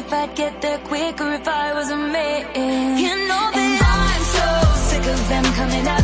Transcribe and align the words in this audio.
if 0.00 0.12
I'd 0.12 0.34
get 0.34 0.62
there 0.62 0.78
quicker 0.90 1.30
if 1.32 1.46
I 1.46 1.74
was 1.74 1.90
a 1.90 1.96
man. 1.96 2.98
You 3.04 3.14
know 3.28 3.46
that 3.58 3.78
I'm 3.96 4.24
so 4.36 4.48
sick 4.88 5.04
of 5.14 5.20
them 5.28 5.44
coming 5.58 5.86
at 5.96 5.99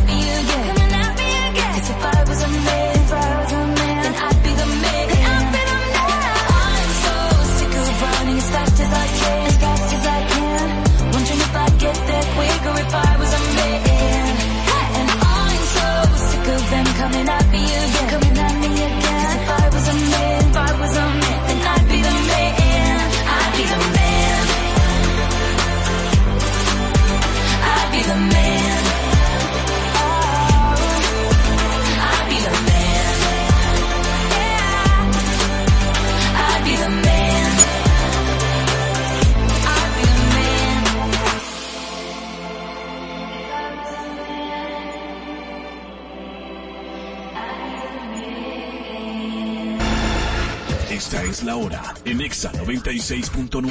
la 51.56 51.64
hora 51.64 51.94
en 52.04 52.20
Exa 52.20 52.52
96.9. 52.52 53.70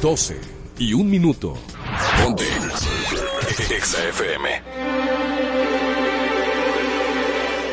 12 0.00 0.40
y 0.78 0.92
un 0.94 1.10
minuto. 1.10 1.56
Ponte. 2.22 2.44
Exa 3.74 4.08
FM. 4.08 4.48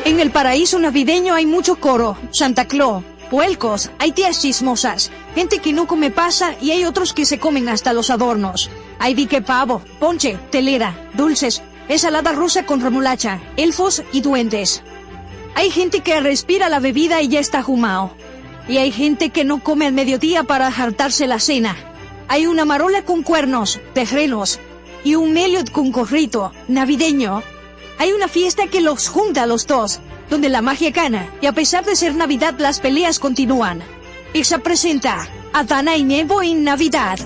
En 0.04 0.20
el 0.20 0.30
paraíso 0.30 0.78
navideño 0.78 1.34
hay 1.34 1.46
mucho 1.46 1.76
coro, 1.76 2.16
Santa 2.30 2.66
Claus, 2.66 3.04
puelcos, 3.30 3.90
hay 3.98 4.12
tías 4.12 4.40
chismosas, 4.40 5.10
gente 5.34 5.58
que 5.58 5.72
no 5.72 5.86
come 5.86 6.10
pasa 6.10 6.54
y 6.60 6.70
hay 6.70 6.84
otros 6.84 7.12
que 7.12 7.26
se 7.26 7.38
comen 7.38 7.68
hasta 7.68 7.92
los 7.92 8.10
adornos. 8.10 8.70
Hay 8.98 9.14
dique 9.14 9.42
pavo, 9.42 9.82
ponche, 9.98 10.38
telera, 10.50 10.94
dulces, 11.14 11.62
ensalada 11.88 12.32
rusa 12.32 12.66
con 12.66 12.80
remolacha, 12.80 13.40
elfos 13.56 14.02
y 14.12 14.20
duendes. 14.20 14.82
Hay 15.54 15.70
gente 15.70 16.00
que 16.00 16.20
respira 16.20 16.68
la 16.68 16.80
bebida 16.80 17.22
y 17.22 17.28
ya 17.28 17.40
está 17.40 17.62
jumao. 17.62 18.14
Y 18.68 18.78
hay 18.78 18.90
gente 18.90 19.30
que 19.30 19.44
no 19.44 19.62
come 19.62 19.86
al 19.86 19.92
mediodía 19.92 20.42
para 20.42 20.72
jartarse 20.72 21.26
la 21.26 21.38
cena. 21.38 21.76
Hay 22.28 22.46
una 22.46 22.64
marola 22.64 23.02
con 23.02 23.22
cuernos, 23.22 23.80
terrenos 23.94 24.58
y 25.04 25.14
un 25.14 25.32
meliot 25.32 25.70
con 25.70 25.92
corrito, 25.92 26.52
navideño. 26.66 27.42
Hay 27.98 28.12
una 28.12 28.28
fiesta 28.28 28.66
que 28.66 28.80
los 28.80 29.08
junta 29.08 29.44
a 29.44 29.46
los 29.46 29.66
dos, 29.66 30.00
donde 30.28 30.48
la 30.48 30.62
magia 30.62 30.90
gana, 30.90 31.28
y 31.40 31.46
a 31.46 31.52
pesar 31.52 31.84
de 31.84 31.94
ser 31.94 32.14
Navidad 32.14 32.54
las 32.58 32.80
peleas 32.80 33.18
continúan. 33.18 33.82
Ixa 34.34 34.58
presenta 34.58 35.28
a 35.52 35.64
Dana 35.64 35.96
y 35.96 36.02
Nevo 36.02 36.42
en 36.42 36.64
Navidad. 36.64 37.18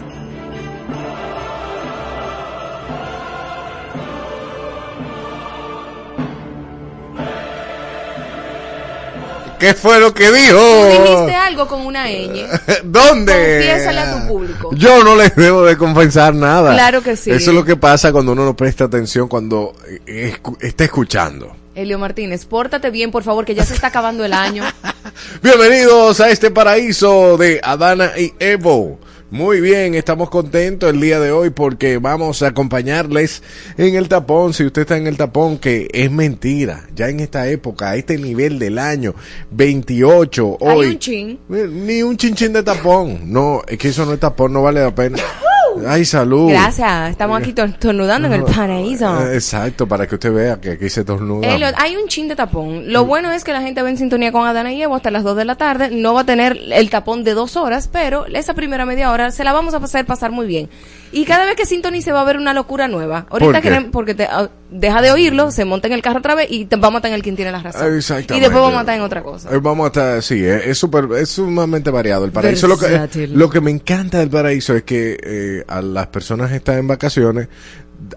¿Qué 9.61 9.75
fue 9.75 10.01
lo 10.01 10.13
que 10.15 10.33
dijo? 10.33 10.59
Tú 10.59 11.03
dijiste 11.03 11.35
algo 11.37 11.69
con 11.69 11.85
una 11.87 12.07
ñ. 12.09 12.47
¿Dónde? 12.85 13.33
Confiésale 13.33 13.99
a 14.01 14.21
tu 14.23 14.27
público. 14.29 14.71
Yo 14.75 15.05
no 15.05 15.15
les 15.17 15.37
debo 15.37 15.65
de 15.65 15.77
confesar 15.77 16.35
nada. 16.35 16.73
Claro 16.73 17.03
que 17.03 17.15
sí. 17.17 17.31
Eso 17.31 17.51
es 17.51 17.55
lo 17.57 17.65
que 17.65 17.77
pasa 17.77 18.11
cuando 18.11 18.33
uno 18.33 18.45
no 18.45 18.57
presta 18.57 18.85
atención 18.85 19.29
cuando 19.29 19.75
eh, 20.07 20.35
escu- 20.43 20.57
está 20.61 20.85
escuchando. 20.85 21.55
Elio 21.75 21.99
Martínez, 21.99 22.47
pórtate 22.47 22.91
bien, 22.91 23.11
por 23.11 23.23
favor, 23.23 23.45
que 23.45 23.55
ya 23.55 23.65
se 23.65 23.75
está 23.75 23.89
acabando 23.89 24.25
el 24.25 24.33
año. 24.33 24.65
Bienvenidos 25.43 26.21
a 26.21 26.31
este 26.31 26.51
paraíso 26.51 27.37
de 27.37 27.61
Adana 27.63 28.13
y 28.19 28.33
Evo. 28.39 28.99
Muy 29.31 29.61
bien, 29.61 29.95
estamos 29.95 30.29
contentos 30.29 30.91
el 30.91 31.01
día 31.01 31.21
de 31.21 31.31
hoy 31.31 31.51
porque 31.51 31.99
vamos 31.99 32.43
a 32.43 32.49
acompañarles 32.49 33.45
en 33.79 33.95
el 33.95 34.09
tapón. 34.09 34.53
Si 34.55 34.65
usted 34.65 34.83
está 34.83 34.97
en 34.97 35.07
el 35.07 35.17
tapón, 35.17 35.59
que 35.59 35.89
es 35.93 36.11
mentira, 36.11 36.89
ya 36.97 37.09
en 37.09 37.21
esta 37.21 37.47
época, 37.49 37.91
a 37.91 37.97
este 37.97 38.19
nivel 38.19 38.59
del 38.59 38.77
año 38.77 39.15
28, 39.53 40.57
hoy. 40.59 40.87
Hay 40.87 40.93
un 40.95 40.99
chin. 40.99 41.39
Ni 41.49 42.03
un 42.03 42.17
chinchín 42.17 42.53
de 42.53 42.65
tapón. 42.65 43.33
No, 43.33 43.63
es 43.69 43.79
que 43.79 43.91
eso 43.91 44.05
no 44.05 44.15
es 44.15 44.19
tapón, 44.19 44.53
no 44.53 44.63
vale 44.63 44.81
la 44.81 44.93
pena. 44.93 45.19
Ay, 45.87 46.05
salud. 46.05 46.51
Gracias, 46.51 47.11
estamos 47.11 47.41
aquí 47.41 47.53
tornudando 47.53 48.29
en 48.29 48.35
el 48.35 48.45
paraíso. 48.57 49.21
Eh, 49.27 49.35
Exacto, 49.35 49.87
para 49.87 50.07
que 50.07 50.15
usted 50.15 50.33
vea 50.33 50.61
que 50.61 50.73
aquí 50.73 50.89
se 50.89 51.05
tornuda. 51.05 51.47
Elliot, 51.49 51.75
hay 51.79 51.97
un 51.97 52.07
chin 52.09 52.29
de 52.29 52.37
tapón. 52.37 52.93
Lo 52.93 53.05
bueno 53.05 53.33
es 53.33 53.45
que 53.45 53.53
la 53.53 53.63
gente 53.63 53.83
va 53.83 53.91
en 53.91 53.97
sintonía 53.97 54.33
con 54.33 54.47
Adana 54.47 54.73
y 54.73 54.83
Evo 54.83 54.95
hasta 54.95 55.11
las 55.11 55.25
2 55.25 55.37
de 55.37 55.45
la 55.45 55.55
tarde. 55.57 55.91
No 55.91 56.15
va 56.15 56.23
a 56.23 56.27
tener 56.27 56.59
el 56.73 56.91
tapón 56.91 57.25
de 57.25 57.35
dos 57.35 57.57
horas, 57.57 57.89
pero 57.91 58.27
esa 58.27 58.55
primera 58.55 58.85
media 58.87 59.11
hora 59.11 59.31
se 59.31 59.45
la 59.45 59.53
vamos 59.53 59.75
a 59.75 59.79
hacer 59.79 60.05
pasar 60.07 60.31
muy 60.31 60.47
bien. 60.47 60.69
Y 61.13 61.25
cada 61.25 61.45
vez 61.45 61.57
que 61.57 61.67
sintonice 61.67 62.13
va 62.13 62.21
a 62.21 62.23
haber 62.23 62.37
una 62.37 62.55
locura 62.55 62.87
nueva. 62.87 63.27
Ahorita 63.31 63.53
¿Por 63.53 63.61
queremos- 63.63 63.91
porque 63.91 64.15
te, 64.15 64.25
ah, 64.25 64.49
deja 64.71 65.03
de 65.03 65.11
oírlo, 65.11 65.51
se 65.51 65.65
monta 65.65 65.89
en 65.89 65.95
el 65.95 66.03
carro 66.03 66.21
otra 66.21 66.37
vez 66.37 66.47
y 66.51 66.67
te 66.67 66.77
va 66.77 66.89
a 66.89 66.91
matar 66.93 67.09
en 67.11 67.17
el 67.17 67.23
quien 67.23 67.35
tiene 67.35 67.51
la 67.51 67.61
razón. 67.63 67.97
Exactamente. 67.97 68.37
Y 68.37 68.41
después 68.41 68.63
va 68.63 68.69
a 68.69 68.73
matar 68.75 68.95
en 68.95 69.01
otra 69.03 69.23
cosa. 69.23 69.53
Eh, 69.53 69.59
Vamos 69.61 69.85
a 69.85 69.89
estar, 69.89 70.23
sí, 70.23 70.45
eh, 70.45 70.71
es 70.71 70.79
súper, 70.79 71.07
es 71.19 71.31
sumamente 71.31 71.91
variado. 71.91 72.25
El 72.25 72.31
paraíso, 72.31 72.69
lo 72.69 72.79
que, 72.79 73.27
lo 73.29 73.51
que 73.51 73.61
me 73.61 73.71
encanta 73.73 74.19
del 74.19 74.31
paraíso 74.31 74.75
es 74.77 74.85
que 74.85 75.19
eh, 75.23 75.65
a 75.67 75.83
las 75.83 76.07
personas 76.09 76.51
que 76.51 76.57
están 76.57 76.79
en 76.79 76.87
vacaciones, 76.87 77.49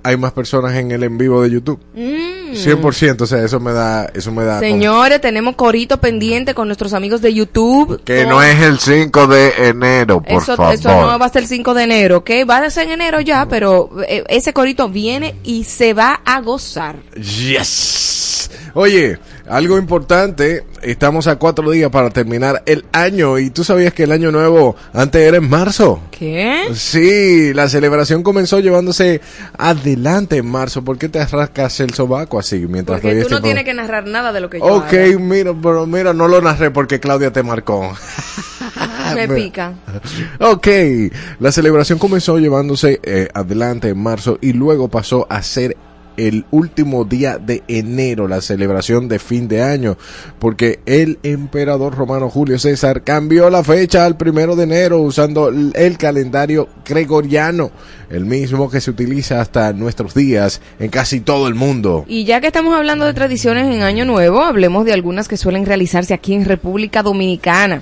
hay 0.04 0.18
más 0.18 0.32
personas 0.34 0.74
en 0.76 0.92
el 0.92 1.04
en 1.04 1.18
vivo 1.18 1.42
de 1.42 1.50
YouTube. 1.52 1.80
Mm. 1.94 2.54
100%, 2.54 3.22
o 3.22 3.26
sea, 3.26 3.44
eso 3.44 3.60
me 3.60 3.72
da, 3.74 4.06
eso 4.14 4.32
me 4.32 4.44
da. 4.44 4.58
como- 4.60 4.70
Señores, 4.72 5.20
tenemos 5.22 5.56
corito 5.56 6.00
pendiente 6.00 6.54
con 6.54 6.68
nuestros 6.68 6.94
amigos 6.94 7.22
de 7.22 7.34
YouTube. 7.34 8.02
que 8.04 8.26
no 8.26 8.42
es 8.44 8.62
el 8.62 8.80
5 8.80 9.26
de 9.28 9.54
enero, 9.70 10.22
por 10.22 10.32
eso, 10.42 10.56
favor. 10.56 10.74
eso 10.76 10.90
no 10.90 11.18
va 11.20 11.26
a 11.26 11.30
ser 11.30 11.44
el 11.44 11.48
5 11.48 11.74
de 11.74 11.84
enero, 11.84 12.18
¿ok? 12.18 12.30
Va 12.50 12.58
a 12.58 12.70
ser 12.70 12.86
en 12.86 12.92
enero 12.94 13.22
ya, 13.22 13.48
pero 13.48 13.90
eh, 14.08 14.24
ese 14.30 14.54
corito 14.54 14.88
viene 14.90 15.36
y 15.44 15.64
se 15.64 15.94
va 15.94 16.22
a 16.26 16.42
gozar. 16.42 16.98
Yes. 17.16 18.50
Oye, 18.76 19.18
algo 19.48 19.78
importante, 19.78 20.64
estamos 20.82 21.28
a 21.28 21.36
cuatro 21.38 21.70
días 21.70 21.90
para 21.92 22.10
terminar 22.10 22.64
el 22.66 22.86
año 22.94 23.38
y 23.40 23.50
tú 23.50 23.64
sabías 23.64 23.94
que 23.94 24.04
el 24.04 24.12
año 24.14 24.32
nuevo 24.32 24.76
antes 24.94 25.22
era 25.22 25.38
en 25.38 25.50
marzo. 25.50 26.00
¿Qué? 26.12 26.68
Sí, 26.74 27.54
la 27.54 27.68
celebración 27.68 28.24
comenzó 28.24 28.60
llevándose 28.60 29.20
adelante 29.58 30.38
en 30.38 30.46
marzo. 30.46 30.84
¿Por 30.84 30.98
qué 30.98 31.10
te 31.10 31.26
rascas 31.26 31.80
el 31.82 31.94
sobaco 31.94 32.40
así 32.40 32.66
mientras 32.68 33.02
Porque 33.02 33.16
tú 33.16 33.22
este 33.24 33.34
no 33.34 33.40
pro- 33.40 33.46
tienes 33.46 33.64
que 33.66 33.74
narrar 33.74 34.08
nada 34.08 34.32
de 34.32 34.40
lo 34.40 34.50
que 34.50 34.60
yo 34.60 34.66
Ok, 34.66 34.94
mira, 35.20 35.54
pero 35.62 35.86
mira, 35.86 36.14
no 36.14 36.28
lo 36.28 36.42
narré 36.42 36.72
porque 36.72 37.00
Claudia 37.00 37.32
te 37.32 37.44
marcó. 37.44 37.94
Me 39.16 39.28
pica. 39.36 39.74
Ok, 40.40 40.68
la 41.40 41.52
celebración 41.52 42.00
comenzó 42.00 42.40
llevándose 42.40 43.00
eh, 43.04 43.28
adelante 43.34 43.90
en 43.90 44.02
marzo 44.02 44.38
y 44.42 44.54
luego 44.54 44.88
pasó 44.88 45.28
a 45.30 45.42
ser 45.44 45.76
el 46.18 46.46
último 46.52 47.04
día 47.06 47.38
de 47.38 47.64
enero, 47.68 48.28
la 48.28 48.42
celebración 48.42 49.08
de 49.08 49.20
fin 49.20 49.48
de 49.48 49.62
año, 49.64 49.98
porque 50.40 50.80
el 50.86 51.20
emperador 51.24 51.96
romano 51.96 52.30
Julio 52.30 52.60
César 52.60 53.04
cambió 53.04 53.50
la 53.50 53.64
fecha 53.64 54.06
al 54.06 54.18
primero 54.18 54.56
de 54.56 54.64
enero 54.64 55.00
usando 55.02 55.50
el 55.50 55.98
calendario 55.98 56.68
gregoriano, 56.86 57.72
el 58.10 58.26
mismo 58.26 58.70
que 58.70 58.82
se 58.82 58.92
utiliza 58.92 59.42
hasta 59.42 59.74
nuestros 59.74 60.14
días 60.14 60.62
en 60.80 60.90
casi 60.90 61.20
todo 61.20 61.48
el 61.48 61.56
mundo. 61.56 62.06
Y 62.08 62.26
ya 62.26 62.42
que 62.42 62.48
estamos 62.48 62.74
hablando 62.76 63.06
de 63.06 63.14
tradiciones 63.14 63.74
en 63.74 63.82
Año 63.82 64.06
Nuevo, 64.06 64.42
hablemos 64.42 64.86
de 64.86 64.94
algunas 64.94 65.28
que 65.28 65.38
suelen 65.38 65.66
realizarse 65.66 66.14
aquí 66.14 66.34
en 66.34 66.46
República 66.46 67.04
Dominicana. 67.04 67.82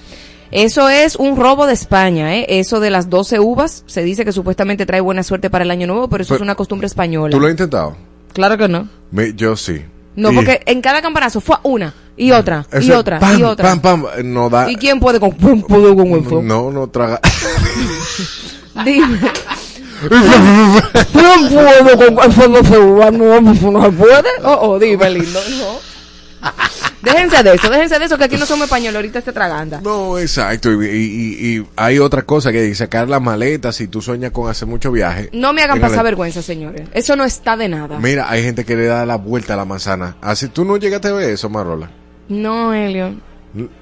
Eso 0.51 0.89
es 0.89 1.15
un 1.15 1.37
robo 1.37 1.65
de 1.65 1.73
España, 1.73 2.35
¿eh? 2.35 2.45
Eso 2.49 2.81
de 2.81 2.89
las 2.89 3.09
12 3.09 3.39
uvas, 3.39 3.83
se 3.87 4.03
dice 4.03 4.25
que 4.25 4.33
supuestamente 4.33 4.85
trae 4.85 4.99
buena 4.99 5.23
suerte 5.23 5.49
para 5.49 5.63
el 5.63 5.71
Año 5.71 5.87
Nuevo, 5.87 6.09
pero 6.09 6.23
eso 6.23 6.33
Pero- 6.33 6.39
es 6.39 6.41
una 6.41 6.55
costumbre 6.55 6.87
española. 6.87 7.31
¿Tú 7.31 7.39
lo 7.39 7.45
has 7.47 7.51
intentado? 7.51 7.95
Claro 8.33 8.57
que 8.57 8.67
no. 8.67 8.87
Me- 9.11 9.33
yo 9.33 9.55
sí. 9.55 9.81
No, 10.15 10.31
Y- 10.31 10.35
porque 10.35 10.61
en 10.65 10.81
cada 10.81 11.01
campanazo 11.01 11.39
fue 11.41 11.55
una, 11.63 11.93
y 12.17 12.31
otra, 12.31 12.65
y 12.81 12.91
otra, 12.91 13.19
pam, 13.19 13.39
y 13.39 13.43
otra. 13.43 13.69
Pam, 13.69 13.79
pam, 13.81 14.05
no 14.25 14.49
da. 14.49 14.69
¿Y 14.69 14.75
quién 14.75 14.99
puede 14.99 15.19
con, 15.19 15.31
quién 15.31 15.61
puede 15.61 15.95
con 15.95 16.07
eso? 16.07 16.41
No, 16.41 16.71
no 16.71 16.87
traga. 16.87 17.19
Dime. 18.85 19.19
¿Quién 21.11 21.49
puede 21.49 21.95
con 21.97 22.15
no 23.73 23.83
se 23.83 23.91
puede. 23.91 24.29
Oh, 24.43 24.59
oh, 24.61 24.79
dime, 24.79 25.09
lindo. 25.11 25.39
No. 25.59 25.90
Déjense 27.01 27.41
de 27.41 27.55
eso, 27.55 27.67
déjense 27.69 27.97
de 27.97 28.05
eso, 28.05 28.15
que 28.17 28.25
aquí 28.25 28.37
no 28.37 28.45
somos 28.45 28.65
españoles, 28.65 28.95
ahorita 28.95 29.19
está 29.19 29.33
traganda. 29.33 29.81
No, 29.81 30.19
exacto. 30.19 30.71
Y, 30.83 30.85
y- 30.87 31.57
y- 31.57 31.67
hay 31.75 31.97
otra 31.97 32.21
cosa 32.21 32.51
que 32.51 32.73
sacar 32.75 33.09
las 33.09 33.19
maletas 33.19 33.75
si 33.75 33.87
tú 33.87 34.01
sueñas 34.03 34.29
con 34.31 34.49
hacer 34.49 34.67
mucho 34.67 34.91
viaje. 34.91 35.29
No 35.33 35.51
me 35.51 35.63
hagan 35.63 35.81
pasar 35.81 36.03
vergüenza, 36.03 36.43
señores. 36.43 36.83
Eso 36.93 37.15
no 37.15 37.23
está 37.23 37.57
de 37.57 37.69
nada. 37.69 37.97
Mira, 37.99 38.29
hay 38.29 38.43
gente 38.43 38.65
que 38.65 38.75
le 38.75 38.85
da 38.85 39.03
la 39.07 39.15
vuelta 39.15 39.55
a 39.55 39.57
la 39.57 39.65
manzana. 39.65 40.15
Así 40.21 40.49
tú 40.49 40.63
no 40.63 40.77
llegaste 40.77 41.07
a 41.07 41.13
ver 41.13 41.31
eso, 41.31 41.49
Marola. 41.49 41.89
No, 42.29 42.71
Helio. 42.71 43.15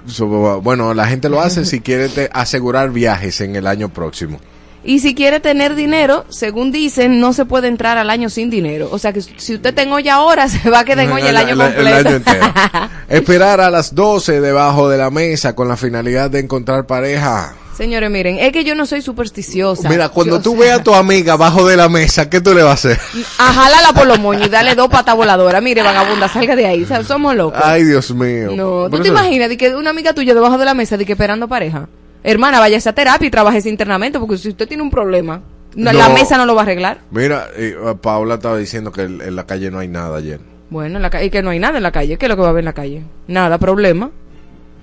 So, 0.06 0.60
bueno, 0.62 0.94
la 0.94 1.06
gente 1.06 1.28
lo 1.28 1.40
hace 1.42 1.64
si 1.66 1.80
quiere 1.80 2.08
te- 2.08 2.30
asegurar 2.32 2.90
viajes 2.90 3.40
en 3.42 3.54
el 3.54 3.66
año 3.66 3.90
próximo. 3.90 4.40
Y 4.82 5.00
si 5.00 5.14
quiere 5.14 5.40
tener 5.40 5.74
dinero, 5.74 6.24
según 6.30 6.72
dicen, 6.72 7.20
no 7.20 7.32
se 7.34 7.44
puede 7.44 7.68
entrar 7.68 7.98
al 7.98 8.08
año 8.08 8.30
sin 8.30 8.48
dinero. 8.48 8.88
O 8.90 8.98
sea 8.98 9.12
que 9.12 9.20
si 9.20 9.54
usted 9.54 9.74
tenga 9.74 9.94
olla 9.96 10.14
ahora, 10.14 10.48
se 10.48 10.70
va 10.70 10.80
a 10.80 10.84
quedar 10.84 11.04
en 11.04 11.12
olla 11.12 11.28
el 11.30 11.36
año 11.36 11.56
completo. 11.56 11.80
el 11.80 12.06
año 12.06 12.16
entero. 12.16 12.46
Esperar 13.08 13.60
a 13.60 13.70
las 13.70 13.94
12 13.94 14.40
debajo 14.40 14.88
de 14.88 14.96
la 14.98 15.10
mesa 15.10 15.54
con 15.54 15.68
la 15.68 15.76
finalidad 15.76 16.30
de 16.30 16.38
encontrar 16.40 16.86
pareja. 16.86 17.54
Señores, 17.76 18.10
miren, 18.10 18.38
es 18.38 18.52
que 18.52 18.62
yo 18.62 18.74
no 18.74 18.84
soy 18.84 19.00
supersticiosa. 19.00 19.88
Mira, 19.88 20.10
cuando 20.10 20.36
Yo- 20.36 20.42
tú 20.42 20.56
veas 20.56 20.80
a 20.80 20.82
tu 20.82 20.94
amiga 20.94 21.36
bajo 21.36 21.66
de 21.66 21.76
la 21.78 21.88
mesa, 21.88 22.28
¿qué 22.28 22.40
tú 22.40 22.52
le 22.54 22.62
vas 22.62 22.84
a 22.84 22.90
hacer? 22.90 23.00
A 23.38 23.52
jálala 23.54 23.92
por 23.94 24.06
los 24.06 24.18
moños 24.18 24.46
y 24.48 24.50
dale 24.50 24.74
dos 24.74 24.88
patas 24.88 25.16
voladoras. 25.16 25.62
Mire, 25.62 25.82
vagabunda, 25.82 26.28
salga 26.28 26.56
de 26.56 26.66
ahí. 26.66 26.82
O 26.82 26.86
sea, 26.86 27.02
somos 27.04 27.34
locos. 27.34 27.58
Ay, 27.64 27.84
Dios 27.84 28.10
mío. 28.14 28.50
no, 28.54 28.88
¿tú 28.90 28.96
te 28.98 29.08
eso- 29.08 29.12
imaginas 29.12 29.48
de 29.48 29.56
que 29.56 29.74
una 29.74 29.90
amiga 29.90 30.12
tuya 30.12 30.34
debajo 30.34 30.58
de 30.58 30.64
la 30.66 30.74
mesa 30.74 30.96
de 30.98 31.06
que 31.06 31.12
esperando 31.12 31.48
pareja? 31.48 31.88
Hermana, 32.22 32.58
vaya 32.60 32.78
a 32.78 32.92
terapia 32.92 33.26
y 33.26 33.30
trabaje 33.30 33.66
internamente 33.68 34.18
porque 34.18 34.36
si 34.36 34.50
usted 34.50 34.68
tiene 34.68 34.82
un 34.82 34.90
problema, 34.90 35.40
no- 35.74 35.92
la 35.92 36.08
mesa 36.10 36.36
no 36.36 36.46
lo 36.46 36.54
va 36.54 36.62
a 36.62 36.64
arreglar. 36.64 36.98
Mira, 37.10 37.46
eh, 37.56 37.74
Paula 38.00 38.34
estaba 38.34 38.56
diciendo 38.58 38.92
que 38.92 39.02
en 39.02 39.34
la 39.36 39.46
calle 39.46 39.70
no 39.70 39.78
hay 39.78 39.88
nada 39.88 40.18
ayer. 40.18 40.40
Bueno, 40.68 40.96
en 40.96 41.02
la 41.02 41.10
calle, 41.10 41.26
y 41.26 41.30
que 41.30 41.42
no 41.42 41.50
hay 41.50 41.58
nada 41.58 41.78
en 41.78 41.82
la 41.82 41.90
calle. 41.92 42.16
¿Qué 42.16 42.26
es 42.26 42.30
lo 42.30 42.36
que 42.36 42.42
va 42.42 42.48
a 42.48 42.50
haber 42.50 42.60
en 42.60 42.66
la 42.66 42.72
calle? 42.72 43.02
Nada, 43.26 43.58
problema. 43.58 44.10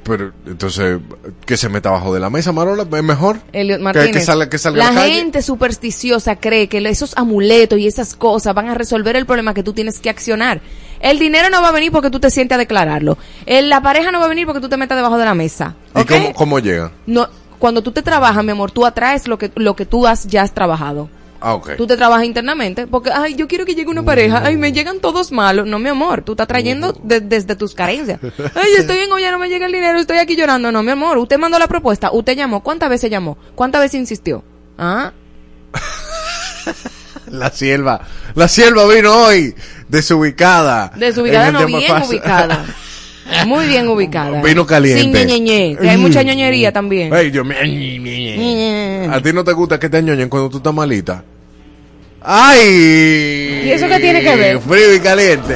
Pero 0.07 0.31
entonces, 0.45 0.99
que 1.45 1.57
se 1.57 1.69
meta 1.69 1.89
abajo 1.89 2.13
de 2.13 2.19
la 2.19 2.29
mesa, 2.29 2.51
Marola, 2.51 2.83
es 2.91 3.03
mejor. 3.03 3.39
Elliot 3.51 3.77
Que- 3.77 3.83
Martínez. 3.83 4.11
Que, 4.11 4.21
salga, 4.21 4.49
que 4.49 4.57
salga 4.57 4.91
la 4.91 5.01
gente 5.03 5.41
supersticiosa 5.41 6.37
cree 6.37 6.67
que 6.69 6.77
esos 6.87 7.15
amuletos 7.17 7.77
y 7.79 7.87
esas 7.87 8.15
cosas 8.15 8.55
van 8.55 8.69
a 8.69 8.73
resolver 8.73 9.15
el 9.15 9.25
problema 9.25 9.53
que 9.53 9.63
tú 9.63 9.73
tienes 9.73 9.99
que 9.99 10.09
accionar. 10.09 10.61
El 10.99 11.19
dinero 11.19 11.49
no 11.49 11.61
va 11.61 11.69
a 11.69 11.71
venir 11.71 11.91
porque 11.91 12.09
tú 12.09 12.19
te 12.19 12.31
sientes 12.31 12.55
a 12.55 12.59
declararlo. 12.59 13.17
El- 13.45 13.69
la 13.69 13.81
pareja 13.81 14.11
no 14.11 14.19
va 14.19 14.25
a 14.25 14.29
venir 14.29 14.45
porque 14.45 14.61
tú 14.61 14.69
te 14.69 14.77
metas 14.77 14.97
debajo 14.97 15.17
de 15.17 15.25
la 15.25 15.35
mesa. 15.35 15.75
¿Y 15.95 15.99
¿ok? 15.99 16.07
cómo, 16.11 16.33
cómo 16.33 16.59
llega? 16.59 16.91
No, 17.05 17.27
cuando 17.59 17.81
tú 17.83 17.91
te 17.91 18.01
trabajas, 18.01 18.43
mi 18.43 18.51
amor, 18.51 18.71
tú 18.71 18.85
atraes 18.85 19.27
lo 19.27 19.37
que, 19.37 19.51
lo 19.55 19.75
que 19.75 19.85
tú 19.85 20.07
has, 20.07 20.27
ya 20.27 20.43
has 20.43 20.53
trabajado. 20.53 21.09
Ah, 21.39 21.53
ok. 21.53 21.71
Tú 21.77 21.85
te 21.87 21.95
trabajas 21.97 22.25
internamente 22.25 22.87
porque, 22.87 23.11
ay, 23.11 23.35
yo 23.35 23.47
quiero 23.47 23.65
que 23.65 23.75
llegue 23.75 23.89
una 23.89 24.03
pareja, 24.03 24.41
ay, 24.43 24.57
me 24.57 24.71
llegan 24.71 24.99
todos 24.99 25.31
malos. 25.31 25.67
No, 25.67 25.77
mi 25.79 25.89
amor, 25.89 26.21
tú 26.23 26.31
estás 26.33 26.47
trayendo 26.47 26.93
de- 27.03 27.21
desde 27.21 27.55
tus 27.55 27.73
carencias. 27.75 28.19
Ay, 28.55 28.71
estoy 28.77 28.97
en 28.97 29.11
olla, 29.11 29.31
no 29.31 29.39
me 29.39 29.49
llega 29.49 29.65
el 29.67 29.71
dinero, 29.71 29.99
estoy 29.99 30.17
aquí 30.17 30.35
llorando. 30.35 30.71
No, 30.71 30.81
mi 30.83 30.91
amor, 30.91 31.17
usted 31.17 31.37
mandó 31.37 31.59
la 31.59 31.67
propuesta, 31.67 32.11
usted 32.11 32.35
llamó. 32.35 32.61
¿Cuántas 32.63 32.89
veces 32.89 33.11
llamó? 33.11 33.37
¿Cuántas 33.55 33.81
veces 33.81 33.99
insistió? 33.99 34.43
Ah, 34.77 35.11
La 37.27 37.49
sierva. 37.51 38.01
La 38.35 38.47
sierva 38.47 38.85
vino 38.87 39.11
hoy, 39.13 39.53
desubicada. 39.89 40.91
desubicada 40.95 41.51
no, 41.51 41.65
bien 41.65 41.91
ubicada. 42.01 42.65
Muy 43.45 43.67
bien 43.67 43.87
ubicada. 43.87 44.41
Vino 44.41 44.65
caliente. 44.65 45.01
Sin 45.01 45.11
ñeñeñe, 45.13 45.77
que 45.79 45.89
hay 45.89 45.97
mucha 45.97 46.23
ñoñería 46.23 46.71
también. 46.71 47.13
Ey, 47.13 47.29
Dios 47.29 47.45
mío. 47.45 47.57
Ñe. 47.63 49.09
¿A 49.11 49.21
ti 49.21 49.33
no 49.33 49.43
te 49.43 49.53
gusta 49.53 49.79
que 49.79 49.89
te 49.89 49.97
añoñen 49.97 50.29
cuando 50.29 50.49
tú 50.49 50.57
estás 50.57 50.73
malita? 50.73 51.23
¡Ay! 52.21 53.63
¿Y 53.65 53.71
eso 53.71 53.87
qué 53.87 53.99
tiene 53.99 54.21
que 54.21 54.35
ver? 54.35 54.59
Frío 54.59 54.95
y 54.95 54.99
caliente. 54.99 55.55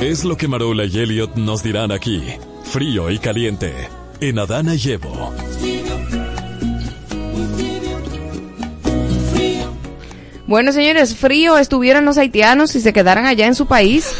Es 0.00 0.24
lo 0.24 0.36
que 0.36 0.46
Marola 0.46 0.84
y 0.84 0.98
Elliot 0.98 1.36
nos 1.36 1.62
dirán 1.62 1.90
aquí. 1.90 2.22
Frío 2.64 3.10
y 3.10 3.18
caliente. 3.18 3.72
En 4.20 4.38
Adana 4.38 4.74
y 4.74 4.92
Evo. 4.92 5.32
Bueno, 10.46 10.72
señores, 10.72 11.16
frío 11.16 11.58
estuvieron 11.58 12.04
los 12.04 12.18
haitianos 12.18 12.70
si 12.70 12.80
se 12.80 12.92
quedaran 12.92 13.26
allá 13.26 13.46
en 13.46 13.56
su 13.56 13.66
país. 13.66 14.12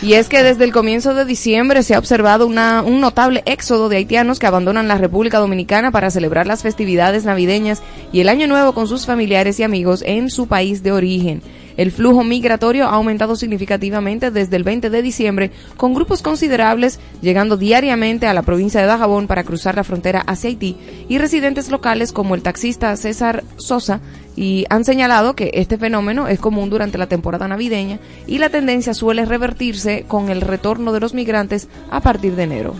Y 0.00 0.12
es 0.12 0.28
que 0.28 0.44
desde 0.44 0.62
el 0.62 0.72
comienzo 0.72 1.12
de 1.12 1.24
diciembre 1.24 1.82
se 1.82 1.96
ha 1.96 1.98
observado 1.98 2.46
una, 2.46 2.82
un 2.82 3.00
notable 3.00 3.42
éxodo 3.46 3.88
de 3.88 3.96
haitianos 3.96 4.38
que 4.38 4.46
abandonan 4.46 4.86
la 4.86 4.96
República 4.96 5.38
Dominicana 5.38 5.90
para 5.90 6.10
celebrar 6.10 6.46
las 6.46 6.62
festividades 6.62 7.24
navideñas 7.24 7.82
y 8.12 8.20
el 8.20 8.28
Año 8.28 8.46
Nuevo 8.46 8.74
con 8.74 8.86
sus 8.86 9.06
familiares 9.06 9.58
y 9.58 9.64
amigos 9.64 10.04
en 10.06 10.30
su 10.30 10.46
país 10.46 10.84
de 10.84 10.92
origen. 10.92 11.42
El 11.78 11.92
flujo 11.92 12.24
migratorio 12.24 12.86
ha 12.86 12.94
aumentado 12.94 13.36
significativamente 13.36 14.32
desde 14.32 14.56
el 14.56 14.64
20 14.64 14.90
de 14.90 15.00
diciembre, 15.00 15.52
con 15.76 15.94
grupos 15.94 16.22
considerables 16.22 16.98
llegando 17.22 17.56
diariamente 17.56 18.26
a 18.26 18.34
la 18.34 18.42
provincia 18.42 18.80
de 18.80 18.88
Dajabón 18.88 19.28
para 19.28 19.44
cruzar 19.44 19.76
la 19.76 19.84
frontera 19.84 20.20
hacia 20.26 20.50
Haití, 20.50 20.76
y 21.08 21.18
residentes 21.18 21.70
locales 21.70 22.12
como 22.12 22.34
el 22.34 22.42
taxista 22.42 22.94
César 22.96 23.44
Sosa 23.56 24.00
y 24.34 24.66
han 24.70 24.84
señalado 24.84 25.36
que 25.36 25.52
este 25.54 25.78
fenómeno 25.78 26.26
es 26.26 26.40
común 26.40 26.68
durante 26.68 26.98
la 26.98 27.06
temporada 27.06 27.46
navideña 27.46 28.00
y 28.26 28.38
la 28.38 28.50
tendencia 28.50 28.92
suele 28.92 29.24
revertirse 29.24 30.04
con 30.08 30.30
el 30.30 30.40
retorno 30.40 30.92
de 30.92 31.00
los 31.00 31.14
migrantes 31.14 31.68
a 31.90 32.00
partir 32.00 32.34
de 32.34 32.42
enero. 32.42 32.74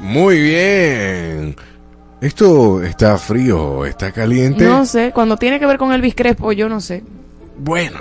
Muy 0.00 0.40
bien. 0.40 1.56
Esto 2.20 2.82
está 2.82 3.16
frío, 3.16 3.86
está 3.86 4.10
caliente. 4.10 4.64
No 4.64 4.84
sé, 4.86 5.12
cuando 5.12 5.36
tiene 5.36 5.60
que 5.60 5.66
ver 5.66 5.78
con 5.78 5.92
Elvis 5.92 6.16
Crespo, 6.16 6.50
yo 6.50 6.68
no 6.68 6.80
sé. 6.80 7.04
Bueno, 7.56 8.00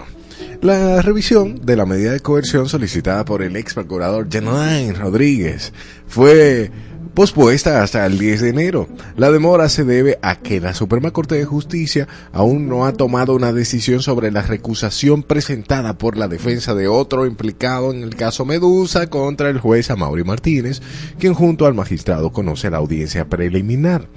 la 0.62 1.02
revisión 1.02 1.66
de 1.66 1.76
la 1.76 1.86
medida 1.86 2.12
de 2.12 2.20
coerción 2.20 2.68
solicitada 2.70 3.26
por 3.26 3.42
el 3.42 3.56
ex 3.56 3.74
procurador 3.74 4.28
Janine 4.32 4.94
Rodríguez 4.94 5.74
fue 6.08 6.72
pospuesta 7.14 7.84
hasta 7.84 8.06
el 8.06 8.18
10 8.18 8.42
de 8.42 8.50
enero. 8.50 8.88
La 9.18 9.32
demora 9.32 9.68
se 9.70 9.84
debe 9.84 10.20
a 10.22 10.40
que 10.40 10.62
la 10.62 10.74
Suprema 10.74 11.12
Corte 11.12 11.36
de 11.36 11.46
Justicia 11.46 12.08
aún 12.32 12.70
no 12.70 12.86
ha 12.86 12.94
tomado 12.94 13.36
una 13.36 13.52
decisión 13.52 14.02
sobre 14.02 14.32
la 14.32 14.42
recusación 14.42 15.24
presentada 15.24 15.98
por 15.98 16.18
la 16.18 16.28
defensa 16.28 16.76
de 16.76 16.88
otro 16.88 17.26
implicado 17.26 17.92
en 17.92 18.04
el 18.04 18.16
caso 18.16 18.46
Medusa 18.46 19.10
contra 19.10 19.50
el 19.50 19.60
juez 19.60 19.90
Amaury 19.90 20.24
Martínez, 20.24 20.82
quien 21.20 21.34
junto 21.34 21.66
al 21.66 21.74
magistrado 21.74 22.32
conoce 22.32 22.70
la 22.70 22.78
audiencia 22.78 23.28
preliminar. 23.28 24.08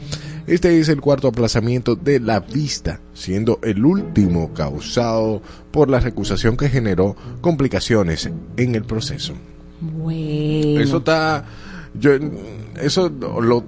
Este 0.47 0.79
es 0.81 0.89
el 0.89 1.01
cuarto 1.01 1.29
aplazamiento 1.29 1.95
de 1.95 2.21
la 2.21 2.41
vista, 2.41 3.01
siendo 3.15 3.59
el 3.63 3.85
último 3.85 4.53
causado 4.55 5.41
por 5.71 5.89
la 5.89 6.01
recusación 6.01 6.57
que 6.57 6.69
generó 6.69 7.17
complicaciones 7.41 8.29
en 8.57 8.75
el 8.75 8.85
proceso. 8.85 9.35
Bueno. 9.81 10.81
Eso 10.81 10.99
está, 10.99 11.45
yo, 11.95 12.13
eso 12.81 13.09
lo 13.41 13.65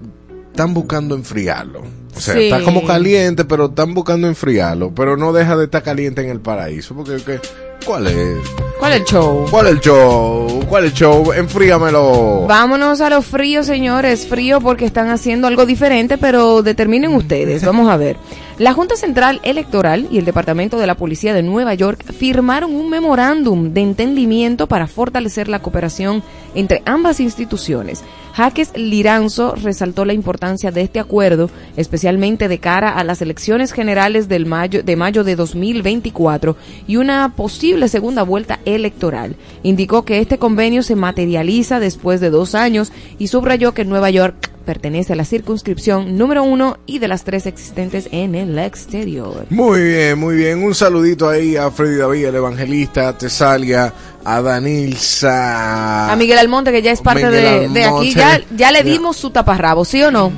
están 0.50 0.74
buscando 0.74 1.14
enfriarlo. 1.14 1.80
O 2.16 2.20
sea, 2.20 2.34
Sí. 2.34 2.44
está 2.44 2.62
como 2.62 2.84
caliente, 2.86 3.44
pero 3.44 3.66
están 3.66 3.92
buscando 3.92 4.28
enfriarlo, 4.28 4.94
pero 4.94 5.16
no 5.16 5.32
deja 5.32 5.56
de 5.56 5.64
estar 5.64 5.82
caliente 5.82 6.22
en 6.22 6.30
el 6.30 6.40
paraíso, 6.40 6.94
porque. 6.94 7.40
¿Cuál 7.84 8.06
es? 8.06 8.38
¿Cuál 8.78 8.92
es 8.92 9.00
el 9.00 9.06
show? 9.06 9.46
¿Cuál 9.50 9.66
es 9.66 9.72
el 9.72 9.80
show? 9.80 10.64
¿Cuál 10.68 10.84
es 10.84 10.90
el 10.90 10.96
show? 10.96 11.32
Enfríamelo. 11.32 12.46
Vámonos 12.46 13.00
a 13.00 13.10
lo 13.10 13.22
frío, 13.22 13.62
señores. 13.62 14.26
Frío 14.26 14.60
porque 14.60 14.84
están 14.84 15.08
haciendo 15.08 15.46
algo 15.46 15.64
diferente, 15.64 16.18
pero 16.18 16.62
determinen 16.62 17.14
ustedes. 17.14 17.64
Vamos 17.66 17.88
a 17.88 17.96
ver. 17.96 18.16
La 18.58 18.72
Junta 18.72 18.96
Central 18.96 19.40
Electoral 19.42 20.06
y 20.10 20.18
el 20.18 20.24
Departamento 20.24 20.78
de 20.78 20.86
la 20.86 20.96
Policía 20.96 21.34
de 21.34 21.42
Nueva 21.42 21.74
York 21.74 22.04
firmaron 22.12 22.74
un 22.74 22.88
memorándum 22.90 23.72
de 23.72 23.80
entendimiento 23.80 24.66
para 24.66 24.86
fortalecer 24.86 25.48
la 25.48 25.60
cooperación 25.60 26.22
entre 26.54 26.82
ambas 26.84 27.20
instituciones. 27.20 28.04
Jaques 28.34 28.72
Liranzo 28.74 29.54
resaltó 29.54 30.04
la 30.04 30.12
importancia 30.12 30.72
de 30.72 30.80
este 30.80 30.98
acuerdo, 30.98 31.50
especialmente 31.76 32.48
de 32.48 32.58
cara 32.58 32.90
a 32.90 33.04
las 33.04 33.22
elecciones 33.22 33.72
generales 33.72 34.26
del 34.26 34.44
mayo, 34.44 34.82
de 34.82 34.96
mayo 34.96 35.22
de 35.22 35.36
2024 35.36 36.56
y 36.88 36.96
una 36.96 37.32
posible 37.36 37.86
segunda 37.86 38.24
vuelta 38.24 38.58
electoral. 38.64 39.36
Indicó 39.62 40.04
que 40.04 40.18
este 40.18 40.38
convenio 40.38 40.82
se 40.82 40.96
materializa 40.96 41.78
después 41.78 42.20
de 42.20 42.30
dos 42.30 42.56
años 42.56 42.92
y 43.20 43.28
subrayó 43.28 43.72
que 43.72 43.84
Nueva 43.84 44.10
York 44.10 44.53
pertenece 44.64 45.12
a 45.12 45.16
la 45.16 45.24
circunscripción 45.24 46.16
número 46.18 46.42
uno 46.42 46.78
y 46.86 46.98
de 46.98 47.08
las 47.08 47.24
tres 47.24 47.46
existentes 47.46 48.08
en 48.12 48.34
el 48.34 48.58
exterior. 48.58 49.46
Muy 49.50 49.82
bien, 49.82 50.18
muy 50.18 50.34
bien. 50.36 50.62
Un 50.64 50.74
saludito 50.74 51.28
ahí 51.28 51.56
a 51.56 51.70
Freddy 51.70 51.96
David, 51.98 52.26
el 52.26 52.34
evangelista, 52.36 53.08
a 53.08 53.18
Tesalia, 53.18 53.92
a 54.24 54.40
Danilza. 54.42 56.12
A 56.12 56.16
Miguel 56.16 56.38
Almonte, 56.38 56.72
que 56.72 56.82
ya 56.82 56.92
es 56.92 57.00
parte 57.00 57.28
de, 57.30 57.84
aquí, 57.84 58.14
ya, 58.14 58.40
ya 58.56 58.70
le 58.72 58.82
dimos 58.82 59.16
su 59.16 59.30
taparrabo, 59.30 59.84
¿sí 59.84 60.02
o 60.02 60.10
no? 60.10 60.32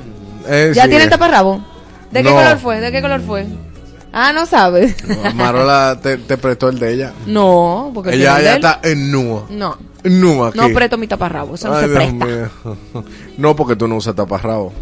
Eh, 0.48 0.72
¿Ya 0.74 0.84
sí, 0.84 0.88
tiene 0.90 1.04
el 1.04 1.10
taparrabo? 1.10 1.64
¿De 2.10 2.22
qué 2.22 2.30
No. 2.30 2.36
color 2.36 2.58
fue? 2.58 2.80
¿De 2.80 2.92
qué 2.92 3.00
color 3.02 3.20
fue? 3.20 3.46
Ah, 4.12 4.32
no 4.32 4.46
sabe. 4.46 4.94
Marola 5.34 5.98
te, 6.02 6.16
te 6.16 6.38
prestó 6.38 6.68
el 6.68 6.78
de 6.78 6.94
ella. 6.94 7.12
No, 7.26 7.90
porque 7.92 8.10
el 8.10 8.20
Ella 8.22 8.40
ya 8.40 8.54
está 8.54 8.80
en 8.82 9.10
nua. 9.12 9.44
No, 9.50 9.76
Nua 10.10 10.48
aquí. 10.48 10.58
no 10.58 10.68
presto 10.72 10.98
mi 10.98 11.06
taparrabo, 11.06 11.54
eso 11.54 11.68
no 11.68 11.80
se 11.80 11.88
Dios 11.88 11.96
presta. 11.98 12.24
mío. 12.24 12.48
No, 13.38 13.54
porque 13.56 13.76
tú 13.76 13.86
no 13.88 13.96
usas 13.96 14.14
taparrabo. 14.14 14.72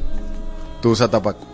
Tú 0.81 0.91
usas 0.91 1.11
tapaco. 1.11 1.45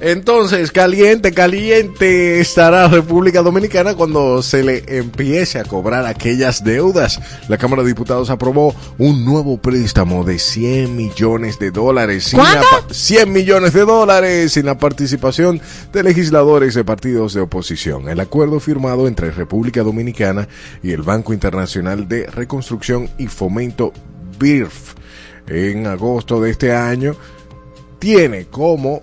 Entonces, 0.00 0.70
caliente, 0.70 1.32
caliente 1.32 2.40
estará 2.40 2.86
República 2.88 3.42
Dominicana 3.42 3.94
cuando 3.94 4.42
se 4.42 4.62
le 4.62 4.84
empiece 4.98 5.58
a 5.58 5.64
cobrar 5.64 6.06
aquellas 6.06 6.62
deudas. 6.62 7.20
La 7.48 7.58
Cámara 7.58 7.82
de 7.82 7.88
Diputados 7.88 8.30
aprobó 8.30 8.74
un 8.98 9.24
nuevo 9.24 9.58
préstamo 9.60 10.22
de 10.24 10.38
100 10.38 10.94
millones 10.96 11.58
de 11.58 11.70
dólares. 11.72 12.24
sin 12.24 12.38
la 12.38 12.60
pa- 12.60 12.84
100 12.94 13.32
millones 13.32 13.72
de 13.72 13.80
dólares 13.84 14.52
sin 14.52 14.66
la 14.66 14.78
participación 14.78 15.60
de 15.92 16.02
legisladores 16.04 16.74
de 16.74 16.84
partidos 16.84 17.34
de 17.34 17.40
oposición. 17.40 18.08
El 18.08 18.20
acuerdo 18.20 18.60
firmado 18.60 19.08
entre 19.08 19.32
República 19.32 19.82
Dominicana 19.82 20.48
y 20.82 20.92
el 20.92 21.02
Banco 21.02 21.32
Internacional 21.32 22.06
de 22.08 22.26
Reconstrucción 22.26 23.10
y 23.18 23.26
Fomento 23.26 23.92
BIRF 24.38 24.94
en 25.48 25.86
agosto 25.86 26.40
de 26.40 26.50
este 26.50 26.72
año, 26.74 27.16
tiene 27.98 28.44
como 28.46 29.00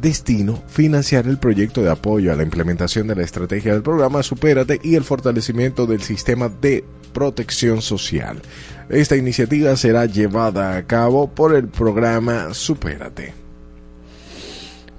destino 0.00 0.62
financiar 0.68 1.26
el 1.26 1.38
proyecto 1.38 1.82
de 1.82 1.90
apoyo 1.90 2.32
a 2.32 2.36
la 2.36 2.42
implementación 2.42 3.06
de 3.06 3.16
la 3.16 3.22
estrategia 3.22 3.72
del 3.72 3.82
programa 3.82 4.22
Supérate 4.22 4.80
y 4.82 4.94
el 4.94 5.04
fortalecimiento 5.04 5.86
del 5.86 6.02
sistema 6.02 6.48
de 6.48 6.84
protección 7.12 7.82
social. 7.82 8.40
Esta 8.88 9.16
iniciativa 9.16 9.76
será 9.76 10.06
llevada 10.06 10.76
a 10.76 10.86
cabo 10.86 11.28
por 11.28 11.54
el 11.54 11.68
programa 11.68 12.54
Supérate. 12.54 13.34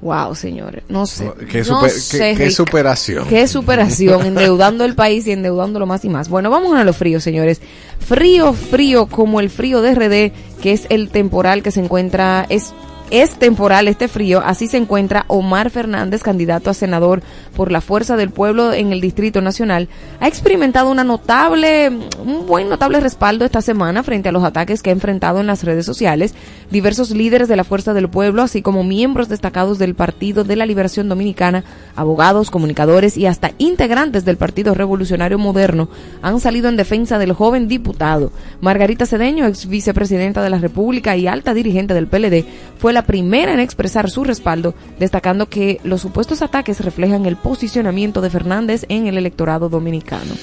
Wow, 0.01 0.33
señores, 0.33 0.83
no 0.87 1.05
sé. 1.05 1.29
¿Qué, 1.51 1.59
no 1.59 1.65
super- 1.65 1.89
sé, 1.91 2.17
qué- 2.31 2.35
qué 2.37 2.43
Rick. 2.45 2.53
superación? 2.55 3.27
Qué 3.27 3.47
superación, 3.49 4.25
endeudando 4.27 4.85
el 4.85 4.95
país 4.95 5.27
y 5.27 5.31
endeudándolo 5.33 5.85
más 5.85 6.05
y 6.05 6.09
más. 6.09 6.29
Bueno, 6.29 6.49
vamos 6.49 6.73
a 6.77 6.85
lo 6.85 6.93
frío, 6.93 7.19
señores. 7.19 7.59
Frío, 7.99 8.53
frío, 8.53 9.07
como 9.07 9.41
el 9.41 9.49
frío 9.49 9.81
de 9.81 9.91
RD, 9.95 10.31
que 10.61 10.71
es 10.71 10.85
el 10.89 11.09
temporal 11.09 11.63
que 11.63 11.71
se 11.71 11.81
encuentra, 11.81 12.45
es, 12.47 12.73
es 13.11 13.37
temporal 13.37 13.87
este 13.87 14.07
frío, 14.07 14.41
así 14.45 14.67
se 14.67 14.77
encuentra 14.77 15.25
Omar 15.27 15.69
Fernández, 15.69 16.21
candidato 16.21 16.69
a 16.69 16.73
senador 16.73 17.21
por 17.55 17.71
la 17.71 17.81
Fuerza 17.81 18.17
del 18.17 18.29
Pueblo 18.29 18.73
en 18.73 18.91
el 18.91 19.01
Distrito 19.01 19.41
Nacional. 19.41 19.89
Ha 20.19 20.27
experimentado 20.27 20.91
una 20.91 21.03
notable, 21.03 21.89
un 22.23 22.45
buen 22.45 22.69
notable 22.69 22.99
respaldo 22.99 23.45
esta 23.45 23.61
semana 23.61 24.03
frente 24.03 24.29
a 24.29 24.31
los 24.31 24.43
ataques 24.43 24.81
que 24.81 24.89
ha 24.89 24.93
enfrentado 24.93 25.39
en 25.39 25.47
las 25.47 25.63
redes 25.63 25.85
sociales. 25.85 26.33
Diversos 26.71 27.11
líderes 27.11 27.47
de 27.47 27.55
la 27.55 27.63
Fuerza 27.63 27.93
del 27.93 28.09
Pueblo, 28.09 28.43
así 28.43 28.61
como 28.61 28.83
miembros 28.83 29.29
destacados 29.29 29.79
del 29.79 29.95
Partido 29.95 30.43
de 30.43 30.55
la 30.55 30.65
Liberación 30.65 31.09
Dominicana, 31.09 31.63
abogados, 31.95 32.51
comunicadores 32.51 33.17
y 33.17 33.25
hasta 33.25 33.51
integrantes 33.57 34.25
del 34.25 34.37
Partido 34.37 34.73
Revolucionario 34.73 35.37
Moderno 35.37 35.89
han 36.21 36.39
salido 36.39 36.69
en 36.69 36.77
defensa 36.77 37.17
del 37.17 37.33
joven 37.33 37.67
diputado. 37.67 38.31
Margarita 38.61 39.05
Cedeño, 39.05 39.47
ex 39.47 39.67
vicepresidenta 39.67 40.43
de 40.43 40.49
la 40.49 40.59
República 40.59 41.15
y 41.17 41.27
alta 41.27 41.53
dirigente 41.53 41.93
del 41.93 42.07
PLD, 42.07 42.45
fue 42.77 42.93
la 42.93 42.98
primera 43.03 43.53
en 43.53 43.59
expresar 43.59 44.09
su 44.09 44.23
respaldo, 44.23 44.73
destacando 44.99 45.47
que 45.49 45.79
los 45.83 46.01
supuestos 46.01 46.41
ataques 46.41 46.79
reflejan 46.81 47.25
el 47.25 47.35
posicionamiento 47.35 48.21
de 48.21 48.29
Fernández 48.29 48.85
en 48.89 49.07
el 49.07 49.17
electorado 49.17 49.69
dominicano. 49.69 50.33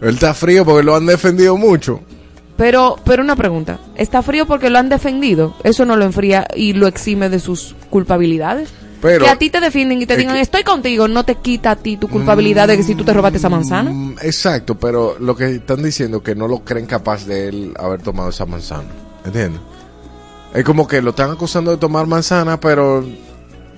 Él 0.00 0.14
está 0.14 0.34
frío 0.34 0.64
porque 0.64 0.82
lo 0.82 0.94
han 0.96 1.06
defendido 1.06 1.56
mucho. 1.56 2.00
Pero, 2.56 2.96
pero 3.04 3.22
una 3.22 3.34
pregunta, 3.36 3.78
¿está 3.96 4.22
frío 4.22 4.46
porque 4.46 4.68
lo 4.70 4.78
han 4.78 4.88
defendido? 4.88 5.54
Eso 5.64 5.84
no 5.84 5.96
lo 5.96 6.04
enfría 6.04 6.46
y 6.54 6.74
lo 6.74 6.86
exime 6.86 7.28
de 7.28 7.40
sus 7.40 7.74
culpabilidades. 7.90 8.68
Pero- 9.00 9.24
que 9.24 9.30
a 9.30 9.36
ti 9.36 9.50
te 9.50 9.58
defienden 9.60 10.00
y 10.00 10.06
te 10.06 10.16
digan, 10.16 10.36
que- 10.36 10.42
estoy 10.42 10.62
contigo, 10.62 11.08
no 11.08 11.24
te 11.24 11.34
quita 11.36 11.72
a 11.72 11.76
ti 11.76 11.96
tu 11.96 12.06
culpabilidad 12.08 12.68
de 12.68 12.76
que 12.76 12.84
si 12.84 12.94
tú 12.94 13.02
te 13.02 13.12
robaste 13.12 13.38
esa 13.38 13.48
manzana. 13.48 13.90
Mm, 13.90 14.16
Exacto, 14.22 14.76
pero 14.78 15.16
lo 15.18 15.34
que 15.34 15.56
están 15.56 15.82
diciendo 15.82 16.22
que 16.22 16.36
no 16.36 16.46
lo 16.46 16.60
creen 16.60 16.86
capaz 16.86 17.26
de 17.26 17.48
él 17.48 17.74
haber 17.80 18.00
tomado 18.00 18.28
esa 18.30 18.46
manzana. 18.46 18.88
¿Entiendes? 19.24 19.60
Es 20.54 20.64
como 20.64 20.86
que 20.86 21.00
lo 21.00 21.10
están 21.10 21.30
acusando 21.30 21.70
de 21.70 21.76
tomar 21.78 22.06
manzana, 22.06 22.60
pero 22.60 23.04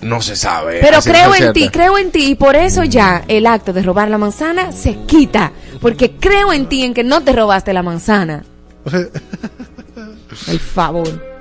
no 0.01 0.21
se 0.21 0.37
sabe. 0.37 0.81
Pero 0.81 1.01
creo 1.01 1.35
en 1.35 1.53
ti, 1.53 1.69
creo 1.69 1.99
en 1.99 2.11
ti 2.11 2.31
y 2.31 2.35
por 2.35 2.57
eso 2.57 2.85
ya 2.85 3.25
el 3.29 3.47
acto 3.47 3.73
de 3.73 3.83
robar 3.83 4.11
la 4.11 4.19
manzana 4.19 4.73
se 4.73 4.97
quita. 5.07 5.53
Porque 5.81 6.13
creo 6.13 6.53
en 6.53 6.69
ti 6.69 6.83
en 6.83 6.95
que 6.95 7.05
no 7.05 7.23
te 7.23 7.33
robaste 7.33 7.73
la 7.73 7.83
manzana. 7.83 8.45
El 10.49 10.59
favor. 10.59 11.35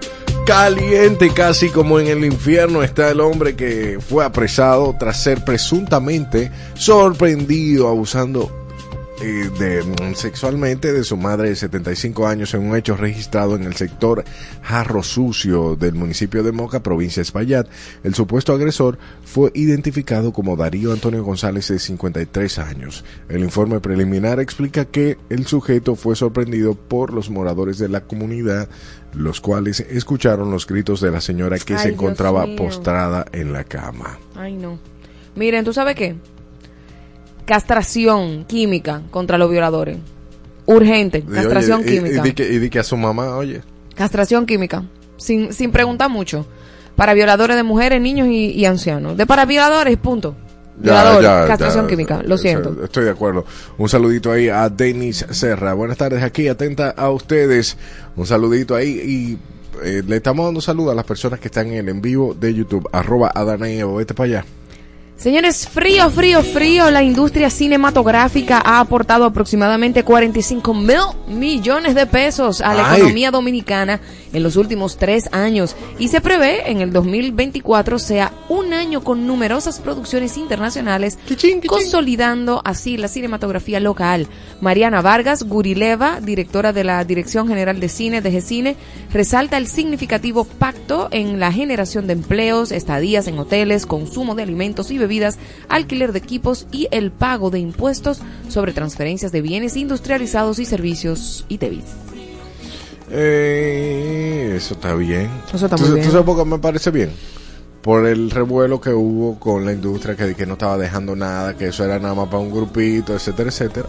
Caliente 0.46 1.32
casi 1.34 1.70
como 1.70 2.00
en 2.00 2.08
el 2.08 2.26
infierno 2.26 2.84
está 2.84 3.10
el 3.10 3.22
hombre 3.22 3.56
que 3.56 3.98
fue 4.06 4.26
apresado 4.26 4.94
tras 5.00 5.24
ser 5.24 5.46
presuntamente 5.46 6.52
sorprendido 6.76 7.88
abusando 7.88 8.63
de, 9.20 9.84
mm, 9.84 10.16
sexualmente 10.16 10.92
de 10.92 11.04
su 11.04 11.18
madre 11.18 11.50
de 11.50 11.56
75 11.56 12.28
años 12.28 12.54
en 12.54 12.62
un 12.62 12.76
hecho 12.76 12.98
registrado 12.98 13.56
en 13.56 13.64
el 13.64 13.76
sector 13.76 14.24
Jarro 14.62 15.04
Sucio 15.04 15.76
del 15.76 15.94
municipio 15.94 16.44
de 16.44 16.52
Moca, 16.52 16.82
provincia 16.82 17.22
de 17.22 17.24
Espaillat. 17.24 17.68
El 18.04 18.16
supuesto 18.16 18.54
agresor 18.54 18.98
fue 19.24 19.52
identificado 19.54 20.34
como 20.34 20.56
Darío 20.56 20.92
Antonio 20.92 21.24
González 21.24 21.68
de 21.70 21.80
53 21.80 22.60
años. 22.60 23.06
El 23.30 23.44
informe 23.44 23.80
preliminar 23.80 24.40
explica 24.40 24.86
que 24.86 25.18
el 25.30 25.46
sujeto 25.46 25.96
fue 25.96 26.16
sorprendido 26.16 26.76
por 26.76 27.14
los 27.14 27.30
moradores 27.30 27.78
de 27.78 27.90
la 27.90 28.02
comunidad, 28.02 28.68
los 29.14 29.42
cuales 29.42 29.80
escucharon 29.80 30.52
los 30.52 30.68
gritos 30.68 31.00
de 31.02 31.12
la 31.12 31.22
señora 31.22 31.60
que 31.60 31.76
Ay, 31.76 31.80
se 31.80 31.90
encontraba 31.90 32.46
postrada 32.58 33.26
en 33.32 33.54
la 33.54 33.64
cama. 33.64 34.18
Ay, 34.36 34.56
no. 34.56 34.80
Miren, 35.36 35.64
¿tú 35.64 35.74
sabes 35.74 35.96
qué? 35.96 36.16
Castración 37.46 38.46
química 38.46 39.02
contra 39.12 39.38
los 39.38 39.50
violadores. 39.50 39.98
Urgente, 40.66 41.20
Y, 41.20 41.32
castración 41.32 41.82
oye, 41.82 41.92
química. 41.92 42.18
Y, 42.18 42.22
di 42.22 42.34
que, 42.34 42.54
y 42.54 42.60
di 42.60 42.70
que 42.70 42.80
a 42.80 42.84
su 42.84 42.96
mamá, 42.96 43.36
oye. 43.36 43.62
Castración 43.96 44.46
química. 44.46 44.84
Sin, 45.18 45.54
sin 45.54 45.72
preguntar 45.72 46.10
mucho. 46.10 46.46
Para 46.96 47.14
violadores 47.14 47.56
de 47.56 47.64
mujeres, 47.64 48.02
niños 48.02 48.28
y, 48.30 48.64
ancianos. 48.66 49.18
De 49.18 49.26
para 49.26 49.46
violadores, 49.46 49.98
punto. 49.98 50.36
Violador, 50.78 51.48
castración 51.48 51.86
ya, 51.86 51.90
química. 51.90 52.22
Lo 52.24 52.38
siento. 52.38 52.84
Estoy 52.84 53.06
de 53.06 53.12
acuerdo. 53.12 53.46
Un 53.78 53.90
saludito 53.90 54.32
ahí 54.32 54.50
a 54.50 54.70
Denis 54.70 55.26
Serra. 55.32 55.74
Buenas 55.74 55.98
tardes 55.98 56.24
aquí, 56.24 56.48
atenta 56.48 56.92
a 56.92 57.10
ustedes. 57.10 57.78
Un 58.16 58.26
saludito 58.26 58.76
ahí 58.76 58.90
y 58.90 59.38
eh, 59.84 60.04
le 60.06 60.18
estamos 60.18 60.46
dando 60.46 60.62
salud 60.62 60.90
a 60.90 60.96
las 60.96 61.06
personas 61.06 61.40
que 61.40 61.48
están 61.48 61.68
en 61.68 61.74
el 61.74 61.90
en 61.90 62.02
vivo 62.02 62.34
de 62.34 62.54
YouTube. 62.54 62.88
Arroba 62.92 63.32
Adana 63.34 63.70
y 63.70 63.80
Evo. 63.80 63.96
Vete 63.96 64.14
para 64.14 64.26
allá. 64.26 64.46
Señores, 65.16 65.70
frío, 65.70 66.10
frío, 66.10 66.42
frío. 66.44 66.92
La 66.92 67.02
industria 67.02 67.50
cinematográfica 67.50 68.62
ha 68.66 68.80
aportado 68.82 69.24
aproximadamente 69.24 70.04
45 70.04 70.74
mil 70.74 70.98
millones 71.30 71.96
de 71.96 72.06
pesos 72.08 72.60
a 72.60 72.74
la 72.74 72.92
Ay. 72.92 72.98
economía 73.00 73.32
dominicana 73.32 74.02
en 74.34 74.44
los 74.44 74.58
últimos 74.58 74.98
tres 74.98 75.30
años 75.32 75.76
y 76.00 76.08
se 76.10 76.20
prevé 76.20 76.70
en 76.70 76.82
el 76.82 76.92
2024 76.92 78.00
sea 78.00 78.34
un 78.50 78.74
año 78.74 79.04
con 79.04 79.26
numerosas 79.28 79.80
producciones 79.80 80.36
internacionales, 80.38 81.18
Quichín, 81.28 81.62
quichín. 81.62 81.70
consolidando 81.70 82.62
así 82.66 82.98
la 82.98 83.08
cinematografía 83.08 83.80
local. 83.80 84.28
Mariana 84.60 85.02
Vargas 85.02 85.44
Gurileva, 85.44 86.20
directora 86.22 86.74
de 86.74 86.84
la 86.84 87.06
Dirección 87.06 87.48
General 87.48 87.80
de 87.80 87.88
Cine 87.88 88.22
de 88.22 88.32
GECINE, 88.32 88.76
resalta 89.14 89.58
el 89.58 89.68
significativo 89.68 90.44
pacto 90.44 91.08
en 91.12 91.40
la 91.40 91.52
generación 91.52 92.08
de 92.08 92.14
empleos, 92.14 92.72
estadías 92.72 93.28
en 93.28 93.38
hoteles, 93.40 93.86
consumo 93.86 94.36
de 94.36 94.44
alimentos 94.44 94.90
y 94.92 94.98
bebidas, 95.04 95.38
alquiler 95.70 96.12
de 96.12 96.20
equipos 96.20 96.66
y 96.72 96.88
el 96.92 97.12
pago 97.12 97.50
de 97.52 97.60
impuestos 97.60 98.20
sobre 98.50 98.74
transferencias 98.74 99.32
de 99.32 99.42
bienes 99.42 99.78
industrializados 99.78 100.58
y 100.60 100.66
servicios 100.66 101.46
ITEVIS. 101.50 101.84
Eh, 103.16 104.54
eso 104.58 104.74
está 104.74 104.96
bien. 104.96 105.30
Eso 105.54 105.66
está 105.66 105.76
¿Tú- 105.76 105.84
muy 105.84 105.94
bien. 105.94 106.06
¿Tú 106.06 106.12
sabes 106.12 106.26
por 106.26 106.38
qué 106.38 106.46
me 106.46 106.58
parece 106.60 106.92
bien? 106.92 107.12
Por 107.82 108.06
el 108.08 108.32
revuelo 108.32 108.80
que 108.82 108.92
hubo 108.92 109.40
con 109.40 109.66
la 109.66 109.74
industria, 109.74 110.16
que, 110.16 110.34
que 110.36 110.46
no 110.46 110.54
estaba 110.54 110.78
dejando 110.78 111.16
nada, 111.16 111.56
que 111.56 111.68
eso 111.68 111.84
era 111.84 112.00
nada 112.00 112.14
más 112.16 112.28
para 112.28 112.40
un 112.40 112.52
grupito, 112.52 113.14
etcétera, 113.14 113.50
etcétera. 113.50 113.88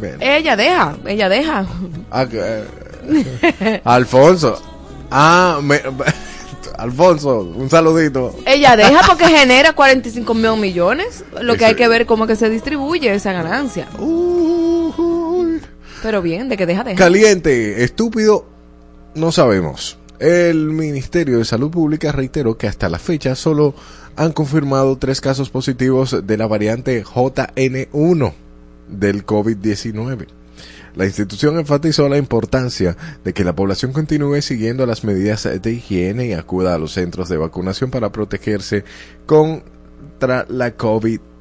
Bien. 0.00 0.16
Ella 0.20 0.54
deja, 0.56 0.96
ella 1.06 1.28
deja. 1.28 1.66
Ah, 2.10 2.26
que, 2.26 2.38
eh, 2.42 3.80
Alfonso. 3.84 4.60
Ah, 5.10 5.58
me- 5.62 5.80
Alfonso, 6.78 7.40
un 7.40 7.70
saludito. 7.70 8.34
Ella 8.46 8.76
deja 8.76 9.00
porque 9.06 9.26
genera 9.26 9.72
45 9.72 10.34
mil 10.34 10.56
millones. 10.56 11.24
Lo 11.40 11.56
que 11.56 11.64
hay 11.64 11.74
que 11.74 11.88
ver 11.88 12.06
cómo 12.06 12.26
que 12.26 12.36
se 12.36 12.50
distribuye 12.50 13.12
esa 13.14 13.32
ganancia. 13.32 13.88
Uy. 13.98 15.60
Pero 16.02 16.22
bien, 16.22 16.48
de 16.48 16.56
que 16.56 16.66
deja, 16.66 16.84
deja. 16.84 16.96
Caliente, 16.96 17.82
estúpido, 17.82 18.46
no 19.14 19.32
sabemos. 19.32 19.98
El 20.18 20.70
Ministerio 20.70 21.38
de 21.38 21.44
Salud 21.44 21.70
Pública 21.70 22.12
reiteró 22.12 22.56
que 22.56 22.68
hasta 22.68 22.88
la 22.88 22.98
fecha 22.98 23.34
solo 23.34 23.74
han 24.16 24.32
confirmado 24.32 24.96
tres 24.96 25.20
casos 25.20 25.50
positivos 25.50 26.26
de 26.26 26.36
la 26.36 26.46
variante 26.46 27.04
JN1 27.04 28.32
del 28.88 29.26
COVID-19. 29.26 30.26
La 30.96 31.04
institución 31.04 31.58
enfatizó 31.58 32.08
la 32.08 32.16
importancia 32.16 32.96
de 33.22 33.34
que 33.34 33.44
la 33.44 33.54
población 33.54 33.92
continúe 33.92 34.40
siguiendo 34.40 34.86
las 34.86 35.04
medidas 35.04 35.46
de 35.60 35.72
higiene 35.72 36.26
y 36.26 36.32
acuda 36.32 36.74
a 36.74 36.78
los 36.78 36.92
centros 36.92 37.28
de 37.28 37.36
vacunación 37.36 37.90
para 37.90 38.10
protegerse 38.10 38.82
contra 39.26 40.46
la 40.48 40.74
COVID-19, 40.76 41.35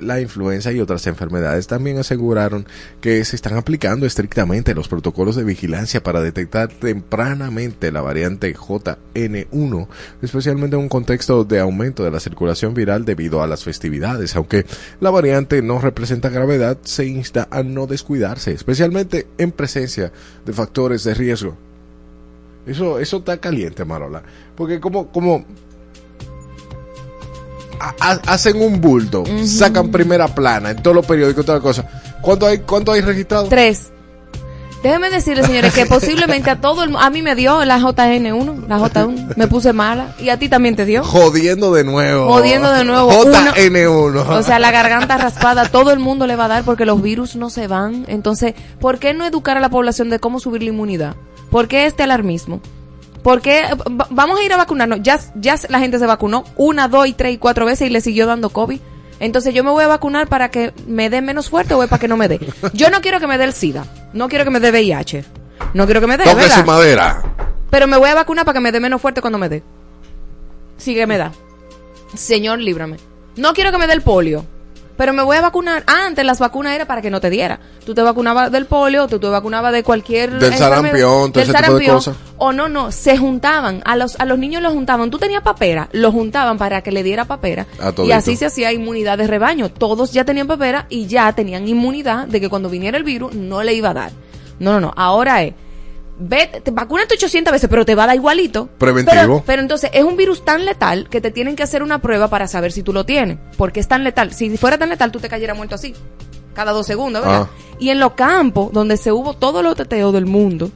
la 0.00 0.20
influenza 0.20 0.72
y 0.72 0.80
otras 0.80 1.06
enfermedades. 1.06 1.66
También 1.66 1.98
aseguraron 1.98 2.66
que 3.00 3.24
se 3.24 3.36
están 3.36 3.56
aplicando 3.56 4.06
estrictamente 4.06 4.74
los 4.74 4.88
protocolos 4.88 5.36
de 5.36 5.44
vigilancia 5.44 6.02
para 6.02 6.20
detectar 6.20 6.68
tempranamente 6.68 7.92
la 7.92 8.00
variante 8.00 8.54
JN1, 8.54 9.88
especialmente 10.22 10.76
en 10.76 10.82
un 10.82 10.88
contexto 10.88 11.44
de 11.44 11.60
aumento 11.60 12.04
de 12.04 12.10
la 12.10 12.20
circulación 12.20 12.74
viral 12.74 13.04
debido 13.04 13.42
a 13.42 13.46
las 13.46 13.64
festividades. 13.64 14.36
Aunque 14.36 14.66
la 15.00 15.10
variante 15.10 15.62
no 15.62 15.78
representa 15.78 16.28
gravedad, 16.28 16.78
se 16.82 17.06
insta 17.06 17.48
a 17.50 17.62
no 17.62 17.86
descuidarse, 17.86 18.52
especialmente 18.52 19.26
en 19.38 19.52
presencia 19.52 20.12
de 20.44 20.52
factores 20.52 21.04
de 21.04 21.14
riesgo. 21.14 21.56
Eso, 22.66 22.98
eso 22.98 23.16
está 23.18 23.38
caliente, 23.38 23.84
Marola. 23.84 24.22
Porque 24.56 24.80
como, 24.80 25.10
como 25.10 25.44
hacen 28.00 28.60
un 28.60 28.80
bulto, 28.80 29.24
sacan 29.44 29.90
primera 29.90 30.28
plana 30.28 30.70
en 30.70 30.82
todos 30.82 30.96
los 30.96 31.06
periódicos, 31.06 31.44
toda 31.44 31.60
cosa. 31.60 31.84
¿Cuánto 32.20 32.46
hay, 32.46 32.58
cuánto 32.58 32.92
hay 32.92 33.00
registrado? 33.00 33.48
Tres. 33.48 33.90
Déjeme 34.82 35.10
decirle, 35.10 35.44
señores, 35.44 35.72
que 35.72 35.86
posiblemente 35.86 36.50
a 36.50 36.60
todo 36.60 36.82
el 36.82 36.96
a 36.96 37.08
mí 37.10 37.22
me 37.22 37.36
dio 37.36 37.64
la 37.64 37.78
JN1, 37.78 38.66
la 38.66 38.78
J1, 38.78 39.36
me 39.36 39.46
puse 39.46 39.72
mala 39.72 40.14
y 40.18 40.30
a 40.30 40.38
ti 40.38 40.48
también 40.48 40.74
te 40.74 40.84
dio. 40.84 41.04
Jodiendo 41.04 41.72
de 41.72 41.84
nuevo. 41.84 42.26
Jodiendo 42.26 42.72
de 42.72 42.84
nuevo. 42.84 43.10
JN1. 43.12 44.26
O 44.28 44.42
sea, 44.42 44.58
la 44.58 44.72
garganta 44.72 45.18
raspada, 45.18 45.66
todo 45.66 45.92
el 45.92 46.00
mundo 46.00 46.26
le 46.26 46.34
va 46.34 46.46
a 46.46 46.48
dar 46.48 46.64
porque 46.64 46.84
los 46.84 47.00
virus 47.00 47.36
no 47.36 47.48
se 47.48 47.68
van. 47.68 48.04
Entonces, 48.08 48.54
¿por 48.80 48.98
qué 48.98 49.14
no 49.14 49.24
educar 49.24 49.56
a 49.56 49.60
la 49.60 49.70
población 49.70 50.10
de 50.10 50.18
cómo 50.18 50.40
subir 50.40 50.62
la 50.62 50.70
inmunidad? 50.70 51.14
¿Por 51.50 51.68
qué 51.68 51.86
este 51.86 52.02
alarmismo? 52.02 52.60
¿Por 53.22 53.40
qué 53.40 53.62
va- 53.88 54.06
vamos 54.10 54.38
a 54.38 54.42
ir 54.42 54.52
a 54.52 54.56
vacunarnos? 54.56 55.00
Ya, 55.02 55.18
ya 55.36 55.56
la 55.68 55.78
gente 55.78 55.98
se 55.98 56.06
vacunó 56.06 56.44
una, 56.56 56.88
dos 56.88 57.06
y 57.06 57.12
tres 57.12 57.34
y 57.34 57.38
cuatro 57.38 57.64
veces 57.66 57.88
y 57.88 57.90
le 57.92 58.00
siguió 58.00 58.26
dando 58.26 58.50
COVID. 58.50 58.80
Entonces 59.20 59.54
yo 59.54 59.62
me 59.62 59.70
voy 59.70 59.84
a 59.84 59.86
vacunar 59.88 60.26
para 60.26 60.50
que 60.50 60.72
me 60.88 61.08
dé 61.08 61.22
menos 61.22 61.48
fuerte 61.48 61.74
o 61.74 61.82
es 61.84 61.88
para 61.88 62.00
que 62.00 62.08
no 62.08 62.16
me 62.16 62.26
dé. 62.26 62.40
Yo 62.72 62.90
no 62.90 63.00
quiero 63.00 63.20
que 63.20 63.28
me 63.28 63.38
dé 63.38 63.44
el 63.44 63.52
SIDA. 63.52 63.84
No 64.12 64.28
quiero 64.28 64.44
que 64.44 64.50
me 64.50 64.58
dé 64.58 64.70
VIH. 64.72 65.24
No 65.74 65.84
quiero 65.84 66.00
que 66.00 66.08
me 66.08 66.16
dé, 66.16 66.24
Toque 66.24 66.48
su 66.50 66.64
madera. 66.64 67.22
Pero 67.70 67.86
me 67.86 67.96
voy 67.96 68.10
a 68.10 68.14
vacunar 68.14 68.44
para 68.44 68.54
que 68.54 68.60
me 68.60 68.72
dé 68.72 68.80
menos 68.80 69.00
fuerte 69.00 69.20
cuando 69.20 69.38
me 69.38 69.48
dé. 69.48 69.62
Sí 70.76 70.94
que 70.94 71.06
me 71.06 71.18
da. 71.18 71.30
Señor, 72.14 72.58
líbrame. 72.58 72.96
No 73.36 73.52
quiero 73.54 73.70
que 73.70 73.78
me 73.78 73.86
dé 73.86 73.92
el 73.92 74.02
polio. 74.02 74.44
Pero 75.02 75.14
me 75.14 75.24
voy 75.24 75.36
a 75.36 75.40
vacunar. 75.40 75.82
Ah, 75.88 76.06
antes 76.06 76.24
las 76.24 76.38
vacunas 76.38 76.76
era 76.76 76.86
para 76.86 77.02
que 77.02 77.10
no 77.10 77.20
te 77.20 77.28
diera. 77.28 77.58
Tú 77.84 77.92
te 77.92 78.02
vacunabas 78.02 78.52
del 78.52 78.66
polio, 78.66 79.08
tú 79.08 79.18
te 79.18 79.26
vacunabas 79.26 79.72
de 79.72 79.82
cualquier... 79.82 80.30
Del 80.30 80.52
enfermedad, 80.52 80.68
sarampión, 80.76 81.32
todo 81.32 81.40
del 81.40 81.42
ese 81.42 81.52
tipo 81.52 81.58
de 81.58 81.64
sarampión. 81.64 81.96
cosas. 81.96 82.16
O 82.36 82.52
no, 82.52 82.68
no, 82.68 82.92
se 82.92 83.18
juntaban. 83.18 83.82
A 83.84 83.96
los, 83.96 84.14
a 84.20 84.24
los 84.26 84.38
niños 84.38 84.62
los 84.62 84.72
juntaban. 84.72 85.10
Tú 85.10 85.18
tenías 85.18 85.42
papera, 85.42 85.88
los 85.90 86.12
juntaban 86.12 86.56
para 86.56 86.82
que 86.82 86.92
le 86.92 87.02
diera 87.02 87.24
papera. 87.24 87.66
A 87.80 87.92
y 88.00 88.12
así 88.12 88.36
se 88.36 88.46
hacía 88.46 88.72
inmunidad 88.72 89.18
de 89.18 89.26
rebaño. 89.26 89.72
Todos 89.72 90.12
ya 90.12 90.24
tenían 90.24 90.46
papera 90.46 90.86
y 90.88 91.08
ya 91.08 91.32
tenían 91.32 91.66
inmunidad 91.66 92.28
de 92.28 92.40
que 92.40 92.48
cuando 92.48 92.68
viniera 92.70 92.96
el 92.96 93.02
virus 93.02 93.34
no 93.34 93.64
le 93.64 93.74
iba 93.74 93.90
a 93.90 93.94
dar. 93.94 94.12
No, 94.60 94.74
no, 94.74 94.78
no. 94.78 94.94
Ahora 94.94 95.42
es... 95.42 95.54
Ve, 96.18 96.60
te 96.62 96.70
vacúnate 96.70 97.14
800 97.14 97.52
veces, 97.52 97.68
pero 97.70 97.84
te 97.84 97.94
va 97.94 98.04
a 98.04 98.06
dar 98.08 98.16
igualito. 98.16 98.68
Preventivo. 98.78 99.20
Pero, 99.20 99.42
pero 99.46 99.62
entonces 99.62 99.90
es 99.92 100.04
un 100.04 100.16
virus 100.16 100.44
tan 100.44 100.64
letal 100.64 101.08
que 101.08 101.20
te 101.20 101.30
tienen 101.30 101.56
que 101.56 101.62
hacer 101.62 101.82
una 101.82 102.00
prueba 102.00 102.28
para 102.28 102.46
saber 102.46 102.70
si 102.72 102.82
tú 102.82 102.92
lo 102.92 103.04
tienes. 103.04 103.38
Porque 103.56 103.80
es 103.80 103.88
tan 103.88 104.04
letal. 104.04 104.32
Si 104.32 104.56
fuera 104.56 104.78
tan 104.78 104.88
letal, 104.90 105.10
tú 105.10 105.18
te 105.20 105.28
cayeras 105.28 105.56
muerto 105.56 105.74
así. 105.74 105.94
Cada 106.54 106.72
dos 106.72 106.86
segundos, 106.86 107.22
¿verdad? 107.24 107.48
Ah. 107.50 107.74
Y 107.80 107.88
en 107.88 107.98
los 107.98 108.12
campos, 108.12 108.72
donde 108.72 108.96
se 108.98 109.10
hubo 109.10 109.32
todos 109.34 109.64
los 109.64 109.74
teteos 109.74 110.12
del 110.12 110.26
mundo, 110.26 110.70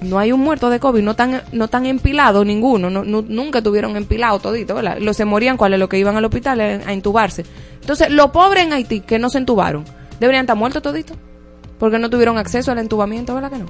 no 0.00 0.20
hay 0.20 0.30
un 0.30 0.40
muerto 0.40 0.70
de 0.70 0.78
COVID, 0.78 1.02
no 1.02 1.16
tan, 1.16 1.42
no 1.50 1.66
tan 1.66 1.84
empilado 1.84 2.44
ninguno, 2.44 2.88
no, 2.88 3.02
nu- 3.02 3.24
nunca 3.28 3.60
tuvieron 3.60 3.96
empilado 3.96 4.38
todito, 4.38 4.76
¿verdad? 4.76 4.98
Los 5.00 5.16
se 5.16 5.24
morían 5.24 5.56
cuáles, 5.56 5.80
los 5.80 5.88
que 5.88 5.98
iban 5.98 6.16
al 6.16 6.24
hospital 6.24 6.60
eh, 6.60 6.80
a 6.86 6.92
intubarse. 6.92 7.44
Entonces, 7.80 8.08
los 8.10 8.30
pobres 8.30 8.62
en 8.64 8.72
Haití 8.74 9.00
que 9.00 9.18
no 9.18 9.28
se 9.28 9.38
entubaron, 9.38 9.84
deberían 10.20 10.44
estar 10.44 10.56
muertos 10.56 10.82
toditos, 10.82 11.16
porque 11.80 11.98
no 11.98 12.08
tuvieron 12.10 12.38
acceso 12.38 12.70
al 12.70 12.78
entubamiento, 12.78 13.34
¿verdad 13.34 13.50
que 13.50 13.58
no? 13.58 13.66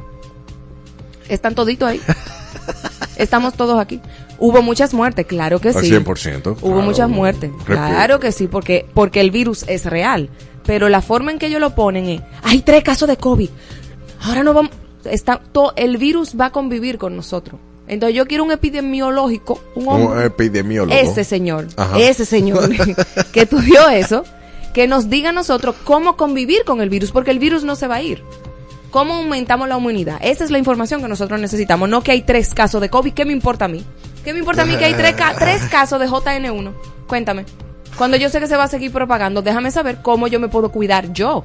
Están 1.29 1.55
toditos 1.55 1.89
ahí. 1.89 2.01
Estamos 3.17 3.55
todos 3.55 3.79
aquí. 3.81 4.01
Hubo 4.39 4.63
muchas 4.63 4.95
muertes, 4.95 5.27
claro 5.27 5.61
que 5.61 5.71
Al 5.71 5.85
sí. 5.85 5.91
100%. 5.91 6.47
Hubo 6.47 6.55
claro. 6.61 6.83
muchas 6.83 7.09
muertes. 7.09 7.51
Claro 7.65 8.21
que 8.21 8.31
sí, 8.33 8.47
porque, 8.47 8.87
porque 8.95 9.21
el 9.21 9.31
virus 9.31 9.65
es 9.67 9.85
real. 9.87 10.29
Pero 10.65 10.89
la 10.89 11.01
forma 11.03 11.31
en 11.33 11.39
que 11.39 11.47
ellos 11.47 11.61
lo 11.61 11.75
ponen 11.75 12.09
es, 12.09 12.21
hay 12.43 12.61
tres 12.63 12.85
casos 12.85 13.09
de 13.09 13.17
COVID. 13.17 13.49
Ahora 14.23 14.43
no 14.43 14.53
vamos, 14.55 14.73
está, 15.05 15.39
to- 15.41 15.73
el 15.77 15.97
virus 15.97 16.35
va 16.39 16.47
a 16.47 16.53
convivir 16.53 16.99
con 16.99 17.17
nosotros. 17.17 17.61
Entonces 17.89 18.15
yo 18.17 18.27
quiero 18.27 18.45
un 18.45 18.53
epidemiológico, 18.53 19.61
un 19.75 19.89
Un 19.89 19.95
hombre, 19.95 20.27
epidemiólogo. 20.27 20.95
ese 21.01 21.25
señor, 21.25 21.69
Ajá. 21.77 21.99
ese 21.99 22.27
señor 22.27 22.69
que 23.33 23.41
estudió 23.43 23.89
eso, 23.89 24.25
que 24.75 24.87
nos 24.87 25.09
diga 25.09 25.31
a 25.31 25.33
nosotros 25.33 25.75
cómo 25.85 26.17
convivir 26.17 26.65
con 26.65 26.83
el 26.83 26.91
virus, 26.91 27.11
porque 27.13 27.31
el 27.31 27.39
virus 27.39 27.65
no 27.65 27.75
se 27.75 27.87
va 27.89 27.97
a 27.97 28.03
ir. 28.03 28.23
¿Cómo 28.91 29.15
aumentamos 29.15 29.69
la 29.69 29.77
inmunidad? 29.77 30.19
Esa 30.23 30.45
es 30.45 30.51
la 30.51 30.59
información 30.59 31.03
que 31.03 31.09
nosotros 31.09 31.39
necesitamos. 31.41 31.89
No 31.89 32.03
que 32.03 32.13
hay 32.13 32.23
tres 32.23 32.55
casos 32.55 32.81
de 32.81 32.89
COVID. 32.89 33.13
¿Qué 33.13 33.25
me 33.25 33.33
importa 33.33 33.67
a 33.67 33.69
mí? 33.69 33.85
¿Qué 34.25 34.33
me 34.33 34.39
importa 34.39 34.63
a 34.63 34.65
mí 34.65 34.77
que 34.77 34.87
hay 34.87 34.95
tres, 34.95 35.15
ca- 35.15 35.35
tres 35.39 35.63
casos 35.65 36.01
de 36.01 36.09
JN1? 36.09 36.73
Cuéntame. 37.07 37.45
Cuando 37.99 38.17
yo 38.17 38.29
sé 38.31 38.41
que 38.41 38.47
se 38.47 38.57
va 38.57 38.65
a 38.65 38.69
seguir 38.69 38.93
propagando, 38.93 39.43
déjame 39.43 39.71
saber 39.71 40.01
cómo 40.03 40.27
yo 40.29 40.41
me 40.41 40.49
puedo 40.49 40.71
cuidar 40.71 41.13
yo. 41.13 41.45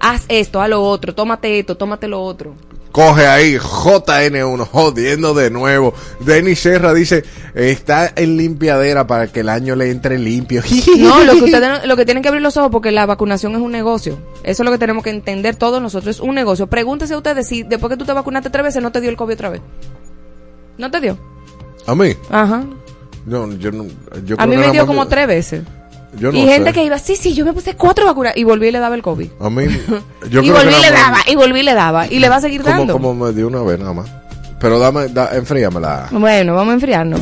Haz 0.00 0.24
esto, 0.28 0.60
haz 0.62 0.68
lo 0.68 0.82
otro, 0.82 1.14
tómate 1.14 1.58
esto, 1.58 1.76
tómate 1.76 2.06
lo 2.06 2.22
otro. 2.22 2.54
Coge 2.92 3.26
ahí 3.26 3.56
JN1, 3.56 4.66
jodiendo 4.66 5.34
de 5.34 5.50
nuevo. 5.50 5.94
Denis 6.20 6.60
Serra 6.60 6.94
dice, 6.94 7.24
está 7.54 8.10
en 8.16 8.36
limpiadera 8.36 9.06
para 9.06 9.26
que 9.26 9.40
el 9.40 9.48
año 9.48 9.76
le 9.76 9.90
entre 9.90 10.18
limpio. 10.18 10.62
No, 10.98 11.24
lo 11.24 11.34
que 11.34 11.44
ustedes 11.44 11.86
lo 11.86 11.96
que 11.96 12.04
tienen 12.04 12.22
que 12.22 12.28
abrir 12.28 12.42
los 12.42 12.56
ojos 12.56 12.70
porque 12.70 12.90
la 12.90 13.06
vacunación 13.06 13.54
es 13.54 13.60
un 13.60 13.72
negocio. 13.72 14.18
Eso 14.42 14.62
es 14.62 14.64
lo 14.64 14.70
que 14.72 14.78
tenemos 14.78 15.04
que 15.04 15.10
entender 15.10 15.54
todos 15.56 15.80
nosotros, 15.80 16.16
es 16.16 16.20
un 16.20 16.34
negocio. 16.34 16.66
Pregúntese 16.66 17.14
a 17.14 17.18
ustedes 17.18 17.46
si 17.46 17.62
después 17.62 17.90
que 17.90 17.96
tú 17.96 18.04
te 18.04 18.12
vacunaste 18.12 18.50
tres 18.50 18.64
veces 18.64 18.82
no 18.82 18.90
te 18.90 19.00
dio 19.00 19.10
el 19.10 19.16
COVID 19.16 19.34
otra 19.34 19.50
vez. 19.50 19.60
¿No 20.76 20.90
te 20.90 21.00
dio? 21.00 21.18
A 21.86 21.94
mí, 21.94 22.14
Ajá. 22.30 22.64
no, 23.26 23.52
yo 23.54 23.72
no, 23.72 23.86
yo 24.24 24.36
A 24.38 24.46
mí 24.46 24.56
me 24.56 24.70
dio 24.70 24.86
como 24.86 25.06
tres 25.06 25.26
veces. 25.26 25.62
Yo 26.16 26.32
no 26.32 26.38
y 26.38 26.42
gente 26.46 26.70
sé. 26.70 26.74
que 26.74 26.84
iba, 26.84 26.98
sí, 26.98 27.16
sí, 27.16 27.34
yo 27.34 27.44
me 27.44 27.52
puse 27.52 27.74
cuatro 27.74 28.06
vacunas 28.06 28.36
y 28.36 28.44
volví 28.44 28.68
y 28.68 28.72
le 28.72 28.78
daba 28.78 28.94
el 28.94 29.02
COVID. 29.02 29.28
A 29.40 29.50
mí, 29.50 29.64
yo 30.30 30.42
y 30.42 30.50
creo 30.50 30.54
que 30.54 30.64
volví 30.64 30.74
y 30.74 30.82
le 30.82 30.90
daba, 30.90 31.18
y 31.26 31.36
volví 31.36 31.60
y 31.60 31.62
le 31.62 31.74
daba. 31.74 32.06
Y 32.06 32.18
le 32.18 32.28
va 32.28 32.36
a 32.36 32.40
seguir 32.40 32.62
como, 32.62 32.76
dando. 32.76 32.92
como 32.94 33.14
me 33.14 33.32
dio 33.32 33.46
una 33.46 33.62
vez 33.62 33.78
nada 33.78 33.92
más. 33.92 34.08
Pero 34.60 34.78
dame, 34.78 35.08
da, 35.08 35.36
enfríamela. 35.36 36.08
Bueno, 36.10 36.54
vamos 36.54 36.72
a 36.72 36.74
enfriarnos. 36.74 37.20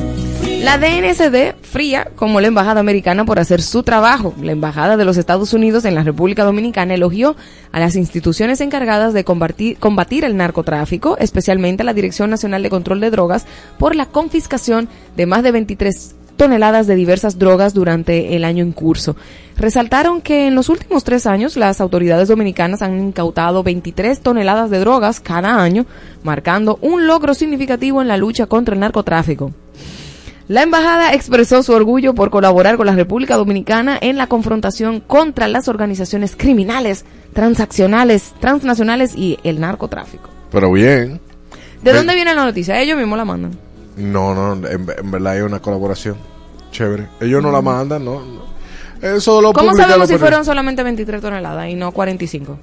La 0.62 0.79
DNSD 0.79 1.55
fría 1.62 2.09
como 2.16 2.40
la 2.40 2.49
Embajada 2.49 2.81
Americana 2.81 3.25
por 3.25 3.38
hacer 3.38 3.61
su 3.62 3.83
trabajo. 3.83 4.35
La 4.40 4.53
Embajada 4.53 4.96
de 4.96 5.05
los 5.05 5.16
Estados 5.16 5.53
Unidos 5.53 5.85
en 5.85 5.94
la 5.94 6.03
República 6.03 6.44
Dominicana 6.44 6.94
elogió 6.94 7.37
a 7.72 7.79
las 7.79 7.94
instituciones 7.94 8.61
encargadas 8.61 9.12
de 9.12 9.22
combatir, 9.22 9.77
combatir 9.77 10.25
el 10.25 10.37
narcotráfico, 10.37 11.18
especialmente 11.18 11.83
a 11.83 11.87
la 11.87 11.92
Dirección 11.92 12.31
Nacional 12.31 12.62
de 12.62 12.70
Control 12.70 13.01
de 13.01 13.11
Drogas, 13.11 13.46
por 13.79 13.94
la 13.94 14.07
confiscación 14.07 14.88
de 15.16 15.27
más 15.27 15.42
de 15.42 15.53
23 15.53 16.14
toneladas 16.37 16.87
de 16.87 16.94
diversas 16.94 17.38
drogas 17.38 17.75
durante 17.75 18.37
el 18.37 18.44
año 18.44 18.62
en 18.62 18.72
curso. 18.72 19.16
Resaltaron 19.57 20.20
que 20.20 20.46
en 20.46 20.55
los 20.55 20.68
últimos 20.68 21.05
tres 21.05 21.27
años 21.27 21.57
las 21.57 21.81
autoridades 21.81 22.29
dominicanas 22.29 22.83
han 22.83 23.01
incautado 23.01 23.62
23 23.62 24.20
toneladas 24.20 24.70
de 24.70 24.79
drogas 24.79 25.20
cada 25.20 25.62
año, 25.62 25.87
marcando 26.22 26.79
un 26.83 27.07
logro 27.07 27.35
significativo 27.35 28.03
en 28.03 28.09
la 28.09 28.16
lucha 28.16 28.46
contra 28.46 28.75
el 28.75 28.81
narcotráfico. 28.81 29.53
La 30.49 30.62
embajada 30.62 31.12
expresó 31.12 31.64
su 31.64 31.72
orgullo 31.72 32.14
por 32.14 32.31
colaborar 32.31 32.77
con 32.77 32.87
la 32.87 32.94
República 32.94 33.37
Dominicana 33.37 33.99
en 34.01 34.16
la 34.16 34.29
confrontación 34.29 35.01
contra 35.01 35.49
las 35.49 35.66
organizaciones 35.66 36.37
criminales, 36.37 37.05
transaccionales, 37.33 38.33
transnacionales 38.38 39.16
y 39.16 39.38
el 39.42 39.59
narcotráfico. 39.59 40.31
Pero 40.53 40.70
bien. 40.70 41.20
¿De 41.83 41.92
dónde 41.92 42.14
viene 42.14 42.33
la 42.35 42.44
noticia? 42.44 42.81
Ellos 42.81 42.96
mismos 42.96 43.18
la 43.18 43.25
mandan. 43.25 43.65
No, 43.96 44.35
no, 44.35 44.66
en, 44.68 44.87
en 44.96 45.11
verdad 45.11 45.32
hay 45.35 45.40
una 45.40 45.61
colaboración. 45.61 46.16
Chévere. 46.70 47.09
Ellos 47.20 47.42
no 47.42 47.50
la 47.50 47.62
mandan, 47.62 48.04
no. 48.04 48.20
Eso 49.00 49.40
lo 49.40 49.52
¿Cómo 49.52 49.74
sabemos 49.74 50.09
si 50.09 50.18
fueron 50.18 50.44
solamente 50.44 50.82
23 50.82 51.20
toneladas 51.20 51.68
y 51.68 51.74
no 51.74 51.92
45? 51.92 52.59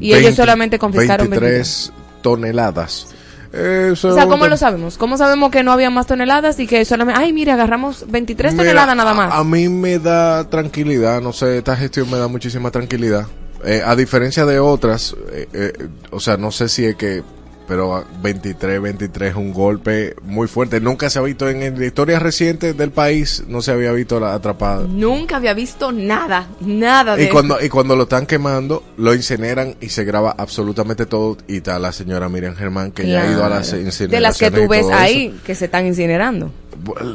Y 0.00 0.08
ellos 0.08 0.22
20, 0.24 0.36
solamente 0.36 0.78
confiscaron 0.78 1.28
23. 1.30 1.50
23 1.92 1.92
toneladas. 2.22 3.06
Eso 3.52 4.08
O 4.08 4.14
sea, 4.14 4.24
es 4.24 4.28
¿cómo 4.28 4.48
lo 4.48 4.56
sabemos? 4.56 4.98
¿Cómo 4.98 5.16
sabemos 5.16 5.50
que 5.52 5.62
no 5.62 5.70
había 5.70 5.88
más 5.88 6.06
toneladas 6.06 6.58
y 6.58 6.66
que 6.66 6.84
solamente... 6.84 7.20
Ay, 7.20 7.32
mire, 7.32 7.52
agarramos 7.52 8.04
23 8.08 8.52
Mira, 8.52 8.64
toneladas 8.64 8.96
nada 8.96 9.10
A, 9.10 9.12
a 9.12 9.14
más. 9.14 9.46
mí 9.46 9.68
me 9.68 9.98
da 10.00 10.48
tranquilidad, 10.50 11.20
no 11.22 11.32
sé, 11.32 11.58
esta 11.58 11.76
gestión 11.76 12.10
me 12.10 12.18
da 12.18 12.26
muchísima 12.26 12.70
tranquilidad. 12.72 13.26
Eh, 13.64 13.80
a 13.84 13.94
diferencia 13.94 14.44
de 14.44 14.58
otras, 14.58 15.14
eh, 15.32 15.48
eh, 15.52 15.72
o 16.10 16.18
sea, 16.18 16.36
no 16.36 16.50
sé 16.50 16.68
si 16.68 16.84
es 16.84 16.96
que, 16.96 17.22
pero 17.66 17.96
ah, 17.96 18.04
23, 18.22 18.80
23 18.80 19.30
es 19.30 19.36
un 19.36 19.52
golpe 19.52 20.14
muy 20.22 20.48
fuerte. 20.48 20.80
Nunca 20.80 21.10
se 21.10 21.18
ha 21.18 21.22
visto 21.22 21.48
en, 21.48 21.62
en 21.62 21.78
la 21.78 21.86
historia 21.86 22.18
reciente 22.18 22.74
del 22.74 22.90
país, 22.90 23.44
no 23.48 23.62
se 23.62 23.72
había 23.72 23.92
visto 23.92 24.20
la 24.20 24.34
atrapada. 24.34 24.86
Nunca 24.88 25.36
había 25.36 25.54
visto 25.54 25.92
nada, 25.92 26.48
nada 26.60 27.16
de 27.16 27.24
Y 27.24 27.28
cuando, 27.28 27.62
y 27.62 27.68
cuando 27.68 27.96
lo 27.96 28.04
están 28.04 28.26
quemando, 28.26 28.82
lo 28.96 29.14
incineran 29.14 29.76
y 29.80 29.88
se 29.88 30.04
graba 30.04 30.34
absolutamente 30.36 31.06
todo. 31.06 31.36
Y 31.48 31.58
está 31.58 31.78
la 31.78 31.92
señora 31.92 32.28
Miriam 32.28 32.54
Germán, 32.54 32.92
que 32.92 33.06
ya 33.06 33.22
ha 33.22 33.30
ido 33.32 33.44
a 33.44 33.48
las 33.48 33.68
incineraciones. 33.72 34.10
De 34.10 34.20
las 34.20 34.38
que 34.38 34.50
tú 34.50 34.68
ves 34.68 34.86
ahí, 34.90 35.38
que 35.44 35.54
se 35.54 35.66
están 35.66 35.86
incinerando. 35.86 36.46
eso. 36.46 36.64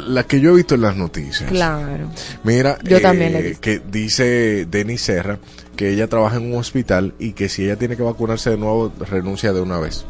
La 0.07 0.23
que 0.23 0.39
yo 0.39 0.51
he 0.51 0.55
visto 0.55 0.75
en 0.75 0.81
las 0.81 0.95
noticias. 0.95 1.49
Claro. 1.49 2.09
Mira, 2.43 2.79
Yo 2.83 2.97
eh, 2.97 3.01
también 3.01 3.33
la 3.33 3.39
he 3.39 3.43
visto. 3.43 3.61
que 3.61 3.81
dice 3.91 4.65
Denis 4.69 5.01
Serra 5.01 5.37
que 5.75 5.91
ella 5.91 6.07
trabaja 6.07 6.37
en 6.37 6.51
un 6.51 6.59
hospital 6.59 7.13
y 7.19 7.31
que 7.31 7.47
si 7.47 7.63
ella 7.63 7.77
tiene 7.77 7.95
que 7.95 8.03
vacunarse 8.03 8.49
de 8.49 8.57
nuevo, 8.57 8.91
renuncia 8.99 9.53
de 9.53 9.61
una 9.61 9.79
vez. 9.79 10.05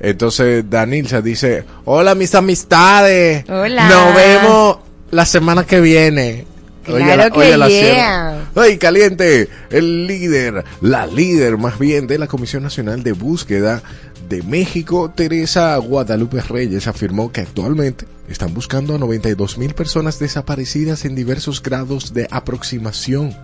Entonces 0.00 0.64
Danilza 0.68 1.20
dice, 1.20 1.64
hola 1.84 2.14
mis 2.14 2.34
amistades, 2.34 3.44
Hola. 3.48 3.88
nos 3.88 4.14
vemos 4.14 4.78
la 5.10 5.26
semana 5.26 5.64
que 5.64 5.80
viene. 5.80 6.46
Claro 6.82 7.30
que 7.38 7.56
la 7.56 7.68
yeah. 7.68 7.80
sierra. 7.80 8.50
¡Ay, 8.56 8.78
caliente! 8.78 9.48
El 9.70 10.06
líder, 10.06 10.64
la 10.80 11.06
líder 11.06 11.58
más 11.58 11.78
bien 11.78 12.06
de 12.06 12.18
la 12.18 12.26
Comisión 12.26 12.62
Nacional 12.62 13.02
de 13.02 13.12
Búsqueda 13.12 13.82
de 14.28 14.42
México, 14.42 15.12
Teresa 15.14 15.76
Guadalupe 15.76 16.40
Reyes, 16.40 16.86
afirmó 16.86 17.32
que 17.32 17.42
actualmente 17.42 18.06
están 18.28 18.54
buscando 18.54 18.94
a 18.94 18.98
92 18.98 19.58
mil 19.58 19.74
personas 19.74 20.18
desaparecidas 20.18 21.04
en 21.04 21.14
diversos 21.14 21.62
grados 21.62 22.14
de 22.14 22.28
aproximación. 22.30 23.36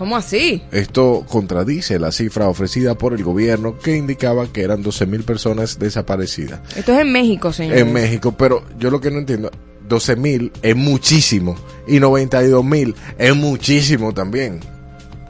¿Cómo 0.00 0.16
así? 0.16 0.62
Esto 0.72 1.26
contradice 1.28 1.98
la 1.98 2.10
cifra 2.10 2.48
ofrecida 2.48 2.96
por 2.96 3.12
el 3.12 3.22
gobierno 3.22 3.78
que 3.78 3.98
indicaba 3.98 4.50
que 4.50 4.62
eran 4.62 4.82
12.000 4.82 5.24
personas 5.24 5.78
desaparecidas. 5.78 6.58
Esto 6.74 6.94
es 6.94 7.00
en 7.00 7.12
México, 7.12 7.52
señor. 7.52 7.76
En 7.76 7.92
México, 7.92 8.32
pero 8.32 8.64
yo 8.78 8.90
lo 8.90 8.98
que 8.98 9.10
no 9.10 9.18
entiendo, 9.18 9.50
12.000 9.90 10.52
es 10.62 10.74
muchísimo 10.74 11.54
y 11.86 11.98
92.000 11.98 12.94
es 13.18 13.36
muchísimo 13.36 14.14
también. 14.14 14.60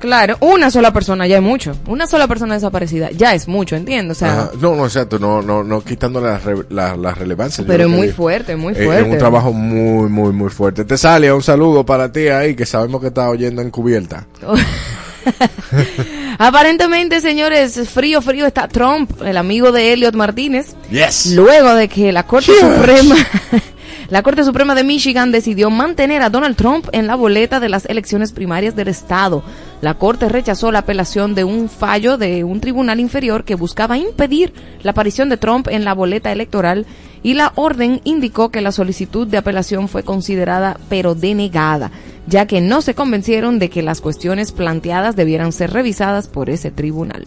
Claro, 0.01 0.37
una 0.41 0.71
sola 0.71 0.93
persona 0.93 1.27
ya 1.27 1.37
es 1.37 1.43
mucho. 1.43 1.77
Una 1.87 2.07
sola 2.07 2.27
persona 2.27 2.55
desaparecida 2.55 3.11
ya 3.11 3.35
es 3.35 3.47
mucho, 3.47 3.77
entiendo. 3.77 4.13
O 4.13 4.15
sea, 4.15 4.33
Ajá. 4.33 4.51
No, 4.61 4.75
no, 4.75 4.87
exacto, 4.87 5.19
no, 5.19 5.43
no, 5.43 5.63
no 5.63 5.83
quitando 5.85 6.21
la, 6.21 6.39
re- 6.39 6.65
la, 6.71 6.97
la 6.97 7.13
relevancia. 7.15 7.63
pero 7.67 7.85
es 7.85 7.91
muy 7.91 8.07
digo. 8.09 8.17
fuerte, 8.17 8.57
muy 8.57 8.73
Eh, 8.73 8.85
fuerte. 8.85 9.07
Es 9.07 9.13
un 9.13 9.19
trabajo 9.19 9.53
muy, 9.53 10.09
muy, 10.09 10.33
muy 10.33 10.49
fuerte. 10.51 10.85
Te 10.85 10.97
sale 10.97 11.31
un 11.33 11.43
saludo 11.43 11.85
para 11.85 12.11
ti 12.11 12.29
ahí 12.29 12.57
que 12.57 12.65
sabemos 12.67 13.01
que 13.01 13.09
estás 13.09 13.29
oyendo 13.29 13.61
encubierta. 13.63 14.27
Aparentemente, 16.39 17.21
señores, 17.21 17.79
frío, 17.89 18.23
frío 18.23 18.47
está 18.47 18.69
Trump, 18.69 19.11
el 19.23 19.37
amigo 19.37 19.73
de 19.73 19.93
Elliot 19.93 20.15
Martínez. 20.15 20.75
Yes. 20.91 21.33
Luego 21.35 21.75
de 21.75 21.89
que 21.89 22.13
la 22.13 22.23
Corte 22.27 22.53
Suprema, 22.59 23.17
la 24.09 24.23
Corte 24.23 24.45
Suprema 24.45 24.75
de 24.75 24.85
Michigan 24.85 25.33
decidió 25.33 25.69
mantener 25.71 26.23
a 26.23 26.31
Donald 26.31 26.57
Trump 26.57 26.89
en 26.93 27.07
la 27.07 27.17
boleta 27.17 27.61
de 27.61 27.69
las 27.69 27.85
elecciones 27.85 28.33
primarias 28.33 28.75
del 28.75 28.89
estado. 28.89 29.43
La 29.81 29.95
Corte 29.95 30.29
rechazó 30.29 30.71
la 30.71 30.81
apelación 30.81 31.35
de 31.35 31.45
un 31.45 31.71
fallo 31.71 32.19
de 32.19 32.45
un 32.45 32.61
tribunal 32.61 33.01
inferior 33.01 33.45
que 33.45 33.55
buscaba 33.55 33.97
impedir 33.97 34.53
la 34.83 34.91
aparición 34.91 35.31
de 35.31 35.39
Trump 35.39 35.69
en 35.69 35.85
la 35.85 35.95
boleta 35.95 36.31
electoral 36.33 36.87
y 37.23 37.35
la 37.35 37.53
orden 37.55 38.01
indicó 38.05 38.51
que 38.51 38.61
la 38.61 38.73
solicitud 38.73 39.27
de 39.27 39.39
apelación 39.39 39.89
fue 39.89 40.03
considerada 40.03 40.79
pero 40.91 41.15
denegada, 41.15 41.91
ya 42.27 42.47
que 42.47 42.61
no 42.61 42.83
se 42.83 42.95
convencieron 42.95 43.59
de 43.59 43.71
que 43.71 43.83
las 43.83 44.03
cuestiones 44.03 44.53
planteadas 44.53 45.17
debieran 45.17 45.53
ser 45.53 45.73
revisadas 45.73 46.29
por 46.29 46.51
ese 46.51 46.71
tribunal. 46.71 47.27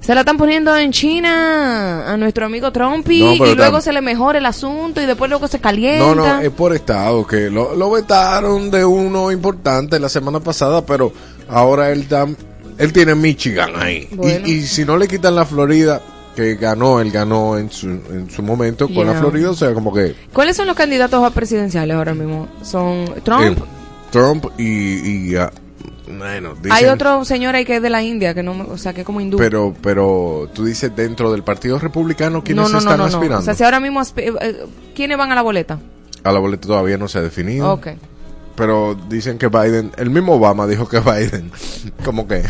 Se 0.00 0.14
la 0.14 0.20
están 0.20 0.38
poniendo 0.38 0.74
en 0.76 0.92
China 0.92 2.10
a 2.10 2.16
nuestro 2.16 2.46
amigo 2.46 2.72
Trumpy 2.72 3.38
No, 3.38 3.46
y 3.46 3.54
luego 3.54 3.82
se 3.82 3.92
le 3.92 4.00
mejora 4.00 4.38
el 4.38 4.46
asunto 4.46 5.00
y 5.02 5.06
después 5.06 5.28
luego 5.28 5.46
se 5.46 5.60
calienta. 5.60 6.06
No, 6.06 6.14
no, 6.14 6.40
es 6.40 6.50
por 6.50 6.74
estado 6.74 7.26
que 7.26 7.50
lo, 7.50 7.76
lo 7.76 7.90
vetaron 7.90 8.70
de 8.70 8.82
uno 8.82 9.30
importante 9.30 10.00
la 10.00 10.08
semana 10.08 10.40
pasada, 10.40 10.86
pero 10.86 11.12
ahora 11.50 11.90
él, 11.90 12.08
tam- 12.08 12.36
él 12.78 12.92
tiene 12.92 13.14
Michigan 13.14 13.70
ahí. 13.76 14.08
Y- 14.10 14.14
Bueno. 14.14 14.46
Y, 14.46 14.62
si 14.62 14.84
no 14.84 14.96
le 14.96 15.06
quitan 15.08 15.34
la 15.34 15.44
Florida, 15.44 16.00
que 16.36 16.54
ganó, 16.54 17.00
él 17.00 17.10
ganó 17.10 17.58
en 17.58 17.70
su, 17.70 17.88
en 17.88 18.30
su 18.30 18.42
momento 18.42 18.88
con 18.88 19.06
la. 19.06 19.14
Florida, 19.14 19.50
o 19.50 19.54
sea, 19.54 19.74
como 19.74 19.92
que 19.92 20.14
¿Cuáles 20.32 20.56
son 20.56 20.66
los 20.66 20.76
candidatos 20.76 21.22
a 21.24 21.30
presidenciales 21.30 21.96
ahora 21.96 22.14
mismo? 22.14 22.48
Son 22.62 23.06
Trump. 23.24 23.58
eh, 23.58 23.62
Trump 24.10 24.46
y... 24.58 25.30
y, 25.32 25.36
ah, 25.36 25.50
bueno, 26.08 26.54
dicen- 26.54 26.72
Hay 26.72 26.86
otro 26.86 27.24
señor 27.24 27.54
ahí 27.54 27.64
que 27.64 27.76
es 27.76 27.82
de 27.82 27.90
la 27.90 28.02
India, 28.02 28.34
que 28.34 28.42
no, 28.42 28.52
o 28.68 28.78
sea, 28.78 28.92
que 28.92 29.04
como 29.04 29.20
hindú. 29.20 29.36
Pero, 29.38 29.74
pero 29.82 30.48
tú 30.52 30.64
dices 30.64 30.90
dentro 30.96 31.30
del 31.32 31.42
Partido 31.44 31.78
Republicano, 31.78 32.42
¿quiénes 32.42 32.64
no, 32.64 32.68
no, 32.72 32.78
están 32.78 32.98
no, 32.98 33.04
no. 33.08 33.14
aspirando? 33.14 33.38
O 33.40 33.44
sea, 33.44 33.54
si 33.54 33.62
ahora 33.64 33.78
mismo 33.80 34.00
aspi- 34.00 34.36
eh, 34.40 34.56
¿quiénes 34.94 35.16
van 35.18 35.30
a 35.30 35.34
la 35.36 35.42
boleta? 35.42 35.78
A 36.24 36.32
la 36.32 36.38
boleta 36.40 36.66
todavía 36.66 36.96
no 36.98 37.06
se 37.08 37.18
ha 37.18 37.22
definido. 37.22 37.72
Ok. 37.72 37.88
Pero 38.56 38.94
dicen 39.08 39.38
que 39.38 39.48
Biden, 39.48 39.92
el 39.96 40.10
mismo 40.10 40.34
Obama 40.34 40.66
dijo 40.66 40.86
que 40.88 41.00
Biden, 41.00 41.50
como 42.04 42.26
que... 42.28 42.42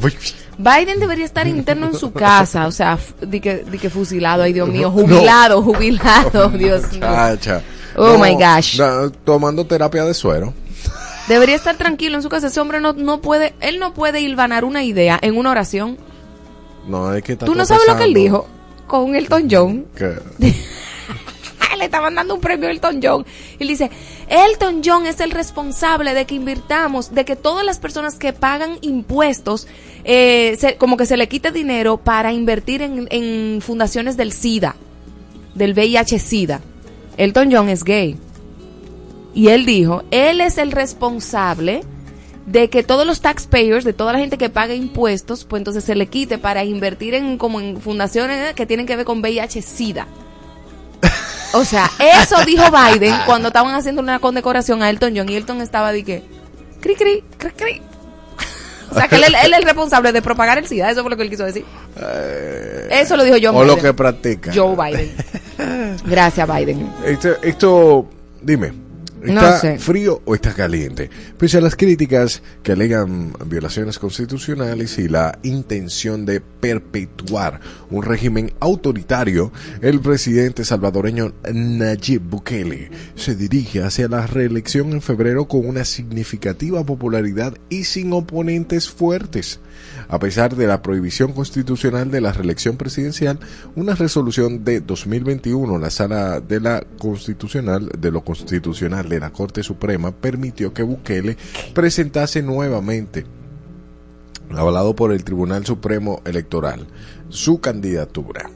Biden 0.58 1.00
debería 1.00 1.24
estar 1.24 1.46
interno 1.46 1.86
en 1.86 1.94
su 1.94 2.12
casa, 2.12 2.66
o 2.66 2.72
sea, 2.72 2.98
di 3.20 3.40
que, 3.40 3.64
di 3.70 3.78
que 3.78 3.88
fusilado, 3.90 4.42
ay 4.42 4.52
Dios 4.52 4.68
mío, 4.68 4.88
No. 4.88 5.02
jubilado, 5.02 5.62
jubilado, 5.62 6.48
Dios 6.50 6.92
mío. 6.92 7.06
Oh, 7.96 8.18
my 8.18 8.34
gosh. 8.34 8.80
tomando 9.24 9.66
terapia 9.66 10.04
de 10.04 10.14
suero. 10.14 10.52
Debería 11.28 11.54
estar 11.54 11.76
tranquilo 11.76 12.16
en 12.16 12.22
su 12.22 12.28
casa. 12.28 12.48
Ese 12.48 12.58
hombre 12.60 12.80
no, 12.80 12.92
no 12.94 13.20
puede, 13.20 13.54
él 13.60 13.78
no 13.78 13.94
puede 13.94 14.20
hilvanar 14.20 14.64
una 14.64 14.82
idea 14.82 15.18
en 15.22 15.36
una 15.36 15.50
oración. 15.50 15.96
No, 16.88 17.14
es 17.14 17.22
que 17.22 17.36
Tú 17.36 17.54
no 17.54 17.64
sabes 17.64 17.86
lo 17.86 17.96
que 17.96 18.04
él 18.04 18.14
dijo 18.14 18.46
con 18.86 19.14
Elton 19.14 19.48
John. 19.50 19.86
Que- 19.96 20.18
Le 21.78 21.84
estaban 21.86 22.14
dando 22.14 22.34
un 22.34 22.40
premio 22.40 22.68
a 22.68 22.72
Elton 22.72 23.00
John. 23.02 23.26
Y 23.58 23.66
dice, 23.66 23.90
Elton 24.28 24.82
John 24.84 25.06
es 25.06 25.20
el 25.20 25.30
responsable 25.30 26.14
de 26.14 26.24
que 26.26 26.34
invirtamos, 26.34 27.14
de 27.14 27.24
que 27.24 27.36
todas 27.36 27.64
las 27.64 27.78
personas 27.78 28.16
que 28.16 28.32
pagan 28.32 28.78
impuestos, 28.82 29.66
eh, 30.04 30.56
se- 30.58 30.76
como 30.76 30.96
que 30.96 31.06
se 31.06 31.16
le 31.16 31.28
quite 31.28 31.50
dinero 31.50 31.96
para 31.98 32.32
invertir 32.32 32.82
en, 32.82 33.60
fundaciones 33.62 34.16
del 34.16 34.32
SIDA, 34.32 34.76
del 35.54 35.74
VIH-SIDA. 35.74 36.60
Elton 37.16 37.50
John 37.52 37.68
es 37.68 37.84
gay. 37.84 38.16
Y 39.34 39.48
él 39.48 39.64
dijo, 39.66 40.02
él 40.10 40.40
es 40.40 40.58
el 40.58 40.72
responsable 40.72 41.82
de 42.46 42.68
que 42.68 42.82
todos 42.82 43.06
los 43.06 43.20
taxpayers, 43.20 43.84
de 43.84 43.92
toda 43.92 44.12
la 44.12 44.18
gente 44.18 44.36
que 44.36 44.50
paga 44.50 44.74
impuestos, 44.74 45.44
pues 45.44 45.60
entonces 45.60 45.84
se 45.84 45.94
le 45.94 46.06
quite 46.08 46.38
para 46.38 46.64
invertir 46.64 47.14
en 47.14 47.38
como 47.38 47.60
en 47.60 47.80
fundaciones 47.80 48.52
que 48.54 48.66
tienen 48.66 48.84
que 48.84 48.96
ver 48.96 49.04
con 49.06 49.20
VIH-Sida. 49.22 50.06
O 51.54 51.64
sea, 51.64 51.90
eso 51.98 52.36
dijo 52.44 52.64
Biden 52.70 53.14
cuando 53.26 53.48
estaban 53.48 53.74
haciendo 53.74 54.00
una 54.00 54.18
condecoración 54.18 54.82
a 54.82 54.90
Elton 54.90 55.12
John 55.16 55.28
y 55.28 55.34
Elton 55.36 55.60
estaba 55.60 55.92
de 55.92 56.02
que 56.04 56.22
cri 56.80 56.94
cri 56.94 57.22
cri 57.38 57.50
cri. 57.50 57.82
O 58.90 58.94
sea, 58.94 59.08
que 59.08 59.16
él, 59.16 59.24
él 59.24 59.34
es 59.52 59.58
el 59.58 59.64
responsable 59.64 60.12
de 60.12 60.20
propagar 60.20 60.58
el 60.58 60.66
SIDA, 60.66 60.90
eso 60.90 61.00
fue 61.00 61.10
lo 61.10 61.16
que 61.16 61.22
él 61.22 61.30
quiso 61.30 61.44
decir. 61.44 61.64
Eso 62.90 63.16
lo 63.16 63.24
dijo 63.24 63.36
Joe 63.40 63.46
Eh, 63.46 63.48
o 63.48 63.64
lo 63.64 63.76
Biden. 63.76 63.84
que 63.86 63.94
practica. 63.94 64.52
Joe 64.54 64.76
Biden. 64.76 65.14
Gracias, 66.04 66.46
Biden. 66.54 66.92
Esto, 67.06 67.30
esto, 67.42 68.06
dime, 68.42 68.72
No 69.22 69.32
¿está 69.34 69.58
sé. 69.58 69.78
frío 69.78 70.20
o 70.24 70.34
está 70.34 70.52
caliente? 70.52 71.10
Pese 71.38 71.58
a 71.58 71.60
las 71.60 71.76
críticas 71.76 72.42
que 72.62 72.72
alegan 72.72 73.32
violaciones 73.46 73.98
constitucionales 73.98 74.98
y 74.98 75.08
la 75.08 75.38
intención 75.42 76.26
de 76.26 76.40
perpetuar 76.40 77.60
un 77.90 78.02
régimen 78.02 78.52
autoritario, 78.60 79.52
el 79.80 80.00
presidente 80.00 80.64
salvadoreño 80.64 81.32
Nayib 81.52 82.22
Bukele 82.22 82.90
se 83.14 83.34
dirige 83.36 83.82
hacia 83.82 84.08
la 84.08 84.26
reelección 84.26 84.92
en 84.92 85.02
febrero 85.02 85.46
con 85.46 85.66
una 85.66 85.84
significativa 85.84 86.84
popularidad 86.84 87.54
y 87.68 87.84
sin 87.84 88.12
oponentes 88.12 88.88
fuertes. 88.88 89.60
A 90.08 90.18
pesar 90.18 90.56
de 90.56 90.66
la 90.66 90.82
prohibición 90.82 91.32
constitucional 91.32 92.10
de 92.10 92.20
la 92.20 92.32
reelección 92.32 92.76
presidencial, 92.76 93.38
una 93.76 93.94
resolución 93.94 94.64
de 94.64 94.80
2021, 94.80 95.78
la 95.78 95.90
sala 95.90 96.40
de 96.40 96.60
la 96.60 96.84
constitucional 96.98 97.88
de 97.98 98.10
lo 98.10 98.22
constitucional 98.22 99.11
de 99.12 99.20
la 99.20 99.30
Corte 99.30 99.62
Suprema 99.62 100.12
permitió 100.12 100.72
que 100.72 100.82
Bukele 100.82 101.36
presentase 101.74 102.42
nuevamente 102.42 103.24
avalado 104.50 104.94
por 104.94 105.12
el 105.12 105.24
Tribunal 105.24 105.64
Supremo 105.64 106.20
Electoral, 106.24 106.86
su 107.28 107.60
candidatura. 107.60 108.50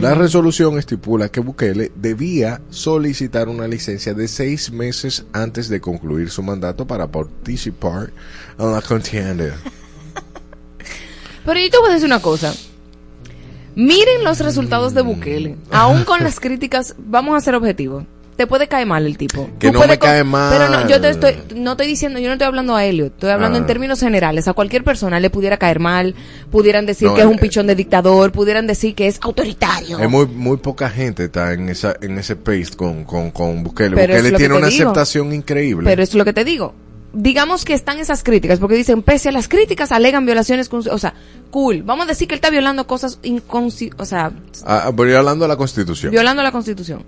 La 0.00 0.14
resolución 0.14 0.78
estipula 0.78 1.28
que 1.28 1.40
Bukele 1.40 1.92
debía 1.94 2.60
solicitar 2.70 3.48
una 3.48 3.68
licencia 3.68 4.14
de 4.14 4.26
seis 4.26 4.72
meses 4.72 5.24
antes 5.32 5.68
de 5.68 5.80
concluir 5.80 6.30
su 6.30 6.42
mandato 6.42 6.86
para 6.86 7.06
participar 7.06 8.12
en 8.58 8.72
la 8.72 8.82
contienda. 8.82 9.54
Pero 11.46 11.60
yo 11.60 11.70
te 11.70 11.78
voy 11.78 11.90
a 11.90 11.94
decir 11.94 12.06
una 12.06 12.20
cosa. 12.20 12.52
Miren 13.76 14.24
los 14.24 14.40
resultados 14.40 14.92
de 14.92 15.02
Bukele. 15.02 15.56
Aún 15.70 16.04
con 16.04 16.24
las 16.24 16.40
críticas, 16.40 16.96
vamos 16.98 17.36
a 17.36 17.40
ser 17.40 17.54
objetivos. 17.54 18.04
Te 18.40 18.46
puede 18.46 18.68
caer 18.68 18.86
mal 18.86 19.04
el 19.04 19.18
tipo. 19.18 19.50
Que 19.58 19.70
Tú 19.70 19.78
no 19.78 19.86
me 19.86 19.98
cae 19.98 20.24
mal. 20.24 20.50
Pero 20.56 20.70
no, 20.70 20.88
yo 20.88 20.98
te 20.98 21.10
estoy, 21.10 21.34
no 21.56 21.72
estoy 21.72 21.86
diciendo, 21.86 22.18
yo 22.20 22.28
no 22.28 22.32
estoy 22.32 22.46
hablando 22.46 22.74
a 22.74 22.86
Elliot, 22.86 23.12
estoy 23.12 23.28
hablando 23.28 23.58
Ah. 23.58 23.60
en 23.60 23.66
términos 23.66 24.00
generales. 24.00 24.48
A 24.48 24.54
cualquier 24.54 24.82
persona 24.82 25.20
le 25.20 25.28
pudiera 25.28 25.58
caer 25.58 25.78
mal, 25.78 26.14
pudieran 26.50 26.86
decir 26.86 27.08
No, 27.08 27.14
que 27.14 27.20
es 27.20 27.26
un 27.26 27.34
eh, 27.34 27.38
pichón 27.38 27.66
de 27.66 27.74
dictador, 27.74 28.32
pudieran 28.32 28.66
decir 28.66 28.94
que 28.94 29.08
es 29.08 29.18
autoritario. 29.20 29.98
Hay 29.98 30.08
muy, 30.08 30.24
muy 30.24 30.56
poca 30.56 30.88
gente 30.88 31.24
está 31.24 31.52
en 31.52 31.68
esa 31.68 31.94
en 32.00 32.16
ese 32.16 32.34
pace 32.34 32.70
con, 32.74 33.04
con, 33.04 33.30
con 33.30 33.62
Bukele. 33.62 33.94
Pero 33.94 34.14
es 34.14 34.20
Bukele 34.22 34.38
tiene 34.38 34.54
una 34.54 34.68
digo. 34.68 34.84
aceptación 34.84 35.34
increíble. 35.34 35.84
Pero 35.84 36.02
es 36.02 36.14
lo 36.14 36.24
que 36.24 36.32
te 36.32 36.42
digo. 36.42 36.72
Digamos 37.12 37.64
que 37.64 37.74
están 37.74 37.98
esas 37.98 38.22
críticas, 38.22 38.58
porque 38.60 38.76
dicen, 38.76 39.02
pese 39.02 39.30
a 39.30 39.32
las 39.32 39.48
críticas, 39.48 39.90
alegan 39.92 40.24
violaciones, 40.24 40.70
o 40.72 40.98
sea, 40.98 41.12
cool. 41.50 41.82
Vamos 41.82 42.04
a 42.04 42.08
decir 42.08 42.28
que 42.28 42.34
él 42.34 42.38
está 42.38 42.50
violando 42.50 42.86
cosas, 42.86 43.18
o 43.98 44.04
sea, 44.06 44.30
Ah, 44.64 44.84
hablando 44.86 45.44
de 45.44 45.48
la 45.48 45.56
Constitución. 45.56 46.12
violando 46.12 46.42
la 46.42 46.52
constitución. 46.52 47.02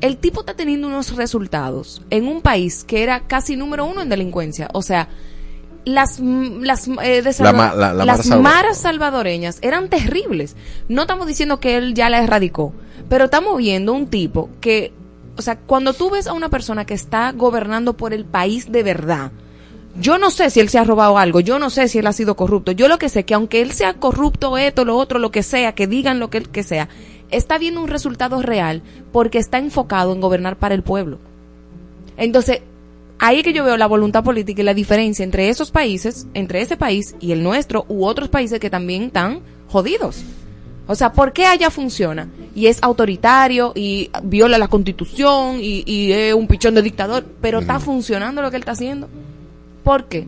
El 0.00 0.18
tipo 0.18 0.40
está 0.40 0.54
teniendo 0.54 0.88
unos 0.88 1.16
resultados 1.16 2.02
en 2.10 2.28
un 2.28 2.42
país 2.42 2.84
que 2.84 3.02
era 3.02 3.20
casi 3.20 3.56
número 3.56 3.86
uno 3.86 4.02
en 4.02 4.08
delincuencia. 4.10 4.68
O 4.74 4.82
sea, 4.82 5.08
las, 5.84 6.18
las, 6.20 6.88
eh, 7.02 7.22
de 7.22 7.34
La 7.38 7.52
ma- 7.52 7.74
la- 7.74 7.94
la 7.94 8.04
las 8.04 8.26
maras 8.42 8.78
salvadoreñas 8.78 9.58
eran 9.62 9.88
terribles. 9.88 10.56
No 10.88 11.02
estamos 11.02 11.26
diciendo 11.26 11.60
que 11.60 11.76
él 11.76 11.94
ya 11.94 12.10
la 12.10 12.22
erradicó, 12.22 12.72
pero 13.08 13.26
estamos 13.26 13.56
viendo 13.58 13.92
un 13.92 14.08
tipo 14.08 14.50
que, 14.60 14.92
o 15.38 15.42
sea, 15.42 15.56
cuando 15.58 15.92
tú 15.94 16.10
ves 16.10 16.26
a 16.26 16.32
una 16.32 16.48
persona 16.50 16.84
que 16.84 16.94
está 16.94 17.32
gobernando 17.32 17.96
por 17.96 18.12
el 18.12 18.24
país 18.24 18.70
de 18.70 18.82
verdad, 18.82 19.30
yo 19.98 20.18
no 20.18 20.30
sé 20.30 20.50
si 20.50 20.60
él 20.60 20.68
se 20.68 20.78
ha 20.78 20.84
robado 20.84 21.16
algo, 21.16 21.40
yo 21.40 21.58
no 21.58 21.70
sé 21.70 21.88
si 21.88 21.98
él 22.00 22.06
ha 22.06 22.12
sido 22.12 22.36
corrupto. 22.36 22.72
Yo 22.72 22.86
lo 22.88 22.98
que 22.98 23.08
sé 23.08 23.24
que 23.24 23.32
aunque 23.32 23.62
él 23.62 23.72
sea 23.72 23.94
corrupto, 23.94 24.58
esto, 24.58 24.84
lo 24.84 24.96
otro, 24.98 25.18
lo 25.18 25.30
que 25.30 25.42
sea, 25.42 25.74
que 25.74 25.86
digan 25.86 26.18
lo 26.18 26.28
que, 26.28 26.42
que 26.42 26.62
sea, 26.64 26.88
está 27.30 27.58
viendo 27.58 27.80
un 27.80 27.88
resultado 27.88 28.42
real 28.42 28.82
porque 29.12 29.38
está 29.38 29.58
enfocado 29.58 30.12
en 30.12 30.20
gobernar 30.20 30.56
para 30.56 30.74
el 30.74 30.82
pueblo. 30.82 31.18
Entonces, 32.16 32.60
ahí 33.18 33.38
es 33.38 33.44
que 33.44 33.52
yo 33.52 33.64
veo 33.64 33.76
la 33.76 33.86
voluntad 33.86 34.24
política 34.24 34.62
y 34.62 34.64
la 34.64 34.74
diferencia 34.74 35.24
entre 35.24 35.48
esos 35.48 35.70
países, 35.70 36.26
entre 36.34 36.60
ese 36.60 36.76
país 36.76 37.14
y 37.20 37.32
el 37.32 37.42
nuestro 37.42 37.84
u 37.88 38.04
otros 38.04 38.28
países 38.28 38.60
que 38.60 38.70
también 38.70 39.04
están 39.04 39.40
jodidos. 39.68 40.22
O 40.88 40.94
sea, 40.94 41.12
¿por 41.12 41.32
qué 41.32 41.46
allá 41.46 41.70
funciona? 41.70 42.28
Y 42.54 42.68
es 42.68 42.78
autoritario 42.80 43.72
y 43.74 44.10
viola 44.22 44.56
la 44.56 44.68
constitución 44.68 45.58
y, 45.60 45.82
y 45.84 46.12
es 46.12 46.32
un 46.32 46.46
pichón 46.46 46.74
de 46.74 46.82
dictador, 46.82 47.24
pero 47.40 47.58
está 47.58 47.80
funcionando 47.80 48.40
lo 48.40 48.50
que 48.50 48.56
él 48.56 48.62
está 48.62 48.72
haciendo. 48.72 49.08
¿Por 49.82 50.04
qué? 50.04 50.26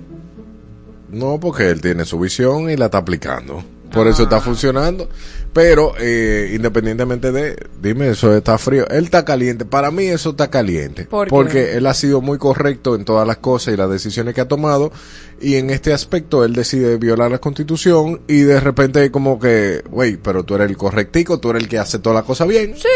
No, 1.11 1.39
porque 1.39 1.71
él 1.71 1.81
tiene 1.81 2.05
su 2.05 2.19
visión 2.19 2.71
y 2.71 2.77
la 2.77 2.87
está 2.87 2.99
aplicando. 2.99 3.63
Por 3.93 4.07
eso 4.07 4.25
está 4.25 4.41
funcionando. 4.41 5.09
Pero 5.53 5.95
eh, 5.99 6.53
independientemente 6.55 7.33
de, 7.33 7.57
dime, 7.81 8.11
eso 8.11 8.35
está 8.37 8.59
frío. 8.59 8.87
Él 8.89 9.05
está 9.05 9.25
caliente. 9.25 9.65
Para 9.65 9.91
mí 9.91 10.05
eso 10.05 10.31
está 10.31 10.51
caliente. 10.51 11.07
Porque 11.07 11.77
él 11.77 11.87
ha 11.87 11.95
sido 11.95 12.21
muy 12.21 12.39
correcto 12.39 12.95
en 12.95 13.05
todas 13.05 13.27
las 13.27 13.39
cosas 13.39 13.75
y 13.75 13.77
las 13.77 13.91
decisiones 13.91 14.35
que 14.35 14.41
ha 14.41 14.49
tomado. 14.49 14.93
Y 15.41 15.57
en 15.57 15.71
este 15.71 15.93
aspecto 15.93 16.45
él 16.45 16.53
decide 16.53 16.97
violar 16.97 17.31
la 17.31 17.39
constitución 17.39 18.21
y 18.29 18.41
de 18.41 18.61
repente 18.61 19.11
como 19.11 19.39
que, 19.39 19.83
güey, 19.91 20.17
pero 20.17 20.45
tú 20.45 20.55
eres 20.55 20.69
el 20.69 20.77
correctico, 20.77 21.39
tú 21.39 21.51
eres 21.51 21.63
el 21.63 21.69
que 21.69 21.79
hace 21.79 21.99
toda 21.99 22.17
la 22.17 22.23
cosa 22.23 22.45
bien. 22.45 22.75
Sí. 22.77 22.89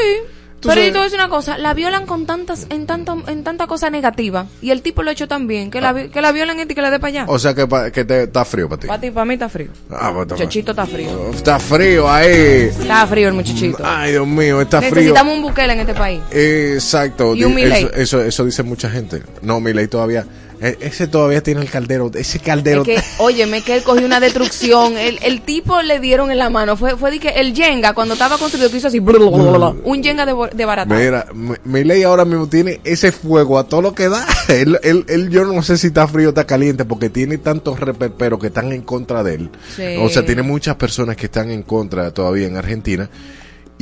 Pero 0.63 0.75
sabes- 0.75 0.87
yo 0.87 0.93
te 0.93 0.99
voy 0.99 1.01
a 1.01 1.05
decir 1.05 1.19
una 1.19 1.29
cosa, 1.29 1.59
la 1.59 1.75
violan 1.75 2.07
con 2.07 2.25
tantas, 2.27 2.67
en 2.71 2.87
tanta, 2.87 3.15
en 3.27 3.45
tanta 3.45 3.67
cosa 3.67 3.91
negativa. 3.91 4.47
Y 4.61 4.71
el 4.71 4.83
tipo 4.83 5.03
lo 5.03 5.11
ha 5.11 5.13
hecho 5.13 5.29
también, 5.29 5.71
que 5.71 5.81
la, 5.81 5.93
vi- 5.93 6.09
que 6.09 6.21
la 6.21 6.33
violen 6.33 6.61
y 6.61 6.67
que 6.67 6.81
le 6.83 6.91
dé 6.91 6.99
para 7.01 7.09
allá. 7.09 7.25
O 7.29 7.39
sea 7.39 7.55
que, 7.55 7.67
pa- 7.67 7.91
que 7.91 8.05
te, 8.05 8.23
está 8.25 8.45
frío 8.45 8.69
para 8.69 8.81
ti. 8.81 8.87
Para 8.87 9.01
ti, 9.01 9.11
para 9.11 9.25
mí 9.25 9.35
está 9.35 9.49
frío. 9.49 9.69
Ah, 9.91 10.11
pues, 10.13 10.23
está- 10.23 10.35
Muchachito 10.37 10.71
está 10.73 10.87
frío. 10.87 11.31
Está 11.35 11.59
frío 11.59 12.11
ahí. 12.11 12.27
Está 12.71 13.07
frío 13.07 13.29
el 13.29 13.35
muchachito. 13.35 13.79
Ay, 13.85 14.13
Dios 14.13 14.27
mío, 14.27 14.61
está 14.61 14.79
frío. 14.81 14.95
Necesitamos 14.95 15.35
un 15.37 15.43
Bukele 15.43 15.73
en 15.73 15.81
este 15.81 15.95
país. 15.95 16.21
Exacto. 16.31 17.35
Y 17.35 17.45
un. 17.45 17.59
Eso, 17.59 17.93
eso, 17.95 18.21
eso 18.23 18.45
dice 18.45 18.63
mucha 18.63 18.89
gente. 18.91 19.23
No, 19.43 19.61
Milei 19.61 19.89
todavía. 19.89 20.25
E- 20.63 20.79
Ese 20.81 21.07
todavía 21.09 21.43
tiene 21.43 21.61
el 21.61 21.69
caldero. 21.71 22.11
Ese 22.15 22.39
caldero. 22.39 22.83
Es 22.83 22.87
que, 22.87 23.03
óyeme, 23.19 23.63
que 23.63 23.77
él 23.77 23.83
cogió 23.83 24.07
una 24.07 24.21
destrucción. 24.21 24.97
El, 25.03 25.19
el 25.23 25.41
tipo 25.43 25.83
le 25.83 25.99
dieron 26.01 26.31
en 26.31 26.39
la 26.39 26.49
mano. 26.51 26.77
Fue, 26.77 26.97
fue 26.97 27.11
de 27.11 27.19
que 27.19 27.29
el 27.31 27.55
Jenga, 27.55 27.93
cuando 27.95 28.15
estaba 28.15 28.39
construido, 28.39 28.71
que 28.71 28.77
hizo 28.79 28.89
así, 28.89 29.01
blablabla, 29.01 29.75
un 29.85 30.03
Jenga 30.03 30.25
de, 30.27 30.35
de 30.55 30.65
barata. 30.65 30.95
Mira, 30.95 31.27
Mi- 31.35 31.55
Milei 31.65 32.03
ahora 32.05 32.25
mismo 32.25 32.47
tiene 32.49 32.81
ese 32.85 33.11
fuego 33.13 33.59
a 33.59 33.65
todo 33.67 33.83
lo 33.83 33.95
que 33.95 34.09
da. 34.09 34.27
él, 34.49 34.79
él, 34.83 35.05
él, 35.09 35.29
yo 35.31 35.45
no 35.45 35.63
sé 35.63 35.77
si 35.79 35.89
está 35.89 36.07
frío 36.07 36.29
o 36.29 36.31
está 36.31 36.47
caliente 36.47 36.85
porque 36.85 37.09
tiene 37.11 37.39
tantos 37.39 37.81
reperperos 37.81 38.39
que 38.41 38.47
están 38.49 38.73
en 38.73 38.83
contra 38.83 39.23
de 39.23 39.35
él. 39.35 39.51
Sí. 39.77 39.97
O 40.01 40.09
sea, 40.09 40.25
tiene 40.25 40.43
muchas 40.43 40.77
personas 40.77 41.17
que 41.17 41.27
están 41.27 41.51
en 41.51 41.63
contra 41.63 42.11
todavía 42.13 42.47
en 42.47 42.57
Argentina. 42.57 43.09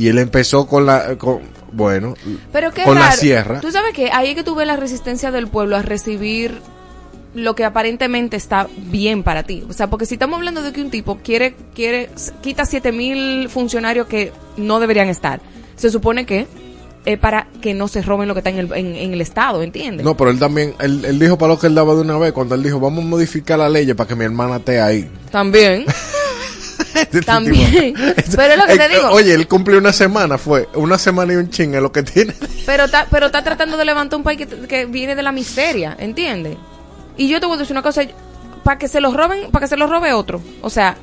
Y 0.01 0.07
él 0.07 0.17
empezó 0.17 0.65
con 0.65 0.87
la. 0.87 1.15
Con, 1.15 1.41
bueno, 1.71 2.15
Pero 2.51 2.71
qué 2.71 2.81
con 2.81 2.95
la 2.95 3.11
sierra. 3.11 3.59
Tú 3.59 3.71
sabes 3.71 3.93
que 3.93 4.09
ahí 4.11 4.29
es 4.29 4.35
que 4.35 4.43
tú 4.43 4.55
ves 4.55 4.65
la 4.65 4.75
resistencia 4.75 5.29
del 5.29 5.47
pueblo 5.47 5.75
a 5.75 5.83
recibir 5.83 6.59
lo 7.35 7.53
que 7.53 7.65
aparentemente 7.65 8.35
está 8.35 8.67
bien 8.77 9.21
para 9.21 9.43
ti. 9.43 9.63
O 9.69 9.73
sea, 9.73 9.91
porque 9.91 10.07
si 10.07 10.15
estamos 10.15 10.37
hablando 10.37 10.63
de 10.63 10.73
que 10.73 10.81
un 10.81 10.89
tipo 10.89 11.19
quiere, 11.23 11.53
quiere, 11.75 12.09
quita 12.41 12.65
siete 12.65 12.91
mil 12.91 13.47
funcionarios 13.47 14.07
que 14.07 14.33
no 14.57 14.79
deberían 14.79 15.07
estar, 15.07 15.39
se 15.75 15.91
supone 15.91 16.25
que 16.25 16.47
es 17.05 17.19
para 17.19 17.45
que 17.61 17.75
no 17.75 17.87
se 17.87 18.01
roben 18.01 18.27
lo 18.27 18.33
que 18.33 18.39
está 18.39 18.49
en 18.49 18.57
el, 18.57 18.73
en, 18.73 18.95
en 18.95 19.13
el 19.13 19.21
Estado, 19.21 19.61
¿entiendes? 19.61 20.03
No, 20.03 20.17
pero 20.17 20.31
él 20.31 20.39
también, 20.39 20.73
él, 20.79 21.05
él 21.05 21.19
dijo 21.19 21.37
para 21.37 21.53
lo 21.53 21.59
que 21.59 21.67
él 21.67 21.75
daba 21.75 21.93
de 21.93 22.01
una 22.01 22.17
vez, 22.17 22.31
cuando 22.31 22.55
él 22.55 22.63
dijo, 22.63 22.79
vamos 22.79 23.05
a 23.05 23.07
modificar 23.07 23.59
la 23.59 23.69
ley 23.69 23.93
para 23.93 24.07
que 24.07 24.15
mi 24.15 24.25
hermana 24.25 24.55
esté 24.57 24.81
ahí. 24.81 25.07
También. 25.29 25.85
Este 26.95 27.21
También. 27.21 27.93
Pero 28.35 28.53
es 28.53 28.57
lo 28.57 28.65
que 28.65 28.77
te 28.77 28.85
Eh, 28.85 28.89
digo. 28.89 29.09
Oye, 29.09 29.33
él 29.33 29.47
cumplió 29.47 29.77
una 29.79 29.93
semana, 29.93 30.37
fue 30.37 30.67
una 30.75 30.97
semana 30.97 31.33
y 31.33 31.35
un 31.37 31.49
ching 31.49 31.73
es 31.75 31.81
lo 31.81 31.91
que 31.91 32.03
tiene. 32.03 32.33
Pero 32.65 32.85
está, 32.85 33.07
pero 33.09 33.25
está 33.27 33.43
tratando 33.43 33.77
de 33.77 33.85
levantar 33.85 34.17
un 34.17 34.23
país 34.23 34.37
que, 34.39 34.47
que 34.47 34.85
viene 34.85 35.15
de 35.15 35.23
la 35.23 35.31
miseria, 35.31 35.95
¿entiendes? 35.99 36.57
Y 37.17 37.27
yo 37.27 37.39
te 37.39 37.45
voy 37.45 37.55
a 37.55 37.59
decir 37.59 37.73
una 37.73 37.81
cosa, 37.81 38.03
para 38.63 38.77
que 38.77 38.87
se 38.87 39.01
los 39.01 39.13
roben, 39.15 39.49
para 39.51 39.63
que 39.63 39.67
se 39.67 39.77
los 39.77 39.89
robe 39.89 40.13
otro. 40.13 40.41
O 40.61 40.69
sea, 40.69 40.95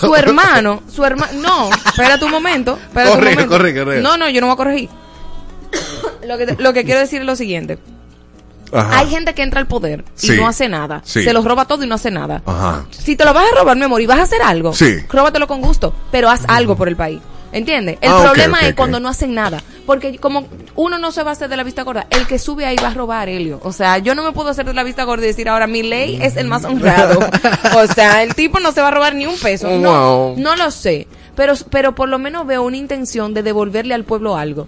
su 0.00 0.14
hermano, 0.14 0.82
su 0.92 1.04
hermano, 1.04 1.32
no, 1.40 1.70
espérate 1.70 2.24
un 2.24 2.30
momento, 2.30 2.78
espérate 2.80 3.10
un 3.12 3.16
Corrige, 3.18 3.34
momento. 3.36 3.56
corrige, 3.56 3.78
corrige. 3.84 4.02
No, 4.02 4.16
no, 4.16 4.28
yo 4.28 4.40
no 4.40 4.46
voy 4.48 4.54
a 4.54 4.56
corregir. 4.56 4.88
lo, 6.26 6.38
que, 6.38 6.56
lo 6.58 6.72
que 6.72 6.84
quiero 6.84 7.00
decir 7.00 7.20
es 7.20 7.26
lo 7.26 7.34
siguiente. 7.36 7.78
Ajá. 8.72 8.98
Hay 8.98 9.08
gente 9.08 9.32
que 9.34 9.42
entra 9.42 9.60
al 9.60 9.66
poder 9.66 10.04
y 10.20 10.26
Sí. 10.26 10.36
no 10.36 10.46
hace 10.48 10.68
nada. 10.68 11.00
Sí. 11.04 11.22
Se 11.22 11.32
los 11.32 11.44
roba 11.44 11.64
todo 11.66 11.84
y 11.84 11.86
no 11.86 11.94
hace 11.94 12.10
nada. 12.10 12.42
Ajá. 12.46 12.86
Si 12.90 13.16
te 13.16 13.24
lo 13.24 13.32
vas 13.32 13.44
a 13.52 13.58
robar, 13.58 13.76
mi 13.76 13.84
amor, 13.84 14.00
y 14.00 14.06
vas 14.06 14.18
a 14.18 14.22
hacer 14.22 14.42
algo, 14.42 14.72
Sí. 14.74 14.96
róbatelo 15.08 15.46
con 15.46 15.60
gusto, 15.60 15.94
pero 16.10 16.28
haz 16.30 16.42
algo 16.48 16.76
por 16.76 16.88
el 16.88 16.96
país. 16.96 17.20
¿Entiendes? 17.52 17.96
El 18.02 18.10
Ah, 18.10 18.22
problema 18.24 18.60
es 18.60 18.74
cuando 18.74 19.00
no 19.00 19.08
hacen 19.08 19.32
nada. 19.32 19.62
Porque 19.86 20.18
como 20.18 20.46
uno 20.74 20.98
no 20.98 21.10
se 21.12 21.22
va 21.22 21.30
a 21.30 21.32
hacer 21.32 21.48
de 21.48 21.56
la 21.56 21.62
vista 21.62 21.82
gorda, 21.84 22.06
el 22.10 22.26
que 22.26 22.38
sube 22.40 22.66
ahí 22.66 22.76
va 22.82 22.88
a 22.88 22.94
robar, 22.94 23.28
Helio. 23.28 23.60
O 23.62 23.72
sea, 23.72 23.96
yo 23.98 24.14
no 24.16 24.24
me 24.24 24.32
puedo 24.32 24.50
hacer 24.50 24.66
de 24.66 24.74
la 24.74 24.82
vista 24.82 25.04
gorda 25.04 25.24
y 25.24 25.28
decir 25.28 25.48
ahora 25.48 25.66
mi 25.68 25.82
ley 25.82 26.18
es 26.20 26.36
el 26.36 26.48
más 26.48 26.64
honrado. 26.64 27.18
o 27.76 27.86
sea, 27.86 28.22
el 28.24 28.34
tipo 28.34 28.58
no 28.58 28.72
se 28.72 28.82
va 28.82 28.88
a 28.88 28.90
robar 28.90 29.14
ni 29.14 29.26
un 29.26 29.38
peso. 29.38 29.70
No, 29.78 30.16
Wow. 30.32 30.34
no 30.38 30.56
lo 30.56 30.70
sé. 30.72 31.06
Pero, 31.36 31.54
pero 31.70 31.94
por 31.94 32.08
lo 32.08 32.18
menos 32.18 32.46
veo 32.46 32.62
una 32.62 32.76
intención 32.76 33.32
de 33.32 33.42
devolverle 33.44 33.94
al 33.94 34.04
pueblo 34.04 34.36
algo. 34.36 34.66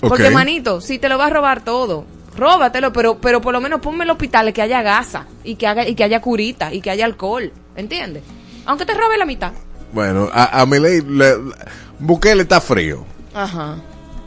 Porque, 0.00 0.28
manito, 0.30 0.80
si 0.80 0.98
te 0.98 1.08
lo 1.08 1.18
vas 1.18 1.30
a 1.30 1.34
robar 1.34 1.64
todo, 1.64 2.04
róbatelo, 2.38 2.92
pero, 2.92 3.18
pero 3.20 3.40
por 3.40 3.52
lo 3.52 3.60
menos 3.60 3.80
ponme 3.80 4.04
el 4.04 4.10
hospital 4.10 4.52
que 4.52 4.62
haya 4.62 4.80
gasa 4.82 5.26
y 5.44 5.56
que, 5.56 5.66
haga, 5.66 5.86
y 5.86 5.94
que 5.94 6.04
haya 6.04 6.20
curita 6.20 6.72
y 6.72 6.80
que 6.80 6.90
haya 6.90 7.04
alcohol. 7.04 7.52
¿Entiendes? 7.76 8.22
Aunque 8.64 8.86
te 8.86 8.94
robe 8.94 9.18
la 9.18 9.24
mitad. 9.26 9.52
Bueno, 9.92 10.28
a, 10.32 10.60
a 10.60 10.66
Milei, 10.66 11.00
le, 11.02 11.34
Bukele 11.98 12.42
está 12.42 12.60
frío, 12.60 13.04
Ajá. 13.34 13.76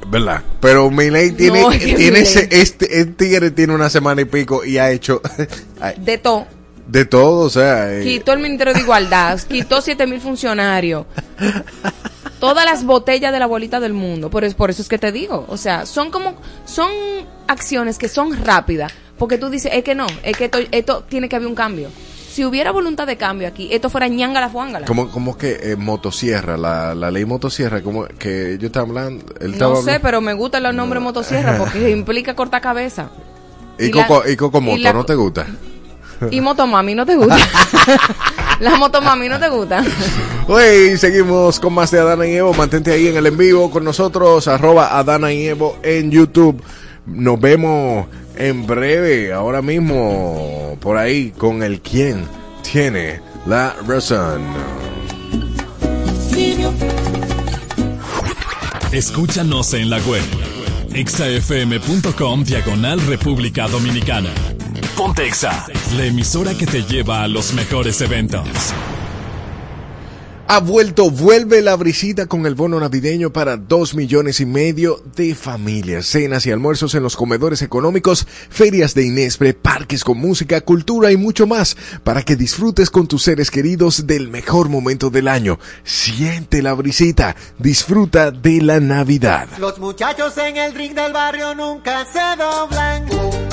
¿verdad? 0.08 0.42
Pero 0.60 0.90
Milei 0.90 1.32
tiene, 1.32 1.62
No, 1.62 1.70
tiene 1.70 2.20
ese, 2.22 2.48
este, 2.52 3.00
el 3.02 3.16
tigre 3.16 3.52
tiene 3.52 3.74
una 3.76 3.90
semana 3.90 4.22
y 4.22 4.26
pico 4.26 4.66
y 4.66 4.78
ha 4.78 4.90
hecho 4.92 5.22
De 5.98 6.18
todo. 6.18 6.48
de 6.88 7.06
todo, 7.06 7.46
o 7.46 7.50
sea. 7.50 7.94
eh, 7.94 8.04
Quitó 8.04 8.34
el 8.34 8.40
Ministerio 8.40 8.74
de 8.74 8.80
Igualdad, 8.80 9.40
quitó 9.42 9.82
siete 9.82 10.08
mil 10.08 10.20
funcionarios. 10.20 11.06
Todas 12.42 12.66
las 12.66 12.84
botellas 12.84 13.32
de 13.32 13.40
la 13.40 13.46
bolita 13.46 13.80
del 13.80 13.94
mundo. 13.94 14.30
Por, 14.30 14.44
es- 14.44 14.54
por 14.56 14.70
eso 14.70 14.82
es 14.82 14.90
que 14.90 14.98
te 14.98 15.14
digo. 15.14 15.46
O 15.48 15.56
sea, 15.56 15.86
son 15.86 16.12
como, 16.12 16.34
son 16.66 16.90
acciones 17.48 17.98
que 17.98 18.10
son 18.10 18.36
rápidas. 18.44 18.92
Porque 19.18 19.38
tú 19.38 19.50
dices, 19.50 19.72
es 19.74 19.84
que 19.84 19.96
no, 19.96 20.08
es 20.24 20.36
que 20.36 20.46
esto, 20.46 20.58
esto 20.72 21.04
tiene 21.08 21.30
que 21.30 21.36
haber 21.38 21.48
un 21.48 21.56
cambio. 21.56 21.90
Si 22.32 22.44
hubiera 22.46 22.72
voluntad 22.72 23.06
de 23.06 23.18
cambio 23.18 23.48
aquí, 23.48 23.68
esto 23.72 23.90
fuera 23.90 24.08
ñangala 24.08 24.50
fuángala. 24.50 24.86
¿Cómo, 24.88 25.10
cómo 25.12 25.38
que 25.38 25.60
eh, 25.62 25.76
motosierra, 25.76 26.58
la, 26.58 26.96
la 26.96 27.12
ley 27.12 27.26
motosierra, 27.26 27.82
como 27.84 28.06
que 28.06 28.58
yo 28.60 28.68
estaba 28.68 28.88
hablando, 28.88 29.24
él 29.40 29.54
estaba 29.54 29.72
No 29.72 29.76
sé, 29.76 29.82
hablando- 29.82 30.02
pero 30.02 30.22
me 30.22 30.34
gusta 30.34 30.58
el 30.58 30.76
nombre 30.76 31.00
motosierra 31.00 31.58
porque 31.60 31.90
implica 31.92 32.34
cortar 32.36 32.62
cabeza. 32.62 33.10
y, 33.78 33.86
y 33.88 33.92
la- 33.92 34.08
Coco, 34.08 34.28
y 34.28 34.36
Cocomoto, 34.36 34.78
y 34.78 34.82
la- 34.82 34.94
¿no 34.94 35.06
te 35.06 35.14
gusta? 35.14 35.46
Y 36.32 36.40
motomami 36.42 36.96
no 36.96 37.06
te 37.06 37.16
gusta. 37.16 37.36
la 38.60 38.76
motomami 38.76 39.30
no 39.30 39.40
te 39.40 39.50
gusta. 39.50 39.84
Hoy 40.48 40.98
seguimos 40.98 41.60
con 41.60 41.74
más 41.74 41.92
de 41.92 42.00
Adana 42.00 42.28
y 42.28 42.36
Evo. 42.36 42.54
Mantente 42.54 42.92
ahí 42.92 43.08
en 43.08 43.18
el 43.18 43.28
en 43.28 43.38
vivo 43.38 43.72
con 43.72 43.84
nosotros, 43.84 44.48
arroba 44.48 44.98
Adana 44.98 45.32
y 45.32 45.48
Evo 45.48 45.78
en 45.84 46.12
YouTube. 46.12 46.62
Nos 47.06 47.40
vemos 47.40 48.08
en 48.36 48.66
breve, 48.66 49.34
ahora 49.34 49.62
mismo, 49.62 50.78
por 50.80 50.98
ahí, 50.98 51.32
con 51.32 51.64
el 51.64 51.82
quien 51.82 52.26
tiene 52.62 53.22
la 53.46 53.76
razón. 53.88 54.42
Escúchanos 58.92 59.74
en 59.74 59.90
la 59.90 60.00
web. 60.00 60.24
exafm.com 60.94 62.44
diagonal 62.44 63.00
República 63.08 63.68
Dominicana. 63.68 64.30
Ponte 65.02 65.26
Exa, 65.26 65.66
la 65.98 66.06
emisora 66.06 66.54
que 66.54 66.68
te 66.68 66.84
lleva 66.84 67.24
a 67.24 67.28
los 67.28 67.54
mejores 67.54 68.00
eventos. 68.02 68.48
Ha 70.48 70.60
vuelto, 70.60 71.10
vuelve 71.10 71.64
la 71.64 71.76
brisita 71.76 72.28
con 72.28 72.46
el 72.46 72.54
bono 72.54 72.80
navideño 72.80 73.34
para 73.34 73.58
dos 73.58 73.96
millones 73.96 74.40
y 74.42 74.46
medio 74.46 75.02
de 75.16 75.34
familias. 75.34 76.06
Cenas 76.06 76.46
y 76.46 76.52
almuerzos 76.52 76.94
en 76.94 77.02
los 77.02 77.16
comedores 77.16 77.64
económicos, 77.64 78.28
ferias 78.52 78.94
de 78.94 79.08
Inespre, 79.08 79.56
parques 79.56 80.04
con 80.04 80.20
música, 80.20 80.62
cultura 80.62 81.12
y 81.12 81.18
mucho 81.18 81.48
más 81.48 81.76
para 82.04 82.22
que 82.22 82.36
disfrutes 82.36 82.92
con 82.92 83.08
tus 83.08 83.24
seres 83.24 83.50
queridos 83.50 84.06
del 84.06 84.30
mejor 84.30 84.70
momento 84.70 85.10
del 85.10 85.30
año. 85.30 85.58
Siente 85.84 86.62
la 86.62 86.74
brisita, 86.74 87.36
disfruta 87.58 88.30
de 88.30 88.62
la 88.62 88.80
Navidad. 88.80 89.48
Los 89.58 89.80
muchachos 89.80 90.38
en 90.38 90.58
el 90.58 90.76
ring 90.76 90.94
del 90.94 91.12
barrio 91.12 91.56
nunca 91.56 92.06
se 92.06 92.40
doblan. 92.40 93.51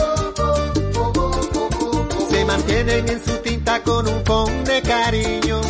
Mantienen 2.49 3.07
en 3.07 3.23
su 3.23 3.37
tinta 3.43 3.83
con 3.83 4.09
un 4.09 4.25
con 4.25 4.65
de 4.65 4.81
cariño. 4.81 5.61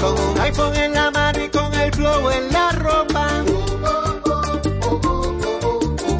Con 0.00 0.14
un 0.28 0.38
iPhone 0.38 0.76
en 0.76 0.94
la 0.94 1.10
mano 1.10 1.44
y 1.44 1.48
con 1.48 1.74
el 1.74 1.92
flow 1.92 2.30
en 2.30 2.52
la 2.52 2.70
ropa. 2.70 3.26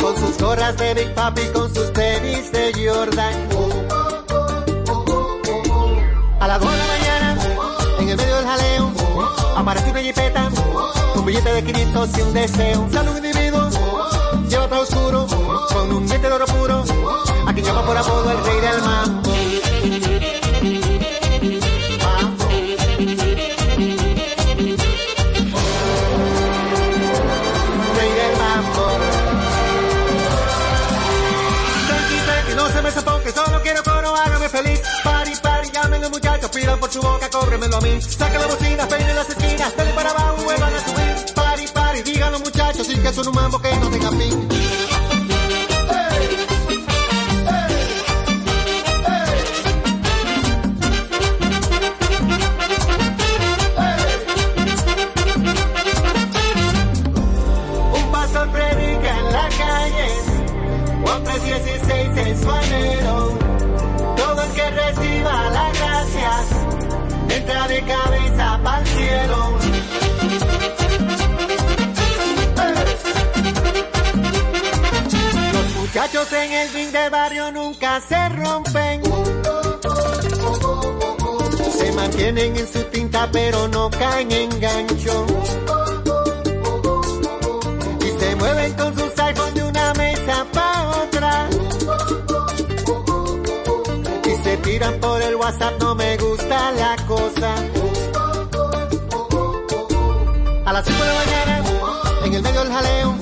Con 0.01 0.17
sus 0.17 0.37
gorras 0.39 0.77
de 0.79 0.95
Big 0.95 1.15
Papi, 1.15 1.43
con 1.53 1.73
sus 1.73 1.93
tenis 1.93 2.51
de 2.51 2.73
Jordan. 2.75 3.35
A 6.41 6.49
las 6.49 6.61
2 6.61 6.71
de 6.73 6.77
la 6.77 6.87
mañana, 6.87 7.39
en 8.01 8.09
el 8.09 8.17
medio 8.17 8.35
del 8.35 8.47
jaleo, 8.47 8.93
aparece 9.57 9.91
una 9.93 10.01
jipeta, 10.01 10.49
un 11.15 11.25
billete 11.25 11.53
de 11.53 11.63
500 11.63 12.19
y 12.19 12.21
un 12.23 12.35
deseo. 12.35 12.89
Sale 12.93 13.11
un 13.11 13.17
individuo, 13.19 13.71
lleva 14.49 14.67
todo 14.67 14.81
oscuro, 14.81 15.27
con 15.73 15.93
un 15.93 16.07
diente 16.09 16.27
de 16.27 16.35
oro 16.35 16.47
puro, 16.47 16.85
a 17.51 17.53
quien 17.53 17.67
llama 17.67 17.85
por 17.85 17.97
apodo 17.97 18.31
el 18.31 18.45
rey 18.45 18.61
del 18.61 18.83
mambo. 18.83 19.31
Mambo. 22.05 22.49
Rey 27.97 28.13
del 28.21 28.35
mambo. 28.39 28.85
Tranqui, 31.89 32.17
tranqui, 32.25 32.55
no 32.55 32.69
se 32.69 32.83
me 32.83 32.91
sofoque, 32.93 33.33
solo 33.33 33.63
quiero 33.63 33.83
coro, 33.83 34.15
hágame 34.17 34.49
feliz. 34.49 34.81
Pari, 35.03 35.33
pari, 35.43 35.71
llamen 35.73 36.03
los 36.03 36.11
muchachos, 36.11 36.51
pidan 36.51 36.79
por 36.79 36.91
su 36.91 37.01
boca, 37.03 37.29
cóbremelo 37.31 37.77
a 37.77 37.81
mí. 37.81 38.01
Saca 38.01 38.39
la 38.39 38.47
bocina, 38.47 38.87
peinen 38.87 39.17
las 39.17 39.29
esquinas, 39.29 39.77
dale 39.77 39.93
para 39.95 40.11
abajo, 40.11 40.45
vuelvan 40.45 40.73
a 40.73 40.79
subir. 40.79 41.35
Pari, 41.35 41.67
pari, 41.75 42.03
digan 42.03 42.31
los 42.31 42.43
muchachos, 42.43 42.87
sí 42.87 42.97
que 42.97 43.13
son 43.13 43.27
un 43.27 43.35
mambo 43.35 43.61
que 43.61 43.77
no 43.77 43.91
tenga 43.91 44.11
fin. 44.11 44.60
3:16 62.21 62.27
en 62.27 62.43
su 62.43 62.51
anhelo. 62.51 63.39
Todo 64.17 64.43
el 64.43 64.53
que 64.53 64.71
reciba 64.71 65.51
la 65.51 65.73
gracia, 65.73 66.33
entra 67.29 67.69
de 67.69 67.83
cabeza 67.83 68.61
para 68.63 68.81
el 68.81 68.87
cielo. 68.87 69.59
Los 75.53 75.75
muchachos 75.77 76.33
en 76.33 76.53
el 76.53 76.73
ring 76.73 76.91
de 76.91 77.09
barrio 77.09 77.53
nunca 77.53 78.01
se 78.01 78.29
rompen. 78.31 79.03
Se 81.79 81.93
mantienen 81.93 82.57
en 82.57 82.69
su 82.69 82.83
tinta 82.85 83.29
pero 83.33 83.69
no 83.69 83.91
caen 83.91 84.31
en 84.31 84.61
gancho 84.61 85.40
No 95.59 95.97
me 95.97 96.17
gusta 96.17 96.71
la 96.73 96.95
cosa. 97.09 97.55
A 100.65 100.73
las 100.73 100.87
5 100.87 101.03
de 101.03 101.09
la 101.09 101.15
mañana, 101.15 101.63
en 102.25 102.35
el 102.35 102.43
medio 102.43 102.61
del 102.61 102.73
jaleo, 102.73 103.17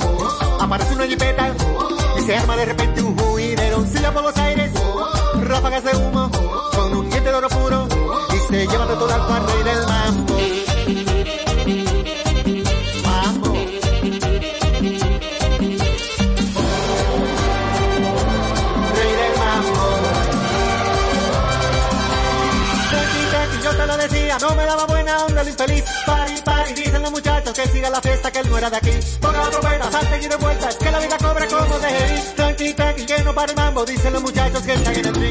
aparece 0.61 0.95
una 0.95 1.07
jipeta 1.07 1.55
y 2.19 2.21
se 2.21 2.37
arma 2.37 2.55
de 2.57 2.67
repente 2.67 3.01
un 3.01 3.17
juidero. 3.17 3.83
Silla 3.87 4.13
por 4.13 4.23
los 4.25 4.37
aires, 4.37 4.71
ráfagas 5.43 5.85
de 5.85 5.97
humo, 5.97 6.31
con 6.75 6.97
un 6.99 7.09
diente 7.09 7.31
de 7.31 7.35
oro 7.35 7.49
puro 7.49 7.89
y 8.35 8.53
se 8.53 8.67
lleva 8.67 8.87
de 8.87 8.95
todo 8.97 9.15
al 9.15 9.27
cuarto 9.27 9.58
siga 27.79 27.91
la 27.91 28.01
fiesta, 28.01 28.31
que 28.33 28.41
él 28.41 28.51
no 28.51 28.59
era 28.59 28.71
de 28.71 28.77
aquí. 28.77 28.91
Ponga 29.21 29.51
trompeta, 29.51 29.93
salte 29.93 30.19
y 30.25 30.29
de 30.29 30.37
vueltas, 30.37 30.77
que 30.77 30.91
la 30.91 30.99
vida 30.99 31.17
cobra 31.19 31.47
como 31.47 31.79
de 31.79 31.91
ir. 31.91 32.35
Tranqui, 32.35 32.75
tranqui, 32.75 33.07
que 33.07 33.23
no 33.23 33.35
para 33.35 33.53
el 33.53 33.57
mambo, 33.57 33.85
dicen 33.85 34.13
los 34.13 34.23
muchachos 34.23 34.63
que 34.63 34.73
están 34.75 34.95
en 34.97 35.07
el 35.07 35.13
drink. 35.13 35.28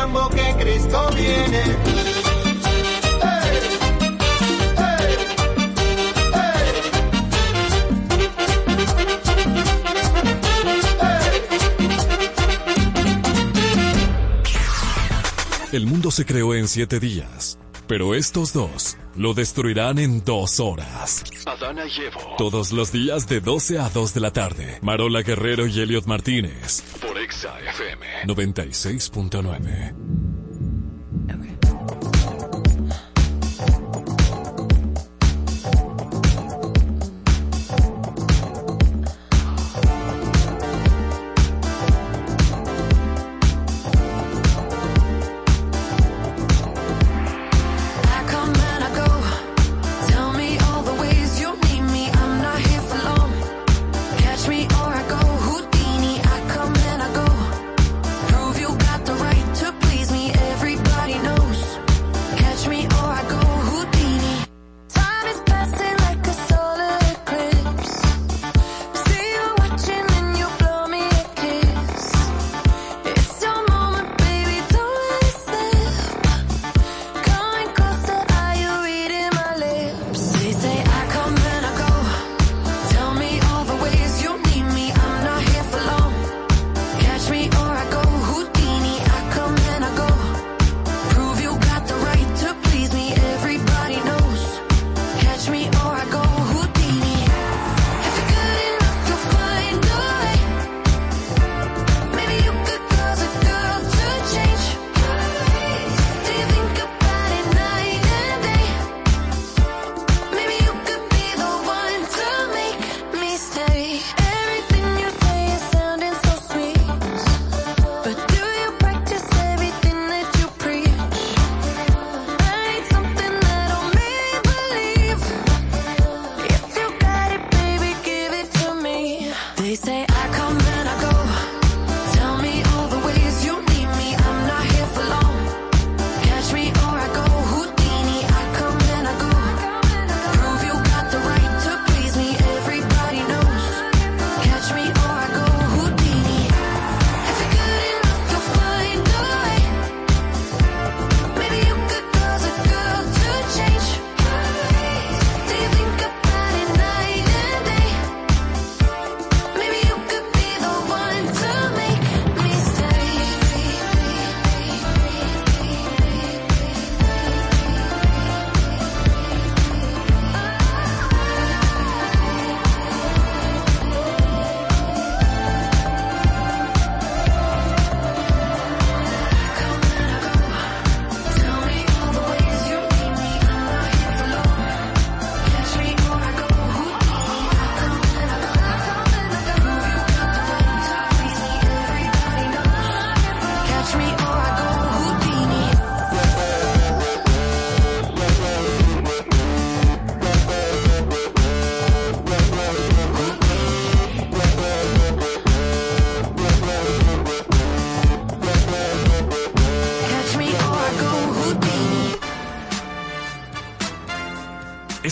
Mambo 0.00 0.28
que 0.30 0.54
Cristo 0.58 1.10
viene. 1.14 1.62
Hey, 3.22 3.60
hey, 4.76 5.00
El 15.72 15.86
mundo 15.86 16.10
se 16.10 16.24
creó 16.24 16.54
en 16.54 16.66
siete 16.66 16.98
días, 16.98 17.58
pero 17.86 18.14
estos 18.14 18.52
dos 18.52 18.96
lo 19.16 19.34
destruirán 19.34 19.98
en 19.98 20.24
dos 20.24 20.60
horas. 20.60 21.22
Adana 21.46 21.84
y 21.86 22.00
Evo. 22.00 22.36
Todos 22.38 22.72
los 22.72 22.90
días 22.90 23.28
de 23.28 23.40
12 23.40 23.78
a 23.78 23.88
2 23.88 24.14
de 24.14 24.20
la 24.20 24.32
tarde. 24.32 24.78
Marola 24.82 25.22
Guerrero 25.22 25.66
y 25.66 25.80
Elliot 25.80 26.06
Martínez. 26.06 26.79
Por 28.26 28.40
Exa 28.40 28.90
FM. 28.90 29.30
96.9. 29.30 30.09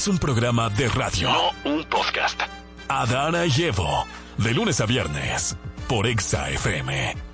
es 0.09 0.12
un 0.12 0.18
programa 0.18 0.70
de 0.70 0.88
radio. 0.88 1.28
No 1.30 1.70
un 1.70 1.84
podcast. 1.84 2.40
Adana 2.88 3.44
y 3.44 3.64
Evo, 3.64 4.06
de 4.38 4.54
lunes 4.54 4.80
a 4.80 4.86
viernes, 4.86 5.54
por 5.86 6.06
Exa 6.06 6.48
FM. 6.50 7.27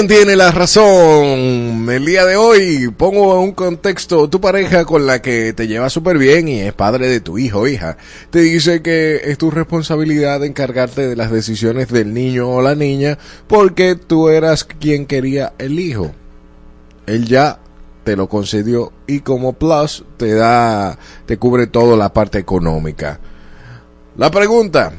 ¿Quién 0.00 0.08
tiene 0.08 0.34
la 0.34 0.50
razón? 0.50 1.86
El 1.90 2.06
día 2.06 2.24
de 2.24 2.34
hoy 2.34 2.88
pongo 2.96 3.38
un 3.38 3.52
contexto, 3.52 4.30
tu 4.30 4.40
pareja 4.40 4.86
con 4.86 5.06
la 5.06 5.20
que 5.20 5.52
te 5.52 5.68
lleva 5.68 5.90
súper 5.90 6.16
bien 6.16 6.48
y 6.48 6.60
es 6.60 6.72
padre 6.72 7.06
de 7.06 7.20
tu 7.20 7.36
hijo 7.36 7.58
o 7.58 7.66
hija, 7.66 7.98
te 8.30 8.38
dice 8.38 8.80
que 8.80 9.20
es 9.24 9.36
tu 9.36 9.50
responsabilidad 9.50 10.42
encargarte 10.42 11.06
de 11.06 11.16
las 11.16 11.30
decisiones 11.30 11.88
del 11.88 12.14
niño 12.14 12.48
o 12.48 12.62
la 12.62 12.74
niña 12.74 13.18
porque 13.46 13.94
tú 13.94 14.30
eras 14.30 14.64
quien 14.64 15.04
quería 15.04 15.52
el 15.58 15.78
hijo. 15.78 16.12
Él 17.06 17.26
ya 17.26 17.58
te 18.02 18.16
lo 18.16 18.26
concedió 18.26 18.94
y 19.06 19.20
como 19.20 19.52
plus 19.52 20.06
te 20.16 20.32
da, 20.32 20.96
te 21.26 21.36
cubre 21.36 21.66
toda 21.66 21.98
la 21.98 22.10
parte 22.14 22.38
económica. 22.38 23.20
La 24.16 24.30
pregunta, 24.30 24.92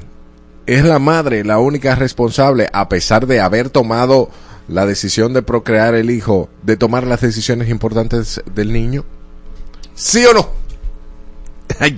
¿es 0.68 0.86
la 0.86 1.00
madre 1.00 1.44
la 1.44 1.58
única 1.58 1.96
responsable 1.96 2.70
a 2.72 2.88
pesar 2.88 3.26
de 3.26 3.40
haber 3.40 3.72
tomado 3.72 4.30
la 4.72 4.86
decisión 4.86 5.34
de 5.34 5.42
procrear 5.42 5.96
el 5.96 6.10
hijo, 6.10 6.50
de 6.64 6.78
tomar 6.78 7.06
las 7.06 7.22
decisiones 7.22 7.70
importantes 7.70 8.42
del 8.56 8.74
niño? 8.74 9.04
¿Sí 9.94 10.26
o 10.26 10.34
no? 10.34 10.50
Ay, 11.80 11.96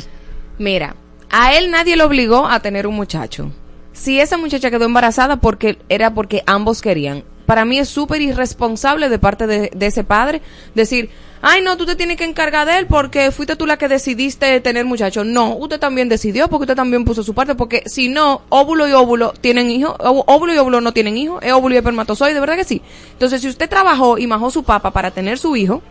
Mira, 0.57 0.95
a 1.29 1.53
él 1.55 1.71
nadie 1.71 1.95
lo 1.95 2.05
obligó 2.05 2.47
a 2.47 2.59
tener 2.59 2.87
un 2.87 2.95
muchacho. 2.95 3.51
Si 3.91 4.19
esa 4.19 4.37
muchacha 4.37 4.71
quedó 4.71 4.85
embarazada 4.85 5.37
porque 5.37 5.79
era 5.89 6.13
porque 6.13 6.43
ambos 6.45 6.81
querían. 6.81 7.23
Para 7.53 7.65
mí 7.65 7.77
es 7.77 7.87
súper 7.87 8.19
irresponsable 8.19 9.09
de 9.09 9.19
parte 9.19 9.45
de, 9.45 9.69
ese 9.79 10.03
padre 10.03 10.41
decir, 10.73 11.11
ay 11.39 11.61
no, 11.61 11.77
tú 11.77 11.85
te 11.85 11.95
tienes 11.95 12.17
que 12.17 12.23
encargar 12.23 12.65
de 12.65 12.79
él 12.79 12.87
porque 12.87 13.29
fuiste 13.29 13.55
tú 13.55 13.67
la 13.67 13.77
que 13.77 13.87
decidiste 13.87 14.59
tener 14.59 14.85
muchacho. 14.85 15.23
No, 15.23 15.55
usted 15.55 15.79
también 15.79 16.09
decidió 16.09 16.47
porque 16.47 16.63
usted 16.63 16.75
también 16.75 17.05
puso 17.05 17.21
su 17.21 17.35
parte 17.35 17.53
porque 17.53 17.83
si 17.85 18.07
no, 18.07 18.41
óvulo 18.49 18.87
y 18.87 18.93
óvulo 18.93 19.33
tienen 19.39 19.69
hijos, 19.69 19.95
óvulo 19.99 20.51
y 20.51 20.57
óvulo 20.57 20.81
no 20.81 20.93
tienen 20.93 21.15
hijos, 21.15 21.43
es 21.43 21.53
óvulo 21.53 21.75
y 21.75 21.77
espermatozoide, 21.77 22.39
¿verdad 22.39 22.55
que 22.55 22.63
sí? 22.63 22.81
Entonces 23.11 23.39
si 23.39 23.47
usted 23.47 23.69
trabajó 23.69 24.17
y 24.17 24.25
majó 24.25 24.49
su 24.49 24.63
papa 24.63 24.89
para 24.89 25.11
tener 25.11 25.37
su 25.37 25.55
hijo, 25.55 25.83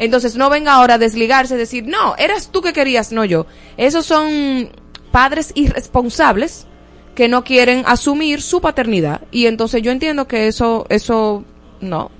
entonces 0.00 0.34
no 0.34 0.50
venga 0.50 0.72
ahora 0.72 0.94
a 0.94 0.98
desligarse 0.98 1.54
y 1.54 1.58
decir, 1.58 1.86
no, 1.86 2.16
eras 2.16 2.48
tú 2.50 2.60
que 2.60 2.72
querías, 2.72 3.12
no 3.12 3.24
yo. 3.24 3.46
Esos 3.76 4.04
son 4.04 4.68
padres 5.12 5.52
irresponsables 5.54 6.66
que 7.14 7.28
no 7.28 7.44
quieren 7.44 7.82
asumir 7.86 8.42
su 8.42 8.60
paternidad. 8.60 9.22
Y 9.30 9.46
entonces 9.46 9.82
yo 9.82 9.92
entiendo 9.92 10.26
que 10.26 10.48
eso, 10.48 10.86
eso, 10.88 11.44
no. 11.80 12.10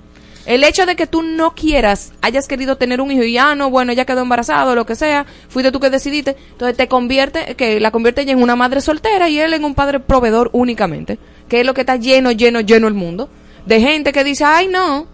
El 0.46 0.62
hecho 0.62 0.84
de 0.84 0.94
que 0.94 1.06
tú 1.06 1.22
no 1.22 1.54
quieras, 1.54 2.12
hayas 2.20 2.46
querido 2.46 2.76
tener 2.76 3.00
un 3.00 3.10
hijo 3.10 3.22
y 3.22 3.32
ya 3.32 3.54
no, 3.54 3.70
bueno, 3.70 3.94
ya 3.94 4.04
quedó 4.04 4.20
embarazado, 4.20 4.74
lo 4.74 4.84
que 4.84 4.94
sea, 4.94 5.24
fuiste 5.48 5.72
tú 5.72 5.80
que 5.80 5.88
decidiste, 5.88 6.36
entonces 6.52 6.76
te 6.76 6.86
convierte, 6.86 7.54
que 7.54 7.80
la 7.80 7.90
convierte 7.90 8.22
ella 8.22 8.32
en 8.32 8.42
una 8.42 8.54
madre 8.54 8.82
soltera 8.82 9.30
y 9.30 9.38
él 9.38 9.54
en 9.54 9.64
un 9.64 9.74
padre 9.74 10.00
proveedor 10.00 10.50
únicamente, 10.52 11.18
que 11.48 11.60
es 11.60 11.66
lo 11.66 11.72
que 11.72 11.80
está 11.80 11.96
lleno, 11.96 12.30
lleno, 12.30 12.60
lleno 12.60 12.88
el 12.88 12.94
mundo, 12.94 13.30
de 13.64 13.80
gente 13.80 14.12
que 14.12 14.22
dice, 14.22 14.44
ay 14.44 14.68
no, 14.68 15.06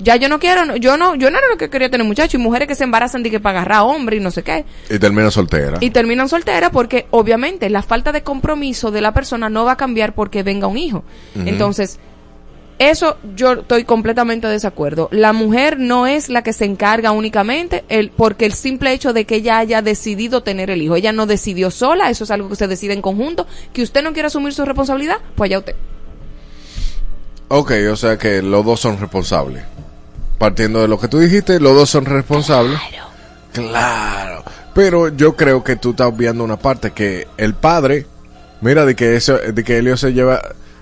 ya 0.00 0.16
yo 0.16 0.28
no 0.28 0.38
quiero, 0.38 0.76
yo 0.76 0.96
no, 0.96 1.14
yo 1.14 1.30
no 1.30 1.38
era 1.38 1.48
lo 1.48 1.56
que 1.56 1.70
quería 1.70 1.90
tener 1.90 2.06
muchacho, 2.06 2.36
y 2.36 2.40
mujeres 2.40 2.68
que 2.68 2.74
se 2.74 2.84
embarazan 2.84 3.22
de 3.22 3.30
que 3.30 3.40
para 3.40 3.60
agarrar 3.60 3.82
hombre 3.82 4.16
y 4.16 4.20
no 4.20 4.30
sé 4.30 4.42
qué, 4.42 4.64
y 4.88 4.98
termina 4.98 5.30
soltera. 5.30 5.78
y 5.80 5.90
terminan 5.90 6.28
solteras 6.28 6.70
porque 6.70 7.06
obviamente 7.10 7.70
la 7.70 7.82
falta 7.82 8.12
de 8.12 8.22
compromiso 8.22 8.90
de 8.90 9.00
la 9.00 9.12
persona 9.12 9.48
no 9.48 9.64
va 9.64 9.72
a 9.72 9.76
cambiar 9.76 10.14
porque 10.14 10.42
venga 10.42 10.66
un 10.66 10.78
hijo. 10.78 11.04
Entonces, 11.34 11.98
eso 12.80 13.18
yo 13.36 13.52
estoy 13.52 13.84
completamente 13.84 14.46
de 14.46 14.54
desacuerdo. 14.54 15.08
La 15.12 15.34
mujer 15.34 15.78
no 15.78 16.06
es 16.06 16.30
la 16.30 16.42
que 16.42 16.54
se 16.54 16.64
encarga 16.64 17.12
únicamente 17.12 17.84
el, 17.90 18.10
porque 18.10 18.46
el 18.46 18.54
simple 18.54 18.92
hecho 18.94 19.12
de 19.12 19.26
que 19.26 19.36
ella 19.36 19.58
haya 19.58 19.82
decidido 19.82 20.42
tener 20.42 20.70
el 20.70 20.80
hijo, 20.80 20.96
ella 20.96 21.12
no 21.12 21.26
decidió 21.26 21.70
sola, 21.70 22.08
eso 22.08 22.24
es 22.24 22.30
algo 22.30 22.48
que 22.48 22.56
se 22.56 22.68
decide 22.68 22.94
en 22.94 23.02
conjunto, 23.02 23.46
que 23.74 23.82
usted 23.82 24.02
no 24.02 24.14
quiere 24.14 24.28
asumir 24.28 24.54
su 24.54 24.64
responsabilidad, 24.64 25.18
pues 25.34 25.50
ya 25.50 25.58
usted. 25.58 25.76
Ok, 27.48 27.72
o 27.92 27.96
sea 27.96 28.16
que 28.16 28.40
los 28.40 28.64
dos 28.64 28.80
son 28.80 28.98
responsables. 28.98 29.62
Partiendo 30.40 30.80
de 30.80 30.88
lo 30.88 30.98
que 30.98 31.06
tú 31.06 31.18
dijiste, 31.18 31.60
los 31.60 31.74
dos 31.74 31.90
son 31.90 32.06
responsables. 32.06 32.80
Claro. 33.52 34.42
Pero 34.74 35.08
yo 35.08 35.36
creo 35.36 35.62
que 35.62 35.76
tú 35.76 35.90
estás 35.90 36.16
viendo 36.16 36.42
una 36.42 36.58
parte 36.58 36.92
que 36.92 37.28
el 37.36 37.52
padre, 37.52 38.06
mira, 38.62 38.86
de 38.86 38.96
que 38.96 39.16
eso, 39.16 39.36
de 39.36 39.62
que 39.62 39.76
Elio 39.76 39.98
se 39.98 40.14
lleva. 40.14 40.40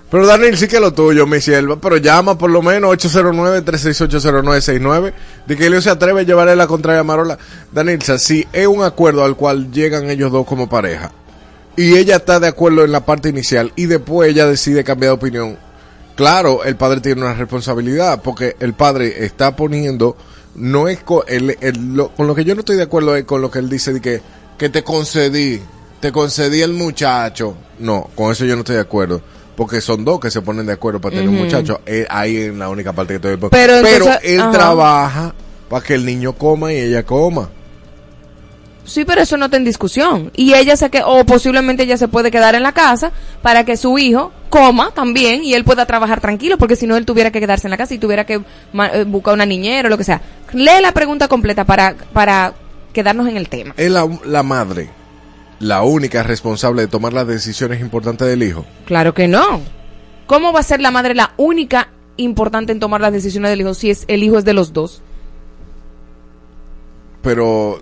Pero 0.09 0.25
Daniel, 0.25 0.57
sí 0.57 0.69
que 0.69 0.77
es 0.77 0.81
lo 0.81 0.93
tuyo, 0.93 1.27
mi 1.27 1.41
sierva. 1.41 1.75
Pero 1.75 1.97
llama 1.97 2.37
por 2.37 2.49
lo 2.49 2.61
menos 2.61 2.89
809-368-0969. 2.99 5.13
De 5.45 5.57
que 5.57 5.65
Elio 5.65 5.81
se 5.81 5.89
atreve 5.89 6.21
a 6.21 6.23
llevarle 6.23 6.55
la 6.55 6.67
contraria 6.67 7.01
a 7.01 7.03
Marola. 7.03 7.37
Daniel, 7.73 8.01
si 8.01 8.47
es 8.53 8.65
un 8.65 8.81
acuerdo 8.81 9.25
al 9.25 9.35
cual 9.35 9.73
llegan 9.73 10.09
ellos 10.09 10.31
dos 10.31 10.45
como 10.45 10.69
pareja. 10.69 11.11
Y 11.75 11.97
ella 11.97 12.15
está 12.15 12.39
de 12.39 12.47
acuerdo 12.47 12.85
en 12.85 12.93
la 12.93 13.05
parte 13.05 13.27
inicial. 13.27 13.73
Y 13.75 13.87
después 13.87 14.29
ella 14.29 14.47
decide 14.47 14.85
cambiar 14.85 15.09
de 15.09 15.15
opinión. 15.15 15.68
Claro, 16.19 16.65
el 16.65 16.75
padre 16.75 16.99
tiene 16.99 17.21
una 17.21 17.33
responsabilidad. 17.33 18.21
Porque 18.21 18.57
el 18.59 18.73
padre 18.73 19.23
está 19.25 19.55
poniendo 19.55 20.17
no 20.55 20.89
es 20.89 20.99
co- 21.01 21.25
el- 21.25 21.55
el- 21.61 21.93
lo- 21.95 22.09
con 22.09 22.27
lo 22.27 22.35
que 22.35 22.43
yo 22.43 22.53
no 22.55 22.59
estoy 22.59 22.75
de 22.75 22.83
acuerdo 22.83 23.15
es 23.15 23.23
con 23.23 23.41
lo 23.41 23.49
que 23.49 23.59
él 23.59 23.69
dice 23.69 23.93
de 23.93 24.01
que, 24.01 24.21
que 24.57 24.67
te 24.67 24.83
concedí, 24.83 25.61
te 26.01 26.11
concedí 26.11 26.61
el 26.61 26.73
muchacho. 26.73 27.55
No, 27.79 28.09
con 28.15 28.33
eso 28.33 28.43
yo 28.43 28.55
no 28.55 28.59
estoy 28.63 28.75
de 28.75 28.81
acuerdo. 28.81 29.21
Porque 29.55 29.79
son 29.79 30.03
dos 30.03 30.19
que 30.19 30.29
se 30.29 30.41
ponen 30.41 30.65
de 30.65 30.73
acuerdo 30.73 30.99
para 30.99 31.15
tener 31.15 31.29
un 31.29 31.37
muchacho. 31.37 31.79
Eh, 31.85 32.05
ahí 32.09 32.35
en 32.43 32.59
la 32.59 32.67
única 32.67 32.91
parte 32.91 33.13
que 33.17 33.33
estoy. 33.33 33.49
Pero 33.49 33.77
entonces- 33.77 34.19
él 34.23 34.41
ajá. 34.41 34.51
trabaja 34.51 35.33
para 35.69 35.85
que 35.85 35.93
el 35.93 36.05
niño 36.05 36.33
coma 36.33 36.73
y 36.73 36.77
ella 36.79 37.03
coma. 37.05 37.49
Sí, 38.89 39.05
pero 39.05 39.21
eso 39.21 39.37
no 39.37 39.45
está 39.45 39.57
en 39.57 39.63
discusión. 39.63 40.31
Y 40.35 40.53
ella 40.53 40.75
se 40.75 40.89
que, 40.89 41.01
o 41.05 41.25
posiblemente 41.25 41.83
ella 41.83 41.97
se 41.97 42.07
puede 42.07 42.31
quedar 42.31 42.55
en 42.55 42.63
la 42.63 42.71
casa 42.71 43.11
para 43.41 43.63
que 43.63 43.77
su 43.77 43.97
hijo 43.97 44.31
coma 44.49 44.91
también 44.91 45.43
y 45.43 45.53
él 45.53 45.63
pueda 45.63 45.85
trabajar 45.85 46.21
tranquilo, 46.21 46.57
porque 46.57 46.75
si 46.75 46.87
no 46.87 46.97
él 46.97 47.05
tuviera 47.05 47.31
que 47.31 47.39
quedarse 47.39 47.67
en 47.67 47.71
la 47.71 47.77
casa 47.77 47.93
y 47.93 47.99
tuviera 47.99 48.25
que 48.25 48.41
eh, 48.43 49.03
buscar 49.07 49.33
una 49.33 49.45
niñera 49.45 49.87
o 49.87 49.89
lo 49.89 49.97
que 49.97 50.03
sea. 50.03 50.21
Lee 50.53 50.81
la 50.81 50.91
pregunta 50.91 51.27
completa 51.27 51.65
para, 51.65 51.95
para 52.13 52.53
quedarnos 52.91 53.27
en 53.27 53.37
el 53.37 53.47
tema. 53.47 53.73
Es 53.77 53.91
la, 53.91 54.07
la 54.25 54.43
madre 54.43 54.89
la 55.59 55.83
única 55.83 56.23
responsable 56.23 56.83
de 56.83 56.87
tomar 56.87 57.13
las 57.13 57.27
decisiones 57.27 57.81
importantes 57.81 58.27
del 58.27 58.43
hijo. 58.43 58.65
Claro 58.85 59.13
que 59.13 59.27
no. 59.27 59.61
¿Cómo 60.25 60.53
va 60.53 60.61
a 60.61 60.63
ser 60.63 60.79
la 60.79 60.91
madre 60.91 61.15
la 61.15 61.33
única 61.37 61.89
importante 62.17 62.71
en 62.71 62.79
tomar 62.79 63.01
las 63.01 63.13
decisiones 63.13 63.51
del 63.51 63.61
hijo 63.61 63.73
si 63.73 63.89
es 63.89 64.05
el 64.07 64.23
hijo 64.23 64.37
es 64.37 64.45
de 64.45 64.53
los 64.53 64.73
dos? 64.73 65.01
Pero 67.21 67.81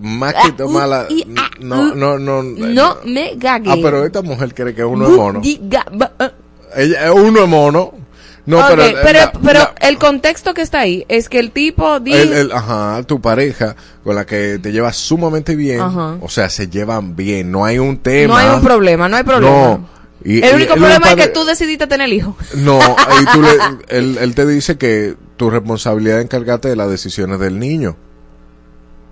más 0.00 0.32
que 0.34 0.40
Ah, 0.50 0.54
tomar 0.56 0.88
la... 0.88 1.00
ah, 1.02 1.50
No, 1.60 1.94
no, 1.94 2.18
no. 2.18 2.42
No 2.42 2.96
me 3.04 3.34
gague. 3.36 3.70
Ah, 3.70 3.76
pero 3.82 4.04
esta 4.04 4.22
mujer 4.22 4.54
cree 4.54 4.74
que 4.74 4.84
uno 4.84 5.06
es 5.06 5.12
mono. 5.16 5.42
Ah. 6.18 6.32
Ella, 6.76 7.12
uno 7.12 7.42
es 7.44 7.48
mono. 7.48 7.92
No, 8.46 8.60
pero... 8.68 8.82
pero, 9.02 9.18
la- 9.20 9.32
pero 9.32 9.58
la- 9.60 9.74
el 9.88 9.96
contexto 9.98 10.52
que 10.52 10.60
está 10.60 10.80
ahí 10.80 11.06
es 11.08 11.30
que 11.30 11.38
el 11.38 11.50
tipo 11.50 11.98
dice... 12.00 12.20
el- 12.22 12.32
el- 12.34 12.52
ajá, 12.52 13.02
tu 13.04 13.18
pareja 13.20 13.74
con 14.02 14.14
la 14.16 14.26
que 14.26 14.58
te 14.62 14.70
llevas 14.70 14.96
sumamente 14.96 15.56
bien, 15.56 15.80
Ajá. 15.80 16.16
o 16.20 16.28
sea, 16.28 16.50
se 16.50 16.68
llevan 16.68 17.16
bien, 17.16 17.50
no 17.50 17.64
hay 17.64 17.78
un 17.78 17.96
tema. 17.98 18.34
No 18.34 18.36
hay 18.50 18.54
un 18.56 18.62
problema, 18.62 19.08
no 19.08 19.16
hay 19.16 19.22
problema. 19.22 19.56
No. 19.56 19.88
Y- 20.22 20.42
el 20.42 20.56
único 20.56 20.74
problema 20.74 21.08
es 21.10 21.16
que 21.16 21.28
tú 21.28 21.44
decidiste 21.46 21.86
tener 21.86 22.04
el 22.06 22.12
hijo. 22.12 22.36
No, 22.56 22.78
y 23.22 23.24
tú 23.32 23.40
le, 23.40 23.48
él, 23.88 24.18
él 24.20 24.34
te 24.34 24.44
dice 24.46 24.76
que 24.76 25.14
tu 25.38 25.48
responsabilidad 25.48 26.18
es 26.18 26.24
encargarte 26.24 26.68
de 26.68 26.76
las 26.76 26.90
decisiones 26.90 27.38
del 27.40 27.58
niño. 27.58 27.96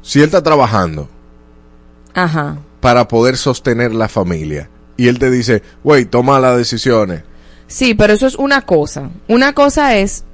Si 0.03 0.19
él 0.19 0.27
está 0.27 0.43
trabajando 0.43 1.09
Ajá. 2.15 2.59
para 2.81 3.09
poder 3.09 3.37
sostener 3.37 3.95
la 3.95 4.09
familia 4.09 4.69
y 4.97 5.09
él 5.09 5.19
te 5.19 5.31
dice, 5.31 5.63
güey, 5.83 6.05
toma 6.05 6.41
las 6.41 6.57
decisiones. 6.57 7.23
Sí, 7.67 7.95
pero 7.95 8.13
eso 8.13 8.27
es 8.27 8.35
una 8.35 8.63
cosa. 8.63 9.11
Una 9.29 9.55
cosa 9.55 9.97
es, 9.97 10.25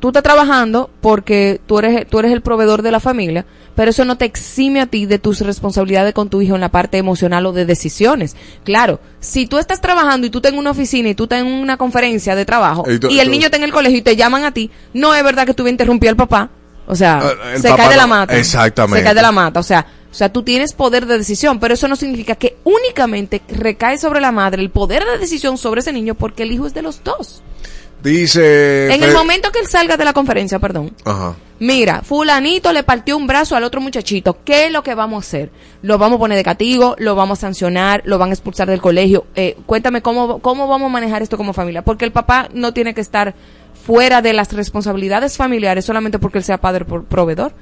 tú 0.00 0.08
estás 0.08 0.22
trabajando 0.24 0.90
porque 1.00 1.60
tú 1.66 1.78
eres, 1.78 2.08
tú 2.08 2.18
eres 2.18 2.32
el 2.32 2.40
proveedor 2.40 2.82
de 2.82 2.90
la 2.90 2.98
familia, 2.98 3.44
pero 3.76 3.90
eso 3.92 4.04
no 4.04 4.18
te 4.18 4.24
exime 4.24 4.80
a 4.80 4.86
ti 4.86 5.06
de 5.06 5.18
tus 5.20 5.40
responsabilidades 5.40 6.12
con 6.14 6.28
tu 6.28 6.42
hijo 6.42 6.56
en 6.56 6.60
la 6.60 6.70
parte 6.70 6.98
emocional 6.98 7.46
o 7.46 7.52
de 7.52 7.64
decisiones. 7.64 8.34
Claro, 8.64 8.98
si 9.20 9.46
tú 9.46 9.58
estás 9.58 9.80
trabajando 9.80 10.26
y 10.26 10.30
tú 10.30 10.38
estás 10.38 10.52
en 10.52 10.58
una 10.58 10.72
oficina 10.72 11.10
y 11.10 11.14
tú 11.14 11.24
estás 11.24 11.40
en 11.42 11.46
una 11.46 11.76
conferencia 11.76 12.34
de 12.34 12.44
trabajo 12.44 12.84
Y 12.90 12.98
tú- 12.98 13.08
y 13.08 13.20
el 13.20 13.26
tú- 13.26 13.30
niño 13.30 13.44
está 13.44 13.56
en 13.58 13.64
el 13.64 13.72
colegio 13.72 13.98
y 13.98 14.02
te 14.02 14.16
llaman 14.16 14.44
a 14.44 14.52
ti, 14.52 14.70
no 14.92 15.14
es 15.14 15.22
verdad 15.22 15.46
que 15.46 15.54
tú 15.54 15.68
interrumpir 15.68 16.08
al 16.08 16.16
papá. 16.16 16.50
O 16.90 16.96
sea, 16.96 17.18
Ah, 17.22 17.54
el 17.54 17.62
se 17.62 17.74
cae 17.74 17.88
de 17.88 17.96
la 17.96 18.06
mata. 18.06 18.36
exactamente. 18.36 18.98
Se 18.98 19.04
cae 19.04 19.14
de 19.14 19.22
la 19.22 19.32
mata. 19.32 19.60
O 19.60 19.62
sea, 19.62 19.86
O 20.10 20.14
sea, 20.14 20.28
tú 20.32 20.42
tienes 20.42 20.72
poder 20.72 21.06
de 21.06 21.18
decisión, 21.18 21.60
pero 21.60 21.74
eso 21.74 21.86
no 21.86 21.94
significa 21.94 22.34
que 22.34 22.56
únicamente 22.64 23.42
recae 23.48 23.96
sobre 23.96 24.20
la 24.20 24.32
madre 24.32 24.60
el 24.60 24.70
poder 24.70 25.04
de 25.04 25.18
decisión 25.18 25.56
sobre 25.56 25.82
ese 25.82 25.92
niño 25.92 26.16
porque 26.16 26.42
el 26.42 26.50
hijo 26.50 26.66
es 26.66 26.74
de 26.74 26.82
los 26.82 27.04
dos. 27.04 27.42
Dice. 28.02 28.92
En 28.92 29.02
el 29.04 29.12
momento 29.12 29.52
que 29.52 29.60
él 29.60 29.66
salga 29.68 29.96
de 29.96 30.04
la 30.04 30.12
conferencia, 30.12 30.58
perdón, 30.58 30.92
Ajá. 31.04 31.36
Mira, 31.60 32.00
fulanito 32.02 32.72
le 32.72 32.82
partió 32.82 33.16
un 33.18 33.26
brazo 33.26 33.54
al 33.54 33.64
otro 33.64 33.80
muchachito. 33.82 34.38
¿Qué 34.44 34.64
es 34.66 34.72
lo 34.72 34.82
que 34.82 34.94
vamos 34.94 35.22
a 35.24 35.26
hacer? 35.28 35.50
Lo 35.82 35.98
vamos 35.98 36.16
a 36.16 36.20
poner 36.20 36.38
de 36.38 36.42
castigo, 36.44 36.96
lo 36.98 37.14
vamos 37.14 37.38
a 37.38 37.40
sancionar, 37.42 38.00
lo 38.06 38.16
van 38.18 38.30
a 38.30 38.32
expulsar 38.32 38.66
del 38.68 38.80
colegio. 38.80 39.26
Eh, 39.34 39.56
cuéntame 39.66 40.00
cómo, 40.00 40.38
cómo 40.40 40.66
vamos 40.68 40.86
a 40.86 40.92
manejar 40.92 41.20
esto 41.22 41.36
como 41.36 41.52
familia. 41.52 41.82
Porque 41.82 42.06
el 42.06 42.12
papá 42.12 42.48
no 42.54 42.72
tiene 42.72 42.94
que 42.94 43.02
estar 43.02 43.34
fuera 43.84 44.22
de 44.22 44.32
las 44.32 44.50
responsabilidades 44.54 45.36
familiares 45.36 45.84
solamente 45.84 46.18
porque 46.18 46.38
él 46.38 46.44
sea 46.44 46.58
padre 46.58 46.84
por 46.86 47.04
proveedor. 47.04 47.52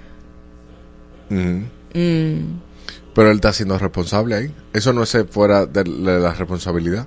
Ujú. 1.30 1.64
Mm. 1.94 2.60
Pero 3.14 3.30
él 3.30 3.36
está 3.36 3.52
siendo 3.52 3.76
responsable 3.78 4.34
ahí. 4.36 4.54
Eso 4.72 4.92
no 4.92 5.02
es 5.02 5.16
fuera 5.30 5.66
de 5.66 5.84
la, 5.84 6.12
de 6.12 6.20
la 6.20 6.34
responsabilidad. 6.34 7.06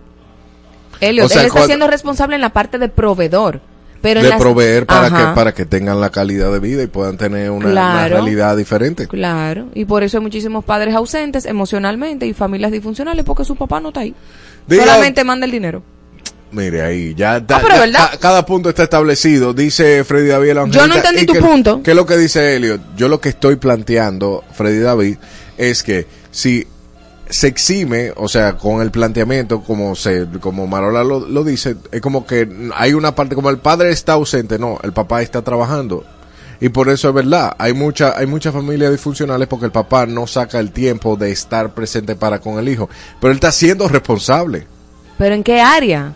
Elliot, 0.99 1.25
O 1.25 1.29
sea, 1.29 1.39
él 1.41 1.47
está 1.47 1.53
cuando- 1.53 1.67
siendo 1.67 1.87
responsable 1.87 2.35
en 2.35 2.41
la 2.41 2.49
parte 2.51 2.77
de 2.77 2.89
proveedor. 2.89 3.61
Pero 4.01 4.21
de 4.23 4.29
las- 4.29 4.39
proveer 4.41 4.85
para 4.85 5.07
Ajá. 5.07 5.17
que 5.29 5.35
para 5.35 5.53
que 5.53 5.65
tengan 5.65 6.01
la 6.01 6.09
calidad 6.09 6.51
de 6.51 6.59
vida 6.59 6.81
y 6.83 6.87
puedan 6.87 7.17
tener 7.17 7.51
una, 7.51 8.07
realidad 8.07 8.57
diferente. 8.57 9.07
Claro, 9.07 9.67
y 9.75 9.85
por 9.85 10.03
eso 10.03 10.17
hay 10.17 10.23
muchísimos 10.23 10.65
padres 10.65 10.95
ausentes 10.95 11.45
emocionalmente 11.45 12.25
y 12.25 12.33
familias 12.33 12.71
disfuncionales 12.71 13.23
porque 13.23 13.45
su 13.45 13.55
papá 13.55 13.79
no 13.79 13.89
está 13.89 13.99
ahí. 14.01 14.15
Diga- 14.67 14.85
Solamente 14.85 15.23
manda 15.23 15.45
el 15.45 15.51
dinero. 15.51 15.83
Mire 16.51 16.81
ahí, 16.81 17.13
ya, 17.15 17.37
está- 17.37 17.61
Ah, 17.63 18.11
cada 18.19 18.45
punto 18.45 18.69
está 18.69 18.83
establecido. 18.83 19.53
Dice 19.53 20.03
Freddy 20.03 20.27
David. 20.27 20.57
Yo 20.71 20.85
no 20.87 20.95
entendí 20.95 21.21
¿Y 21.21 21.25
tu 21.25 21.35
punto. 21.35 21.81
¿Qué 21.81 21.91
es 21.91 21.95
lo 21.95 22.05
que 22.05 22.17
dice 22.17 22.55
Elliot? 22.57 22.81
Yo 22.97 23.07
lo 23.07 23.21
que 23.21 23.29
estoy 23.29 23.55
planteando, 23.55 24.43
Freddy 24.53 24.79
David, 24.79 25.17
es 25.57 25.81
que 25.83 26.07
si 26.29 26.67
se 27.31 27.47
exime, 27.47 28.11
o 28.17 28.27
sea, 28.27 28.57
con 28.57 28.81
el 28.81 28.91
planteamiento, 28.91 29.61
como 29.61 29.95
se, 29.95 30.27
como 30.41 30.67
Marola 30.67 31.03
lo, 31.03 31.21
lo 31.21 31.43
dice, 31.43 31.77
es 31.91 32.01
como 32.01 32.25
que 32.25 32.47
hay 32.75 32.93
una 32.93 33.15
parte, 33.15 33.35
como 33.35 33.49
el 33.49 33.57
padre 33.57 33.91
está 33.91 34.13
ausente, 34.13 34.59
no, 34.59 34.79
el 34.83 34.91
papá 34.91 35.21
está 35.21 35.41
trabajando. 35.41 36.03
Y 36.59 36.69
por 36.69 36.89
eso 36.89 37.09
es 37.09 37.15
verdad, 37.15 37.55
hay 37.57 37.73
mucha, 37.73 38.15
hay 38.17 38.27
muchas 38.27 38.53
familias 38.53 38.91
disfuncionales 38.91 39.47
porque 39.47 39.65
el 39.65 39.71
papá 39.71 40.05
no 40.05 40.27
saca 40.27 40.59
el 40.59 40.71
tiempo 40.71 41.15
de 41.15 41.31
estar 41.31 41.73
presente 41.73 42.15
para 42.15 42.39
con 42.39 42.59
el 42.59 42.69
hijo. 42.69 42.87
Pero 43.19 43.31
él 43.31 43.37
está 43.37 43.51
siendo 43.51 43.87
responsable. 43.87 44.67
¿Pero 45.17 45.33
en 45.33 45.43
qué 45.43 45.59
área? 45.59 46.13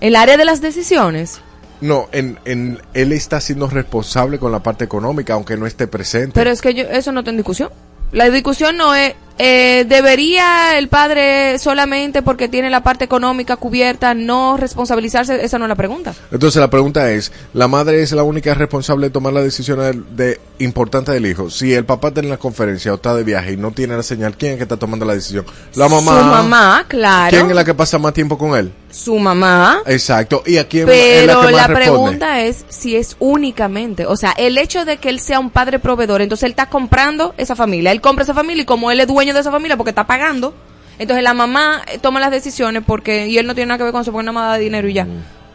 ¿El 0.00 0.16
área 0.16 0.36
de 0.36 0.44
las 0.44 0.60
decisiones? 0.60 1.40
No, 1.80 2.08
en, 2.10 2.40
en, 2.44 2.80
él 2.92 3.12
está 3.12 3.40
siendo 3.40 3.68
responsable 3.68 4.40
con 4.40 4.50
la 4.50 4.62
parte 4.64 4.84
económica, 4.84 5.34
aunque 5.34 5.56
no 5.56 5.66
esté 5.66 5.86
presente. 5.86 6.32
Pero 6.34 6.50
es 6.50 6.60
que 6.60 6.74
yo, 6.74 6.84
eso 6.84 7.12
no 7.12 7.20
está 7.20 7.30
en 7.30 7.36
discusión. 7.36 7.70
La 8.10 8.28
discusión 8.30 8.76
no 8.76 8.96
es, 8.96 9.14
eh, 9.38 9.84
¿debería 9.88 10.78
el 10.78 10.88
padre 10.88 11.58
solamente 11.58 12.22
porque 12.22 12.48
tiene 12.48 12.70
la 12.70 12.82
parte 12.82 13.04
económica 13.04 13.56
cubierta 13.56 14.14
no 14.14 14.56
responsabilizarse? 14.56 15.44
Esa 15.44 15.58
no 15.58 15.64
es 15.64 15.68
la 15.68 15.74
pregunta. 15.74 16.14
Entonces 16.32 16.60
la 16.60 16.70
pregunta 16.70 17.10
es, 17.10 17.32
¿la 17.54 17.68
madre 17.68 18.02
es 18.02 18.12
la 18.12 18.22
única 18.22 18.54
responsable 18.54 19.06
de 19.06 19.10
tomar 19.10 19.32
las 19.32 19.44
decisiones 19.44 19.94
de, 20.16 20.24
de- 20.24 20.40
importantes 20.60 21.14
del 21.14 21.26
hijo? 21.26 21.50
Si 21.50 21.72
el 21.72 21.84
papá 21.84 22.08
está 22.08 22.20
en 22.20 22.30
la 22.30 22.36
conferencia 22.36 22.92
o 22.92 22.96
está 22.96 23.14
de 23.14 23.24
viaje 23.24 23.52
y 23.52 23.56
no 23.56 23.70
tiene 23.70 23.96
la 23.96 24.02
señal, 24.02 24.36
¿quién 24.36 24.52
es 24.52 24.56
que 24.58 24.64
está 24.64 24.76
tomando 24.76 25.04
la 25.04 25.14
decisión? 25.14 25.44
La 25.74 25.88
mamá. 25.88 26.18
Su 26.20 26.26
mamá, 26.26 26.84
claro. 26.88 27.30
¿Quién 27.36 27.48
es 27.50 27.54
la 27.56 27.64
que 27.64 27.74
pasa 27.74 27.98
más 27.98 28.12
tiempo 28.14 28.36
con 28.38 28.56
él? 28.56 28.72
Su 28.90 29.18
mamá. 29.18 29.80
Exacto. 29.86 30.42
¿Y 30.46 30.56
a 30.56 30.66
quién 30.66 30.88
es 30.88 31.26
la 31.26 31.34
Pero 31.34 31.50
la, 31.50 31.66
responde? 31.66 31.74
pregunta 31.74 32.40
es 32.40 32.64
si 32.70 32.96
es 32.96 33.16
únicamente, 33.18 34.06
o 34.06 34.16
sea, 34.16 34.32
el 34.32 34.56
hecho 34.58 34.84
de 34.84 34.96
que 34.96 35.08
él 35.10 35.20
sea 35.20 35.38
un 35.40 35.50
padre 35.50 35.78
proveedor, 35.78 36.22
entonces 36.22 36.44
él 36.44 36.50
está 36.52 36.68
comprando 36.70 37.34
esa 37.36 37.54
familia, 37.54 37.92
él 37.92 38.00
compra 38.00 38.24
esa 38.24 38.34
familia 38.34 38.62
y 38.62 38.66
como 38.66 38.90
él 38.90 39.00
es 39.00 39.06
dueño 39.06 39.27
de 39.34 39.40
esa 39.40 39.50
familia 39.50 39.76
porque 39.76 39.90
está 39.90 40.06
pagando, 40.06 40.54
entonces 40.98 41.22
la 41.22 41.34
mamá 41.34 41.82
eh, 41.86 41.98
toma 41.98 42.20
las 42.20 42.30
decisiones 42.30 42.82
porque 42.86 43.26
y 43.28 43.36
él 43.38 43.46
no 43.46 43.54
tiene 43.54 43.68
nada 43.68 43.78
que 43.78 43.84
ver 43.84 43.92
con 43.92 44.00
eso 44.02 44.12
porque 44.12 44.24
nada 44.26 44.32
más 44.32 44.48
da 44.52 44.58
dinero 44.58 44.88
y 44.88 44.94
ya. 44.94 45.06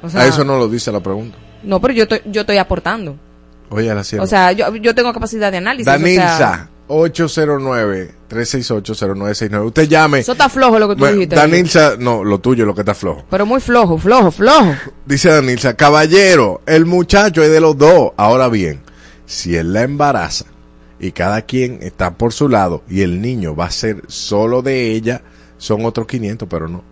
O 0.01 0.09
sea, 0.09 0.21
a 0.21 0.28
eso 0.28 0.43
no 0.43 0.57
lo 0.57 0.67
dice 0.67 0.91
la 0.91 0.99
pregunta. 1.01 1.38
no, 1.63 1.80
pero 1.82 1.93
yo 1.93 2.03
estoy, 2.03 2.21
yo 2.26 2.41
estoy 2.41 2.57
aportando. 2.57 3.15
Oye, 3.69 3.93
la. 3.93 4.01
O 4.19 4.28
sea, 4.28 4.51
yo, 4.51 4.76
yo 4.76 4.93
tengo 4.93 5.13
capacidad 5.13 5.51
de 5.51 5.57
análisis. 5.57 5.88
o 5.88 5.91
sea, 5.91 5.97
Danilza, 5.97 6.69
809-368-0969. 6.88 9.65
Usted 9.65 9.88
llame. 9.88 10.19
eso 10.19 10.34
está 10.34 10.49
flojo 10.49 10.78
lo 10.80 10.89
que 10.89 10.95
tú 10.95 10.99
Bueno, 10.99 11.15
dijiste. 11.15 11.36
Danilza, 11.36 11.93
no, 11.97 12.24
lo 12.24 12.39
tuyo 12.39 12.65
lo 12.65 12.76
que 12.76 12.82
está 12.82 12.93
flojo. 12.93 13.24
Pero 13.30 13.45
muy 13.45 13.61
flojo, 13.61 13.97
flojo, 13.97 14.32
flojo. 14.32 14.74
Dice 15.05 15.30
Danilza, 15.30 15.76
caballero, 15.76 16.61
el 16.65 16.86
muchacho 16.86 17.43
es 17.43 17.51
de 17.51 17.59
los 17.59 17.78
dos. 17.78 18.11
Ahora 18.17 18.49
bien, 18.49 18.82
si 19.26 19.55
él 19.55 19.74
la 19.74 19.84
embaraza 19.84 20.45
y 21.04 21.12
cada 21.12 21.41
quien 21.43 21.80
está 21.82 22.16
por 22.16 22.32
su 22.34 22.47
lado 22.49 22.84
y 22.89 23.01
el 23.01 23.22
niño 23.22 23.56
va 23.56 23.66
a 23.66 23.72
ser 23.72 24.04
solo 24.08 24.62
de 24.62 24.91
ella, 24.91 25.22
son 25.58 25.86
otros 25.86 26.08
500, 26.08 26.47
pero 26.49 26.68
no. 26.68 26.84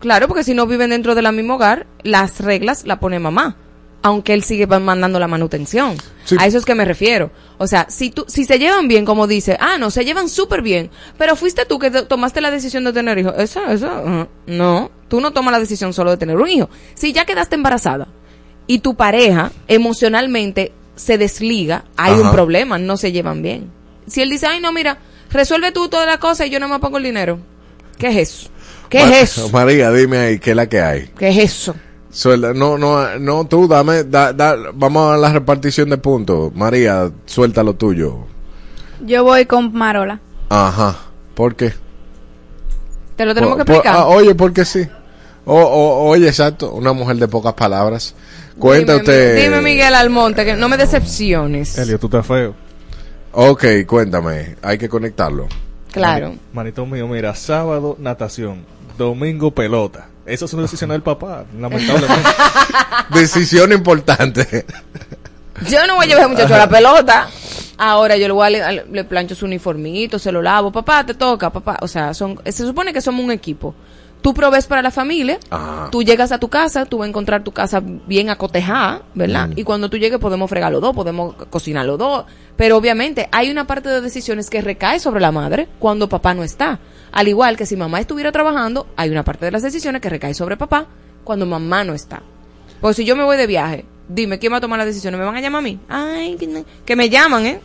Claro, 0.00 0.26
porque 0.28 0.44
si 0.44 0.54
no 0.54 0.66
viven 0.66 0.90
dentro 0.90 1.14
del 1.14 1.30
mismo 1.32 1.54
hogar, 1.56 1.86
las 2.02 2.40
reglas 2.40 2.84
la 2.84 2.98
pone 3.00 3.18
mamá. 3.18 3.56
Aunque 4.00 4.32
él 4.32 4.44
sigue 4.44 4.66
mandando 4.68 5.18
la 5.18 5.26
manutención. 5.26 5.96
Sí. 6.24 6.36
A 6.38 6.46
eso 6.46 6.56
es 6.56 6.64
que 6.64 6.76
me 6.76 6.84
refiero. 6.84 7.32
O 7.58 7.66
sea, 7.66 7.86
si 7.90 8.10
tú, 8.10 8.24
si 8.28 8.44
se 8.44 8.60
llevan 8.60 8.86
bien, 8.86 9.04
como 9.04 9.26
dice, 9.26 9.56
ah, 9.60 9.76
no, 9.76 9.90
se 9.90 10.04
llevan 10.04 10.28
súper 10.28 10.62
bien, 10.62 10.88
pero 11.18 11.34
fuiste 11.34 11.66
tú 11.66 11.80
que 11.80 11.90
te- 11.90 12.02
tomaste 12.04 12.40
la 12.40 12.52
decisión 12.52 12.84
de 12.84 12.92
tener 12.92 13.18
hijos. 13.18 13.34
Eso, 13.38 13.66
eso, 13.66 13.88
uh, 13.88 14.26
no. 14.52 14.92
Tú 15.08 15.20
no 15.20 15.32
tomas 15.32 15.50
la 15.52 15.58
decisión 15.58 15.92
solo 15.92 16.12
de 16.12 16.16
tener 16.16 16.36
un 16.36 16.48
hijo. 16.48 16.70
Si 16.94 17.12
ya 17.12 17.24
quedaste 17.24 17.56
embarazada 17.56 18.06
y 18.68 18.78
tu 18.78 18.94
pareja 18.94 19.50
emocionalmente 19.66 20.72
se 20.98 21.16
desliga, 21.16 21.84
hay 21.96 22.12
Ajá. 22.12 22.22
un 22.22 22.30
problema, 22.32 22.78
no 22.78 22.96
se 22.98 23.12
llevan 23.12 23.40
bien. 23.42 23.70
Si 24.06 24.20
él 24.20 24.28
dice, 24.30 24.46
ay, 24.46 24.60
no, 24.60 24.72
mira, 24.72 24.98
resuelve 25.30 25.72
tú 25.72 25.88
toda 25.88 26.04
la 26.06 26.18
cosa 26.18 26.44
y 26.46 26.50
yo 26.50 26.60
no 26.60 26.68
me 26.68 26.78
pongo 26.78 26.98
el 26.98 27.04
dinero. 27.04 27.38
¿Qué 27.98 28.08
es 28.08 28.16
eso? 28.16 28.50
¿Qué 28.90 29.00
Ma- 29.04 29.10
es 29.16 29.22
eso? 29.38 29.48
María, 29.52 29.90
dime 29.92 30.18
ahí, 30.18 30.38
¿qué 30.38 30.50
es 30.50 30.56
la 30.56 30.68
que 30.68 30.80
hay? 30.80 31.10
¿Qué 31.18 31.28
es 31.28 31.38
eso? 31.38 31.74
Suelta- 32.10 32.54
no, 32.54 32.78
no, 32.78 33.18
no, 33.18 33.46
tú 33.46 33.68
dame, 33.68 34.04
da, 34.04 34.32
da- 34.32 34.56
vamos 34.74 35.12
a 35.14 35.16
la 35.16 35.32
repartición 35.32 35.90
de 35.90 35.98
puntos. 35.98 36.54
María, 36.54 37.10
suelta 37.26 37.62
lo 37.62 37.74
tuyo. 37.74 38.26
Yo 39.04 39.24
voy 39.24 39.46
con 39.46 39.72
Marola. 39.72 40.20
Ajá. 40.48 40.96
¿Por 41.34 41.54
qué? 41.54 41.72
Te 43.16 43.24
lo 43.26 43.34
tenemos 43.34 43.56
Por- 43.56 43.64
que 43.66 43.72
por- 43.72 43.76
explicar. 43.76 44.00
ah, 44.00 44.06
oye, 44.06 44.34
porque 44.34 44.64
sí. 44.64 44.86
O, 45.44 45.54
o- 45.60 46.08
oye, 46.10 46.28
exacto, 46.28 46.72
una 46.72 46.92
mujer 46.92 47.16
de 47.16 47.28
pocas 47.28 47.54
palabras. 47.54 48.14
Cuenta 48.58 48.92
dime, 48.94 49.02
usted. 49.02 49.34
Mi- 49.36 49.42
dime, 49.42 49.60
Miguel 49.60 49.94
Almonte, 49.94 50.44
que 50.44 50.54
no 50.54 50.68
me 50.68 50.76
decepciones. 50.76 51.76
Elio, 51.78 51.98
tú 51.98 52.06
estás 52.06 52.26
feo. 52.26 52.54
Ok, 53.32 53.64
cuéntame, 53.86 54.56
hay 54.62 54.78
que 54.78 54.88
conectarlo. 54.88 55.46
Claro. 55.92 56.34
Manito 56.52 56.84
mío, 56.86 57.06
mira, 57.08 57.34
sábado 57.34 57.96
natación, 57.98 58.64
domingo 58.96 59.50
pelota. 59.52 60.08
Eso 60.26 60.44
es 60.44 60.52
una 60.52 60.62
decisión 60.62 60.90
del 60.90 61.02
papá, 61.02 61.44
lamentablemente. 61.58 62.28
Decisión 63.14 63.72
importante. 63.72 64.66
Yo 65.68 65.86
no 65.86 65.96
voy 65.96 66.04
a 66.04 66.08
llevar 66.08 66.24
al 66.24 66.30
muchacho 66.30 66.54
a 66.54 66.58
la 66.58 66.68
pelota. 66.68 67.28
Ahora 67.78 68.16
yo 68.16 68.26
le 68.26 68.32
voy 68.34 68.46
a 68.46 68.70
le, 68.72 68.84
le 68.90 69.04
plancho 69.04 69.34
su 69.34 69.46
uniformito, 69.46 70.18
se 70.18 70.30
lo 70.30 70.42
lavo. 70.42 70.70
Papá, 70.70 71.06
te 71.06 71.14
toca, 71.14 71.50
papá. 71.50 71.78
O 71.80 71.88
sea, 71.88 72.12
son, 72.12 72.38
se 72.44 72.66
supone 72.66 72.92
que 72.92 73.00
somos 73.00 73.24
un 73.24 73.30
equipo. 73.30 73.74
Tú 74.20 74.34
provees 74.34 74.66
para 74.66 74.82
la 74.82 74.90
familia, 74.90 75.38
Ajá. 75.48 75.88
tú 75.92 76.02
llegas 76.02 76.32
a 76.32 76.38
tu 76.38 76.48
casa, 76.48 76.84
tú 76.86 76.98
vas 76.98 77.06
a 77.06 77.08
encontrar 77.08 77.44
tu 77.44 77.52
casa 77.52 77.80
bien 77.80 78.30
acotejada, 78.30 79.02
¿verdad? 79.14 79.48
Mm. 79.48 79.52
Y 79.58 79.62
cuando 79.64 79.88
tú 79.88 79.96
llegues 79.96 80.18
podemos 80.18 80.50
fregar 80.50 80.72
los 80.72 80.80
dos, 80.80 80.92
podemos 80.94 81.34
co- 81.34 81.46
cocinar 81.46 81.86
los 81.86 81.98
dos. 81.98 82.24
Pero 82.56 82.76
obviamente 82.76 83.28
hay 83.30 83.48
una 83.50 83.66
parte 83.66 83.88
de 83.88 84.00
decisiones 84.00 84.50
que 84.50 84.60
recae 84.60 84.98
sobre 84.98 85.20
la 85.20 85.30
madre 85.30 85.68
cuando 85.78 86.08
papá 86.08 86.34
no 86.34 86.42
está. 86.42 86.80
Al 87.12 87.28
igual 87.28 87.56
que 87.56 87.64
si 87.64 87.76
mamá 87.76 88.00
estuviera 88.00 88.32
trabajando, 88.32 88.88
hay 88.96 89.08
una 89.10 89.22
parte 89.22 89.44
de 89.44 89.52
las 89.52 89.62
decisiones 89.62 90.02
que 90.02 90.10
recae 90.10 90.34
sobre 90.34 90.56
papá 90.56 90.86
cuando 91.22 91.46
mamá 91.46 91.84
no 91.84 91.94
está. 91.94 92.20
Pues 92.80 92.96
si 92.96 93.04
yo 93.04 93.14
me 93.14 93.22
voy 93.22 93.36
de 93.36 93.46
viaje, 93.46 93.84
dime, 94.08 94.40
¿quién 94.40 94.52
va 94.52 94.56
a 94.56 94.60
tomar 94.60 94.78
las 94.78 94.86
decisiones? 94.88 95.20
¿Me 95.20 95.26
van 95.26 95.36
a 95.36 95.40
llamar 95.40 95.60
a 95.60 95.62
mí? 95.62 95.78
Ay, 95.88 96.36
que 96.84 96.96
me 96.96 97.08
llaman, 97.08 97.46
¿eh? 97.46 97.60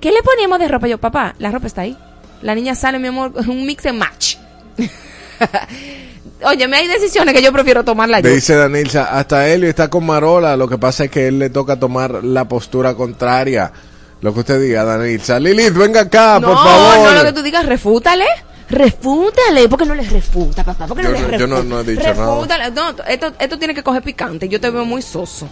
¿Qué 0.00 0.10
le 0.10 0.22
ponemos 0.22 0.58
de 0.58 0.66
ropa? 0.68 0.88
Yo, 0.88 0.98
papá, 0.98 1.34
la 1.38 1.50
ropa 1.52 1.68
está 1.68 1.82
ahí. 1.82 1.96
La 2.42 2.54
niña 2.56 2.74
sale, 2.74 2.98
mi 2.98 3.06
amor, 3.08 3.32
un 3.48 3.64
mix 3.64 3.86
and 3.86 3.98
match. 4.00 4.36
Oye, 6.44 6.68
me 6.68 6.76
hay 6.76 6.86
decisiones 6.88 7.34
que 7.34 7.42
yo 7.42 7.52
prefiero 7.52 7.82
tomarla 7.84 8.20
yo. 8.20 8.28
Dice 8.30 8.54
Danilza, 8.54 9.04
hasta 9.18 9.48
Helio 9.48 9.68
está 9.68 9.88
con 9.88 10.04
Marola, 10.04 10.56
lo 10.56 10.68
que 10.68 10.76
pasa 10.78 11.04
es 11.04 11.10
que 11.10 11.28
él 11.28 11.38
le 11.38 11.50
toca 11.50 11.76
tomar 11.78 12.22
la 12.24 12.46
postura 12.46 12.94
contraria. 12.94 13.72
Lo 14.20 14.32
que 14.34 14.40
usted 14.40 14.60
diga, 14.60 14.84
Danilza. 14.84 15.38
Lilith, 15.40 15.74
venga 15.74 16.00
acá, 16.02 16.38
no, 16.40 16.48
por 16.48 16.56
favor. 16.58 16.98
no 17.04 17.14
lo 17.14 17.24
que 17.24 17.32
tú 17.32 17.42
digas, 17.42 17.64
refútale. 17.66 18.24
Refútale, 18.68 19.68
¿por 19.68 19.78
qué 19.78 19.86
no 19.86 19.94
le 19.94 20.02
refuta, 20.02 20.64
papá? 20.64 20.86
¿Por 20.86 20.96
qué 20.96 21.04
no 21.04 21.10
Yo 21.10 21.14
le 21.14 21.20
no- 21.20 21.28
refuta? 21.28 21.38
yo 21.38 21.46
no- 21.46 21.62
no 21.62 21.80
he 21.80 21.84
dicho 21.84 22.02
nada. 22.02 22.14
Refútale. 22.34 22.70
No, 22.72 22.90
esto, 23.08 23.32
esto 23.38 23.58
tiene 23.58 23.74
que 23.74 23.82
coger 23.82 24.02
picante. 24.02 24.48
Yo 24.48 24.60
te 24.60 24.70
veo 24.70 24.84
muy 24.84 25.02
soso. 25.02 25.48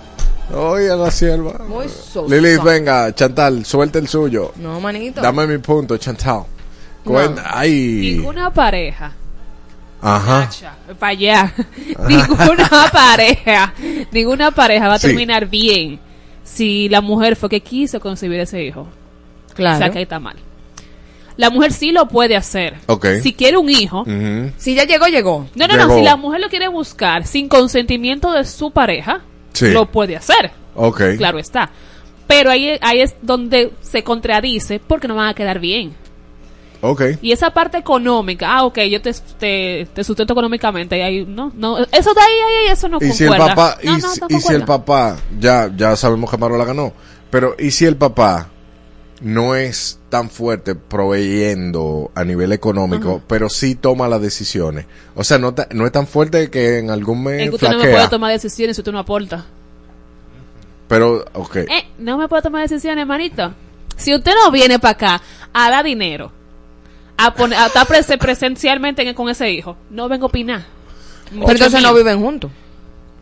Oye, 0.52 0.88
la 0.88 1.10
sierva. 1.10 1.60
Muy 1.66 1.88
soso. 1.88 2.26
Lilith, 2.28 2.62
venga, 2.62 3.14
Chantal, 3.14 3.64
suelta 3.64 3.98
el 3.98 4.08
suyo. 4.08 4.52
No, 4.56 4.80
manito. 4.80 5.20
Dame 5.22 5.46
mi 5.46 5.58
punto, 5.58 5.96
Chantal. 5.96 6.42
Cuenta, 7.04 7.44
ay. 7.56 8.16
Ninguna 8.16 8.52
pareja. 8.52 9.12
Ajá. 10.04 10.50
Para 10.98 11.10
allá. 11.12 11.54
ninguna 12.08 12.68
pareja. 12.92 13.72
Ninguna 14.12 14.50
pareja 14.50 14.88
va 14.88 14.94
a 14.94 14.98
Sí. 14.98 15.06
terminar 15.08 15.46
bien 15.48 15.98
si 16.42 16.88
la 16.90 17.00
mujer 17.00 17.36
fue 17.36 17.48
que 17.48 17.60
quiso 17.60 17.98
concebir 18.00 18.40
ese 18.40 18.62
hijo. 18.62 18.86
Claro. 19.54 19.76
O 19.76 19.78
sea, 19.78 19.90
que 19.90 19.98
ahí 19.98 20.02
está 20.04 20.20
mal. 20.20 20.36
La 21.36 21.50
mujer 21.50 21.72
sí 21.72 21.90
lo 21.90 22.06
puede 22.06 22.36
hacer. 22.36 22.74
Ok. 22.86 23.06
Si 23.22 23.32
quiere 23.32 23.56
un 23.56 23.68
hijo. 23.70 24.04
Si 24.58 24.74
ya 24.74 24.84
llegó, 24.84 25.06
llegó. 25.06 25.48
No, 25.54 25.66
no, 25.66 25.74
Llegó. 25.74 25.88
no. 25.88 25.96
Si 25.96 26.02
la 26.02 26.16
mujer 26.16 26.40
lo 26.40 26.48
quiere 26.48 26.68
buscar 26.68 27.26
sin 27.26 27.48
consentimiento 27.48 28.30
de 28.32 28.44
su 28.44 28.70
pareja, 28.70 29.22
Sí. 29.52 29.70
lo 29.72 29.86
puede 29.86 30.16
hacer. 30.16 30.52
Ok. 30.76 31.00
Claro 31.16 31.38
está. 31.38 31.70
Pero 32.26 32.50
ahí, 32.50 32.78
ahí 32.80 33.00
es 33.00 33.14
donde 33.22 33.72
se 33.80 34.02
contradice 34.04 34.80
porque 34.86 35.08
no 35.08 35.14
van 35.16 35.28
a 35.28 35.34
quedar 35.34 35.58
bien. 35.60 35.94
Ok. 36.86 37.02
Y 37.22 37.32
esa 37.32 37.50
parte 37.50 37.78
económica, 37.78 38.46
ah, 38.54 38.64
ok, 38.64 38.78
yo 38.90 39.00
te, 39.00 39.10
te, 39.38 39.88
te 39.94 40.04
sustento 40.04 40.34
económicamente, 40.34 40.98
y 40.98 41.00
ahí, 41.00 41.24
no, 41.26 41.50
no, 41.56 41.78
eso 41.78 42.12
de 42.12 42.20
ahí, 42.20 42.66
ahí, 42.66 42.72
eso 42.72 42.88
no 42.90 42.98
Y 43.00 43.10
si 43.12 43.24
el 43.24 43.30
papá, 43.30 43.78
No, 43.82 43.96
y, 43.96 44.00
no, 44.02 44.08
si- 44.10 44.20
no 44.20 44.26
y 44.28 44.40
si 44.40 44.52
el 44.52 44.64
papá, 44.64 45.16
ya, 45.40 45.70
ya 45.74 45.96
sabemos 45.96 46.30
que 46.30 46.36
Marola 46.36 46.66
ganó, 46.66 46.92
pero 47.30 47.56
y 47.58 47.70
si 47.70 47.86
el 47.86 47.96
papá 47.96 48.48
no 49.22 49.54
es 49.54 49.98
tan 50.10 50.28
fuerte 50.28 50.74
proveyendo 50.74 52.10
a 52.14 52.22
nivel 52.22 52.52
económico, 52.52 53.22
pero 53.26 53.48
sí 53.48 53.76
toma 53.76 54.06
las 54.06 54.20
decisiones. 54.20 54.84
O 55.14 55.24
sea, 55.24 55.38
no, 55.38 55.54
no 55.72 55.86
es 55.86 55.92
tan 55.92 56.06
fuerte 56.06 56.50
que 56.50 56.80
en 56.80 56.90
algún 56.90 57.20
Es 57.20 57.24
mes 57.24 57.48
que 57.48 57.54
usted 57.54 57.70
no 57.70 57.78
me 57.78 57.90
puede 57.90 58.08
tomar 58.08 58.32
decisiones 58.32 58.76
si 58.76 58.82
usted 58.82 58.92
no 58.92 58.98
aporta. 58.98 59.46
Pero, 60.88 61.24
ok. 61.32 61.56
Eh, 61.56 61.86
no 61.98 62.18
me 62.18 62.28
puede 62.28 62.42
tomar 62.42 62.68
decisiones, 62.68 63.00
hermanito. 63.00 63.54
Si 63.96 64.14
usted 64.14 64.32
no 64.44 64.50
viene 64.50 64.78
para 64.78 64.92
acá 64.92 65.22
a 65.54 65.70
dar 65.70 65.84
dinero, 65.84 66.30
a, 67.16 67.32
poner, 67.34 67.58
a 67.58 67.66
estar 67.66 67.86
prese- 67.86 68.18
presencialmente 68.18 69.06
en- 69.08 69.14
con 69.14 69.28
ese 69.28 69.50
hijo, 69.50 69.76
no 69.90 70.08
vengo 70.08 70.26
a 70.26 70.28
opinar. 70.28 70.64
Pero 71.30 71.50
entonces 71.52 71.82
no 71.82 71.94
viven 71.94 72.20
juntos. 72.20 72.50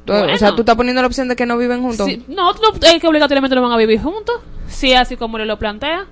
O 0.08 0.36
sea, 0.36 0.54
tú 0.54 0.62
estás 0.62 0.74
poniendo 0.76 1.00
la 1.00 1.06
opción 1.06 1.28
de 1.28 1.36
que 1.36 1.46
no 1.46 1.56
viven 1.56 1.80
juntos. 1.82 2.06
Sí, 2.06 2.24
no, 2.28 2.52
no, 2.54 2.72
es 2.80 3.00
que 3.00 3.06
obligatoriamente 3.06 3.54
no 3.54 3.62
van 3.62 3.72
a 3.72 3.76
vivir 3.76 4.00
juntos. 4.02 4.34
Si 4.66 4.90
es 4.92 4.98
así 4.98 5.16
como 5.16 5.38
le 5.38 5.46
lo 5.46 5.58
plantea, 5.58 6.06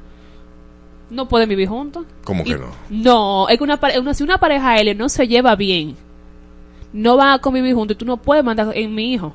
no 1.11 1.27
pueden 1.29 1.49
vivir 1.49 1.69
juntos. 1.69 2.05
¿Cómo 2.25 2.43
Y- 2.43 2.53
que 2.53 2.57
no? 2.59 2.67
No, 2.89 3.49
es 3.49 3.59
que 3.59 3.65
una, 3.65 3.81
una- 3.99 4.15
si 4.15 4.23
una 4.23 4.39
pareja 4.39 4.79
L 4.79 4.95
no 4.95 5.09
se 5.09 5.27
lleva 5.27 5.57
bien, 5.57 5.97
no 6.93 7.17
van 7.17 7.33
a 7.33 7.39
convivir 7.41 7.75
juntos 7.75 7.97
y 7.97 7.99
tú 7.99 8.05
no 8.05 8.17
puedes 8.17 8.45
mandar 8.45 8.71
en 8.75 8.95
mi 8.95 9.13
hijo. 9.13 9.33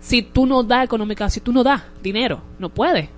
Si 0.00 0.20
tú 0.22 0.44
no 0.46 0.62
das 0.62 0.84
económica, 0.84 1.30
si 1.30 1.40
tú 1.40 1.52
no 1.52 1.64
das 1.64 1.82
dinero, 2.02 2.42
no 2.58 2.68
puedes. 2.68 3.08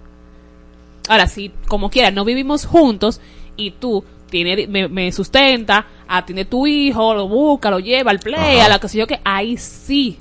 Ahora, 1.08 1.26
si 1.26 1.50
como 1.66 1.90
quiera 1.90 2.10
no 2.10 2.24
vivimos 2.24 2.66
juntos 2.66 3.20
y 3.56 3.72
tú 3.72 4.04
tiene, 4.30 4.66
me, 4.66 4.88
me 4.88 5.10
sustenta, 5.12 5.86
atiende 6.06 6.44
tu 6.44 6.66
hijo, 6.66 7.14
lo 7.14 7.28
busca, 7.28 7.70
lo 7.70 7.78
lleva 7.80 8.10
al 8.10 8.18
play, 8.20 8.56
Ajá. 8.58 8.66
a 8.66 8.68
la 8.68 8.78
que 8.78 8.88
sé 8.88 8.98
yo 8.98 9.06
que, 9.06 9.20
ahí 9.24 9.56
sí. 9.56 10.18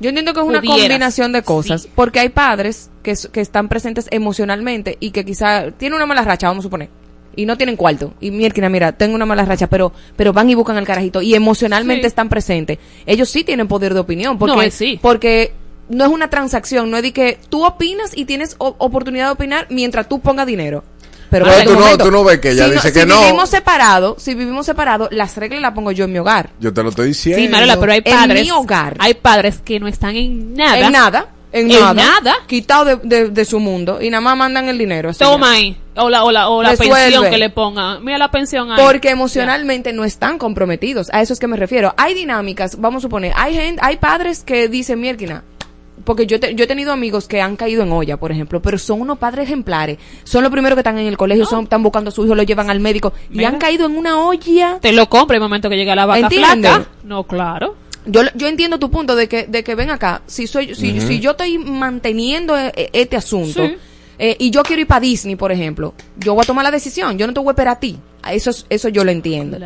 Yo 0.00 0.08
entiendo 0.08 0.32
que 0.32 0.40
es 0.40 0.46
una 0.46 0.60
Pudieras. 0.60 0.80
combinación 0.82 1.32
de 1.32 1.42
cosas, 1.42 1.86
porque 1.94 2.20
hay 2.20 2.30
padres 2.30 2.90
que, 3.02 3.14
que 3.32 3.40
están 3.40 3.68
presentes 3.68 4.08
emocionalmente 4.10 4.96
y 4.98 5.10
que 5.10 5.24
quizá 5.24 5.70
tienen 5.72 5.96
una 5.96 6.06
mala 6.06 6.22
racha, 6.22 6.48
vamos 6.48 6.62
a 6.62 6.66
suponer, 6.68 6.88
y 7.36 7.44
no 7.44 7.56
tienen 7.58 7.76
cuarto. 7.76 8.14
Y 8.20 8.30
mierda, 8.30 8.68
mira, 8.70 8.92
tengo 8.92 9.14
una 9.14 9.26
mala 9.26 9.44
racha, 9.44 9.66
pero 9.68 9.92
pero 10.16 10.32
van 10.32 10.48
y 10.48 10.54
buscan 10.54 10.78
al 10.78 10.86
carajito 10.86 11.20
y 11.20 11.34
emocionalmente 11.34 12.02
Sí. 12.02 12.06
están 12.08 12.28
presentes. 12.30 12.78
Ellos 13.04 13.28
sí 13.28 13.44
tienen 13.44 13.68
poder 13.68 13.92
de 13.92 14.00
opinión, 14.00 14.38
porque 14.38 14.64
No, 14.64 14.70
sí. 14.70 14.98
porque 15.02 15.52
no 15.90 16.04
es 16.06 16.10
una 16.10 16.30
transacción, 16.30 16.90
no 16.90 16.96
es 16.96 17.02
de 17.02 17.12
que 17.12 17.38
tú 17.50 17.66
opinas 17.66 18.16
y 18.16 18.24
tienes 18.24 18.54
oportunidad 18.58 19.26
de 19.26 19.32
opinar 19.32 19.66
mientras 19.70 20.08
tú 20.08 20.20
pongas 20.20 20.46
dinero. 20.46 20.82
Pero, 21.30 21.46
tú 21.64 21.74
no- 21.78 21.96
tú 21.96 22.10
no 22.10 22.24
ves 22.24 22.40
que 22.40 22.50
ella 22.50 22.66
Si 22.66 22.72
dice 22.72 22.88
si 22.92 23.00
que 23.00 23.06
no. 23.06 23.20
vivimos 23.20 23.48
separados, 23.48 24.22
si 24.22 24.34
vivimos 24.34 24.66
separados, 24.66 25.08
las 25.12 25.36
reglas 25.36 25.60
las 25.62 25.72
pongo 25.72 25.92
yo 25.92 26.04
en 26.04 26.12
mi 26.12 26.18
hogar. 26.18 26.50
Yo 26.58 26.72
te 26.74 26.82
lo 26.82 26.88
estoy 26.90 27.08
diciendo. 27.08 27.40
Sí, 27.42 27.48
Marola, 27.48 27.78
pero 27.78 27.92
hay 27.92 28.02
en 28.04 28.12
padres. 28.16 28.42
mi 28.44 28.50
hogar. 28.50 28.96
Hay 28.98 29.14
padres 29.14 29.60
que 29.64 29.78
no 29.80 29.86
están 29.88 30.16
en 30.16 30.54
nada. 30.54 30.78
En 30.80 30.92
nada. 30.92 31.28
En, 31.52 31.68
En 31.70 31.80
nada. 31.80 31.94
nada. 31.94 32.34
Quitado 32.46 32.84
de, 32.84 32.96
de- 33.02 33.28
de 33.30 33.44
su 33.44 33.58
mundo. 33.58 34.00
Y 34.00 34.08
nada 34.08 34.20
más 34.20 34.36
mandan 34.36 34.68
el 34.68 34.78
dinero. 34.78 35.10
así 35.10 35.18
Toma 35.18 35.48
ya. 35.48 35.52
ahí. 35.54 35.76
O 35.96 36.08
la, 36.08 36.22
o 36.22 36.30
la, 36.30 36.48
o 36.48 36.62
la 36.62 36.70
Resuelve. 36.70 36.94
pensión 36.94 37.28
que 37.28 37.38
le 37.38 37.50
pongan. 37.50 38.04
Mira 38.04 38.18
la 38.18 38.30
pensión 38.30 38.70
ahí. 38.70 38.78
Porque 38.80 39.10
emocionalmente 39.10 39.92
no 39.92 40.04
están 40.04 40.38
comprometidos. 40.38 41.08
A 41.12 41.20
eso 41.22 41.32
es 41.32 41.40
que 41.40 41.48
me 41.48 41.56
refiero. 41.56 41.92
Hay 41.96 42.14
dinámicas, 42.14 42.80
vamos 42.80 43.00
a 43.00 43.02
suponer, 43.02 43.32
hay 43.36 43.54
gente, 43.54 43.80
hay 43.84 43.96
padres 43.96 44.44
que 44.44 44.68
dicen, 44.68 45.00
mierda, 45.00 45.42
porque 46.04 46.26
yo, 46.26 46.38
te- 46.40 46.54
yo 46.54 46.64
he 46.64 46.66
tenido 46.66 46.92
amigos 46.92 47.26
que 47.28 47.40
han 47.40 47.56
caído 47.56 47.82
en 47.82 47.92
olla, 47.92 48.16
por 48.16 48.32
ejemplo, 48.32 48.60
pero 48.60 48.78
son 48.78 49.00
unos 49.00 49.18
padres 49.18 49.44
ejemplares. 49.46 49.98
Son 50.24 50.42
los 50.42 50.50
primeros 50.52 50.76
que 50.76 50.80
están 50.80 50.98
en 50.98 51.06
el 51.06 51.16
colegio, 51.16 51.44
son, 51.46 51.64
están 51.64 51.82
buscando 51.82 52.08
a 52.08 52.12
su 52.12 52.24
hijo, 52.24 52.34
lo 52.34 52.42
llevan 52.42 52.70
al 52.70 52.80
médico 52.80 53.12
y 53.30 53.44
han 53.44 53.58
caído 53.58 53.86
en 53.86 53.96
una 53.96 54.20
olla. 54.20 54.78
Te 54.80 54.92
lo 54.92 55.08
compra 55.08 55.36
el 55.36 55.42
momento 55.42 55.68
que 55.70 55.76
llega 55.76 55.94
la 55.94 56.06
vaca 56.06 56.20
¿Entiendes? 56.20 56.70
flaca. 56.72 56.88
No, 57.04 57.24
claro. 57.24 57.76
Yo, 58.06 58.22
yo 58.34 58.48
entiendo 58.48 58.78
tu 58.78 58.90
punto 58.90 59.14
de 59.14 59.28
que, 59.28 59.44
de 59.46 59.62
que 59.62 59.74
ven 59.74 59.90
acá, 59.90 60.22
si 60.26 60.46
soy, 60.46 60.74
si, 60.74 61.00
si 61.02 61.20
yo 61.20 61.32
estoy 61.32 61.58
manteniendo 61.58 62.56
eh, 62.56 62.72
eh, 62.74 62.90
este 62.94 63.16
asunto 63.16 63.62
Sí. 63.66 63.76
eh, 64.18 64.36
y 64.38 64.50
yo 64.50 64.62
quiero 64.62 64.80
ir 64.82 64.86
para 64.88 65.00
Disney, 65.00 65.36
por 65.36 65.52
ejemplo, 65.52 65.92
yo 66.16 66.32
voy 66.34 66.42
a 66.42 66.46
tomar 66.46 66.64
la 66.64 66.70
decisión, 66.70 67.18
yo 67.18 67.26
no 67.26 67.34
te 67.34 67.40
voy 67.40 67.48
a 67.48 67.52
esperar 67.52 67.76
a 67.76 67.80
ti. 67.80 67.98
Eso, 68.30 68.50
es- 68.50 68.64
eso 68.70 68.88
yo 68.88 69.04
lo 69.04 69.10
entiendo. 69.10 69.58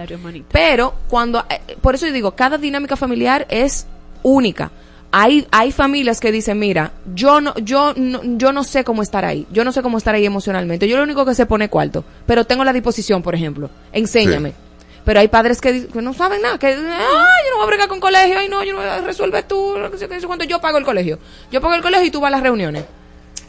Pero 0.51 0.95
cuando, 1.09 1.45
eh, 1.49 1.77
por 1.81 1.95
eso 1.95 2.07
yo 2.07 2.13
digo, 2.13 2.33
cada 2.33 2.59
dinámica 2.59 2.97
familiar 2.97 3.47
es 3.51 3.87
única. 4.25 4.71
Hay, 5.17 5.47
hay 5.53 5.71
familias 5.71 6.19
que 6.19 6.33
dicen, 6.33 6.59
mira, 6.59 6.91
yo 7.15 7.41
no, 7.41 7.55
yo 7.59 7.93
no, 7.95 8.21
yo 8.25 8.53
no 8.53 8.65
sé 8.65 8.83
cómo 8.83 9.01
estar 9.01 9.25
ahí, 9.25 9.47
yo 9.53 9.63
no 9.63 9.71
sé 9.71 9.81
cómo 9.81 9.97
estar 9.97 10.13
ahí 10.13 10.27
emocionalmente, 10.27 10.89
yo 10.89 10.97
lo 10.97 11.05
único 11.05 11.25
que 11.25 11.37
sé 11.37 11.47
pone 11.47 11.69
cuarto, 11.69 12.05
pero 12.27 12.45
tengo 12.45 12.65
la 12.65 12.73
disposición, 12.73 13.23
por 13.23 13.37
ejemplo, 13.37 13.71
enséñame. 13.93 14.49
Sí. 14.51 14.57
Pero 15.05 15.21
hay 15.21 15.29
padres 15.29 15.61
que, 15.61 15.87
no 15.95 16.15
saben 16.15 16.43
nada, 16.43 16.59
que, 16.59 16.67
ay, 16.67 16.75
yo 16.77 17.51
no 17.51 17.57
voy 17.59 17.63
a 17.63 17.67
bregar 17.67 17.89
con 17.89 18.01
colegio, 18.01 18.39
ay, 18.39 18.49
no, 18.49 18.65
yo 18.65 18.73
no 18.73 18.79
voy 18.81 18.89
a 18.89 19.03
resolver 19.03 19.45
tú, 19.45 19.77
no 19.79 19.97
sé 19.97 20.09
cuánto, 20.27 20.45
yo 20.47 20.61
pago 20.61 20.79
el 20.79 20.85
colegio. 20.85 21.21
Yo 21.53 21.61
pago 21.61 21.75
el 21.75 21.83
colegio 21.83 22.07
y 22.07 22.11
tú 22.11 22.21
vas 22.21 22.29
a 22.29 22.33
las 22.33 22.43
reuniones. 22.43 22.85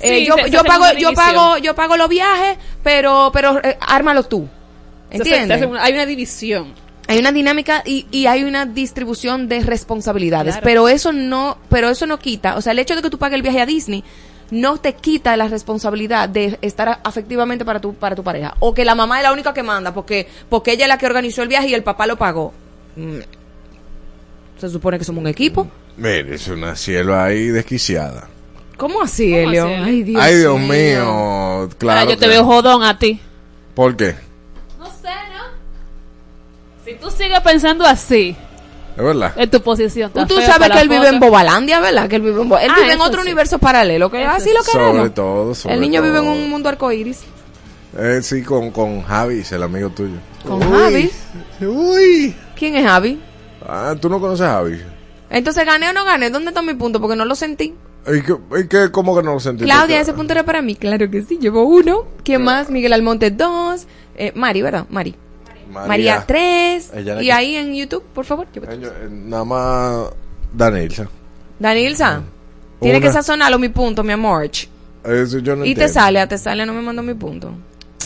Eh, 0.02 0.24
yo, 0.26 0.36
se- 0.36 0.52
yo 0.52 0.64
pago, 0.66 0.86
yo 1.00 1.14
pago, 1.14 1.58
yo 1.58 1.74
pago 1.74 1.98
los 1.98 2.10
viajes, 2.10 2.58
pero, 2.84 3.32
pero, 3.34 3.60
eh, 3.64 3.76
ármalo 3.80 4.22
tú. 4.24 4.48
Se- 5.10 5.18
se- 5.18 5.24
se 5.24 5.36
¿Entiendes? 5.42 5.80
hay 5.82 5.94
una 5.94 6.06
división. 6.06 6.74
Hay 7.08 7.20
una 7.20 7.32
dinámica 7.32 7.84
y, 7.86 8.08
y 8.12 8.26
hay 8.26 8.44
una 8.44 8.66
distribución 8.66 9.48
de 9.48 9.60
responsabilidades, 9.62 10.56
Claro. 10.56 10.64
pero 10.66 10.90
eso 10.90 11.12
no, 11.14 11.58
pero 11.70 11.90
eso 11.90 12.06
no 12.08 12.18
quita, 12.20 12.58
o 12.58 12.62
sea, 12.62 12.72
el 12.72 12.80
hecho 12.80 12.96
de 12.96 13.02
que 13.04 13.10
tú 13.12 13.18
pagues 13.20 13.36
el 13.36 13.42
viaje 13.44 13.62
a 13.62 13.66
Disney 13.66 14.04
no 14.52 14.78
te 14.78 14.94
quita 14.94 15.36
la 15.38 15.48
responsabilidad 15.48 16.30
de 16.30 16.58
estar 16.62 16.88
a- 16.90 17.00
afectivamente 17.04 17.66
para 17.66 17.80
tu 17.80 17.94
para 17.96 18.16
tu 18.16 18.24
pareja 18.24 18.56
o 18.60 18.74
que 18.76 18.86
la 18.86 18.94
mamá 18.96 19.18
es 19.18 19.24
la 19.24 19.34
única 19.34 19.54
que 19.54 19.64
manda 19.64 19.94
porque 19.94 20.28
porque 20.50 20.72
ella 20.74 20.86
es 20.86 20.90
la 20.90 20.98
que 21.00 21.06
organizó 21.08 21.42
el 21.42 21.48
viaje 21.48 21.70
y 21.70 21.74
el 21.74 21.84
papá 21.84 22.06
lo 22.08 22.16
pagó. 22.18 22.54
Mm. 22.96 23.20
Se 24.60 24.70
supone 24.70 24.98
que 24.98 25.04
somos 25.04 25.22
un 25.22 25.28
equipo. 25.28 25.68
Mire, 25.98 26.36
es 26.36 26.48
una 26.48 26.76
cielo 26.76 27.20
ahí 27.20 27.48
desquiciada. 27.48 28.28
¿Cómo 28.78 29.02
así, 29.02 29.30
¿Cómo 29.32 29.42
Elio? 29.50 29.66
Elio? 29.68 29.84
Ay, 29.86 30.04
Dios, 30.04 30.22
Ay, 30.24 30.36
Dios 30.38 30.60
mío. 30.60 31.70
Claro. 31.78 32.00
Ahora 32.02 32.12
yo 32.12 32.18
te 32.18 32.26
que- 32.26 32.28
veo 32.32 32.46
jodón 32.46 32.84
a 32.84 32.98
ti. 33.00 33.20
¿Por 33.74 33.96
qué? 33.96 34.16
Si 36.86 36.94
tú 36.96 37.10
sigues 37.10 37.40
pensando 37.42 37.84
así, 37.86 38.36
Es 38.96 39.04
verdad. 39.04 39.34
en 39.36 39.50
tu 39.50 39.60
posición. 39.62 40.12
Tú 40.14 40.26
feo 40.28 40.42
sabes 40.46 40.70
que 40.70 40.80
él 40.82 40.88
vive 40.90 41.08
en. 41.10 41.20
Bobalandia, 41.20 41.80
¿verdad? 41.80 42.08
Que 42.08 42.18
él 42.18 42.22
vive 42.22 42.42
en, 42.42 42.48
Bo- 42.50 42.58
él 42.60 42.70
Ah, 42.72 42.76
vive 42.76 42.88
en 42.94 43.00
eso 43.00 43.04
otro 43.08 43.22
sí. 43.22 43.28
universo 43.28 43.58
paralelo, 43.60 44.10
que 44.12 44.24
así 44.24 44.52
lo 44.56 44.64
queremos. 44.64 44.96
Sobre 44.98 45.10
todo, 45.10 45.56
sobre 45.56 45.76
el 45.76 45.82
niño 45.82 46.02
vive 46.02 46.20
en 46.20 46.28
un 46.28 46.50
mundo 46.50 46.70
arcoíris. 46.70 47.24
Eh, 47.98 48.20
sí, 48.22 48.44
con, 48.44 48.72
con 48.72 49.02
Javis, 49.04 49.52
el 49.54 49.64
amigo 49.64 49.90
tuyo. 49.90 50.16
Con 50.46 50.62
Uy, 50.62 50.78
Javis. 50.80 51.12
Uy. 51.62 52.36
¿Quién 52.58 52.76
es 52.76 52.86
Javi? 52.86 53.20
Ah, 53.68 53.96
¿tú 54.00 54.10
no 54.10 54.20
conoces 54.20 54.46
a 54.46 54.52
Javi? 54.54 54.80
Entonces, 55.30 55.66
¿gané 55.66 55.90
o 55.90 55.94
no 55.94 56.06
gané? 56.06 56.30
¿Dónde 56.30 56.50
está 56.50 56.62
mi 56.62 56.74
punto? 56.76 57.02
Porque 57.02 57.16
no 57.16 57.26
lo 57.26 57.36
sentí. 57.36 57.74
¿Y 58.08 58.22
qué, 58.22 58.36
y 58.62 58.68
qué- 58.68 58.92
cómo 58.92 59.16
que 59.16 59.24
no 59.24 59.34
lo 59.34 59.40
sentiste? 59.40 59.66
Claudia, 59.66 60.00
ese 60.00 60.14
punto 60.14 60.34
era 60.34 60.44
para 60.44 60.62
mí. 60.62 60.76
Claro 60.76 61.10
que 61.10 61.24
sí, 61.24 61.40
llevo 61.42 61.64
uno. 61.64 62.04
¿Quién 62.24 62.44
más? 62.44 62.70
Miguel 62.70 62.94
Almonte, 62.94 63.32
dos. 63.32 63.88
Eh, 64.16 64.32
Mari, 64.36 64.62
¿verdad? 64.62 64.86
Mari. 64.90 65.16
María, 65.88 66.24
tres. 66.26 66.92
Ella 66.94 67.16
la 67.16 67.22
Y 67.24 67.26
que- 67.26 67.34
ahí 67.34 67.56
en 67.56 67.74
YouTube, 67.76 68.04
por 68.14 68.26
favor. 68.26 68.48
Eh, 68.54 68.60
yo- 68.82 68.90
Nada 69.10 69.44
más 69.44 70.06
Danilza. 70.54 71.08
Danilza, 71.60 72.22
tiene 72.82 73.02
que 73.02 73.12
sazonarlo 73.12 73.60
mi 73.60 73.70
punto, 73.70 74.04
mi 74.04 74.14
amor. 74.14 74.46
Eso 74.46 75.38
yo 75.40 75.56
no 75.56 75.66
y 75.66 75.76
te 75.76 75.88
sale, 75.88 76.26
te 76.28 76.38
sale, 76.38 76.66
no 76.66 76.74
me 76.74 76.82
mandó 76.82 77.02
mi 77.04 77.14
punto. 77.14 77.52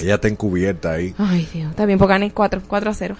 Ella 0.02 0.16
está 0.16 0.28
encubierta 0.28 0.94
ahí. 0.94 1.14
Ay, 1.18 1.48
Dios. 1.54 1.70
Está 1.72 1.86
bien, 1.86 1.98
pues 1.98 2.08
gané 2.10 2.32
4, 2.32 2.62
4 2.68 2.90
a 2.90 2.94
0. 2.94 3.16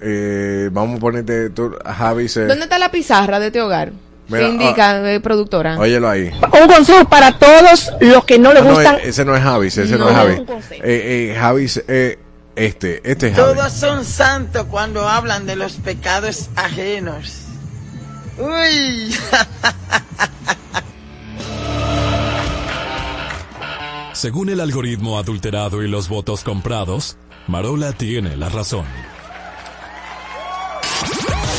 Eh, 0.00 0.68
vamos 0.72 0.96
a 0.96 1.00
ponerte. 1.00 1.50
Tú, 1.50 1.72
Javi 1.84 2.28
se. 2.28 2.46
¿Dónde 2.46 2.64
está 2.64 2.78
la 2.78 2.90
pizarra 2.90 3.38
de 3.40 3.46
este 3.48 3.60
hogar? 3.62 3.92
Mira, 4.28 4.48
indica, 4.48 5.12
eh, 5.12 5.20
productora. 5.20 5.78
Óyelo 5.78 6.08
ahí. 6.08 6.30
Un 6.60 6.68
consejo 6.68 7.08
para 7.08 7.38
todos 7.38 7.92
los 8.00 8.24
que 8.24 8.38
no 8.38 8.52
les 8.52 8.62
Ah, 8.62 8.64
no, 8.66 8.74
gustan. 8.74 8.94
eh, 8.96 9.00
ese 9.04 9.24
no 9.24 9.36
es 9.36 9.42
Javis, 9.42 9.76
ese 9.78 9.98
no, 9.98 10.10
No. 10.10 10.22
es 10.28 10.40
consejo. 10.42 10.82
Eh, 10.84 11.30
eh, 11.32 11.36
Javis, 11.38 11.84
eh, 11.86 12.18
este, 12.56 13.00
este 13.10 13.28
es. 13.28 13.36
Todos 13.36 13.72
son 13.72 14.04
santos 14.04 14.66
cuando 14.70 15.08
hablan 15.08 15.46
de 15.46 15.56
los 15.56 15.72
pecados 15.74 16.50
ajenos. 16.56 17.46
Uy. 18.38 19.14
Según 24.12 24.50
el 24.50 24.60
algoritmo 24.60 25.18
adulterado 25.18 25.82
y 25.82 25.88
los 25.88 26.08
votos 26.08 26.44
comprados, 26.44 27.16
Marola 27.48 27.92
tiene 27.92 28.36
la 28.36 28.48
razón. 28.48 28.86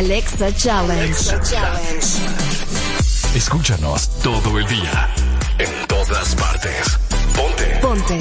Alexa 0.00 0.50
Challenge. 0.56 1.12
Challenge. 1.44 2.06
Escúchanos 3.34 4.08
todo 4.22 4.58
el 4.58 4.66
día, 4.66 5.10
en 5.58 5.86
todas 5.88 6.34
partes. 6.36 6.98
Ponte. 7.36 7.66
Ponte. 7.82 8.18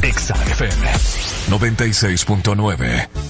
Exa 0.00 0.34
FM 0.34 0.92
96.9. 1.50 3.27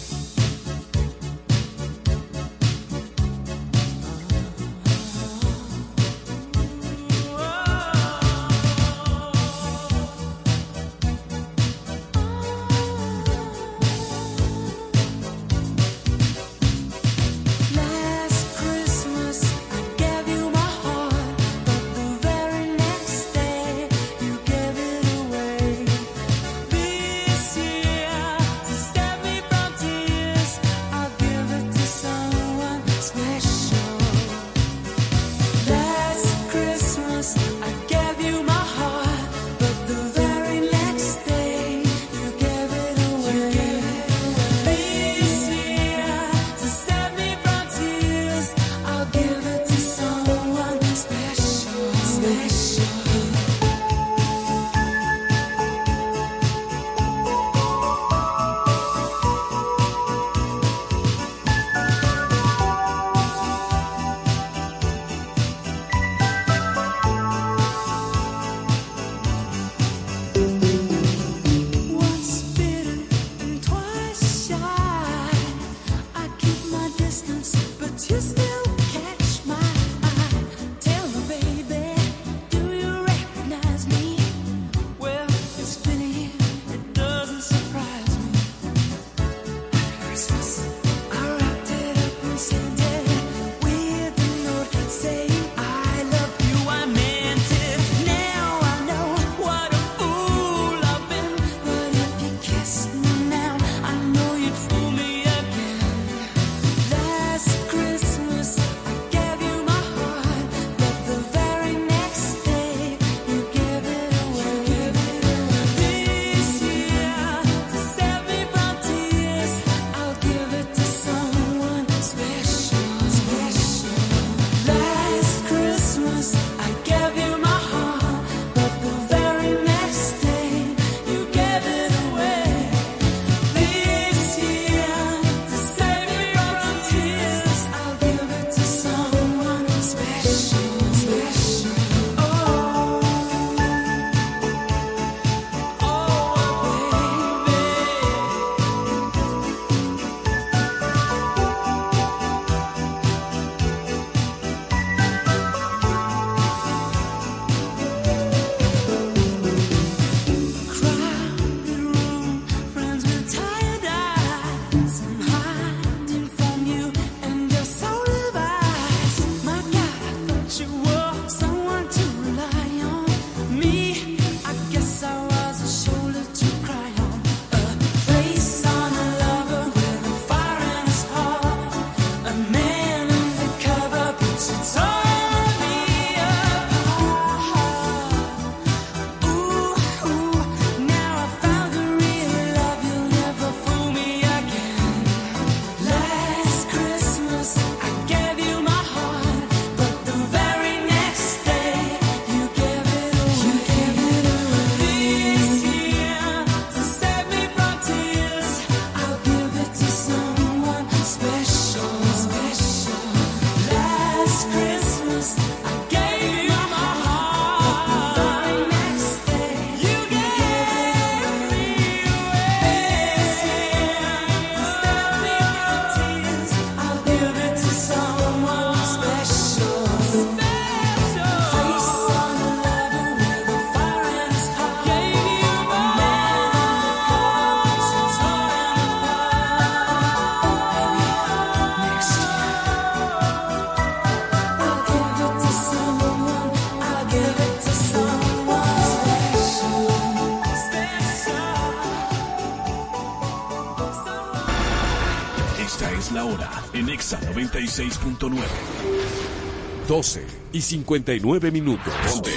12 259.98 260.24
y 260.52 260.60
59 260.60 261.50
minutos. 261.50 261.92
Ponte. 262.06 262.30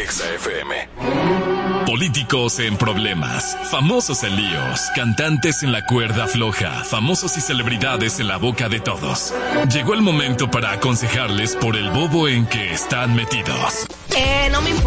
Exa 0.00 0.24
FM. 0.36 0.88
Políticos 1.84 2.60
en 2.60 2.76
problemas, 2.76 3.56
famosos 3.68 4.22
en 4.22 4.36
líos, 4.36 4.82
cantantes 4.94 5.64
en 5.64 5.72
la 5.72 5.84
cuerda 5.84 6.28
floja, 6.28 6.84
famosos 6.84 7.36
y 7.38 7.40
celebridades 7.40 8.20
en 8.20 8.28
la 8.28 8.36
boca 8.36 8.68
de 8.68 8.78
todos. 8.78 9.34
Llegó 9.72 9.94
el 9.94 10.02
momento 10.02 10.48
para 10.48 10.70
aconsejarles 10.70 11.56
por 11.56 11.74
el 11.74 11.90
bobo 11.90 12.28
en 12.28 12.46
que 12.46 12.70
están 12.72 13.16
metidos. 13.16 13.87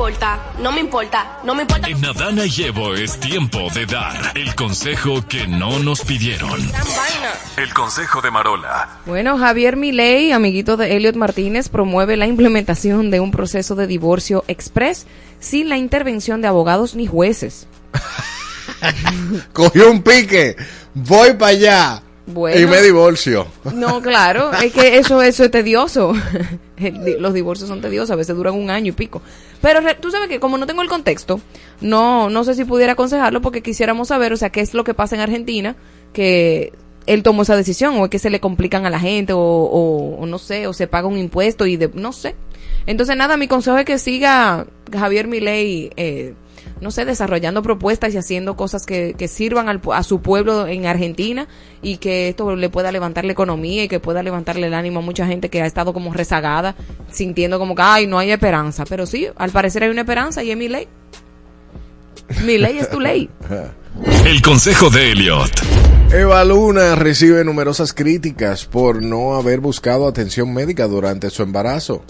No 0.01 0.07
me 0.07 0.13
importa, 0.17 0.39
no 0.57 0.71
me 0.71 0.79
importa, 0.79 1.39
no 1.43 1.53
me 1.53 1.61
importa. 1.61 1.87
En 1.87 2.03
Adana 2.03 2.43
y 2.47 2.63
Evo 2.63 2.95
es 2.95 3.19
tiempo 3.19 3.67
de 3.71 3.85
dar 3.85 4.35
el 4.35 4.55
consejo 4.55 5.23
que 5.27 5.45
no 5.45 5.77
nos 5.77 6.01
pidieron. 6.01 6.59
El 7.55 7.71
consejo 7.71 8.19
de 8.19 8.31
Marola. 8.31 8.89
Bueno, 9.05 9.37
Javier 9.37 9.77
Milei, 9.77 10.31
amiguito 10.31 10.75
de 10.75 10.95
Elliot 10.95 11.15
Martínez, 11.15 11.69
promueve 11.69 12.17
la 12.17 12.25
implementación 12.25 13.11
de 13.11 13.19
un 13.19 13.29
proceso 13.29 13.75
de 13.75 13.85
divorcio 13.85 14.43
express 14.47 15.05
sin 15.39 15.69
la 15.69 15.77
intervención 15.77 16.41
de 16.41 16.47
abogados 16.47 16.95
ni 16.95 17.05
jueces. 17.05 17.67
Cogió 19.53 19.91
un 19.91 20.01
pique, 20.01 20.55
voy 20.95 21.33
para 21.33 21.51
allá 21.51 22.03
Bueno. 22.34 22.59
y 22.59 22.65
me 22.65 22.82
divorcio. 22.82 23.47
No, 23.73 24.01
claro, 24.01 24.51
es 24.53 24.71
que 24.73 24.97
eso, 24.97 25.21
eso 25.21 25.43
es 25.43 25.51
tedioso. 25.51 26.13
Los 27.19 27.34
divorcios 27.34 27.69
son 27.69 27.82
tediosos, 27.82 28.11
a 28.11 28.15
veces 28.15 28.36
duran 28.36 28.55
un 28.55 28.69
año 28.69 28.89
y 28.89 28.91
pico. 28.93 29.21
Pero 29.61 29.79
tú 29.99 30.09
sabes 30.11 30.27
que 30.29 30.39
como 30.39 30.57
no 30.57 30.65
tengo 30.65 30.82
el 30.82 30.89
contexto, 30.89 31.39
no, 31.82 32.29
no 32.29 32.43
sé 32.43 32.55
si 32.55 32.65
pudiera 32.65 32.93
aconsejarlo 32.93 33.41
porque 33.41 33.61
quisiéramos 33.61 34.07
saber, 34.07 34.34
o 34.34 34.38
sea, 34.38 34.49
qué 34.49 34.61
es 34.61 34.73
lo 34.73 34.84
que 34.84 34.93
pasa 34.93 35.15
en 35.15 35.21
Argentina, 35.21 35.75
que 36.13 36.73
él 37.05 37.23
tomó 37.23 37.43
esa 37.43 37.55
decisión, 37.55 37.95
o 37.99 38.05
es 38.05 38.09
que 38.11 38.19
se 38.19 38.29
le 38.29 38.39
complican 38.39 38.86
a 38.86 38.89
la 38.89 38.99
gente, 38.99 39.34
o, 39.34 39.39
o- 39.39 40.15
o 40.21 40.25
no 40.25 40.38
sé, 40.39 40.67
o 40.67 40.73
se 40.73 40.88
paga 40.88 41.07
un 41.07 41.17
impuesto 41.17 41.65
y 41.65 41.77
de, 41.77 41.89
no 41.93 42.13
sé. 42.13 42.36
Entonces 42.88 43.15
nada, 43.15 43.38
mi 43.38 43.47
consejo 43.47 43.77
es 43.77 43.86
que 43.86 43.99
siga 43.99 44.65
Javier 44.91 45.27
Milei, 45.27 45.91
eh, 45.97 46.34
no 46.82 46.91
sé, 46.91 47.05
desarrollando 47.05 47.61
propuestas 47.63 48.13
y 48.13 48.17
haciendo 48.17 48.55
cosas 48.57 48.86
que, 48.86 49.13
que 49.17 49.27
sirvan 49.27 49.69
al 49.69 49.82
pu- 49.82 49.95
a 49.95 50.03
su 50.03 50.19
pueblo 50.21 50.67
en 50.67 50.86
Argentina 50.88 51.47
y 51.82 51.97
que 51.97 52.27
esto 52.29 52.55
le 52.55 52.69
pueda 52.69 52.91
levantar 52.91 53.23
la 53.23 53.32
economía 53.32 53.84
y 53.84 53.88
que 53.88 53.99
pueda 53.99 54.21
levantarle 54.23 54.67
el 54.67 54.73
ánimo 54.73 54.99
a 54.99 55.03
mucha 55.03 55.25
gente 55.27 55.49
que 55.49 55.61
ha 55.61 55.65
estado 55.65 55.93
como 55.93 56.11
rezagada, 56.13 56.75
sintiendo 57.11 57.59
como 57.59 57.75
que, 57.75 57.82
ay, 57.84 58.07
no 58.07 58.17
hay 58.19 58.32
esperanza. 58.32 58.84
Pero 58.89 59.05
sí, 59.05 59.27
al 59.38 59.51
parecer 59.51 59.84
hay 59.84 59.89
una 59.89 60.01
esperanza 60.01 60.43
y 60.43 60.51
es 60.51 60.57
mi 60.57 60.67
ley. 60.67 60.88
Mi 62.45 62.57
ley 62.57 62.77
es 62.79 62.89
tu 62.89 62.99
ley. 62.99 63.29
El 64.25 64.41
consejo 64.41 64.89
de 64.89 65.11
Elliot. 65.11 65.51
Eva 66.13 66.43
Luna 66.45 66.95
recibe 66.95 67.43
numerosas 67.43 67.93
críticas 67.93 68.65
por 68.65 69.01
no 69.03 69.36
haber 69.36 69.59
buscado 69.59 70.07
atención 70.07 70.53
médica 70.53 70.88
durante 70.88 71.29
su 71.29 71.43
embarazo. 71.43 72.03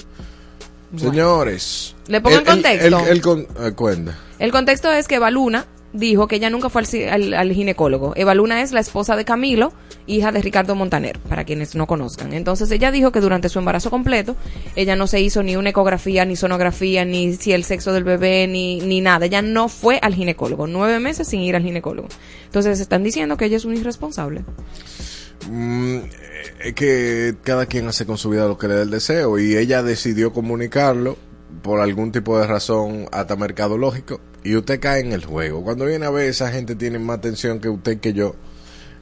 Señores. 0.95 1.95
¿Le 2.07 2.21
pongo 2.21 2.35
el- 2.35 2.41
en 2.41 2.45
contexto? 2.45 2.87
el- 2.87 2.93
el- 2.93 3.07
el 3.07 3.21
con- 3.21 3.47
eh, 3.59 3.71
cuenta. 3.75 4.17
El 4.39 4.51
contexto 4.51 4.91
es 4.91 5.07
que 5.07 5.15
Eva 5.15 5.31
Luna 5.31 5.65
dijo 5.93 6.27
que 6.27 6.37
ella 6.37 6.49
nunca 6.49 6.69
fue 6.69 6.83
al- 7.09 7.33
al 7.33 7.51
ginecólogo. 7.51 8.13
Eva 8.15 8.33
Luna 8.33 8.61
es 8.61 8.71
la 8.71 8.79
esposa 8.79 9.15
de 9.17 9.25
Camilo, 9.25 9.73
hija 10.07 10.31
de 10.31 10.41
Ricardo 10.41 10.73
Montaner, 10.73 11.19
para 11.19 11.43
quienes 11.43 11.75
no 11.75 11.85
conozcan. 11.85 12.31
Entonces 12.33 12.71
ella 12.71 12.91
dijo 12.91 13.11
que 13.11 13.19
durante 13.19 13.49
su 13.49 13.59
embarazo 13.59 13.89
completo, 13.89 14.35
ella 14.77 14.95
no 14.95 15.05
se 15.07 15.19
hizo 15.19 15.43
ni 15.43 15.57
una 15.57 15.69
ecografía, 15.71 16.23
ni 16.25 16.35
sonografía, 16.37 17.03
ni 17.03 17.33
si 17.33 17.51
el 17.51 17.65
sexo 17.65 17.91
del 17.93 18.05
bebé, 18.05 18.47
ni, 18.47 18.79
ni 18.79 19.01
nada. 19.01 19.25
Ella 19.25 19.41
no 19.41 19.67
fue 19.67 19.99
al 20.01 20.15
ginecólogo. 20.15 20.65
Nueve 20.65 20.99
meses 20.99 21.27
sin 21.27 21.41
ir 21.41 21.55
al 21.57 21.63
ginecólogo. 21.63 22.07
Entonces 22.45 22.79
están 22.79 23.03
diciendo 23.03 23.35
que 23.37 23.45
ella 23.45 23.57
es 23.57 23.65
un 23.65 23.75
irresponsable. 23.75 24.43
Mm, 25.49 25.97
eh, 25.97 26.53
es 26.63 26.73
que 26.73 27.35
cada 27.43 27.65
quien 27.65 27.87
hace 27.87 28.05
con 28.05 28.17
su 28.17 28.29
vida 28.29 28.47
lo 28.47 28.57
que 28.57 28.67
le 28.67 28.75
dé 28.75 28.81
el 28.83 28.89
deseo 28.89 29.39
y 29.39 29.57
ella 29.57 29.83
decidió 29.83 30.33
comunicarlo 30.33 31.17
por 31.61 31.79
algún 31.79 32.11
tipo 32.11 32.39
de 32.39 32.47
razón 32.47 33.07
hasta 33.11 33.35
mercadológico 33.35 34.19
y 34.43 34.55
usted 34.55 34.79
cae 34.79 35.01
en 35.01 35.11
el 35.11 35.25
juego. 35.25 35.63
Cuando 35.63 35.85
viene 35.85 36.05
a 36.05 36.09
ver 36.09 36.29
esa 36.29 36.51
gente 36.51 36.75
tiene 36.75 36.99
más 36.99 37.17
atención 37.17 37.59
que 37.59 37.69
usted 37.69 37.99
que 37.99 38.13
yo 38.13 38.35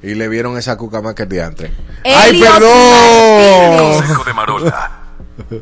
y 0.01 0.15
le 0.15 0.27
vieron 0.27 0.57
esa 0.57 0.77
cuca 0.77 1.01
más 1.01 1.15
que 1.15 1.23
el 1.23 1.29
diantre. 1.29 1.71
¡Ay, 2.05 2.39
perdón! 2.39 3.93
Consejo 3.97 4.23
de 4.23 4.33
Marola. 4.33 4.99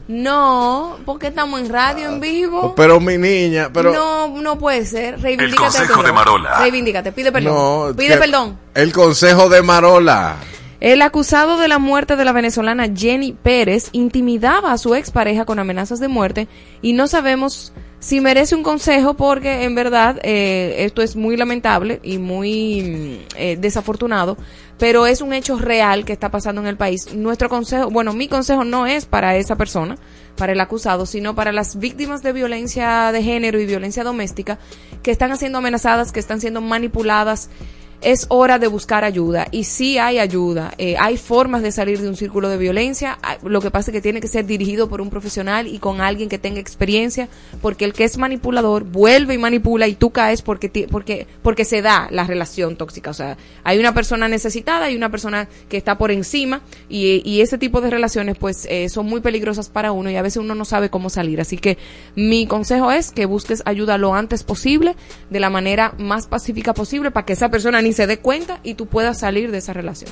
No, 0.07 0.97
porque 1.05 1.28
estamos 1.28 1.59
en 1.59 1.69
radio 1.69 2.09
en 2.09 2.19
vivo. 2.19 2.73
Pero 2.75 2.99
mi 2.99 3.17
niña, 3.17 3.69
pero 3.71 3.93
no, 3.93 4.41
no 4.41 4.57
puede 4.57 4.86
ser. 4.86 5.21
Reivindícate. 5.21 5.45
El 5.45 5.55
consejo 5.55 6.03
de. 6.03 6.11
Marola. 6.11 6.59
Reivindícate, 6.59 7.11
pide 7.11 7.32
perdón. 7.32 7.53
no, 7.53 7.95
pide 7.95 8.17
perdón. 8.17 8.57
El 8.73 8.91
consejo 8.91 9.49
de 9.49 9.61
Marola. 9.61 10.38
El 10.80 11.01
acusado 11.01 11.57
de 11.57 11.67
la 11.67 11.80
muerte 11.80 12.15
de 12.15 12.25
la 12.25 12.34
venezolana 12.34 12.88
Jenny 12.93 13.34
Pérez 13.34 13.89
intimidaba 13.93 14.71
a 14.71 14.78
su 14.78 14.93
expareja 14.93 15.45
con 15.45 15.57
amenazas 15.57 15.99
de 15.99 16.07
muerte 16.07 16.47
y 16.84 16.93
no 16.93 17.07
sabemos 17.07 17.73
si 17.99 18.21
merece 18.21 18.53
un 18.53 18.61
consejo 18.61 19.15
porque 19.15 19.63
en 19.63 19.73
verdad 19.73 20.19
eh, 20.21 20.86
esto 20.86 21.01
es 21.01 21.15
muy 21.15 21.36
lamentable 21.36 21.99
y 22.03 22.19
muy 22.19 22.82
mm, 22.84 23.36
eh, 23.38 23.57
desafortunado, 23.59 24.38
pero 24.78 25.07
es 25.07 25.21
un 25.21 25.34
hecho 25.34 25.57
real 25.57 26.05
que 26.05 26.13
está 26.13 26.30
pasando 26.30 26.61
en 26.61 26.67
el 26.67 26.78
país. 26.78 27.11
Nuestro 27.15 27.49
consejo, 27.49 27.89
bueno, 27.89 28.13
mi 28.13 28.28
consejo 28.28 28.63
no 28.63 28.86
es 28.86 29.07
para 29.07 29.36
esa 29.36 29.55
persona, 29.55 29.97
para 30.36 30.53
el 30.53 30.59
acusado, 30.59 31.07
sino 31.07 31.34
para 31.34 31.51
las 31.51 31.80
víctimas 31.80 32.21
de 32.21 32.34
violencia 32.34 33.11
de 33.11 33.23
género 33.23 33.59
y 33.59 33.65
violencia 33.65 34.03
doméstica 34.03 34.59
que 35.01 35.09
están 35.09 35.36
siendo 35.38 35.57
amenazadas, 35.57 36.11
que 36.11 36.19
están 36.19 36.39
siendo 36.39 36.61
manipuladas 36.61 37.49
es 38.02 38.26
hora 38.30 38.60
de 38.60 38.68
buscar 38.68 39.04
ayuda. 39.04 39.48
Y 39.52 39.64
sí 39.64 39.98
hay 39.98 40.20
ayuda, 40.20 40.72
eh, 40.78 40.95
hay 41.00 41.18
formas 41.18 41.62
de 41.64 41.72
salir 41.72 42.00
de 42.00 42.08
un 42.08 42.16
círculo 42.16 42.48
de 42.50 42.58
violencia, 42.58 43.18
hay- 43.22 43.38
lo 43.43 43.60
que 43.62 43.72
pasa 43.72 43.91
es 43.91 43.95
que 43.95 44.02
tiene 44.02 44.22
que 44.22 44.28
ser 44.28 44.45
dirigido 44.45 44.88
por 44.88 45.02
un 45.02 45.10
profesional 45.10 45.68
y 45.68 45.80
con 45.80 46.02
alguien 46.02 46.30
que 46.30 46.38
tenga 46.38 46.60
experiencia, 46.60 47.28
porque 47.62 47.86
el 47.86 47.93
que 47.93 48.04
es 48.04 48.18
manipulador 48.18 48.84
vuelve 48.84 49.34
y 49.34 49.38
manipula 49.38 49.88
y 49.88 49.95
tú 49.95 50.12
caes 50.12 50.41
porque 50.41 50.88
porque 50.91 51.28
porque 51.41 51.66
se 51.66 51.82
da 51.82 52.08
la 52.12 52.24
relación 52.26 52.76
tóxica, 52.78 53.10
o 53.10 53.14
sea, 53.14 53.38
hay 53.64 53.80
una 53.80 53.93
persona 53.93 54.28
necesitada 54.28 54.89
y 54.91 54.95
una 54.95 55.10
persona 55.10 55.48
que 55.70 55.78
está 55.78 55.98
por 55.98 56.12
encima 56.12 56.62
y, 56.89 57.22
y 57.26 57.41
ese 57.41 57.58
tipo 57.58 57.82
de 57.82 57.89
relaciones 57.89 58.38
pues 58.38 58.68
eh, 58.70 58.89
son 58.89 59.08
muy 59.08 59.22
peligrosas 59.22 59.70
para 59.70 59.91
uno 59.91 60.10
y 60.12 60.16
a 60.18 60.22
veces 60.22 60.38
uno 60.38 60.54
no 60.56 60.66
sabe 60.66 60.89
cómo 60.89 61.10
salir, 61.10 61.41
así 61.41 61.58
que 61.58 61.78
mi 62.16 62.45
consejo 62.48 62.91
es 62.91 63.12
que 63.12 63.26
busques 63.26 63.64
ayuda 63.66 63.98
lo 63.98 64.14
antes 64.14 64.43
posible, 64.43 64.95
de 65.30 65.39
la 65.39 65.50
manera 65.50 65.93
más 65.98 66.28
pacífica 66.28 66.74
posible 66.74 67.12
para 67.12 67.26
que 67.26 67.34
esa 67.34 67.50
persona 67.50 67.82
ni 67.88 67.94
se 67.94 68.06
dé 68.08 68.20
cuenta 68.20 68.60
y 68.64 68.74
tú 68.76 68.86
puedas 68.86 69.20
salir 69.20 69.52
de 69.52 69.58
esa 69.60 69.74
relación. 69.74 70.12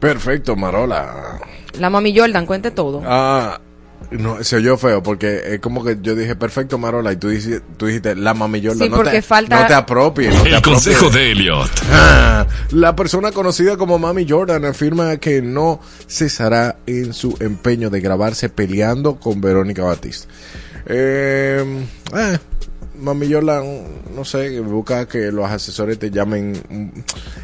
Perfecto, 0.00 0.56
Marola. 0.56 1.40
La 1.78 1.90
mami 1.90 2.16
Jordan, 2.16 2.46
cuente 2.46 2.70
todo. 2.70 3.02
Ah, 3.04 3.60
no, 4.10 4.44
se 4.44 4.56
oyó 4.56 4.76
feo 4.76 5.02
porque 5.02 5.40
es 5.54 5.60
como 5.60 5.82
que 5.82 5.96
yo 6.02 6.14
dije 6.14 6.36
perfecto, 6.36 6.76
Marola, 6.78 7.12
y 7.12 7.16
tú 7.16 7.30
dijiste, 7.30 7.60
tú 7.78 7.86
dijiste 7.86 8.14
la 8.14 8.34
mami 8.34 8.60
Jordan. 8.60 8.78
Sí, 8.78 8.88
no 8.90 8.96
porque 8.96 9.10
te, 9.12 9.22
falta- 9.22 9.60
No 9.62 9.66
te 9.66 9.74
apropies. 9.74 10.34
No 10.34 10.42
te 10.42 10.48
El 10.50 10.54
apropies. 10.56 10.84
consejo 10.84 11.10
de 11.10 11.32
Elliot. 11.32 11.70
Ah, 11.90 12.46
la 12.70 12.94
persona 12.94 13.32
conocida 13.32 13.76
como 13.76 13.98
Mami 13.98 14.26
Jordan 14.28 14.64
afirma 14.66 15.16
que 15.16 15.40
no 15.42 15.80
cesará 16.06 16.76
en 16.86 17.12
su 17.14 17.36
empeño 17.40 17.88
de 17.90 18.00
grabarse 18.00 18.48
peleando 18.50 19.16
con 19.16 19.40
Verónica 19.40 19.82
Batista. 19.84 20.28
Eh, 20.86 21.64
eh, 22.14 22.38
Mami 23.00 23.32
Jordan, 23.32 23.64
no 24.14 24.24
sé, 24.24 24.60
busca 24.60 25.06
que 25.06 25.32
los 25.32 25.50
asesores 25.50 25.98
te 25.98 26.10
llamen. 26.10 26.94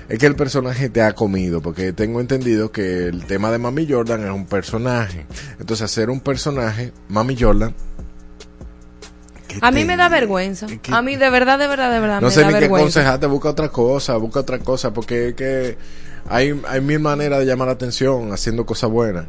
Es 0.09 0.19
que 0.19 0.27
el 0.27 0.37
personaje 0.37 0.89
te 0.89 1.03
ha 1.03 1.13
comido, 1.13 1.61
porque 1.61 1.93
tengo 1.93 2.21
entendido 2.21 2.71
que 2.71 3.07
el 3.07 3.25
tema 3.25 3.51
de 3.51 3.59
Mami 3.59 3.87
Jordan 3.89 4.25
es 4.25 4.31
un 4.31 4.47
personaje. 4.47 5.27
Entonces, 5.59 5.83
hacer 5.85 6.11
un 6.11 6.21
personaje, 6.21 6.93
Mami 7.09 7.37
Jordan, 7.39 7.75
A 9.61 9.71
mí 9.71 9.85
me 9.85 9.97
da 9.97 10.09
vergüenza. 10.09 10.67
A 10.91 11.03
mí 11.03 11.17
de 11.17 11.31
verdad, 11.31 11.59
de 11.59 11.67
verdad, 11.67 11.93
de 11.93 12.01
verdad 12.01 12.21
no 12.21 12.29
me 12.29 12.33
sé 12.33 12.41
da 12.43 12.47
ni 12.47 12.55
qué 12.55 12.61
vergüenza. 12.61 13.01
aconsejarte, 13.01 13.27
busca 13.27 13.51
otra 13.51 13.69
cosa, 13.69 14.17
busca 14.17 14.41
otra 14.41 14.59
cosa, 14.61 14.93
porque 14.93 15.29
es 15.29 15.35
que 15.35 15.77
hay, 16.29 16.61
hay 16.69 16.81
mil 16.81 17.01
maneras 17.01 17.41
de 17.41 17.47
llamar 17.47 17.67
la 17.69 17.75
atención 17.75 18.33
haciendo 18.33 18.65
cosas 18.65 18.91
buenas. 18.91 19.27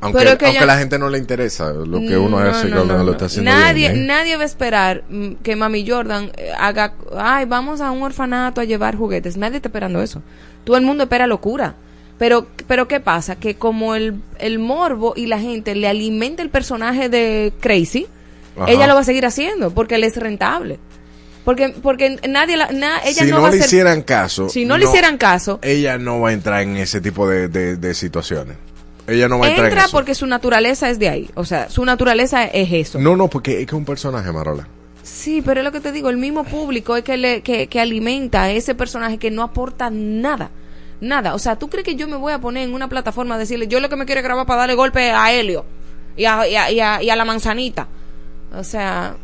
Aunque, 0.00 0.18
Pero 0.20 0.38
que 0.38 0.46
aunque 0.46 0.60
ya- 0.60 0.66
la 0.66 0.78
gente 0.78 0.98
no 0.98 1.08
le 1.10 1.18
interesa 1.18 1.70
lo 1.72 1.98
que 2.00 2.16
uno 2.16 2.40
No, 2.40 2.48
hace 2.50 2.68
no, 2.68 2.76
cuando 2.76 2.92
no, 2.94 2.98
lo 3.00 3.04
no. 3.06 3.12
está 3.12 3.24
haciendo 3.26 3.50
nadie, 3.50 3.88
bien, 3.90 4.02
¿eh? 4.02 4.06
nadie 4.06 4.36
va 4.36 4.42
a 4.42 4.46
esperar 4.46 5.04
mm, 5.08 5.32
que 5.42 5.56
Mami 5.56 5.88
Jordan 5.88 6.30
eh, 6.36 6.50
haga, 6.58 6.94
ay, 7.16 7.44
vamos 7.46 7.80
a 7.80 7.90
un 7.90 8.02
orfanato 8.02 8.60
a 8.60 8.64
llevar 8.64 8.96
juguetes. 8.96 9.36
Nadie 9.36 9.56
está 9.56 9.68
esperando 9.68 10.00
eso. 10.02 10.22
Todo 10.64 10.76
el 10.76 10.84
mundo 10.84 11.04
espera 11.04 11.26
locura. 11.26 11.74
Pero, 12.18 12.46
pero 12.66 12.88
¿qué 12.88 12.98
pasa? 13.00 13.36
Que 13.36 13.54
como 13.56 13.94
el, 13.94 14.20
el 14.38 14.58
morbo 14.58 15.12
y 15.16 15.26
la 15.26 15.38
gente 15.38 15.74
le 15.76 15.86
alimenta 15.88 16.42
el 16.42 16.50
personaje 16.50 17.08
de 17.08 17.52
Crazy, 17.60 18.08
Ajá. 18.56 18.70
ella 18.70 18.86
lo 18.88 18.94
va 18.94 19.00
a 19.02 19.04
seguir 19.04 19.24
haciendo 19.24 19.70
porque 19.72 19.98
le 19.98 20.08
es 20.08 20.16
rentable. 20.16 20.78
Porque, 21.44 21.70
porque 21.80 22.18
nadie, 22.28 22.56
la, 22.58 22.70
na- 22.72 22.98
ella 23.04 23.22
si 23.24 23.30
no, 23.30 23.36
no, 23.36 23.42
va 23.42 23.48
a 23.48 23.50
le 23.52 23.56
ser- 23.58 23.66
hicieran 23.66 24.02
caso, 24.02 24.48
si 24.50 24.64
no, 24.66 24.76
le 24.76 24.84
hicieran 24.84 25.16
caso, 25.16 25.60
ella 25.62 25.96
no 25.96 26.20
va 26.20 26.28
a 26.30 26.32
entrar 26.34 26.60
en 26.60 26.76
ese 26.76 27.00
tipo 27.00 27.26
de, 27.26 27.48
de, 27.48 27.76
de 27.76 27.94
situaciones. 27.94 28.56
Ella 29.08 29.26
no 29.28 29.38
va 29.38 29.46
a 29.46 29.48
entrar 29.48 29.66
en 29.66 29.72
entra 29.72 29.86
eso. 29.86 29.96
porque 29.96 30.14
su 30.14 30.26
naturaleza 30.26 30.88
es 30.90 30.98
de 30.98 31.08
ahí. 31.08 31.30
O 31.34 31.44
sea, 31.44 31.68
su 31.70 31.84
naturaleza 31.84 32.44
es 32.44 32.70
eso. 32.72 32.98
No, 33.00 33.16
no, 33.16 33.28
porque 33.28 33.52
es 33.60 33.66
que 33.66 33.74
es 33.74 33.78
un 33.78 33.84
personaje, 33.84 34.30
Marola. 34.30 34.68
Sí, 35.02 35.42
pero 35.44 35.60
es 35.60 35.64
lo 35.64 35.72
que 35.72 35.80
te 35.80 35.90
digo, 35.92 36.10
el 36.10 36.18
mismo 36.18 36.44
público 36.44 36.94
es 36.96 37.02
que, 37.02 37.16
le, 37.16 37.40
que, 37.42 37.66
que 37.66 37.80
alimenta 37.80 38.42
a 38.42 38.50
ese 38.50 38.74
personaje 38.74 39.16
que 39.18 39.30
no 39.30 39.42
aporta 39.42 39.88
nada. 39.90 40.50
Nada. 41.00 41.34
O 41.34 41.38
sea, 41.38 41.56
¿tú 41.56 41.70
crees 41.70 41.84
que 41.86 41.94
yo 41.96 42.06
me 42.08 42.16
voy 42.16 42.32
a 42.32 42.40
poner 42.40 42.68
en 42.68 42.74
una 42.74 42.88
plataforma 42.88 43.36
a 43.36 43.38
decirle, 43.38 43.66
yo 43.68 43.80
lo 43.80 43.88
que 43.88 43.96
me 43.96 44.04
quiero 44.04 44.20
es 44.20 44.24
grabar 44.24 44.44
para 44.46 44.60
darle 44.60 44.74
golpe 44.74 45.10
a 45.10 45.32
Helio 45.32 45.64
y 46.16 46.24
a, 46.26 46.46
y 46.46 46.56
a, 46.56 46.70
y 46.70 46.80
a- 46.80 47.02
y 47.02 47.08
a 47.10 47.16
la 47.16 47.24
manzanita? 47.24 47.86
O 48.54 48.64
sea, 48.64 49.14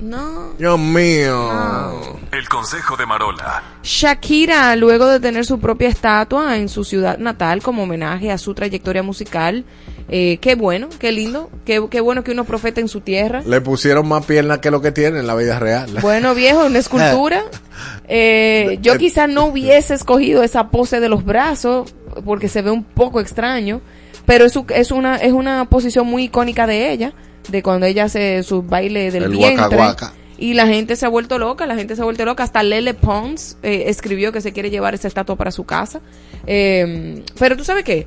no. 0.00 0.54
Dios 0.58 0.78
mío. 0.78 2.18
El 2.32 2.48
consejo 2.48 2.96
de 2.96 3.06
Marola. 3.06 3.62
Shakira, 3.82 4.74
luego 4.76 5.06
de 5.06 5.20
tener 5.20 5.44
su 5.44 5.58
propia 5.58 5.88
estatua 5.88 6.56
en 6.56 6.68
su 6.68 6.84
ciudad 6.84 7.18
natal 7.18 7.62
como 7.62 7.82
homenaje 7.82 8.30
a 8.30 8.38
su 8.38 8.54
trayectoria 8.54 9.02
musical, 9.02 9.64
eh, 10.08 10.38
qué 10.40 10.54
bueno, 10.54 10.88
qué 10.98 11.12
lindo, 11.12 11.50
qué, 11.64 11.86
qué 11.90 12.00
bueno 12.00 12.24
que 12.24 12.32
uno 12.32 12.44
profeta 12.44 12.80
en 12.80 12.88
su 12.88 13.00
tierra. 13.00 13.42
Le 13.46 13.60
pusieron 13.60 14.08
más 14.08 14.24
piernas 14.26 14.58
que 14.58 14.70
lo 14.70 14.80
que 14.80 14.92
tiene 14.92 15.20
en 15.20 15.26
la 15.26 15.34
vida 15.34 15.58
real. 15.58 15.90
Bueno, 16.00 16.34
viejo, 16.34 16.66
una 16.66 16.78
escultura. 16.78 17.44
Eh, 18.12 18.78
yo 18.82 18.98
quizás 18.98 19.28
no 19.28 19.46
hubiese 19.46 19.94
escogido 19.94 20.42
esa 20.42 20.68
pose 20.68 20.98
de 20.98 21.08
los 21.08 21.24
brazos 21.24 21.94
porque 22.24 22.48
se 22.48 22.60
ve 22.60 22.70
un 22.70 22.82
poco 22.82 23.20
extraño, 23.20 23.80
pero 24.26 24.44
es, 24.44 24.58
es 24.74 24.90
una 24.90 25.16
es 25.16 25.32
una 25.32 25.64
posición 25.66 26.08
muy 26.08 26.24
icónica 26.24 26.66
de 26.66 26.90
ella, 26.92 27.14
de 27.48 27.62
cuando 27.62 27.86
ella 27.86 28.04
hace 28.04 28.42
su 28.42 28.62
baile 28.62 29.10
del 29.10 29.24
El 29.24 29.30
vientre. 29.38 29.76
Y 30.38 30.54
la 30.54 30.66
gente 30.66 30.96
se 30.96 31.04
ha 31.04 31.08
vuelto 31.10 31.38
loca, 31.38 31.66
la 31.66 31.74
gente 31.76 31.94
se 31.96 32.00
ha 32.00 32.04
vuelto 32.04 32.24
loca. 32.24 32.42
Hasta 32.44 32.62
Lele 32.62 32.94
Pons 32.94 33.58
eh, 33.62 33.84
escribió 33.88 34.32
que 34.32 34.40
se 34.40 34.52
quiere 34.52 34.70
llevar 34.70 34.94
esa 34.94 35.06
estatua 35.08 35.36
para 35.36 35.50
su 35.50 35.64
casa. 35.64 36.00
Eh, 36.46 37.22
pero 37.38 37.56
tú 37.56 37.64
sabes 37.64 37.84
qué, 37.84 38.06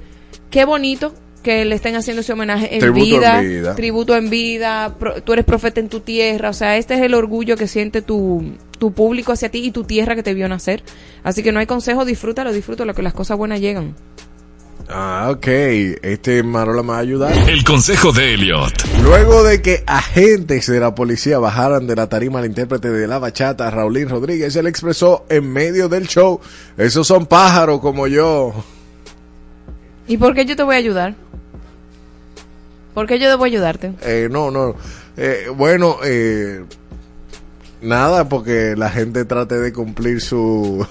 qué 0.50 0.66
bonito 0.66 1.14
que 1.44 1.66
le 1.66 1.76
estén 1.76 1.96
haciendo 1.96 2.22
ese 2.22 2.32
homenaje 2.34 2.74
en 2.74 2.80
Tributo 2.80 3.02
en 3.04 3.10
vida, 3.20 3.42
vida. 3.42 3.76
tributo 3.76 4.16
en 4.16 4.30
vida, 4.30 4.96
pro- 4.98 5.22
tú 5.22 5.34
eres 5.34 5.44
profeta 5.44 5.82
en 5.82 5.90
tu 5.90 6.00
tierra, 6.00 6.50
o 6.50 6.54
sea, 6.54 6.78
este 6.78 6.94
es 6.94 7.02
el 7.02 7.14
orgullo 7.14 7.58
que 7.58 7.68
siente 7.68 8.02
tu, 8.02 8.54
tu 8.80 8.94
público 8.94 9.34
hacia 9.34 9.50
ti 9.52 9.60
y 9.66 9.72
tu 9.72 9.84
tierra 9.84 10.16
que 10.16 10.24
te 10.24 10.34
vio 10.34 10.48
nacer. 10.48 10.84
Así 11.22 11.44
que 11.44 11.52
no 11.52 11.60
hay 11.60 11.66
consejo, 11.66 12.06
disfrútalo, 12.06 12.54
disfrútalo, 12.54 12.94
que 12.94 13.02
las 13.04 13.14
cosas 13.14 13.38
buenas 13.38 13.60
llegan. 13.60 13.94
Ah, 14.90 15.30
ok. 15.32 15.48
Este 15.48 16.44
Marola 16.44 16.84
me 16.84 16.90
va 16.90 16.98
a 16.98 17.02
ayudar. 17.02 17.50
El 17.50 17.64
consejo 17.64 18.12
de 18.12 18.34
Elliot. 18.34 18.74
Luego 19.02 19.44
de 19.44 19.62
que 19.62 19.84
agentes 19.88 20.68
de 20.68 20.80
la 20.80 20.94
policía 20.94 21.40
bajaran 21.40 21.88
de 21.88 21.96
la 21.96 22.08
tarima 22.10 22.40
al 22.40 22.46
intérprete 22.46 22.90
de 22.90 23.08
la 23.08 23.20
bachata, 23.20 23.70
Raulín 23.72 24.10
Rodríguez, 24.10 24.56
él 24.56 24.68
expresó 24.68 25.26
en 25.30 25.52
medio 25.52 25.90
del 25.90 26.08
show, 26.08 26.40
esos 26.78 27.08
son 27.08 27.26
pájaros 27.26 27.80
como 27.80 28.08
yo. 28.08 28.54
¿Y 30.08 30.18
por 30.18 30.36
qué 30.36 30.46
yo 30.46 30.56
te 30.56 30.64
voy 30.64 30.76
a 30.76 30.80
ayudar? 30.80 31.16
¿Por 32.94 33.08
qué 33.08 33.18
yo 33.18 33.30
debo 33.30 33.46
ayudarte? 33.46 33.94
Eh, 34.02 34.28
no, 34.30 34.52
no. 34.52 34.76
Eh, 35.18 35.48
bueno, 35.56 35.98
eh, 36.04 36.64
nada, 37.82 38.30
porque 38.30 38.76
la 38.78 38.90
gente 38.90 39.26
trate 39.26 39.58
de 39.60 39.74
cumplir 39.74 40.22
su... 40.22 40.86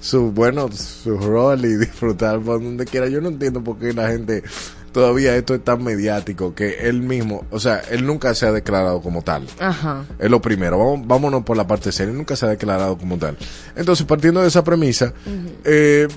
su, 0.00 0.32
bueno, 0.32 0.70
su 0.72 1.16
rol 1.18 1.64
y 1.64 1.76
disfrutar 1.76 2.40
por 2.40 2.62
donde 2.62 2.84
quiera. 2.84 3.08
Yo 3.08 3.20
no 3.20 3.28
entiendo 3.28 3.62
por 3.62 3.78
qué 3.78 3.92
la 3.92 4.08
gente 4.08 4.42
todavía 4.92 5.36
esto 5.36 5.54
es 5.54 5.62
tan 5.62 5.82
mediático 5.84 6.54
que 6.54 6.88
él 6.88 7.00
mismo, 7.02 7.44
o 7.50 7.60
sea, 7.60 7.80
él 7.90 8.04
nunca 8.04 8.34
se 8.34 8.46
ha 8.46 8.52
declarado 8.52 9.00
como 9.00 9.22
tal. 9.22 9.46
Ajá. 9.58 10.04
Es 10.18 10.30
lo 10.30 10.40
primero. 10.40 10.78
Vamos, 10.78 11.06
vámonos 11.06 11.44
por 11.44 11.56
la 11.56 11.66
parte 11.66 11.92
seria. 11.92 12.12
Nunca 12.12 12.36
se 12.36 12.46
ha 12.46 12.48
declarado 12.48 12.98
como 12.98 13.16
tal. 13.18 13.36
Entonces, 13.76 14.06
partiendo 14.06 14.42
de 14.42 14.48
esa 14.48 14.64
premisa, 14.64 15.12
eh, 15.64 16.08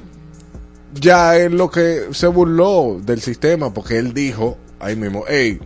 ya 0.99 1.37
es 1.37 1.51
lo 1.51 1.69
que 1.69 2.07
se 2.11 2.27
burló 2.27 2.99
del 3.03 3.21
sistema, 3.21 3.73
porque 3.73 3.97
él 3.97 4.13
dijo 4.13 4.57
ahí 4.79 4.95
mismo, 4.95 5.23
hey, 5.27 5.59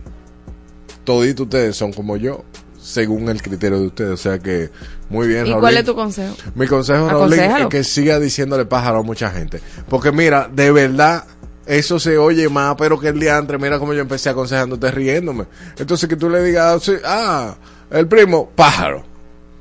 toditos 1.04 1.44
ustedes 1.44 1.76
son 1.76 1.92
como 1.92 2.16
yo, 2.16 2.44
según 2.88 3.28
el 3.28 3.42
criterio 3.42 3.78
de 3.78 3.86
ustedes. 3.86 4.10
O 4.12 4.16
sea 4.16 4.38
que, 4.38 4.70
muy 5.10 5.28
bien, 5.28 5.40
¿Y 5.46 5.50
Raulín. 5.50 5.60
cuál 5.60 5.76
es 5.76 5.84
tu 5.84 5.94
consejo? 5.94 6.34
Mi 6.54 6.66
consejo, 6.66 7.08
Raulín, 7.08 7.40
es 7.40 7.66
que 7.66 7.84
siga 7.84 8.18
diciéndole 8.18 8.64
pájaro 8.64 9.00
a 9.00 9.02
mucha 9.02 9.30
gente. 9.30 9.60
Porque 9.88 10.10
mira, 10.10 10.48
de 10.52 10.72
verdad, 10.72 11.24
eso 11.66 11.98
se 11.98 12.16
oye 12.16 12.48
más, 12.48 12.76
pero 12.78 12.98
que 12.98 13.08
el 13.08 13.20
día 13.20 13.36
antes, 13.36 13.60
mira 13.60 13.78
como 13.78 13.92
yo 13.92 14.00
empecé 14.00 14.30
aconsejándote 14.30 14.90
riéndome. 14.90 15.44
Entonces 15.78 16.08
que 16.08 16.16
tú 16.16 16.30
le 16.30 16.42
digas, 16.42 16.82
sí, 16.82 16.94
ah, 17.04 17.54
el 17.90 18.06
primo, 18.08 18.50
pájaro. 18.54 19.04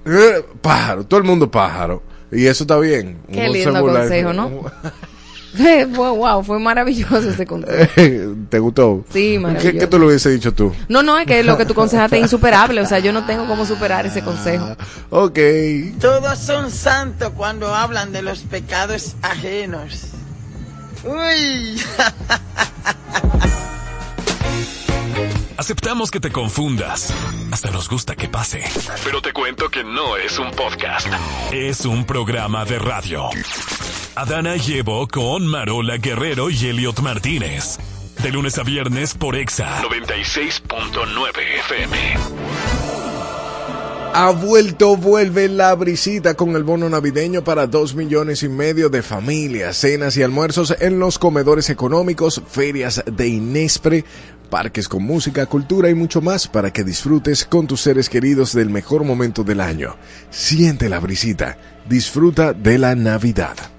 Eh, 0.05 0.45
Pájaro, 0.61 1.05
todo 1.05 1.19
el 1.19 1.25
mundo 1.25 1.51
pájaro. 1.51 2.01
Y 2.31 2.45
eso 2.45 2.63
está 2.63 2.77
bien. 2.79 3.19
Qué 3.31 3.41
Uno 3.41 3.53
lindo 3.53 3.81
consejo, 3.81 4.33
¿no? 4.33 4.49
Fue- 5.57 5.85
wow, 5.85 6.43
fue 6.43 6.59
maravilloso 6.59 7.29
ese 7.29 7.45
consejo. 7.45 7.91
¿Te 8.49 8.59
gustó? 8.59 9.05
Sí, 9.11 9.37
maravilloso. 9.39 9.71
¿Qué, 9.73 9.79
qué 9.79 9.87
tú 9.87 9.99
le 9.99 10.07
hubiese 10.07 10.29
dicho 10.29 10.53
tú? 10.53 10.73
No, 10.89 11.01
no, 11.03 11.17
es 11.17 11.25
que 11.25 11.43
lo 11.43 11.57
que 11.57 11.65
tú 11.65 11.73
consejaste 11.73 12.17
es 12.17 12.23
insuperable, 12.23 12.81
o 12.81 12.85
sea, 12.85 12.99
yo 12.99 13.13
no 13.13 13.25
tengo 13.25 13.45
cómo 13.47 13.65
superar 13.65 14.05
ese 14.05 14.21
consejo. 14.21 14.75
Ok. 15.09 15.39
Todos 15.99 16.37
son 16.39 16.71
santos 16.71 17.31
cuando 17.35 17.73
hablan 17.73 18.11
de 18.11 18.21
los 18.21 18.39
pecados 18.39 19.15
ajenos. 19.21 20.07
Uy. 21.03 21.81
Aceptamos 25.57 26.11
que 26.11 26.19
te 26.19 26.31
confundas. 26.31 27.11
Hasta 27.51 27.71
nos 27.71 27.89
gusta 27.89 28.15
que 28.15 28.29
pase. 28.29 28.63
Pero 29.03 29.23
te 29.23 29.33
cuento 29.33 29.69
que 29.69 29.83
no 29.83 30.15
es 30.15 30.37
un 30.37 30.51
podcast. 30.51 31.07
Es 31.51 31.83
un 31.83 32.05
programa 32.05 32.63
de 32.63 32.77
radio. 32.77 33.29
Adana 34.15 34.55
llevo 34.55 35.07
con 35.07 35.47
Marola 35.47 35.97
Guerrero 35.97 36.51
y 36.51 36.67
Elliot 36.67 36.99
Martínez. 36.99 37.79
De 38.21 38.31
lunes 38.31 38.59
a 38.59 38.63
viernes 38.63 39.15
por 39.15 39.35
Exa 39.35 39.81
96.9 39.81 41.39
FM. 41.59 41.97
Ha 44.19 44.31
vuelto, 44.31 44.97
vuelve 44.97 45.47
la 45.47 45.75
brisita 45.75 46.33
con 46.33 46.55
el 46.55 46.63
bono 46.63 46.89
navideño 46.89 47.43
para 47.43 47.67
dos 47.67 47.93
millones 47.93 48.41
y 48.41 48.49
medio 48.49 48.89
de 48.89 49.03
familias, 49.03 49.77
cenas 49.77 50.17
y 50.17 50.23
almuerzos 50.23 50.75
en 50.79 50.97
los 50.97 51.19
comedores 51.19 51.69
económicos, 51.69 52.41
ferias 52.49 53.03
de 53.05 53.27
Inespre, 53.27 54.05
parques 54.47 54.89
con 54.89 55.03
música, 55.03 55.45
cultura 55.45 55.89
y 55.89 55.93
mucho 55.93 56.21
más 56.21 56.47
para 56.47 56.71
que 56.71 56.83
disfrutes 56.83 57.45
con 57.45 57.67
tus 57.67 57.81
seres 57.81 58.09
queridos 58.09 58.53
del 58.53 58.69
mejor 58.69 59.03
momento 59.03 59.43
del 59.43 59.61
año. 59.61 59.95
Siente 60.29 60.89
la 60.89 60.99
brisita, 60.99 61.57
disfruta 61.87 62.53
de 62.53 62.77
la 62.77 62.95
Navidad. 62.95 63.76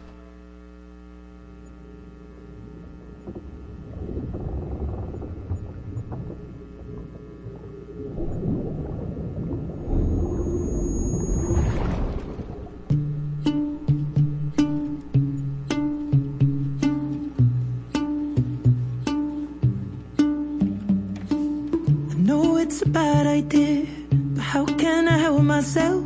It's 22.69 22.83
a 22.83 22.89
bad 22.91 23.27
idea, 23.27 23.87
but 24.11 24.43
how 24.43 24.67
can 24.67 25.09
I 25.09 25.17
help 25.17 25.41
myself? 25.41 26.05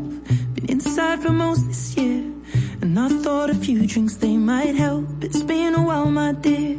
Been 0.54 0.70
inside 0.70 1.20
for 1.20 1.32
most 1.32 1.66
this 1.66 1.96
year, 1.96 2.22
and 2.80 2.96
I 2.96 3.08
thought 3.08 3.50
a 3.50 3.54
few 3.54 3.84
drinks 3.84 4.14
they 4.18 4.36
might 4.36 4.76
help. 4.76 5.24
It's 5.24 5.42
been 5.42 5.74
a 5.74 5.82
while, 5.82 6.08
my 6.08 6.30
dear, 6.30 6.78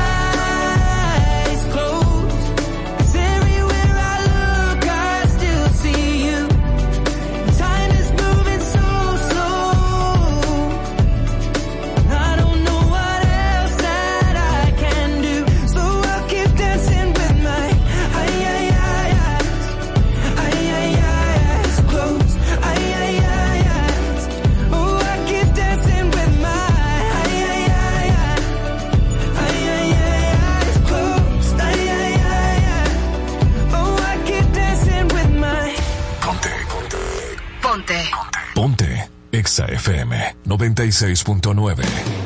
Exa 39.61 39.67
FM 39.67 40.13
96.9. 40.47 42.20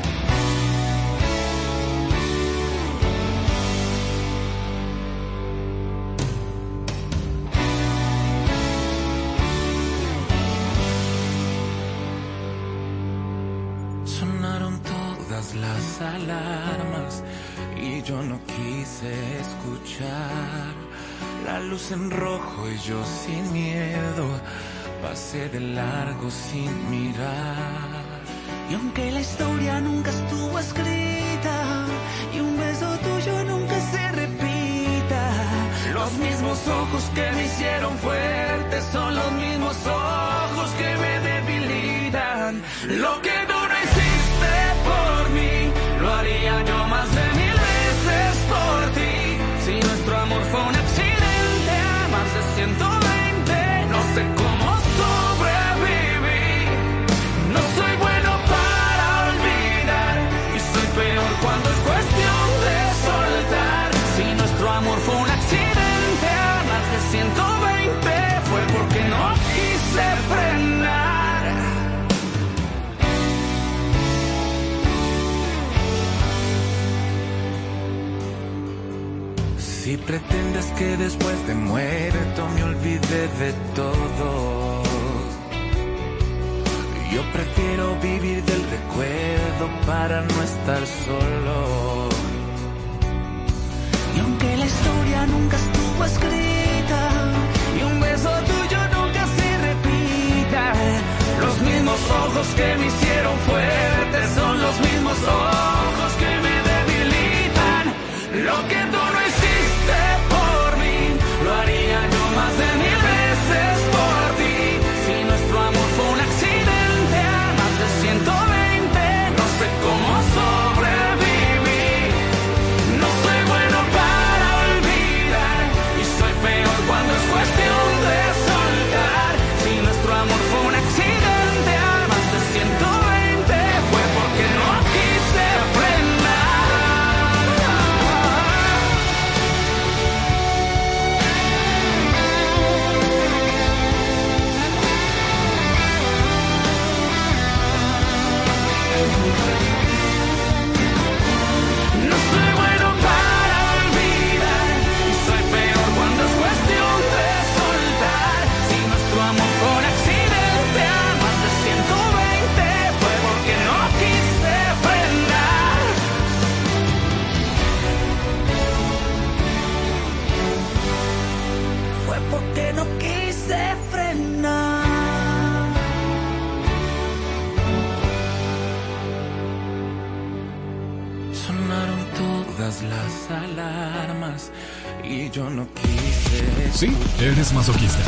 eres 187.36 187.52
masoquista. 187.52 188.02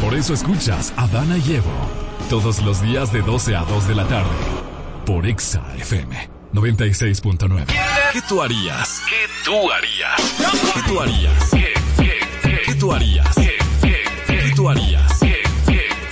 Por 0.00 0.14
eso 0.14 0.32
escuchas 0.32 0.92
a 0.96 1.08
Dana 1.08 1.36
Evo 1.36 1.72
todos 2.28 2.62
los 2.62 2.80
días 2.80 3.12
de 3.12 3.22
12 3.22 3.56
a 3.56 3.64
2 3.64 3.88
de 3.88 3.94
la 3.96 4.06
tarde 4.06 4.30
por 5.04 5.26
Exa 5.26 5.64
FM 5.78 6.30
96.9. 6.54 7.66
¿Qué 8.12 8.22
tú 8.28 8.40
harías? 8.40 9.02
¿Qué 9.08 9.26
tú 9.44 9.72
harías? 9.72 10.16
¿Qué 10.74 10.82
tú 10.86 11.00
harías? 11.00 11.50
¿Qué 12.66 12.74
tú 12.76 12.92
harías? 12.92 13.34
¿Qué 13.34 14.52
tú 14.54 14.68
harías? 14.68 15.18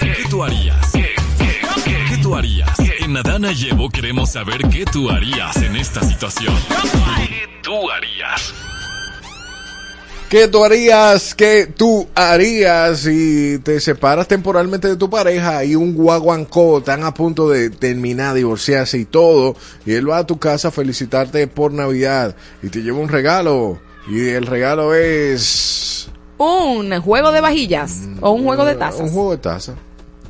¿Qué 0.00 0.24
tú 0.28 0.44
harías? 0.44 0.92
¿Qué 0.92 2.18
tú 2.20 2.34
harías? 2.34 2.78
En 2.98 3.16
Adana 3.16 3.52
Llevo 3.52 3.90
queremos 3.90 4.32
saber 4.32 4.68
qué 4.68 4.84
tú 4.84 5.08
harías 5.08 5.56
en 5.58 5.76
esta 5.76 6.02
situación. 6.02 6.56
¿Qué 7.28 7.48
tú 7.62 7.88
harías? 7.92 8.54
¿Qué 10.28 10.46
tú 10.46 10.62
harías? 10.62 11.34
¿Qué 11.34 11.66
tú 11.74 12.06
harías 12.14 13.00
si 13.00 13.58
te 13.62 13.80
separas 13.80 14.28
temporalmente 14.28 14.86
de 14.86 14.96
tu 14.96 15.08
pareja 15.08 15.64
y 15.64 15.74
un 15.74 15.94
guaguancó 15.94 16.78
están 16.78 17.02
a 17.04 17.14
punto 17.14 17.48
de 17.48 17.70
terminar, 17.70 18.34
divorciarse 18.34 18.98
y 18.98 19.06
todo, 19.06 19.56
y 19.86 19.94
él 19.94 20.10
va 20.10 20.18
a 20.18 20.26
tu 20.26 20.38
casa 20.38 20.68
a 20.68 20.70
felicitarte 20.70 21.46
por 21.46 21.72
Navidad 21.72 22.36
y 22.62 22.68
te 22.68 22.82
lleva 22.82 22.98
un 22.98 23.08
regalo 23.08 23.78
y 24.06 24.28
el 24.28 24.46
regalo 24.46 24.94
es 24.94 26.10
Un 26.36 27.00
juego 27.00 27.32
de 27.32 27.40
vajillas 27.40 28.02
o 28.20 28.32
un 28.32 28.44
juego 28.44 28.66
de 28.66 28.74
tazas. 28.74 29.00
un 29.00 29.08
juego 29.08 29.30
de 29.30 29.38
taza 29.38 29.74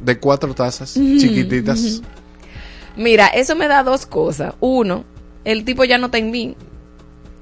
de 0.00 0.18
cuatro 0.18 0.54
tazas 0.54 0.94
chiquititas. 0.94 2.02
Mira, 2.96 3.26
eso 3.28 3.56
me 3.56 3.66
da 3.66 3.82
dos 3.82 4.06
cosas. 4.06 4.54
Uno, 4.60 5.04
el 5.44 5.64
tipo 5.64 5.84
ya 5.84 5.98
no 5.98 6.06
está 6.06 6.18
en 6.18 6.30
mí. 6.30 6.56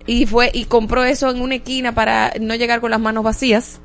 Y 0.06 0.26
fue 0.26 0.50
y 0.52 0.66
compró 0.66 1.04
eso 1.04 1.30
en 1.30 1.40
una 1.40 1.56
esquina 1.56 1.94
para 1.94 2.32
no 2.40 2.54
llegar 2.54 2.80
con 2.80 2.90
las 2.90 3.00
manos 3.00 3.24
vacías. 3.24 3.80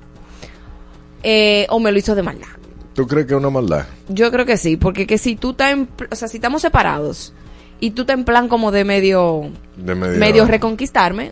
Eh, 1.23 1.65
o 1.69 1.79
me 1.79 1.91
lo 1.91 1.99
hizo 1.99 2.15
de 2.15 2.23
maldad. 2.23 2.47
¿Tú 2.93 3.07
crees 3.07 3.25
que 3.25 3.33
es 3.33 3.39
una 3.39 3.49
maldad? 3.49 3.85
Yo 4.09 4.31
creo 4.31 4.45
que 4.45 4.57
sí, 4.57 4.75
porque 4.75 5.07
que 5.07 5.17
si 5.17 5.35
tú 5.35 5.51
estás 5.51 5.77
o 6.11 6.15
sea, 6.15 6.27
si 6.27 6.37
estamos 6.37 6.61
separados 6.61 7.33
y 7.79 7.91
tú 7.91 8.01
estás 8.01 8.17
en 8.17 8.25
plan 8.25 8.47
como 8.47 8.71
de 8.71 8.83
medio 8.83 9.49
De 9.77 9.95
medio, 9.95 10.19
medio 10.19 10.45
reconquistarme, 10.45 11.31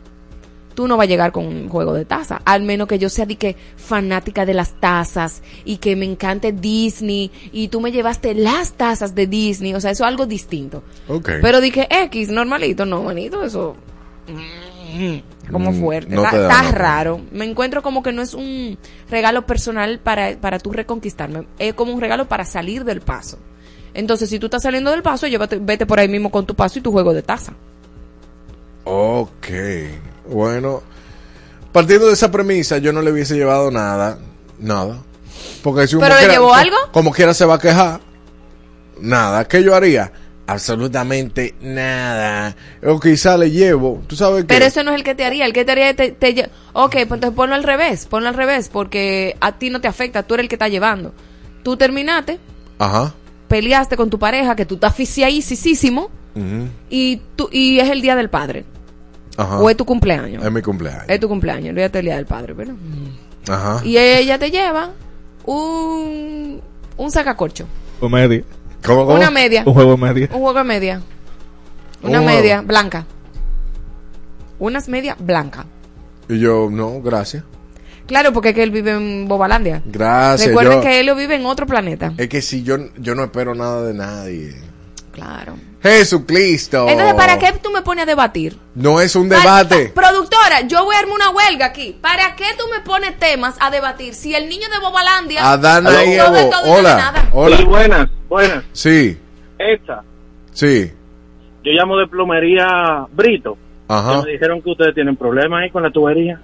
tú 0.73 0.87
no 0.87 0.95
vas 0.95 1.05
a 1.05 1.09
llegar 1.09 1.31
con 1.33 1.45
un 1.45 1.67
juego 1.67 1.93
de 1.93 2.05
taza. 2.05 2.41
Al 2.45 2.63
menos 2.63 2.87
que 2.87 2.97
yo 2.97 3.09
sea 3.09 3.25
de 3.25 3.35
que 3.35 3.57
fanática 3.75 4.45
de 4.45 4.53
las 4.53 4.79
tazas 4.79 5.43
y 5.65 5.77
que 5.77 5.97
me 5.97 6.05
encante 6.05 6.53
Disney 6.53 7.29
y 7.51 7.67
tú 7.67 7.81
me 7.81 7.91
llevaste 7.91 8.33
las 8.33 8.73
tazas 8.73 9.13
de 9.13 9.27
Disney. 9.27 9.73
O 9.73 9.81
sea, 9.81 9.91
eso 9.91 10.05
es 10.05 10.07
algo 10.07 10.25
distinto. 10.25 10.81
Ok. 11.09 11.31
Pero 11.41 11.59
dije 11.59 11.87
X, 11.89 12.29
normalito, 12.29 12.85
no, 12.85 13.03
manito, 13.03 13.43
eso. 13.43 13.75
mm, 14.27 14.68
Como 15.51 15.71
Mm, 15.71 15.79
fuerte. 15.81 16.15
no 16.15 16.23
está 16.25 16.61
raro. 16.71 17.21
Me 17.31 17.45
encuentro 17.45 17.81
como 17.81 18.03
que 18.03 18.11
no 18.11 18.21
es 18.21 18.33
un 18.33 18.77
regalo 19.09 19.45
personal 19.45 19.99
para, 19.99 20.37
para 20.37 20.59
tú 20.59 20.71
reconquistarme. 20.71 21.45
Es 21.57 21.73
como 21.73 21.93
un 21.93 22.01
regalo 22.01 22.27
para 22.27 22.45
salir 22.45 22.83
del 22.85 23.01
paso. 23.01 23.39
Entonces, 23.93 24.29
si 24.29 24.37
tú 24.39 24.45
estás 24.47 24.61
saliendo 24.63 24.91
del 24.91 25.01
paso, 25.01 25.25
llévate, 25.27 25.57
vete 25.59 25.85
por 25.85 25.99
ahí 25.99 26.07
mismo 26.07 26.29
con 26.29 26.45
tu 26.45 26.53
paso 26.55 26.77
y 26.79 26.81
tu 26.81 26.91
juego 26.91 27.13
de 27.13 27.23
taza. 27.23 27.53
Ok, 28.85 29.47
bueno, 30.29 30.81
partiendo 31.71 32.07
de 32.07 32.13
esa 32.13 32.31
premisa, 32.31 32.77
yo 32.77 32.93
no 32.93 33.01
le 33.01 33.11
hubiese 33.11 33.35
llevado 33.35 33.71
nada, 33.71 34.17
nada. 34.59 34.99
Porque 35.63 35.87
si 35.87 35.97
¿Pero 35.97 36.15
le 36.19 36.27
llevó 36.27 36.53
algo? 36.53 36.75
Como 36.91 37.11
quiera 37.11 37.33
se 37.33 37.45
va 37.45 37.55
a 37.55 37.59
quejar. 37.59 37.99
Nada, 38.99 39.47
¿qué 39.47 39.63
yo 39.63 39.75
haría? 39.75 40.11
Absolutamente 40.51 41.55
nada. 41.61 42.55
O 42.85 42.99
quizá 42.99 43.37
le 43.37 43.51
llevo, 43.51 44.01
tú 44.07 44.15
sabes 44.15 44.41
que... 44.41 44.47
Pero 44.47 44.65
eso 44.65 44.83
no 44.83 44.91
es 44.91 44.97
el 44.97 45.03
que 45.03 45.15
te 45.15 45.25
haría. 45.25 45.45
El 45.45 45.53
que 45.53 45.63
te 45.65 45.71
haría 45.71 45.95
te, 45.95 46.11
te 46.11 46.35
lle- 46.35 46.49
Ok, 46.73 46.91
pues 46.91 47.03
entonces 47.11 47.31
ponlo 47.35 47.55
al 47.55 47.63
revés. 47.63 48.05
Ponlo 48.07 48.29
al 48.29 48.35
revés 48.35 48.69
porque 48.69 49.35
a 49.41 49.57
ti 49.57 49.69
no 49.69 49.79
te 49.81 49.87
afecta. 49.87 50.23
Tú 50.23 50.33
eres 50.33 50.45
el 50.45 50.49
que 50.49 50.55
está 50.55 50.67
llevando. 50.67 51.13
Tú 51.63 51.77
terminaste, 51.77 52.39
Ajá. 52.79 53.13
peleaste 53.47 53.95
con 53.97 54.09
tu 54.09 54.17
pareja, 54.17 54.55
que 54.55 54.65
tú 54.65 54.75
estás 54.75 54.91
asfixiadísimo, 54.91 56.09
ujú, 56.35 56.67
y, 56.89 57.21
tú, 57.35 57.49
y 57.51 57.79
es 57.79 57.89
el 57.89 58.01
día 58.01 58.15
del 58.15 58.29
padre. 58.29 58.63
Ajá. 59.37 59.59
O 59.59 59.69
es 59.69 59.75
tu 59.77 59.85
cumpleaños. 59.85 60.43
Es 60.43 60.51
mi 60.51 60.61
cumpleaños. 60.61 61.03
Es 61.07 61.19
tu 61.19 61.27
cumpleaños, 61.27 61.69
olvídate 61.71 61.99
el 61.99 62.05
día 62.05 62.15
del 62.15 62.25
padre, 62.25 62.53
¿verdad? 62.53 62.75
Ajá. 63.49 63.81
Y 63.85 63.97
ella 63.97 64.39
te 64.39 64.49
lleva 64.51 64.91
un, 65.45 66.61
un 66.97 67.11
sacacorcho. 67.11 67.65
Un 68.01 68.11
¿Cómo, 68.85 69.13
Una 69.13 69.29
media. 69.31 69.63
Un 69.65 69.73
juego 69.73 69.91
de 69.91 69.97
media. 69.97 70.29
Un 70.31 70.39
juego 70.41 70.57
de 70.59 70.63
media. 70.63 71.01
Una 72.01 72.19
Un 72.19 72.25
media 72.25 72.55
juego. 72.57 72.67
blanca. 72.67 73.05
Unas 74.59 74.87
media 74.89 75.15
blanca. 75.19 75.65
Y 76.27 76.39
yo, 76.39 76.69
no, 76.71 77.01
gracias. 77.01 77.43
Claro, 78.07 78.33
porque 78.33 78.49
es 78.49 78.55
que 78.55 78.63
él 78.63 78.71
vive 78.71 78.91
en 78.91 79.27
Bobalandia. 79.27 79.81
Gracias. 79.85 80.47
Recuerden 80.49 80.77
yo- 80.77 80.81
que 80.81 80.99
Helio 80.99 81.15
vive 81.15 81.35
en 81.35 81.45
otro 81.45 81.65
planeta. 81.67 82.13
Es 82.17 82.27
que 82.27 82.41
si 82.41 82.63
yo, 82.63 82.77
yo 82.97 83.15
no 83.15 83.23
espero 83.23 83.53
nada 83.53 83.83
de 83.83 83.93
nadie. 83.93 84.55
Claro. 85.11 85.55
Jesucristo. 85.81 86.87
Entonces, 86.89 87.13
¿para 87.15 87.37
qué 87.39 87.53
tú 87.61 87.71
me 87.71 87.81
pones 87.81 88.03
a 88.03 88.05
debatir? 88.05 88.57
No 88.75 88.99
es 88.99 89.15
un 89.15 89.29
debate. 89.29 89.89
pa- 89.93 90.01
productora, 90.01 90.61
yo 90.61 90.83
voy 90.83 90.95
a 90.95 90.99
armar 90.99 91.15
una 91.15 91.29
huelga 91.29 91.67
aquí. 91.67 91.97
¿Para 92.01 92.35
qué 92.35 92.45
tú 92.57 92.65
me 92.71 92.81
pones 92.83 93.17
temas 93.17 93.55
a 93.59 93.69
debatir 93.71 94.13
si 94.13 94.35
el 94.35 94.49
niño 94.49 94.67
de 94.69 94.79
Bobalandia 94.79 95.51
Adana 95.51 95.89
no 95.91 96.03
y 96.03 96.13
Evo. 96.13 96.25
todo 96.49 96.65
no 96.65 96.71
Hola. 96.73 96.95
nada? 96.97 97.29
Hola. 97.31 97.57
Sí, 97.57 97.63
buenas, 97.63 98.09
buenas. 98.27 98.63
Sí, 98.73 99.17
Esta, 99.57 100.03
sí. 100.51 100.91
yo 101.63 101.71
llamo 101.71 101.97
de 101.97 102.07
plomería 102.07 103.05
Brito. 103.11 103.57
Ajá. 103.87 104.21
Me 104.21 104.31
dijeron 104.33 104.61
que 104.61 104.69
ustedes 104.71 104.93
tienen 104.93 105.15
problemas 105.15 105.63
ahí 105.63 105.69
con 105.71 105.81
la 105.83 105.91
tubería. 105.91 106.39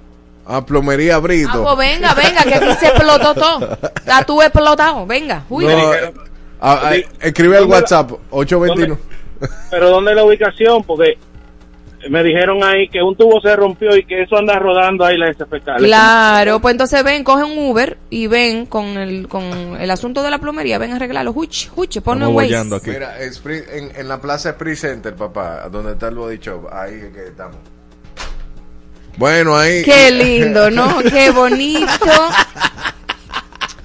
A 0.48 0.66
plomería 0.66 1.16
Ah, 1.16 1.20
Brito. 1.20 1.64
pues 1.64 1.78
venga, 1.78 2.14
venga, 2.14 2.44
que 2.44 2.56
aquí 2.56 2.74
se 2.80 2.88
explotó 2.88 3.34
todo. 3.34 3.78
Está 3.96 4.24
tú 4.24 4.42
explotado, 4.42 5.06
venga. 5.06 5.44
Uy. 5.50 5.66
No, 5.66 5.78
ah, 6.62 6.82
ah, 6.84 6.96
escribe 7.20 7.56
al 7.58 7.62
¿Dónde 7.64 7.76
la- 7.76 7.82
WhatsApp 7.82 8.12
829. 8.30 9.15
Pero 9.72 9.90
¿dónde 9.90 10.12
es 10.12 10.16
la 10.18 10.24
ubicación? 10.24 10.84
Porque 10.84 11.18
me 12.10 12.22
dijeron 12.24 12.64
ahí 12.64 12.88
que 12.88 13.02
un 13.02 13.16
tubo 13.16 13.42
se 13.42 13.56
rompió 13.56 13.96
y 13.98 14.06
que 14.06 14.22
eso 14.22 14.38
anda 14.38 14.60
rodando 14.60 15.04
ahí 15.04 15.18
la 15.18 15.34
SFK. 15.34 15.78
Claro, 15.80 16.60
pues 16.60 16.74
entonces 16.74 17.04
ven, 17.04 17.24
coge 17.24 17.44
un 17.44 17.58
Uber 17.58 17.98
y 18.12 18.28
ven 18.28 18.68
con 18.68 18.86
el, 18.98 19.28
con 19.28 19.44
el 19.82 19.90
asunto 19.90 20.22
de 20.22 20.30
la 20.30 20.38
plomería, 20.38 20.78
ven 20.78 20.92
a 20.94 20.98
arreglarlo. 20.98 21.32
Huch, 21.36 21.70
huch, 21.76 22.00
ponlo 22.02 22.26
en 22.28 22.36
Waze. 22.36 22.50
Mira, 22.92 23.20
es 23.20 23.42
Sprint- 23.44 23.66
en, 23.72 23.92
en 23.96 24.08
la 24.08 24.22
plaza 24.22 24.50
Sprint 24.52 24.78
Center, 24.78 25.16
papá, 25.16 25.68
donde 25.72 25.94
está 25.94 26.10
el 26.10 26.16
body 26.16 26.38
shop, 26.38 26.68
ahí 26.72 26.94
es 26.94 27.12
que 27.14 27.28
estamos. 27.30 27.58
Bueno, 29.18 29.56
ahí. 29.58 29.82
Qué 29.84 30.12
lindo, 30.12 30.70
¿no? 30.70 31.00
Qué 31.10 31.32
bonito. 31.32 31.88
La 31.88 32.04
verdad 32.04 32.84
que- 32.86 32.94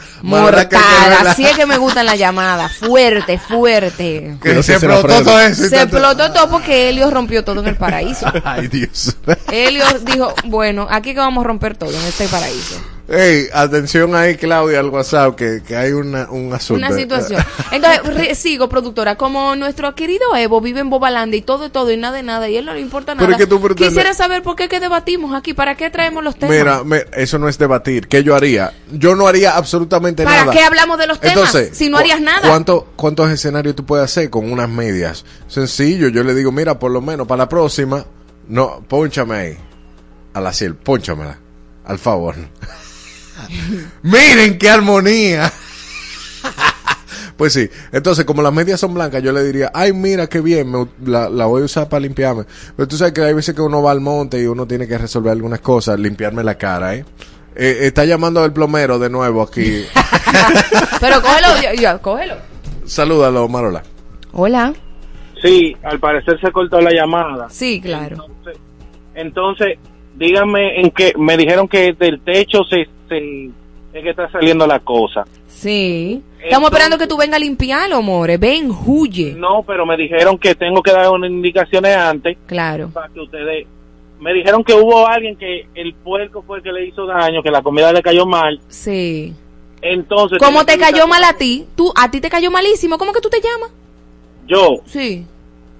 que 0.08 0.09
Mortal, 0.22 1.26
así 1.26 1.44
es 1.44 1.56
que 1.56 1.66
me 1.66 1.78
gustan 1.78 2.06
las 2.06 2.18
llamadas. 2.18 2.72
Fuerte, 2.76 3.38
fuerte. 3.38 4.36
Que 4.42 4.62
se 4.62 4.74
explotó 4.74 5.22
todo 5.22 5.40
eso. 5.40 5.68
Se 5.68 5.82
explotó 5.82 6.32
todo 6.32 6.50
porque 6.50 6.88
Helio 6.88 7.10
rompió 7.10 7.44
todo 7.44 7.60
en 7.60 7.68
el 7.68 7.76
paraíso. 7.76 8.26
Ay, 8.44 8.68
Dios. 8.68 9.16
Helio 9.50 9.84
dijo, 10.02 10.34
bueno, 10.44 10.86
aquí 10.90 11.14
que 11.14 11.20
vamos 11.20 11.44
a 11.44 11.46
romper 11.46 11.76
todo 11.76 11.90
en 11.90 12.06
este 12.06 12.26
paraíso. 12.28 12.80
Ey, 13.12 13.48
atención 13.52 14.14
ahí, 14.14 14.36
Claudia, 14.36 14.78
al 14.78 14.88
WhatsApp, 14.88 15.34
que, 15.34 15.62
que 15.66 15.74
hay 15.74 15.90
una, 15.90 16.30
un 16.30 16.52
asunto. 16.52 16.86
Una 16.86 16.96
situación. 16.96 17.44
Entonces, 17.72 18.02
re- 18.04 18.34
sigo, 18.36 18.68
productora. 18.68 19.16
Como 19.16 19.56
nuestro 19.56 19.92
querido 19.96 20.36
Evo 20.36 20.60
vive 20.60 20.78
en 20.78 20.90
Bobalandia 20.90 21.36
y 21.36 21.42
todo, 21.42 21.72
todo 21.72 21.90
y 21.90 21.96
nada 21.96 22.18
de 22.18 22.22
nada, 22.22 22.48
y 22.48 22.56
él 22.56 22.64
no 22.66 22.72
le 22.72 22.80
importa 22.80 23.16
nada. 23.16 23.36
que 23.36 23.48
tú 23.48 23.60
Quisiera 23.74 24.14
saber 24.14 24.44
por 24.44 24.54
qué 24.54 24.68
que 24.68 24.78
debatimos 24.78 25.34
aquí, 25.34 25.54
para 25.54 25.74
qué 25.74 25.90
traemos 25.90 26.22
los 26.22 26.36
temas. 26.36 26.56
Mira, 26.56 26.84
me- 26.84 27.04
eso 27.14 27.36
no 27.40 27.48
es 27.48 27.58
debatir. 27.58 28.06
¿Qué 28.06 28.22
yo 28.22 28.36
haría? 28.36 28.72
Yo 28.92 29.16
no 29.16 29.26
haría 29.26 29.56
absolutamente 29.56 30.22
¿Para 30.22 30.42
nada. 30.42 30.52
qué 30.52 30.62
hablamos 30.62 30.96
de 30.96 31.08
los 31.08 31.18
temas 31.18 31.36
Entonces, 31.36 31.76
si 31.76 31.88
no 31.90 31.98
harías 31.98 32.20
nada? 32.20 32.46
¿cuánto, 32.48 32.92
¿Cuántos 32.94 33.28
escenarios 33.32 33.74
tú 33.74 33.84
puedes 33.84 34.04
hacer 34.04 34.30
con 34.30 34.52
unas 34.52 34.68
medias? 34.68 35.24
Sencillo, 35.48 36.06
yo 36.10 36.22
le 36.22 36.32
digo, 36.32 36.52
mira, 36.52 36.78
por 36.78 36.92
lo 36.92 37.00
menos 37.00 37.26
para 37.26 37.38
la 37.42 37.48
próxima, 37.48 38.04
no, 38.46 38.84
ponchame 38.86 39.34
ahí. 39.36 39.56
A 40.32 40.40
la 40.40 40.52
ciel, 40.52 40.76
ponchamela. 40.76 41.40
Al 41.84 41.98
favor. 41.98 42.36
Miren 44.02 44.58
qué 44.58 44.70
armonía. 44.70 45.52
Pues 47.36 47.54
sí, 47.54 47.70
entonces 47.92 48.26
como 48.26 48.42
las 48.42 48.52
medias 48.52 48.78
son 48.78 48.92
blancas, 48.92 49.22
yo 49.22 49.32
le 49.32 49.42
diría, 49.42 49.70
ay, 49.72 49.94
mira 49.94 50.26
qué 50.26 50.42
bien, 50.42 50.70
me- 50.70 50.86
la, 51.06 51.30
la 51.30 51.46
voy 51.46 51.62
a 51.62 51.64
usar 51.64 51.88
para 51.88 52.00
limpiarme. 52.00 52.44
Pero 52.76 52.86
tú 52.86 52.96
sabes 52.98 53.14
que 53.14 53.22
hay 53.22 53.32
veces 53.32 53.54
que 53.54 53.62
uno 53.62 53.82
va 53.82 53.92
al 53.92 54.00
monte 54.00 54.38
y 54.38 54.44
uno 54.44 54.66
tiene 54.66 54.86
que 54.86 54.98
resolver 54.98 55.32
algunas 55.32 55.60
cosas, 55.60 55.98
limpiarme 55.98 56.44
la 56.44 56.56
cara, 56.58 56.94
¿eh? 56.96 57.04
Eh, 57.56 57.78
está 57.82 58.04
llamando 58.04 58.44
el 58.44 58.52
plomero 58.52 58.98
de 58.98 59.08
nuevo 59.08 59.40
aquí. 59.42 59.84
Pero 61.00 61.22
cógelo, 61.22 61.72
ya, 61.80 61.96
cógelo. 61.98 62.34
Salúdalo, 62.84 63.48
Marola. 63.48 63.82
Hola. 64.32 64.74
Sí, 65.42 65.74
al 65.82 65.98
parecer 65.98 66.38
se 66.42 66.52
cortó 66.52 66.78
la 66.82 66.92
llamada. 66.92 67.48
Sí, 67.48 67.80
claro. 67.80 68.26
Entonces, 69.14 69.78
díganme 70.14 70.80
en 70.82 70.90
qué. 70.90 71.14
Me 71.18 71.38
dijeron 71.38 71.66
que 71.68 71.94
del 71.98 72.20
techo 72.22 72.58
se, 72.68 72.86
se 73.10 73.50
es 73.92 74.04
que 74.04 74.10
está 74.10 74.30
saliendo 74.30 74.66
la 74.66 74.78
cosa. 74.78 75.24
Sí. 75.48 76.22
Estamos 76.42 76.70
esperando 76.70 76.96
que 76.96 77.08
tú 77.08 77.16
vengas 77.16 77.36
a 77.36 77.40
limpiarlo, 77.40 78.00
more. 78.02 78.36
Ven, 78.38 78.70
huye. 78.86 79.34
No, 79.36 79.64
pero 79.66 79.84
me 79.84 79.96
dijeron 79.96 80.38
que 80.38 80.54
tengo 80.54 80.82
que 80.82 80.92
dar 80.92 81.10
unas 81.10 81.30
indicaciones 81.30 81.96
antes. 81.96 82.38
Claro. 82.46 82.90
Para 82.90 83.08
que 83.08 83.20
ustedes. 83.20 83.66
Me 84.20 84.32
dijeron 84.34 84.62
que 84.62 84.74
hubo 84.74 85.08
alguien 85.08 85.34
que 85.36 85.66
el 85.74 85.94
puerco 85.94 86.42
fue 86.42 86.58
el 86.58 86.62
que 86.62 86.72
le 86.72 86.86
hizo 86.86 87.06
daño, 87.06 87.42
que 87.42 87.50
la 87.50 87.62
comida 87.62 87.92
le 87.92 88.02
cayó 88.02 88.26
mal. 88.26 88.60
Sí. 88.68 89.34
Entonces. 89.82 90.38
¿Cómo 90.38 90.64
te 90.64 90.78
cayó 90.78 91.08
mal 91.08 91.24
a 91.24 91.32
ti? 91.32 91.66
Tú, 91.74 91.92
a 91.96 92.10
ti 92.10 92.20
te 92.20 92.30
cayó 92.30 92.50
malísimo. 92.50 92.96
¿Cómo 92.96 93.12
que 93.12 93.20
tú 93.20 93.28
te 93.28 93.40
llamas? 93.40 93.72
Yo. 94.46 94.82
Sí. 94.86 95.26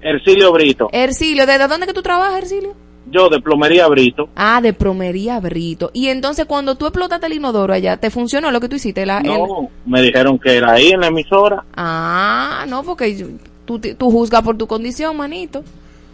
Ercilio 0.01 0.51
Brito. 0.51 0.89
Ercilio, 0.91 1.45
¿desde 1.45 1.67
dónde 1.67 1.87
que 1.87 1.93
tú 1.93 2.01
trabajas, 2.01 2.39
Ercilio? 2.39 2.73
Yo 3.11 3.29
de 3.29 3.39
plomería 3.41 3.87
Brito. 3.87 4.29
Ah, 4.35 4.61
de 4.61 4.73
plomería 4.73 5.39
Brito. 5.39 5.91
Y 5.93 6.07
entonces 6.07 6.45
cuando 6.45 6.75
tú 6.75 6.85
explotaste 6.87 7.27
el 7.27 7.33
inodoro 7.33 7.73
allá, 7.73 7.97
¿te 7.97 8.09
funcionó 8.09 8.51
lo 8.51 8.59
que 8.59 8.69
tú 8.69 8.77
hiciste? 8.77 9.05
La, 9.05 9.19
el- 9.19 9.27
No, 9.27 9.69
me 9.85 10.01
dijeron 10.01 10.39
que 10.39 10.55
era 10.57 10.71
ahí 10.73 10.89
en 10.91 11.01
la 11.01 11.07
emisora. 11.07 11.63
Ah, 11.75 12.65
no, 12.69 12.83
porque 12.83 13.27
tú, 13.65 13.79
tú 13.79 14.09
juzgas 14.11 14.41
por 14.43 14.57
tu 14.57 14.65
condición, 14.67 15.17
manito. 15.17 15.63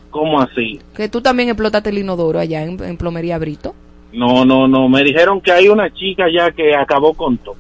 ¿Cómo 0.10 0.41
así? 0.41 0.80
Que 0.95 1.10
tú 1.10 1.22
también 1.22 1.49
explotaste 1.49 1.90
el 1.91 1.99
inodoro 1.99 2.40
allá 2.40 2.64
en, 2.64 2.82
en 2.84 2.98
plomería 2.98 3.38
Brito. 3.38 3.76
No, 4.14 4.45
no, 4.45 4.68
no. 4.68 4.88
Me 4.90 5.03
dijeron 5.03 5.40
que 5.41 5.52
hay 5.52 5.68
una 5.68 5.94
chica 5.94 6.26
ya 6.34 6.49
que 6.52 6.74
acabó 6.76 7.14
con 7.14 7.38
todo. 7.38 7.56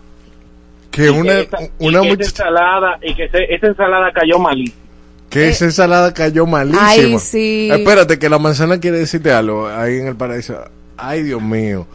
Que 0.89 1.11
una, 1.11 1.39
esa, 1.41 1.57
una 1.79 1.99
y 2.03 2.17
que 2.17 2.23
ensalada 2.23 2.97
y 3.03 3.13
que 3.13 3.29
se- 3.29 3.53
esa 3.53 3.67
ensalada 3.67 4.11
cayó 4.11 4.39
malísima. 4.39 4.81
Que 5.29 5.49
esa 5.49 5.65
ensalada 5.65 6.13
cayó 6.13 6.45
malísima. 6.45 6.95
Eh, 6.95 6.99
Ay, 7.13 7.19
sí. 7.19 7.69
Espérate, 7.71 8.17
que 8.19 8.29
la 8.29 8.39
manzana 8.39 8.79
quiere 8.79 8.99
decirte 8.99 9.31
algo 9.31 9.67
ahí 9.67 9.97
en 9.97 10.07
el 10.07 10.15
paraíso. 10.15 10.57
Ay, 10.95 11.23
Dios 11.23 11.41
mío. 11.41 11.85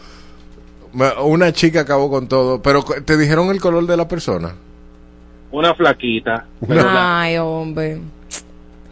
Una 1.22 1.52
chica 1.52 1.80
acabó 1.80 2.10
con 2.10 2.28
todo, 2.28 2.60
pero 2.60 2.84
te 2.84 3.16
dijeron 3.16 3.48
el 3.50 3.60
color 3.60 3.86
de 3.86 3.96
la 3.96 4.06
persona. 4.06 4.54
Una 5.50 5.74
flaquita. 5.74 6.46
Ay, 6.68 7.38
hombre. 7.38 7.98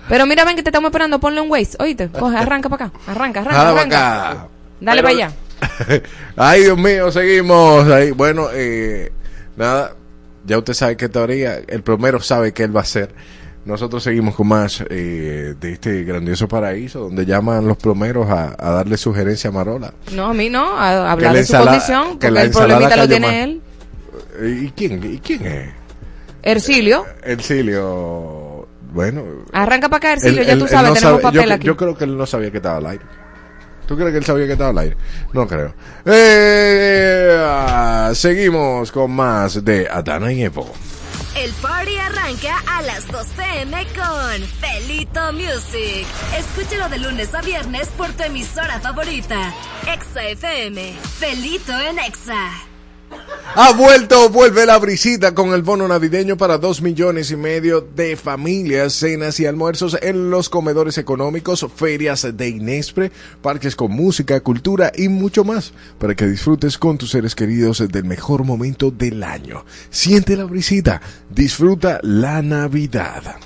Pero 0.08 0.26
mira, 0.26 0.44
ven 0.44 0.56
que 0.56 0.62
te 0.62 0.70
estamos 0.70 0.88
esperando, 0.88 1.20
ponle 1.20 1.40
un 1.40 1.50
Waze. 1.50 1.76
Oíste, 1.78 2.08
coge, 2.08 2.36
arranca 2.36 2.68
para 2.68 2.86
acá. 2.86 2.98
Arranca, 3.06 3.40
arranca, 3.40 3.70
arranca. 3.70 4.30
acá. 4.30 4.46
Dale 4.80 5.02
para 5.02 5.14
allá. 5.14 5.32
Ay, 6.36 6.62
Dios 6.62 6.78
mío, 6.78 7.12
seguimos 7.12 7.86
ahí. 7.88 8.10
Bueno, 8.12 8.48
eh, 8.52 9.12
nada, 9.56 9.92
ya 10.44 10.58
usted 10.58 10.72
sabe 10.72 10.96
qué 10.96 11.08
teoría, 11.08 11.60
el 11.66 11.82
plomero 11.82 12.20
sabe 12.20 12.52
qué 12.52 12.64
él 12.64 12.74
va 12.74 12.80
a 12.80 12.82
hacer. 12.82 13.10
Nosotros 13.70 14.02
seguimos 14.02 14.34
con 14.34 14.48
más 14.48 14.82
eh, 14.90 15.54
de 15.58 15.72
este 15.72 16.02
grandioso 16.02 16.48
paraíso 16.48 17.00
donde 17.00 17.24
llaman 17.24 17.66
los 17.68 17.76
plomeros 17.76 18.28
a, 18.28 18.56
a 18.58 18.70
darle 18.72 18.96
sugerencia 18.96 19.48
a 19.48 19.52
Marola. 19.52 19.94
No, 20.12 20.26
a 20.26 20.34
mí 20.34 20.50
no, 20.50 20.76
a 20.76 21.12
hablar 21.12 21.32
la 21.32 21.38
de 21.38 21.44
su 21.46 21.56
condición, 21.56 22.18
que 22.18 22.26
porque 22.28 22.42
el 22.42 22.50
problemita 22.50 22.96
lo 22.96 23.08
tiene 23.08 23.44
él. 23.44 23.60
Eh, 24.40 24.60
¿Y 24.64 24.70
quién, 24.72 25.00
y 25.14 25.18
quién 25.18 25.46
es? 25.46 25.68
Ercilio, 26.42 27.04
Ercilio. 27.22 28.66
Bueno. 28.92 29.22
arranca 29.52 29.88
para 29.88 29.98
acá, 29.98 30.12
Ercilio, 30.14 30.40
él- 30.42 30.46
ya 30.48 30.58
tú 30.58 30.64
él 30.64 30.70
sabes, 30.70 30.88
no 30.88 30.94
tenemos 30.94 31.20
sabe- 31.20 31.22
papel 31.22 31.48
yo, 31.48 31.54
aquí. 31.54 31.66
yo 31.68 31.76
creo 31.76 31.96
que 31.96 32.04
él 32.04 32.16
no 32.16 32.26
sabía 32.26 32.50
que 32.50 32.56
estaba 32.56 32.78
al 32.78 32.86
aire. 32.86 33.04
¿Tú 33.86 33.96
crees 33.96 34.10
que 34.10 34.18
él 34.18 34.24
sabía 34.24 34.46
que 34.46 34.52
estaba 34.52 34.70
al 34.70 34.78
aire? 34.78 34.96
No 35.32 35.46
creo. 35.46 35.72
Eh, 36.06 37.36
ah, 37.40 38.10
seguimos 38.14 38.90
con 38.90 39.12
más 39.12 39.64
de 39.64 39.88
Adana 39.88 40.32
y 40.32 40.42
Evo. 40.42 40.72
El 41.36 41.52
party 41.54 41.96
arranca 41.96 42.58
a 42.66 42.82
las 42.82 43.06
2 43.06 43.26
pm 43.36 43.86
con 43.94 44.42
Felito 44.60 45.32
Music. 45.32 46.06
Escúchalo 46.36 46.88
de 46.88 46.98
lunes 46.98 47.34
a 47.34 47.40
viernes 47.40 47.88
por 47.96 48.12
tu 48.12 48.24
emisora 48.24 48.80
favorita. 48.80 49.54
Exa 49.86 50.24
FM. 50.24 50.92
Felito 51.18 51.78
en 51.78 51.98
Exa. 52.00 52.69
Ha 53.56 53.72
vuelto, 53.72 54.30
vuelve 54.30 54.64
la 54.64 54.78
brisita 54.78 55.34
con 55.34 55.52
el 55.52 55.62
bono 55.62 55.88
navideño 55.88 56.36
para 56.36 56.56
dos 56.56 56.80
millones 56.82 57.32
y 57.32 57.36
medio 57.36 57.80
de 57.80 58.16
familias, 58.16 58.92
cenas 58.92 59.40
y 59.40 59.46
almuerzos 59.46 59.98
en 60.00 60.30
los 60.30 60.48
comedores 60.48 60.98
económicos, 60.98 61.66
ferias 61.74 62.26
de 62.36 62.48
Inespre, 62.48 63.10
parques 63.42 63.74
con 63.74 63.90
música, 63.90 64.40
cultura 64.40 64.92
y 64.96 65.08
mucho 65.08 65.42
más, 65.42 65.72
para 65.98 66.14
que 66.14 66.28
disfrutes 66.28 66.78
con 66.78 66.96
tus 66.96 67.10
seres 67.10 67.34
queridos 67.34 67.86
del 67.88 68.04
mejor 68.04 68.44
momento 68.44 68.92
del 68.92 69.24
año. 69.24 69.64
Siente 69.90 70.36
la 70.36 70.44
brisita, 70.44 71.02
disfruta 71.28 71.98
la 72.02 72.42
Navidad. 72.42 73.36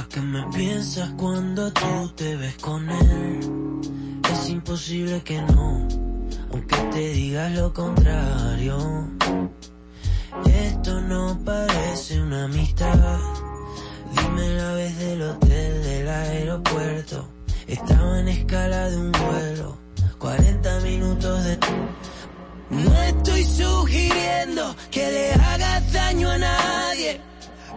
¿A 0.00 0.08
qué 0.08 0.22
me 0.22 0.42
piensas 0.44 1.10
cuando 1.18 1.70
tú 1.74 2.08
te 2.16 2.34
ves 2.34 2.54
con 2.54 2.88
él? 2.88 3.40
Es 4.32 4.48
imposible 4.48 5.22
que 5.22 5.42
no, 5.42 5.86
aunque 6.50 6.76
te 6.90 7.12
digas 7.12 7.52
lo 7.52 7.70
contrario. 7.74 9.10
Esto 10.46 11.02
no 11.02 11.38
parece 11.44 12.18
una 12.18 12.44
amistad. 12.44 13.18
Dime 14.16 14.48
la 14.54 14.72
vez 14.72 14.98
del 14.98 15.20
hotel 15.20 15.82
del 15.82 16.08
aeropuerto. 16.08 17.28
Estaba 17.66 18.20
en 18.20 18.28
escala 18.28 18.88
de 18.88 18.96
un 18.96 19.12
vuelo, 19.12 19.76
40 20.18 20.80
minutos 20.80 21.44
de... 21.44 21.58
No 22.70 23.02
estoy 23.02 23.44
sugiriendo 23.44 24.74
que 24.90 25.10
le 25.10 25.32
hagas 25.34 25.92
daño 25.92 26.30
a 26.30 26.38
nadie. 26.38 27.20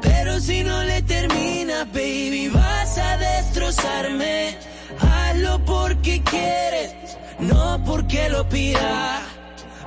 Pero 0.03 0.39
si 0.39 0.63
no 0.63 0.83
le 0.83 1.01
terminas, 1.01 1.87
baby, 1.91 2.49
vas 2.49 2.97
a 2.97 3.17
destrozarme. 3.17 4.57
Hazlo 4.99 5.63
porque 5.65 6.21
quieres, 6.23 6.93
no 7.39 7.81
porque 7.85 8.29
lo 8.29 8.47
pidas. 8.47 9.21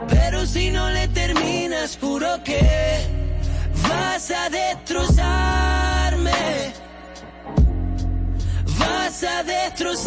Pero 0.08 0.46
si 0.46 0.70
no 0.70 0.90
le 0.90 1.08
terminas, 1.08 1.98
juro 2.00 2.42
que 2.44 2.60
vas 3.88 4.30
a 4.30 4.48
destrozarme. 4.50 6.32
Vas 8.78 9.24
a 9.24 9.42
destrozarme. 9.42 10.06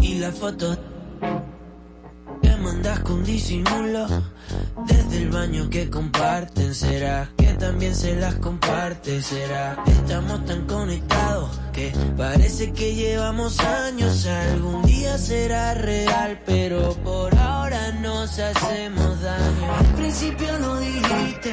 Y 0.00 0.14
la 0.18 0.32
foto 0.32 0.76
que 2.42 2.56
mandas 2.56 3.00
con 3.00 3.24
disimulo 3.24 4.06
desde 4.86 5.22
el 5.22 5.30
baño 5.30 5.68
que 5.70 5.90
comparten 5.90 6.74
será 6.74 7.30
que 7.36 7.48
también 7.54 7.94
se 7.94 8.14
las 8.16 8.34
comparte 8.36 9.22
será. 9.22 9.82
Estamos 9.86 10.44
tan 10.44 10.66
conectados 10.66 11.50
que 11.72 11.92
parece 12.16 12.72
que 12.72 12.94
llevamos 12.94 13.58
años. 13.60 14.26
Algún 14.26 14.82
día 14.82 15.18
será 15.18 15.74
real 15.74 16.40
pero 16.46 16.94
por 17.04 17.34
ahora 17.36 17.92
nos 18.00 18.38
hacemos 18.38 19.20
daño. 19.20 19.74
Al 19.78 19.94
principio 19.94 20.58
no 20.58 20.78
dijiste 20.78 21.52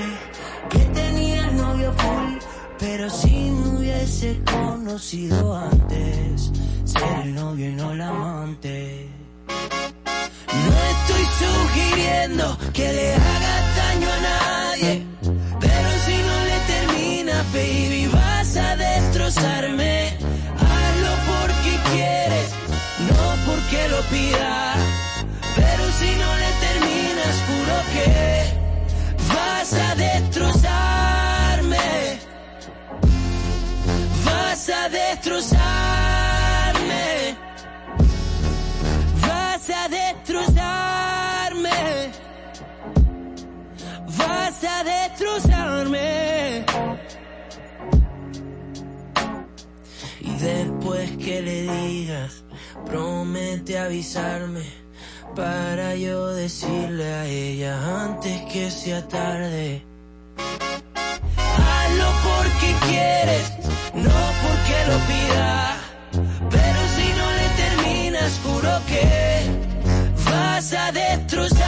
que 0.69 0.79
tenías 0.79 1.53
novio 1.53 1.93
full 1.93 2.37
pero 2.79 3.09
si 3.09 3.51
me 3.51 3.77
hubiese 3.77 4.41
conocido 4.43 5.55
antes 5.55 6.51
ser 6.83 7.19
el 7.23 7.35
novio 7.35 7.69
y 7.69 7.73
no 7.73 7.91
el 7.91 8.01
amante 8.01 9.14
sugiriendo 11.45 12.57
que 12.73 12.93
le 12.93 13.13
hagas 13.13 13.65
daño 13.81 14.09
a 14.17 14.19
nadie. 14.31 15.05
Pero 15.59 15.89
si 16.05 16.15
no 16.27 16.35
le 16.49 16.57
terminas, 16.73 17.43
baby, 17.53 18.03
vas 18.07 18.55
a 18.57 18.75
destrozarme. 18.75 20.17
Hazlo 20.69 21.13
porque 21.29 21.71
quieres, 21.91 22.49
no 23.09 23.23
porque 23.47 23.79
lo 23.93 24.01
pidas. 24.13 24.77
Pero 25.55 25.83
si 25.99 26.09
no 26.21 26.29
le 26.43 26.51
terminas, 26.65 27.35
juro 27.47 27.75
que 27.93 28.09
vas 29.33 29.69
a 29.73 29.95
destrozarme. 29.95 31.87
Vas 34.25 34.69
a 34.69 34.89
destrozarme. 34.89 35.45
Vas 39.21 39.69
a 39.69 39.87
destrozarme. 39.89 41.04
Vas 44.17 44.63
a 44.63 44.83
destrozarme. 44.83 46.65
Y 50.21 50.31
después 50.37 51.11
que 51.17 51.41
le 51.41 51.61
digas, 51.63 52.43
promete 52.85 53.77
avisarme. 53.79 54.63
Para 55.35 55.95
yo 55.95 56.27
decirle 56.27 57.13
a 57.13 57.25
ella 57.25 58.03
antes 58.03 58.41
que 58.43 58.71
sea 58.71 59.05
tarde. 59.07 59.83
Hazlo 61.37 62.09
porque 62.23 62.75
quieres, 62.87 63.51
no 63.93 64.17
porque 64.43 64.77
lo 64.91 64.97
pidas. 65.11 65.75
Pero 66.49 66.79
si 66.95 67.07
no 67.19 67.27
le 67.39 67.47
terminas, 67.63 68.39
juro 68.43 68.73
que 68.87 69.05
vas 70.29 70.71
a 70.73 70.91
destrozarme. 70.93 71.65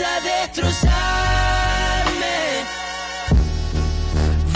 Vas 0.00 0.08
a 0.08 0.20
destrozarme. 0.20 0.86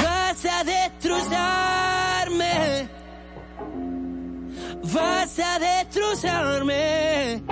Vas 0.03 0.45
a 0.47 0.65
destrozarme. 0.65 2.89
Vas 4.85 5.39
a 5.39 5.59
destrozarme. 5.59 7.43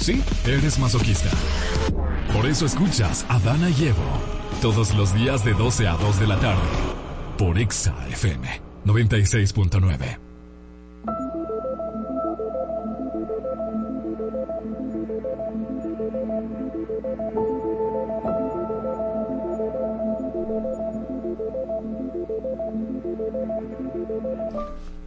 Sí, 0.00 0.20
eres 0.44 0.80
masoquista. 0.80 1.30
Por 2.32 2.46
eso 2.46 2.66
escuchas 2.66 3.24
a 3.28 3.38
Dana 3.38 3.70
y 3.70 3.86
Evo 3.86 4.20
todos 4.60 4.92
los 4.94 5.14
días 5.14 5.44
de 5.44 5.54
12 5.54 5.86
a 5.86 5.92
2 5.92 6.18
de 6.18 6.26
la 6.26 6.40
tarde 6.40 6.66
por 7.38 7.56
Exa 7.56 7.94
FM 8.08 8.60
96.9. 8.84 10.29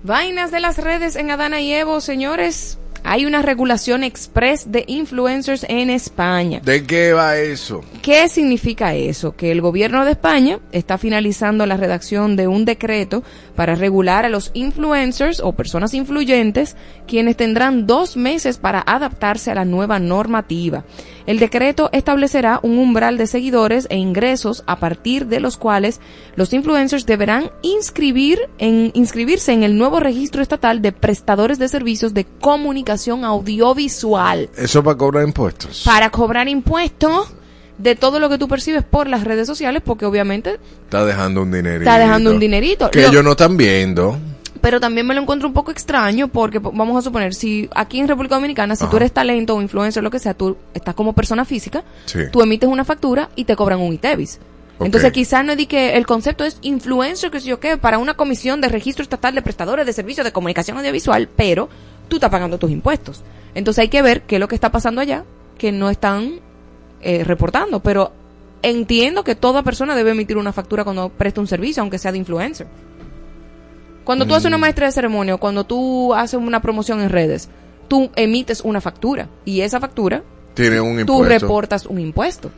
Vainas 0.04 0.52
de 0.52 0.60
las 0.60 0.78
redes 0.78 1.16
en 1.16 1.32
Adana 1.32 1.62
y 1.62 1.74
Evo, 1.74 2.02
señores. 2.02 2.78
Hay 3.06 3.26
una 3.26 3.42
regulación 3.42 4.04
express 4.04 4.72
de 4.72 4.86
influencers 4.88 5.66
en 5.68 5.90
España. 5.90 6.62
¿De 6.64 6.86
qué 6.86 7.12
va 7.12 7.38
eso? 7.38 7.84
¿Qué 8.02 8.30
significa 8.30 8.96
eso? 8.96 9.36
Que 9.36 9.52
el 9.52 9.60
gobierno 9.60 10.06
de 10.06 10.12
España 10.12 10.60
está 10.72 10.98
finalizando 10.98 11.66
la 11.66 11.76
redacción 11.76 12.38
de 12.38 12.48
un 12.48 12.64
decreto 12.64 13.24
para 13.58 13.76
regular 13.76 14.26
a 14.26 14.30
los 14.30 14.52
influencers 14.54 15.42
o 15.42 15.52
personas 15.52 15.94
influyentes, 15.94 16.78
quienes 17.06 17.36
tendrán 17.36 17.88
dos 17.88 18.16
meses 18.16 18.58
para 18.58 18.82
adaptarse 18.86 19.52
a 19.52 19.56
la 19.56 19.66
nueva 19.66 20.00
normativa. 20.00 20.86
El 21.26 21.40
decreto 21.40 21.90
establecerá 21.94 22.60
un 22.64 22.78
umbral 22.78 23.18
de 23.18 23.28
seguidores 23.28 23.88
e 23.90 23.98
ingresos 23.98 24.64
a 24.68 24.80
partir 24.80 25.28
de 25.28 25.40
los 25.40 25.58
cuales 25.58 26.02
los 26.36 26.52
influencers 26.54 27.06
deberán 27.06 27.52
inscribir 27.62 28.40
en, 28.58 28.92
inscribirse 28.94 29.54
en 29.54 29.64
el 29.64 29.78
nuevo 29.78 30.00
registro 30.02 30.42
estatal 30.42 30.82
de 30.82 30.92
prestadores 30.92 31.60
de 31.60 31.70
servicios 31.70 32.14
de 32.14 32.26
comunicación 32.26 32.93
audiovisual 33.24 34.50
Eso 34.58 34.84
para 34.84 34.98
cobrar 34.98 35.24
impuestos. 35.28 35.84
para 35.86 36.10
cobrar 36.10 36.48
impuestos 36.48 37.34
de 37.78 37.96
todo 37.96 38.20
lo 38.20 38.30
que 38.30 38.38
tú 38.38 38.48
percibes 38.48 38.84
por 38.84 39.08
las 39.08 39.24
redes 39.24 39.48
sociales, 39.48 39.82
porque 39.84 40.06
obviamente 40.06 40.60
Está 40.86 41.06
dejando 41.06 41.42
un 41.42 41.52
dinerito. 41.52 41.82
está 41.90 41.98
dejando 41.98 42.32
un 42.32 42.40
dinerito. 42.40 42.92
Que 42.92 43.02
Lo- 43.02 43.08
ellos 43.10 43.24
no 43.24 43.32
están 43.32 43.58
viendo. 43.58 44.18
pero 44.62 44.80
también 44.80 45.06
me 45.08 45.14
lo 45.14 45.22
encuentro 45.22 45.48
un 45.48 45.54
poco 45.54 45.72
extraño 45.72 46.28
porque 46.30 46.62
po- 46.62 46.72
vamos 46.74 46.98
a 46.98 47.02
suponer, 47.02 47.34
si 47.34 47.70
aquí 47.76 48.00
en 48.00 48.08
República 48.08 48.36
Dominicana, 48.36 48.76
si 48.76 48.86
tú 48.88 48.96
eres 48.98 49.12
talento 49.12 49.56
o 49.56 49.62
influencer 49.62 50.02
o 50.02 50.04
lo 50.04 50.12
que 50.12 50.20
sea, 50.20 50.34
tú 50.36 50.56
estás 50.74 50.94
como 50.96 51.14
persona 51.14 51.44
física, 51.46 51.84
Sí. 52.06 52.20
tú 52.32 52.42
emites 52.42 52.70
una 52.70 52.86
factura 52.86 53.30
y 53.36 53.44
te 53.46 53.56
cobran 53.56 53.80
un 53.82 53.92
ITEVIS. 53.94 54.40
Entonces 54.80 55.12
quizás 55.12 55.44
no 55.46 55.52
es 55.52 55.58
de 55.58 55.68
que 55.68 55.96
el 55.98 56.06
concepto 56.06 56.44
es 56.46 56.58
influencer, 56.62 57.30
que 57.32 57.40
sé 57.40 57.48
yo 57.48 57.60
qué, 57.60 57.78
para 57.78 57.98
una 57.98 58.14
comisión 58.16 58.60
de 58.62 58.70
registro 58.70 59.04
estatal 59.04 59.34
de 59.36 59.42
prestadores 59.42 59.86
de 59.86 59.94
servicios 59.94 60.26
de 60.26 60.32
comunicación 60.32 60.78
audiovisual, 60.78 61.28
pero 61.36 61.70
tú 62.08 62.18
estás 62.18 62.30
pagando 62.30 62.58
tus 62.58 62.72
impuestos. 62.72 63.24
Entonces 63.56 63.82
hay 63.84 63.88
que 63.90 64.02
ver 64.02 64.24
qué 64.24 64.36
es 64.36 64.40
lo 64.40 64.48
que 64.48 64.56
está 64.56 64.72
pasando 64.72 65.02
allá, 65.02 65.24
que 65.58 65.72
no 65.72 65.90
están 65.90 66.40
eh, 67.02 67.24
reportando, 67.24 67.82
pero 67.82 68.12
entiendo 68.62 69.24
que 69.24 69.36
toda 69.36 69.62
persona 69.64 69.96
debe 69.96 70.12
emitir 70.12 70.38
una 70.38 70.54
factura 70.54 70.84
cuando 70.84 71.10
presta 71.10 71.42
un 71.42 71.48
servicio, 71.48 71.82
aunque 71.82 71.98
sea 71.98 72.12
de 72.12 72.18
influencer. 72.18 72.68
Cuando 74.04 74.26
tú 74.26 74.36
haces 74.36 74.48
una 74.48 74.58
maestra 74.58 74.88
de 74.88 74.92
ceremonia, 74.92 75.38
cuando 75.38 75.64
tú 75.64 76.14
haces 76.14 76.38
una 76.40 76.62
promoción 76.62 77.00
en 77.02 77.10
redes, 77.10 77.50
tú 77.88 78.10
emites 78.16 78.62
una 78.62 78.82
factura 78.82 79.30
y 79.46 79.62
esa 79.62 79.80
factura 79.80 80.24
Tiene 80.54 80.82
un 80.82 80.96
tú 81.06 81.20
impuesto. 81.24 81.26
reportas 81.30 81.86
un 81.86 82.00
impuesto. 82.00 82.52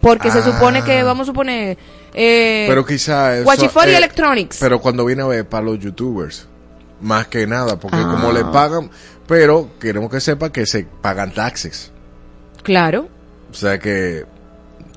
Porque 0.00 0.30
se 0.30 0.38
Ah. 0.40 0.42
supone 0.42 0.82
que, 0.84 1.02
vamos 1.02 1.26
a 1.26 1.30
suponer, 1.32 1.78
eh, 2.12 2.66
Pero 2.68 2.84
quizá 2.84 3.38
eso, 3.38 3.50
eh, 3.86 3.96
Electronics. 3.96 4.58
Pero 4.60 4.80
cuando 4.80 5.04
viene 5.04 5.22
a 5.22 5.26
ver 5.26 5.48
para 5.48 5.64
los 5.64 5.78
youtubers, 5.78 6.46
más 7.00 7.26
que 7.28 7.46
nada, 7.46 7.78
porque 7.78 7.98
Ah. 7.98 8.08
como 8.10 8.32
le 8.32 8.44
pagan, 8.44 8.90
pero 9.26 9.70
queremos 9.80 10.10
que 10.10 10.20
sepa 10.20 10.50
que 10.52 10.66
se 10.66 10.86
pagan 11.00 11.32
taxes. 11.34 11.90
Claro, 12.62 13.08
O 13.50 13.54
sea 13.56 13.78
que 13.78 14.24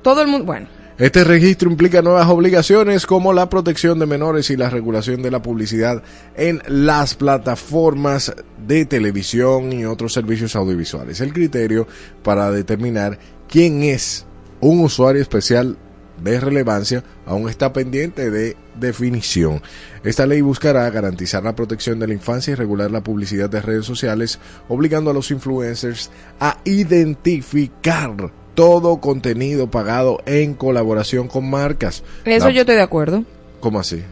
todo 0.02 0.20
el 0.22 0.26
mundo, 0.28 0.46
bueno, 0.46 0.66
este 0.98 1.22
registro 1.22 1.70
implica 1.70 2.02
nuevas 2.02 2.26
obligaciones 2.26 3.06
como 3.06 3.32
la 3.32 3.48
protección 3.48 4.00
de 4.00 4.06
menores 4.06 4.50
y 4.50 4.56
la 4.56 4.68
regulación 4.68 5.22
de 5.22 5.30
la 5.30 5.40
publicidad 5.42 6.02
en 6.36 6.60
las 6.66 7.14
plataformas 7.14 8.34
de 8.66 8.84
televisión 8.84 9.72
y 9.72 9.84
otros 9.84 10.12
servicios 10.12 10.56
audiovisuales. 10.56 11.20
El 11.20 11.32
criterio 11.32 11.86
para 12.24 12.50
determinar 12.50 13.18
quién 13.48 13.84
es 13.84 14.26
un 14.60 14.80
usuario 14.80 15.22
especial 15.22 15.76
de 16.22 16.40
relevancia 16.40 17.02
aún 17.26 17.48
está 17.48 17.72
pendiente 17.72 18.30
de 18.30 18.56
definición. 18.78 19.62
Esta 20.04 20.26
ley 20.26 20.40
buscará 20.40 20.88
garantizar 20.90 21.42
la 21.42 21.54
protección 21.54 21.98
de 21.98 22.06
la 22.08 22.14
infancia 22.14 22.52
y 22.52 22.54
regular 22.54 22.90
la 22.90 23.02
publicidad 23.02 23.48
de 23.50 23.60
redes 23.62 23.86
sociales, 23.86 24.38
obligando 24.68 25.10
a 25.10 25.14
los 25.14 25.30
influencers 25.30 26.10
a 26.40 26.58
identificar 26.64 28.30
todo 28.54 28.98
contenido 29.00 29.70
pagado 29.70 30.20
en 30.26 30.54
colaboración 30.54 31.28
con 31.28 31.48
marcas. 31.48 32.02
eso 32.24 32.46
La- 32.46 32.52
yo 32.52 32.60
estoy 32.62 32.76
de 32.76 32.82
acuerdo. 32.82 33.24
¿Cómo 33.60 33.78
así? 33.80 34.02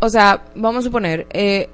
O 0.00 0.08
sea, 0.08 0.44
vamos 0.54 0.80
a 0.80 0.88
suponer, 0.88 1.26
eh, 1.30 1.68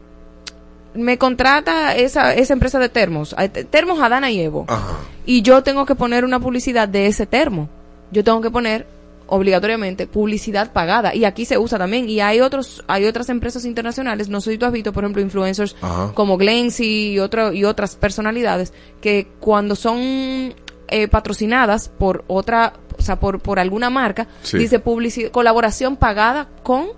me 0.95 1.19
contrata 1.19 1.97
esa, 1.97 2.35
esa 2.35 2.53
empresa 2.53 2.79
de 2.79 2.89
termos, 2.89 3.35
termos 3.71 4.01
Adana 4.01 4.31
y 4.31 4.41
Evo, 4.41 4.67
Ajá. 4.69 4.99
y 5.27 5.43
yo 5.43 5.63
tengo 5.63 5.87
que 5.87 5.95
poner 5.95 6.25
una 6.25 6.39
publicidad 6.39 6.87
de 6.89 7.07
ese 7.07 7.27
termo. 7.27 7.69
Yo 8.11 8.23
tengo 8.23 8.41
que 8.43 8.51
poner 8.51 8.87
obligatoriamente 9.35 10.07
publicidad 10.07 10.73
pagada 10.73 11.15
y 11.15 11.25
aquí 11.25 11.45
se 11.47 11.57
usa 11.57 11.79
también 11.79 12.09
y 12.09 12.21
hay 12.21 12.41
otros 12.41 12.85
hay 12.87 13.07
otras 13.07 13.29
empresas 13.31 13.65
internacionales 13.65 14.29
no 14.29 14.41
sé 14.41 14.53
si 14.53 14.59
tú 14.59 14.67
has 14.67 14.73
visto 14.73 14.93
por 14.93 15.05
ejemplo 15.05 15.23
influencers 15.23 15.75
Ajá. 15.81 16.13
como 16.15 16.37
Glency 16.37 17.13
y 17.13 17.19
otro 17.19 17.53
y 17.53 17.65
otras 17.65 17.97
personalidades 17.97 18.73
que 19.01 19.29
cuando 19.41 19.75
son 19.75 20.55
eh, 20.89 21.09
patrocinadas 21.09 21.89
por 21.89 22.25
otra 22.29 22.75
o 22.99 23.03
sea 23.03 23.19
por 23.19 23.41
por 23.41 23.59
alguna 23.59 23.89
marca 23.89 24.27
Sí. 24.43 24.59
dice 24.59 24.79
publicidad 24.79 25.31
colaboración 25.31 25.97
pagada 25.97 26.49
con 26.63 26.89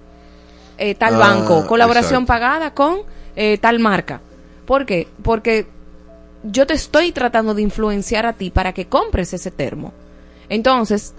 eh, 0.77 0.97
tal 0.97 1.15
Ah, 1.15 1.19
banco 1.19 1.67
colaboración 1.69 2.23
exacto. 2.25 2.27
pagada 2.27 2.75
con 2.75 2.99
eh, 3.37 3.59
tal 3.59 3.79
marca 3.79 4.21
¿por 4.67 4.87
qué? 4.87 5.07
porque 5.23 5.67
yo 6.43 6.67
te 6.67 6.75
estoy 6.75 7.13
tratando 7.13 7.55
de 7.55 7.63
influenciar 7.63 8.27
a 8.27 8.33
ti 8.33 8.51
para 8.51 8.73
que 8.73 8.87
compres 8.87 9.33
ese 9.33 9.51
termo 9.53 9.93
entonces 10.49 11.15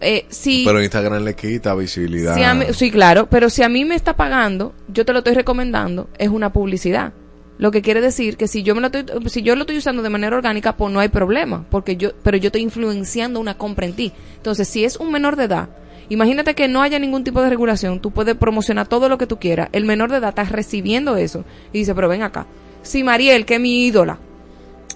eh, 0.00 0.26
si 0.28 0.64
Pero 0.64 0.82
Instagram 0.82 1.22
le 1.24 1.34
quita 1.34 1.74
visibilidad. 1.74 2.34
si 2.34 2.42
a 2.42 2.54
mí- 2.54 2.66
sí, 2.72 2.90
claro, 2.90 3.28
pero 3.30 3.50
si 3.50 3.62
a 3.62 3.68
mí 3.68 3.84
me 3.84 3.94
está 3.94 4.16
pagando, 4.16 4.72
yo 4.88 5.04
te 5.04 5.12
lo 5.12 5.18
estoy 5.18 5.34
recomendando, 5.34 6.08
es 6.18 6.28
una 6.28 6.52
publicidad. 6.52 7.12
Lo 7.58 7.70
que 7.70 7.82
quiere 7.82 8.00
decir 8.00 8.38
que 8.38 8.48
si 8.48 8.62
yo 8.62 8.74
me 8.74 8.80
lo 8.80 8.86
estoy, 8.86 9.04
si 9.28 9.42
yo 9.42 9.54
lo 9.54 9.62
estoy 9.62 9.76
usando 9.76 10.02
de 10.02 10.08
manera 10.08 10.34
orgánica, 10.36 10.76
pues 10.76 10.90
no 10.92 11.00
hay 11.00 11.08
problema, 11.08 11.66
porque 11.70 11.96
yo, 11.96 12.12
pero 12.22 12.38
yo 12.38 12.46
estoy 12.46 12.62
influenciando 12.62 13.38
una 13.38 13.58
compra 13.58 13.84
en 13.84 13.92
ti. 13.92 14.12
Entonces, 14.36 14.66
si 14.66 14.84
es 14.84 14.96
un 14.96 15.12
menor 15.12 15.36
de 15.36 15.44
edad, 15.44 15.68
imagínate 16.08 16.54
que 16.54 16.68
no 16.68 16.80
haya 16.80 16.98
ningún 16.98 17.22
tipo 17.22 17.42
de 17.42 17.50
regulación, 17.50 18.00
tú 18.00 18.12
puedes 18.12 18.34
promocionar 18.34 18.88
todo 18.88 19.10
lo 19.10 19.18
que 19.18 19.26
tú 19.26 19.38
quieras. 19.38 19.68
El 19.72 19.84
menor 19.84 20.10
de 20.10 20.16
edad 20.16 20.30
está 20.30 20.44
recibiendo 20.44 21.16
eso 21.18 21.44
y 21.72 21.80
dice, 21.80 21.94
pero 21.94 22.08
ven 22.08 22.22
acá. 22.22 22.46
Si 22.82 23.04
Mariel, 23.04 23.44
que 23.44 23.56
es 23.56 23.60
mi 23.60 23.84
ídola, 23.86 24.18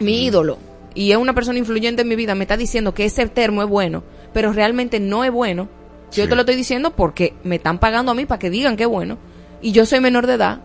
mi 0.00 0.24
ídolo, 0.24 0.56
y 0.94 1.10
es 1.12 1.18
una 1.18 1.34
persona 1.34 1.58
influyente 1.58 2.00
en 2.02 2.08
mi 2.08 2.16
vida, 2.16 2.34
me 2.34 2.44
está 2.44 2.56
diciendo 2.56 2.94
que 2.94 3.04
ese 3.04 3.26
termo 3.26 3.62
es 3.62 3.68
bueno, 3.68 4.02
pero 4.34 4.52
realmente 4.52 5.00
no 5.00 5.24
es 5.24 5.30
bueno, 5.32 5.68
yo 6.12 6.24
Sí. 6.24 6.28
te 6.28 6.34
lo 6.34 6.42
estoy 6.42 6.56
diciendo 6.56 6.90
porque 6.90 7.32
me 7.44 7.56
están 7.56 7.78
pagando 7.78 8.12
a 8.12 8.14
mí 8.14 8.26
para 8.26 8.38
que 8.38 8.50
digan 8.50 8.76
que 8.76 8.82
es 8.82 8.88
bueno, 8.90 9.16
y 9.62 9.72
yo 9.72 9.86
soy 9.86 10.00
menor 10.00 10.26
de 10.26 10.34
edad. 10.34 10.60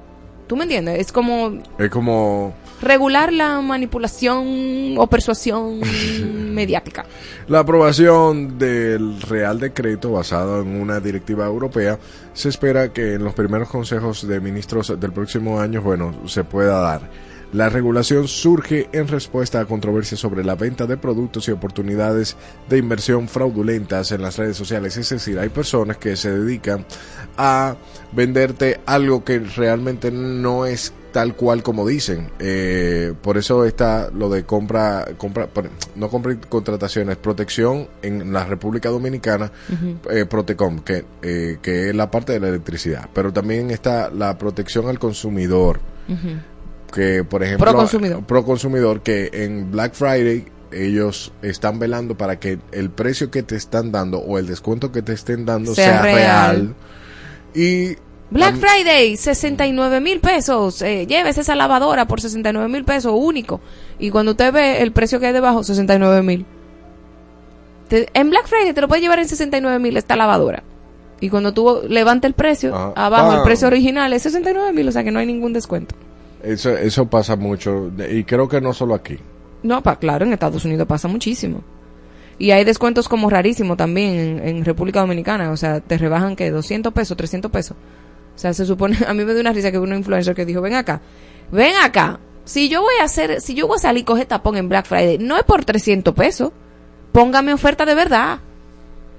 ¿Tú 0.47 0.55
me 0.57 0.63
entiendes? 0.63 0.99
Es 0.99 1.11
como 1.11 1.59
Es 1.77 1.89
como 1.91 2.53
regular 2.81 3.31
la 3.31 3.61
manipulación 3.61 4.95
o 4.97 5.05
persuasión 5.07 5.79
mediática. 6.53 7.05
La 7.47 7.59
aprobación 7.59 8.57
del 8.57 9.21
Real 9.21 9.59
Decreto 9.59 10.11
basado 10.11 10.61
en 10.61 10.81
una 10.81 10.99
directiva 10.99 11.45
europea 11.45 11.99
se 12.33 12.49
espera 12.49 12.91
que 12.91 13.13
en 13.13 13.23
los 13.23 13.33
primeros 13.35 13.69
consejos 13.69 14.27
de 14.27 14.39
ministros 14.39 14.99
del 14.99 15.11
próximo 15.11 15.59
año, 15.61 15.81
bueno, 15.83 16.13
se 16.25 16.43
pueda 16.43 16.79
dar. 16.79 17.01
La 17.51 17.67
regulación 17.69 18.27
surge 18.27 18.89
en 18.91 19.07
respuesta 19.07 19.59
a 19.59 19.65
controversias 19.65 20.19
sobre 20.19 20.43
la 20.43 20.53
venta 20.53 20.85
de 20.85 20.97
productos 20.97 21.47
y 21.47 21.51
oportunidades 21.51 22.37
de 22.69 22.77
inversión 22.77 23.27
fraudulentas 23.27 24.11
en 24.11 24.21
las 24.21 24.37
redes 24.37 24.55
sociales. 24.55 24.97
Es 24.97 25.09
decir, 25.09 25.39
hay 25.39 25.49
personas 25.49 25.97
que 25.97 26.15
se 26.15 26.31
dedican 26.31 26.85
a 27.37 27.75
venderte 28.11 28.79
algo 28.85 29.23
que 29.23 29.39
realmente 29.39 30.11
no 30.11 30.67
es 30.67 30.93
tal 31.11 31.35
cual 31.35 31.63
como 31.63 31.87
dicen. 31.87 32.29
Eh, 32.39 33.13
por 33.21 33.37
eso 33.37 33.65
está 33.65 34.09
lo 34.11 34.29
de 34.29 34.43
compra, 34.43 35.07
compra, 35.17 35.49
no 35.95 36.09
compra 36.09 36.33
y 36.33 36.35
contrataciones, 36.37 37.17
protección 37.17 37.87
en 38.01 38.31
la 38.31 38.45
República 38.45 38.89
Dominicana, 38.89 39.51
eh, 40.11 40.25
Protecom, 40.25 40.79
que, 40.79 41.05
eh, 41.21 41.57
que 41.61 41.89
es 41.89 41.95
la 41.95 42.11
parte 42.11 42.33
de 42.33 42.39
la 42.39 42.49
electricidad. 42.49 43.09
Pero 43.13 43.33
también 43.33 43.71
está 43.71 44.09
la 44.09 44.37
protección 44.37 44.87
al 44.87 44.99
consumidor, 44.99 45.79
que 46.91 47.23
por 47.23 47.43
ejemplo, 47.43 47.65
Pro 47.65 47.75
consumidor. 47.75 48.23
pro 48.23 48.43
consumidor, 48.45 49.01
que 49.01 49.29
en 49.33 49.71
Black 49.71 49.93
Friday 49.93 50.45
ellos 50.71 51.31
están 51.41 51.79
velando 51.79 52.15
para 52.15 52.39
que 52.39 52.59
el 52.71 52.89
precio 52.91 53.31
que 53.31 53.41
te 53.43 53.55
están 53.55 53.91
dando 53.91 54.19
o 54.19 54.37
el 54.37 54.45
descuento 54.47 54.91
que 54.91 55.01
te 55.01 55.13
estén 55.13 55.45
dando 55.45 55.73
Sea 55.73 55.85
sea, 55.93 56.01
real. 56.01 56.15
real. 56.15 56.75
Y 57.55 57.95
Black 58.31 58.57
Friday, 58.57 59.17
69 59.17 59.99
mil 60.01 60.19
pesos. 60.19 60.83
Eh, 60.83 61.07
llévese 61.07 61.41
esa 61.41 61.55
lavadora 61.55 62.05
por 62.07 62.21
69 62.21 62.67
mil 62.69 62.83
pesos, 62.85 63.11
único. 63.15 63.59
Y 63.97 64.11
cuando 64.11 64.31
usted 64.33 64.53
ve 64.53 64.81
el 64.83 64.91
precio 64.91 65.19
que 65.19 65.25
hay 65.27 65.33
debajo, 65.33 65.63
69 65.63 66.21
mil. 66.21 66.45
En 67.89 68.29
Black 68.29 68.47
Friday 68.47 68.71
te 68.73 68.81
lo 68.81 68.87
puedes 68.87 69.01
llevar 69.01 69.17
en 69.17 69.27
69 69.27 69.79
mil 69.79 69.97
esta 69.97 70.15
lavadora. 70.15 70.61
Y 71.21 71.29
cuando 71.29 71.53
tú 71.53 71.81
levanta 71.87 72.27
el 72.27 72.33
precio, 72.33 72.73
Ajá. 72.75 72.93
abajo 72.95 73.31
el 73.31 73.37
¡Pam! 73.37 73.45
precio 73.45 73.67
original 73.67 74.13
es 74.13 74.21
69 74.21 74.71
mil, 74.73 74.87
o 74.87 74.91
sea 74.91 75.03
que 75.03 75.11
no 75.11 75.17
hay 75.19 75.25
ningún 75.25 75.51
descuento. 75.53 75.95
Eso, 76.43 76.69
eso 76.77 77.05
pasa 77.07 77.35
mucho 77.35 77.91
y 78.09 78.23
creo 78.23 78.47
que 78.47 78.61
no 78.61 78.73
solo 78.73 78.95
aquí. 78.95 79.17
No, 79.63 79.83
pa, 79.83 79.97
claro, 79.97 80.25
en 80.25 80.33
Estados 80.33 80.63
Unidos 80.65 80.87
pasa 80.87 81.07
muchísimo. 81.07 81.63
Y 82.37 82.51
hay 82.51 82.63
descuentos 82.63 83.09
como 83.09 83.29
rarísimo 83.29 83.75
también 83.75 84.41
en, 84.43 84.63
República 84.63 85.01
Dominicana. 85.01 85.51
O 85.51 85.57
sea, 85.57 85.81
te 85.81 85.97
rebajan 85.97 86.37
que 86.37 86.49
200 86.49 86.93
pesos, 86.93 87.17
300 87.17 87.51
pesos. 87.51 87.75
O 88.33 88.39
sea, 88.39 88.53
se 88.53 88.65
supone, 88.65 88.97
a 89.07 89.13
mí 89.13 89.25
me 89.25 89.33
dio 89.33 89.41
una 89.41 89.51
risa 89.51 89.71
que 89.71 89.77
hubo 89.77 89.85
un 89.85 89.95
influencer 89.95 90.33
que 90.33 90.45
dijo, 90.45 90.61
ven 90.61 90.75
acá, 90.75 91.01
ven 91.51 91.75
acá. 91.83 92.19
Si 92.45 92.69
yo 92.69 92.81
voy 92.81 92.95
a 93.01 93.03
hacer, 93.03 93.41
si 93.41 93.53
yo 93.53 93.67
voy 93.67 93.75
a 93.75 93.79
salir 93.79 94.05
coger 94.05 94.25
tapón 94.25 94.55
en 94.55 94.69
Black 94.69 94.85
Friday, 94.87 95.17
no 95.19 95.37
es 95.37 95.43
por 95.43 95.65
300 95.65 96.15
pesos. 96.15 96.51
Póngame 97.11 97.53
oferta 97.53 97.85
de 97.85 97.93
verdad. 97.93 98.39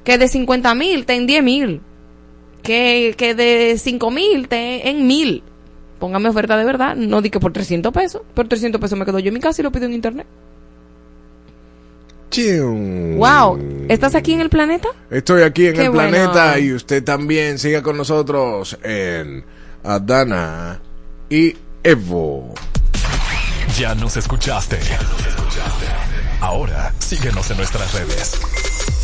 Que 0.02 0.16
de 0.16 0.26
50 0.26 0.74
mil 0.74 1.04
te 1.04 1.14
en 1.14 1.26
10 1.26 1.44
mil. 1.44 1.80
Que, 2.62 3.14
que 3.16 3.34
de 3.34 3.76
5 3.78 4.10
mil 4.10 4.48
te 4.48 4.88
en 4.88 5.06
mil. 5.06 5.44
Póngame 6.00 6.30
oferta 6.30 6.56
de 6.56 6.64
verdad. 6.64 6.96
No 6.96 7.20
di 7.20 7.30
que 7.30 7.38
por 7.38 7.52
300 7.52 7.92
pesos. 7.92 8.22
Por 8.34 8.48
300 8.48 8.80
pesos 8.80 8.98
me 8.98 9.04
quedo 9.04 9.18
yo 9.18 9.28
en 9.28 9.34
mi 9.34 9.40
casa 9.40 9.60
y 9.60 9.64
lo 9.64 9.70
pido 9.70 9.84
en 9.84 9.92
internet. 9.92 10.26
Chium. 12.30 13.16
Wow, 13.16 13.86
¿estás 13.88 14.14
aquí 14.14 14.32
en 14.32 14.40
el 14.40 14.48
planeta? 14.50 14.88
Estoy 15.10 15.42
aquí 15.42 15.66
en 15.66 15.74
Qué 15.74 15.84
el 15.84 15.90
bueno. 15.90 16.10
planeta 16.10 16.58
y 16.58 16.72
usted 16.72 17.02
también 17.04 17.58
siga 17.58 17.82
con 17.82 17.96
nosotros 17.96 18.78
en 18.82 19.44
Adana 19.84 20.80
y 21.28 21.56
Evo. 21.82 22.54
Ya 23.76 23.94
nos 23.94 24.16
escuchaste. 24.16 24.78
Ahora 26.40 26.94
síguenos 26.98 27.50
en 27.50 27.56
nuestras 27.58 27.92
redes. 27.92 28.40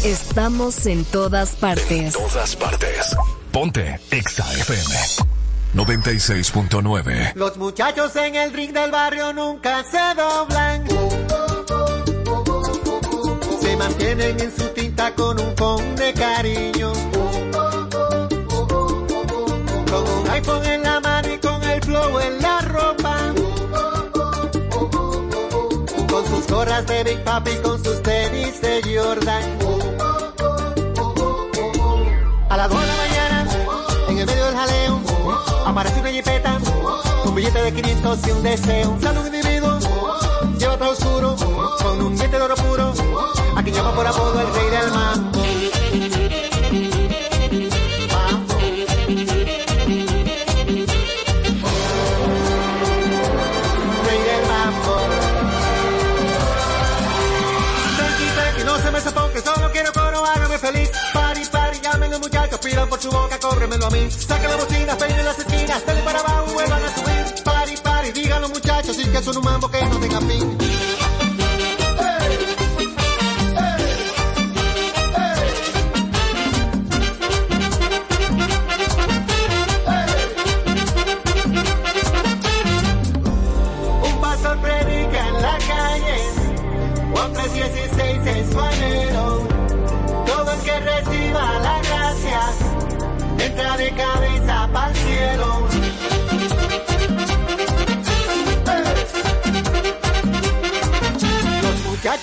Estamos 0.05 0.87
en 0.87 1.05
todas 1.05 1.57
partes. 1.57 2.15
Todas 2.15 2.57
partes. 2.57 3.17
Ponte 3.53 3.99
Exa 4.11 4.45
FM 4.55 5.36
96.9. 5.77 7.35
Los 7.35 7.59
muchachos 7.59 8.17
en 8.17 8.35
el 8.35 8.53
ring 8.55 8.73
del 8.73 8.91
barrio 8.91 9.35
nunca 9.35 9.85
se 9.85 9.99
doblan. 10.19 10.89
Se 13.61 13.77
mantienen 13.77 14.41
en 14.41 14.57
su 14.57 14.69
tinta 14.69 15.15
con 15.15 15.39
un 15.39 15.55
con 15.55 15.97
de 15.97 16.15
cariño. 16.15 16.93
Con 19.91 20.09
un 20.19 20.31
iPhone 20.31 20.65
en 20.65 20.83
la 20.83 21.01
mano 21.01 21.35
y 21.35 21.39
con 21.39 21.63
el 21.63 21.83
flow 21.83 22.21
en 22.21 22.41
la 22.41 22.61
ropa. 22.63 23.35
Con 26.09 26.27
sus 26.27 26.47
gorras 26.47 26.87
de 26.87 27.05
Big 27.05 27.23
Papi 27.23 27.51
y 27.51 27.57
con 27.57 27.85
sus 27.85 28.03
tenis 28.03 28.63
de 28.63 28.81
Jordan. 28.83 30.06
Aparece 35.77 36.01
una 36.01 36.11
jipeta, 36.11 36.59
un 37.27 37.35
billete 37.35 37.63
de 37.63 37.73
500 37.75 38.27
y 38.27 38.31
un 38.31 38.43
deseo. 38.43 38.99
Sale 38.99 39.21
un 39.21 39.27
individuo, 39.27 39.79
lleva 40.59 40.79
todo 40.79 40.91
oscuro, 40.91 41.37
con 41.83 42.01
un 42.01 42.17
diente 42.17 42.39
de 42.39 42.43
oro 42.43 42.55
puro, 42.55 42.95
a 43.55 43.63
quien 43.63 43.75
llama 43.75 43.95
por 43.95 44.07
apodo 44.07 44.41
el 44.41 44.55
rey 44.55 44.71
del 44.71 44.91
mambo. 44.91 45.43
Que 59.33 59.43
solo 59.43 59.71
quiero 59.71 59.93
coro, 59.93 60.25
hágame 60.25 60.57
feliz. 60.57 60.91
Pari, 61.13 61.45
pari, 61.53 61.79
llamen 61.81 62.11
los 62.11 62.21
muchachos, 62.21 62.59
pidan 62.59 62.89
por 62.89 62.99
su 62.99 63.11
boca, 63.11 63.39
cóbremelo 63.39 63.87
a 63.87 63.91
mí. 63.91 64.11
Saquen 64.11 64.49
la 64.49 64.57
bocina, 64.57 64.97
peinen 64.97 65.25
las 65.27 65.39
esquinas, 65.77 65.87
dale 65.87 66.03
para 66.03 66.21
abajo, 66.21 66.53
vuelvan 66.53 66.83
a 66.83 66.95
subir. 66.95 67.45
Pari, 67.45 67.75
pari, 67.83 68.13
digan 68.13 68.41
los 68.43 68.51
muchachos, 68.51 68.99
y 68.99 69.09
que 69.09 69.23
son 69.23 69.37
un 69.37 69.45
mambo 69.45 69.69
que 69.71 69.81
no 69.87 69.99
tenga 69.99 70.21
fin. 70.21 70.66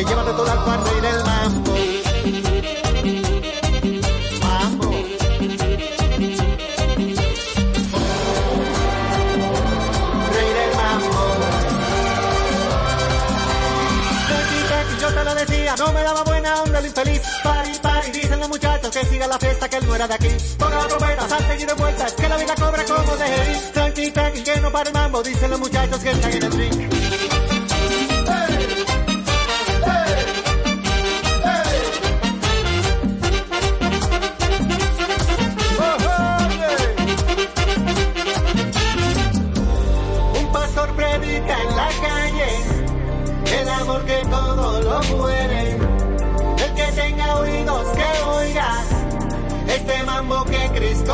y 0.00 0.04
de 0.04 0.04
todo 0.04 0.50
al 0.50 0.64
par 0.64 0.82
rey 0.84 1.00
del 1.00 1.24
mambo. 1.24 1.72
Mambo. 4.40 4.90
Rey 10.32 10.50
del 10.58 10.76
mambo. 10.76 11.08
Tranqui, 14.28 14.58
tranqui, 14.68 14.96
yo 15.00 15.08
te 15.08 15.24
lo 15.24 15.34
decía, 15.34 15.74
no 15.76 15.92
me 15.92 16.02
daba 16.02 16.24
buena 16.24 16.62
onda 16.62 16.78
el 16.78 16.86
infeliz. 16.86 17.22
Pari, 17.42 17.72
pari, 17.82 18.10
dicen 18.12 18.40
los 18.40 18.48
muchachos 18.48 18.90
que 18.90 19.04
siga 19.04 19.26
la 19.26 19.38
fiesta, 19.38 19.68
que 19.68 19.76
él 19.76 19.86
no 19.86 19.94
era 19.94 20.08
de 20.08 20.14
aquí. 20.14 20.28
Ponga 20.58 20.76
la 20.76 20.88
trompeta, 20.88 21.28
salten 21.28 21.60
y 21.60 21.64
de 21.66 21.74
vueltas, 21.74 22.12
que 22.14 22.28
la 22.28 22.36
vida 22.38 22.54
cobra 22.54 22.84
como 22.84 23.16
de 23.16 23.26
ir. 23.26 23.72
Tranqui, 23.74 24.10
tranqui, 24.10 24.42
que 24.42 24.60
no 24.60 24.72
para 24.72 24.88
el 24.88 24.94
mambo, 24.94 25.22
dicen 25.22 25.50
los 25.50 25.60
muchachos 25.60 25.98
que 25.98 26.10
están 26.12 26.32
en 26.32 26.42
el 26.44 26.52
ring. 26.52 26.91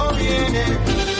Que 0.06 1.17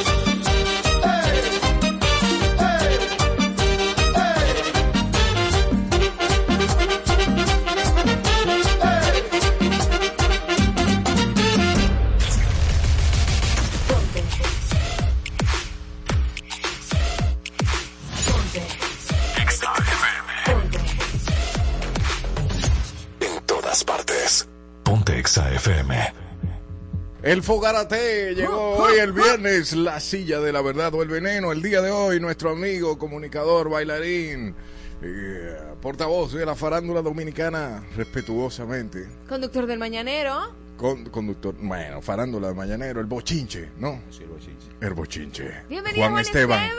El 27.29 27.43
Fogarate 27.43 28.35
llegó 28.35 28.79
hoy 28.79 28.99
el 28.99 29.13
viernes, 29.13 29.75
la 29.77 30.01
silla 30.01 30.41
de 30.41 30.51
la 30.51 30.63
verdad 30.63 30.95
o 30.95 31.03
el 31.03 31.11
veneno. 31.11 31.53
El 31.53 31.61
día 31.61 31.83
de 31.83 31.91
hoy, 31.91 32.21
nuestro 32.21 32.53
amigo, 32.53 32.97
comunicador, 32.99 33.69
bailarín, 33.69 34.55
eh, 35.03 35.55
portavoz 35.83 36.33
de 36.33 36.47
la 36.47 36.55
farándula 36.55 37.03
dominicana, 37.03 37.85
respetuosamente. 37.99 39.07
Conductor 39.29 39.67
del 39.67 39.79
Mañanero. 39.79 40.55
Con, 40.79 41.05
conductor, 41.11 41.55
bueno, 41.61 42.01
farándula 42.01 42.49
de 42.49 42.55
mañanero, 42.55 43.01
el 43.01 43.07
bochinche, 43.07 43.69
¿no? 43.79 44.01
Sí, 44.11 44.23
el 44.23 44.29
bochinche. 44.29 44.67
El 44.81 44.95
bochinche. 44.95 45.51
Bienvenido, 45.69 46.01
Juan 46.05 46.13
Juan 46.13 46.25
Esteban. 46.25 46.71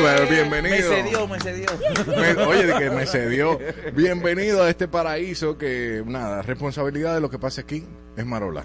Bueno, 0.00 0.30
bienvenido. 0.30 0.90
Me 0.90 1.02
cedió, 1.02 1.28
me 1.28 1.40
cedió. 1.40 1.66
Me- 2.06 2.44
oye, 2.44 2.66
de 2.66 2.78
que 2.78 2.90
me 2.90 3.04
cedió. 3.04 3.58
Bienvenido 3.94 4.62
a 4.62 4.70
este 4.70 4.88
paraíso 4.88 5.58
que, 5.58 6.02
nada, 6.06 6.40
responsabilidad 6.40 7.14
de 7.14 7.20
lo 7.20 7.28
que 7.28 7.38
pasa 7.38 7.60
aquí 7.60 7.84
es 8.16 8.24
Marola. 8.24 8.64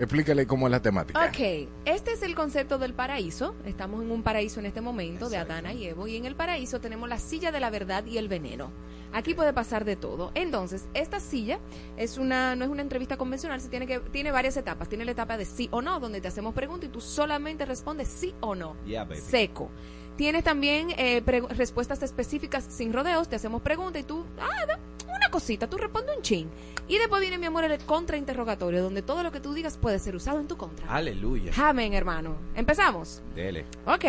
Explícale 0.00 0.46
cómo 0.46 0.66
es 0.66 0.70
la 0.70 0.80
temática. 0.80 1.26
Ok, 1.26 1.68
este 1.84 2.12
es 2.12 2.22
el 2.22 2.34
concepto 2.34 2.78
del 2.78 2.94
paraíso. 2.94 3.54
Estamos 3.66 4.02
en 4.02 4.10
un 4.10 4.22
paraíso 4.22 4.58
en 4.58 4.64
este 4.64 4.80
momento 4.80 5.28
de 5.28 5.36
Adana 5.36 5.74
y 5.74 5.84
Evo 5.84 6.08
y 6.08 6.16
en 6.16 6.24
el 6.24 6.34
paraíso 6.34 6.80
tenemos 6.80 7.06
la 7.06 7.18
silla 7.18 7.52
de 7.52 7.60
la 7.60 7.68
verdad 7.68 8.06
y 8.06 8.16
el 8.16 8.26
veneno. 8.26 8.72
Aquí 9.12 9.34
puede 9.34 9.52
pasar 9.52 9.84
de 9.84 9.96
todo. 9.96 10.32
Entonces, 10.34 10.88
esta 10.94 11.20
silla 11.20 11.58
es 11.98 12.16
una 12.16 12.56
no 12.56 12.64
es 12.64 12.70
una 12.70 12.80
entrevista 12.80 13.18
convencional, 13.18 13.60
se 13.60 13.68
tiene 13.68 13.86
que 13.86 14.00
tiene 14.00 14.32
varias 14.32 14.56
etapas. 14.56 14.88
Tiene 14.88 15.04
la 15.04 15.10
etapa 15.10 15.36
de 15.36 15.44
sí 15.44 15.68
o 15.70 15.82
no, 15.82 16.00
donde 16.00 16.22
te 16.22 16.28
hacemos 16.28 16.54
preguntas 16.54 16.88
y 16.88 16.92
tú 16.92 17.02
solamente 17.02 17.66
respondes 17.66 18.08
sí 18.08 18.34
o 18.40 18.54
no. 18.54 18.76
Yeah, 18.86 19.04
baby. 19.04 19.20
Seco. 19.20 19.70
Tienes 20.16 20.44
también 20.44 20.88
eh, 20.98 21.22
pre- 21.22 21.40
respuestas 21.40 22.02
específicas 22.02 22.64
sin 22.68 22.92
rodeos, 22.92 23.28
te 23.28 23.36
hacemos 23.36 23.62
preguntas 23.62 24.02
y 24.02 24.04
tú, 24.04 24.24
ah, 24.38 24.66
da- 24.66 24.78
una 25.16 25.30
cosita, 25.30 25.68
tú 25.68 25.76
respondes 25.78 26.16
un 26.16 26.22
chin. 26.22 26.48
Y 26.88 26.98
después 26.98 27.20
viene, 27.20 27.38
mi 27.38 27.46
amor, 27.46 27.64
el 27.64 27.78
contrainterrogatorio, 27.84 28.82
donde 28.82 29.02
todo 29.02 29.22
lo 29.22 29.30
que 29.32 29.40
tú 29.40 29.54
digas 29.54 29.76
puede 29.78 29.98
ser 29.98 30.16
usado 30.16 30.40
en 30.40 30.48
tu 30.48 30.56
contra. 30.56 30.86
Aleluya. 30.92 31.52
Amén, 31.56 31.94
hermano. 31.94 32.36
Empezamos. 32.54 33.22
Dele. 33.34 33.64
Ok. 33.86 34.04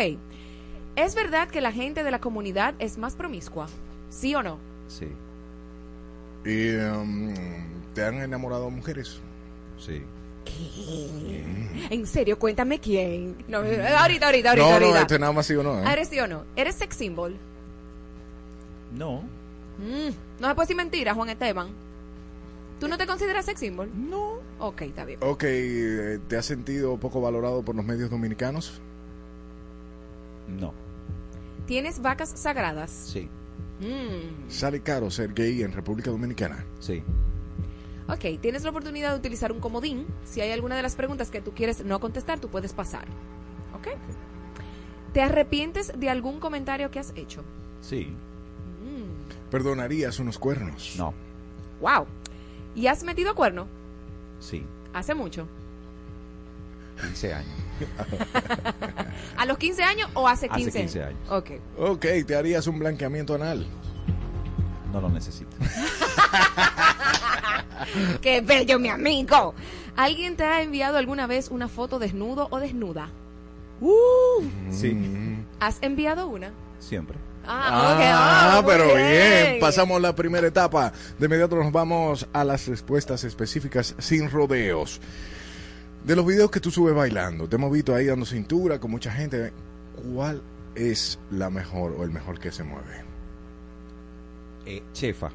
¿Es 0.96 1.14
verdad 1.14 1.48
que 1.48 1.60
la 1.60 1.72
gente 1.72 2.02
de 2.02 2.10
la 2.10 2.20
comunidad 2.20 2.74
es 2.78 2.98
más 2.98 3.14
promiscua? 3.14 3.66
¿Sí 4.10 4.34
o 4.34 4.42
no? 4.42 4.58
Sí. 4.88 5.08
¿Y 6.44 6.74
um, 6.76 7.32
te 7.94 8.04
han 8.04 8.20
enamorado 8.20 8.68
mujeres? 8.68 9.20
Sí. 9.78 10.02
En 11.90 12.06
serio, 12.06 12.38
cuéntame 12.38 12.78
quién. 12.78 13.36
No, 13.48 13.58
ahorita, 13.58 14.00
ahorita, 14.02 14.26
ahorita, 14.26 14.54
no, 14.56 14.62
no, 14.66 14.72
ahorita. 14.72 15.00
este 15.00 15.18
nada 15.18 15.32
más 15.32 15.46
sí 15.46 15.54
o 15.54 15.62
no. 15.62 15.78
¿eh? 15.80 15.92
¿Eres 15.92 16.08
sí 16.08 16.18
o 16.20 16.26
no? 16.26 16.44
¿Eres 16.56 16.74
sex 16.76 16.96
symbol? 16.96 17.36
No. 18.96 19.22
Mm, 19.78 20.10
no 20.40 20.48
se 20.48 20.54
puede 20.54 20.64
decir 20.66 20.76
mentira, 20.76 21.14
Juan 21.14 21.30
Esteban. 21.30 21.68
¿Tú 22.78 22.88
no 22.88 22.98
te 22.98 23.06
consideras 23.06 23.44
sex 23.44 23.60
symbol? 23.60 23.90
No. 23.94 24.40
Ok, 24.58 24.82
está 24.82 25.04
bien. 25.04 25.18
Ok, 25.22 25.44
eh, 25.44 26.18
¿te 26.28 26.36
has 26.36 26.46
sentido 26.46 26.96
poco 26.98 27.20
valorado 27.20 27.62
por 27.62 27.74
los 27.74 27.84
medios 27.84 28.10
dominicanos? 28.10 28.80
No. 30.48 30.72
¿Tienes 31.66 32.00
vacas 32.00 32.32
sagradas? 32.34 32.90
Sí. 32.90 33.28
Mm, 33.80 34.48
¿Sale 34.50 34.80
caro 34.80 35.10
ser 35.10 35.32
gay 35.32 35.62
en 35.62 35.72
República 35.72 36.10
Dominicana? 36.10 36.64
Sí. 36.80 37.02
Ok, 38.08 38.40
tienes 38.40 38.64
la 38.64 38.70
oportunidad 38.70 39.12
de 39.12 39.18
utilizar 39.18 39.52
un 39.52 39.60
comodín. 39.60 40.06
Si 40.24 40.40
hay 40.40 40.50
alguna 40.50 40.76
de 40.76 40.82
las 40.82 40.96
preguntas 40.96 41.30
que 41.30 41.40
tú 41.40 41.52
quieres 41.52 41.84
no 41.84 42.00
contestar, 42.00 42.40
tú 42.40 42.48
puedes 42.48 42.72
pasar. 42.72 43.04
¿Ok? 43.74 43.88
¿Te 45.12 45.22
arrepientes 45.22 45.92
de 45.98 46.10
algún 46.10 46.40
comentario 46.40 46.90
que 46.90 46.98
has 46.98 47.12
hecho? 47.16 47.44
Sí. 47.80 48.08
Mm, 48.82 49.50
¿Perdonarías 49.50 50.18
unos 50.18 50.38
cuernos? 50.38 50.94
No. 50.96 51.14
wow. 51.80 52.06
¿Y 52.74 52.86
has 52.86 53.04
metido 53.04 53.34
cuerno? 53.34 53.66
Sí. 54.40 54.64
Hace 54.94 55.14
mucho. 55.14 55.46
15 57.00 57.34
años. 57.34 57.52
¿A 59.36 59.46
los 59.46 59.58
15 59.58 59.82
años 59.82 60.10
o 60.14 60.28
hace 60.28 60.46
Hace 60.46 60.64
15, 60.64 60.78
15 60.80 61.02
años. 61.02 61.18
Ok. 61.30 61.50
Ok, 61.78 62.06
¿te 62.26 62.36
harías 62.36 62.66
un 62.66 62.78
blanqueamiento 62.78 63.34
anal? 63.34 63.66
No 64.92 65.00
lo 65.00 65.08
necesito. 65.08 65.56
¡Qué 68.20 68.40
bello, 68.40 68.78
mi 68.78 68.88
amigo! 68.88 69.54
¿Alguien 69.96 70.36
te 70.36 70.44
ha 70.44 70.62
enviado 70.62 70.96
alguna 70.98 71.26
vez 71.26 71.48
una 71.50 71.68
foto 71.68 71.98
desnudo 71.98 72.48
o 72.50 72.58
desnuda? 72.60 73.10
Sí. 74.70 74.96
¿Has 75.60 75.78
enviado 75.82 76.28
una? 76.28 76.52
Siempre. 76.78 77.18
Ah, 77.46 77.94
ok. 77.94 78.00
Ah, 78.04 78.56
Ah, 78.58 78.62
muy 78.62 78.70
pero 78.72 78.94
bien. 78.94 79.58
Pasamos 79.60 80.00
la 80.00 80.14
primera 80.14 80.46
etapa. 80.46 80.92
De 81.18 81.26
inmediato 81.26 81.56
nos 81.56 81.72
vamos 81.72 82.26
a 82.32 82.44
las 82.44 82.66
respuestas 82.68 83.24
específicas 83.24 83.94
sin 83.98 84.30
rodeos. 84.30 85.00
De 86.04 86.16
los 86.16 86.24
videos 86.26 86.50
que 86.50 86.60
tú 86.60 86.70
subes 86.70 86.94
bailando, 86.94 87.48
te 87.48 87.56
hemos 87.56 87.72
visto 87.72 87.94
ahí 87.94 88.06
dando 88.06 88.24
cintura 88.26 88.78
con 88.80 88.90
mucha 88.90 89.10
gente. 89.12 89.52
¿Cuál 90.14 90.42
es 90.74 91.18
la 91.30 91.50
mejor 91.50 91.94
o 91.98 92.04
el 92.04 92.10
mejor 92.10 92.38
que 92.38 92.50
se 92.52 92.62
mueve? 92.64 93.04
Eh, 94.66 94.82
chefa. 94.92 95.30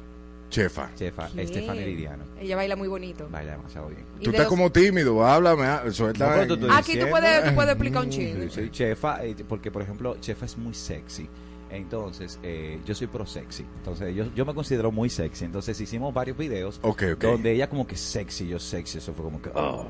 Chefa. 0.48 0.90
Chefa. 0.94 1.28
¿Qué? 1.34 1.42
Estefan 1.42 1.76
Heridiano. 1.78 2.24
Ella 2.40 2.56
baila 2.56 2.76
muy 2.76 2.88
bonito. 2.88 3.28
Baila 3.30 3.52
demasiado 3.52 3.88
bien. 3.88 4.04
Tú 4.22 4.30
estás 4.30 4.44
los- 4.44 4.48
como 4.48 4.70
tímido, 4.72 5.24
háblame, 5.24 5.64
ah, 5.64 5.82
suelta. 5.90 6.36
No, 6.36 6.42
estoy 6.54 6.70
Aquí 6.72 6.98
tú 6.98 7.06
puedes, 7.10 7.44
tú 7.48 7.54
puedes 7.54 7.70
explicar 7.72 8.02
un 8.04 8.10
chingo. 8.10 8.50
Soy 8.50 8.70
chefa, 8.70 9.24
eh, 9.24 9.36
porque 9.48 9.70
por 9.70 9.82
ejemplo, 9.82 10.16
chefa 10.20 10.46
es 10.46 10.56
muy 10.56 10.74
sexy. 10.74 11.28
Entonces, 11.70 12.38
eh, 12.42 12.80
yo 12.86 12.94
soy 12.94 13.08
pro 13.08 13.26
sexy. 13.26 13.64
Entonces, 13.76 14.14
yo, 14.14 14.24
yo 14.34 14.46
me 14.46 14.54
considero 14.54 14.90
muy 14.90 15.10
sexy. 15.10 15.44
Entonces, 15.44 15.78
hicimos 15.78 16.14
varios 16.14 16.38
videos 16.38 16.78
Ok, 16.82 17.02
ok. 17.14 17.20
donde 17.22 17.52
ella 17.52 17.68
como 17.68 17.86
que 17.86 17.94
sexy, 17.96 18.48
yo 18.48 18.58
sexy. 18.58 18.98
Eso 18.98 19.12
fue 19.12 19.24
como 19.24 19.42
que, 19.42 19.50
oh. 19.54 19.86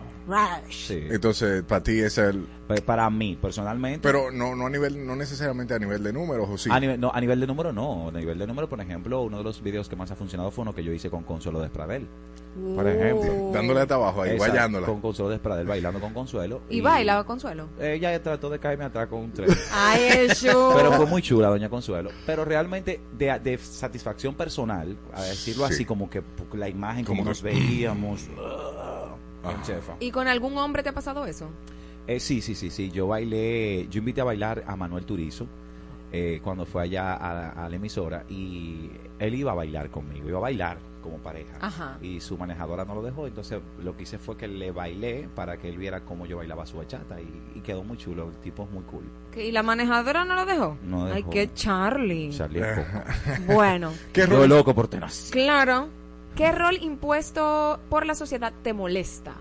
Sí. 0.70 1.00
Entonces, 1.10 1.62
para 1.62 1.82
ti 1.82 1.98
es 2.00 2.18
el... 2.18 2.46
Pues, 2.66 2.82
Para 2.82 3.08
mí, 3.08 3.38
personalmente. 3.40 4.00
Pero 4.02 4.30
no, 4.30 4.54
no 4.54 4.66
a 4.66 4.70
nivel, 4.70 5.06
no 5.06 5.16
necesariamente 5.16 5.72
a 5.72 5.78
nivel 5.78 6.02
de 6.02 6.12
números, 6.12 6.48
¿o 6.50 6.58
sí? 6.58 6.68
A 6.70 6.78
nivel, 6.78 7.00
no, 7.00 7.10
a 7.12 7.18
nivel 7.20 7.40
de 7.40 7.46
número 7.46 7.72
no. 7.72 8.08
A 8.08 8.12
nivel 8.12 8.38
de 8.38 8.46
número, 8.46 8.68
por 8.68 8.78
ejemplo, 8.80 9.22
uno 9.22 9.38
de 9.38 9.44
los 9.44 9.62
videos 9.62 9.88
que 9.88 9.96
más 9.96 10.10
ha 10.10 10.16
funcionado 10.16 10.50
fue 10.50 10.62
uno 10.62 10.74
que 10.74 10.84
yo 10.84 10.92
hice 10.92 11.08
con 11.08 11.22
Consuelo 11.24 11.60
Despradel. 11.60 12.06
Por 12.74 12.86
ejemplo. 12.86 13.52
Dándole 13.52 13.80
hasta 13.80 13.94
abajo 13.94 14.20
ahí, 14.22 14.32
Exacto, 14.32 14.52
guayándola. 14.52 14.86
Con 14.86 15.00
Consuelo 15.00 15.30
Despradel, 15.30 15.66
bailando 15.66 15.98
con 16.00 16.12
Consuelo. 16.12 16.60
¿Y 16.68 16.82
baila 16.82 17.24
Consuelo? 17.24 17.68
Ella 17.80 18.22
trató 18.22 18.50
de 18.50 18.58
caerme 18.58 18.84
atrás 18.84 19.06
con 19.08 19.20
un 19.20 19.32
tren. 19.32 19.48
Ay, 19.72 20.02
eso. 20.28 20.74
Pero 20.76 20.92
fue 20.92 21.06
muy 21.06 21.22
chula, 21.22 21.48
doña 21.48 21.70
Consuelo. 21.70 22.10
Pero 22.26 22.44
realmente, 22.44 23.00
de, 23.16 23.38
de 23.38 23.56
satisfacción 23.56 24.34
personal, 24.34 24.94
a 25.14 25.22
decirlo 25.22 25.66
Sí. 25.68 25.72
así, 25.74 25.84
como 25.86 26.10
que 26.10 26.22
la 26.52 26.68
imagen, 26.68 27.04
como, 27.06 27.20
Como 27.20 27.30
nos 27.30 27.40
veíamos. 27.40 28.28
chefa. 29.62 29.94
¿Y 30.00 30.10
con 30.10 30.28
algún 30.28 30.56
hombre 30.58 30.82
te 30.82 30.88
ha 30.90 30.94
pasado 30.94 31.24
eso? 31.26 31.48
Eh, 32.06 32.20
sí, 32.20 32.40
sí, 32.40 32.54
sí, 32.54 32.70
sí. 32.70 32.90
Yo 32.90 33.06
bailé, 33.08 33.86
yo 33.90 33.98
invité 33.98 34.20
a 34.20 34.24
bailar 34.24 34.64
a 34.66 34.76
Manuel 34.76 35.04
Turizo 35.04 35.46
eh, 36.10 36.40
cuando 36.42 36.64
fue 36.64 36.82
allá 36.84 37.14
a, 37.14 37.34
la- 37.34 37.50
a 37.50 37.68
la 37.68 37.76
emisora 37.76 38.24
y 38.30 38.90
él 39.18 39.34
iba 39.34 39.52
a 39.52 39.54
bailar 39.54 39.90
conmigo, 39.90 40.26
iba 40.28 40.38
a 40.38 40.42
bailar 40.42 40.78
como 41.02 41.18
pareja. 41.18 41.52
Ajá. 41.60 41.98
Y 42.00 42.20
su 42.20 42.36
manejadora 42.38 42.84
no 42.86 42.94
lo 42.94 43.02
dejó, 43.02 43.26
entonces 43.26 43.60
lo 43.82 43.94
que 43.96 44.04
hice 44.04 44.18
fue 44.18 44.36
que 44.38 44.48
le 44.48 44.72
bailé 44.72 45.28
para 45.34 45.58
que 45.58 45.68
él 45.68 45.76
viera 45.76 46.00
cómo 46.00 46.24
yo 46.26 46.38
bailaba 46.38 46.64
su 46.66 46.78
bachata 46.78 47.20
y, 47.20 47.58
y 47.58 47.60
quedó 47.60 47.84
muy 47.84 47.98
chulo, 47.98 48.28
el 48.28 48.36
tipo 48.40 48.64
es 48.64 48.70
muy 48.70 48.82
cool. 48.84 49.04
¿Que- 49.30 49.46
¿Y 49.46 49.52
la 49.52 49.62
manejadora 49.62 50.24
no 50.24 50.34
lo 50.34 50.46
dejó? 50.46 50.78
No 50.82 51.04
Ay, 51.06 51.16
dejó. 51.16 51.30
qué 51.30 51.52
Charlie. 51.52 52.30
Charlie 52.30 52.60
es 52.62 52.78
coco. 52.78 53.52
Bueno, 53.54 53.92
Yo 54.14 54.46
loco 54.46 54.74
por 54.74 54.88
tenaz. 54.88 55.28
claro. 55.30 55.88
¿Qué 56.38 56.52
rol 56.52 56.78
impuesto 56.80 57.80
por 57.90 58.06
la 58.06 58.14
sociedad 58.14 58.52
te 58.62 58.72
molesta? 58.72 59.34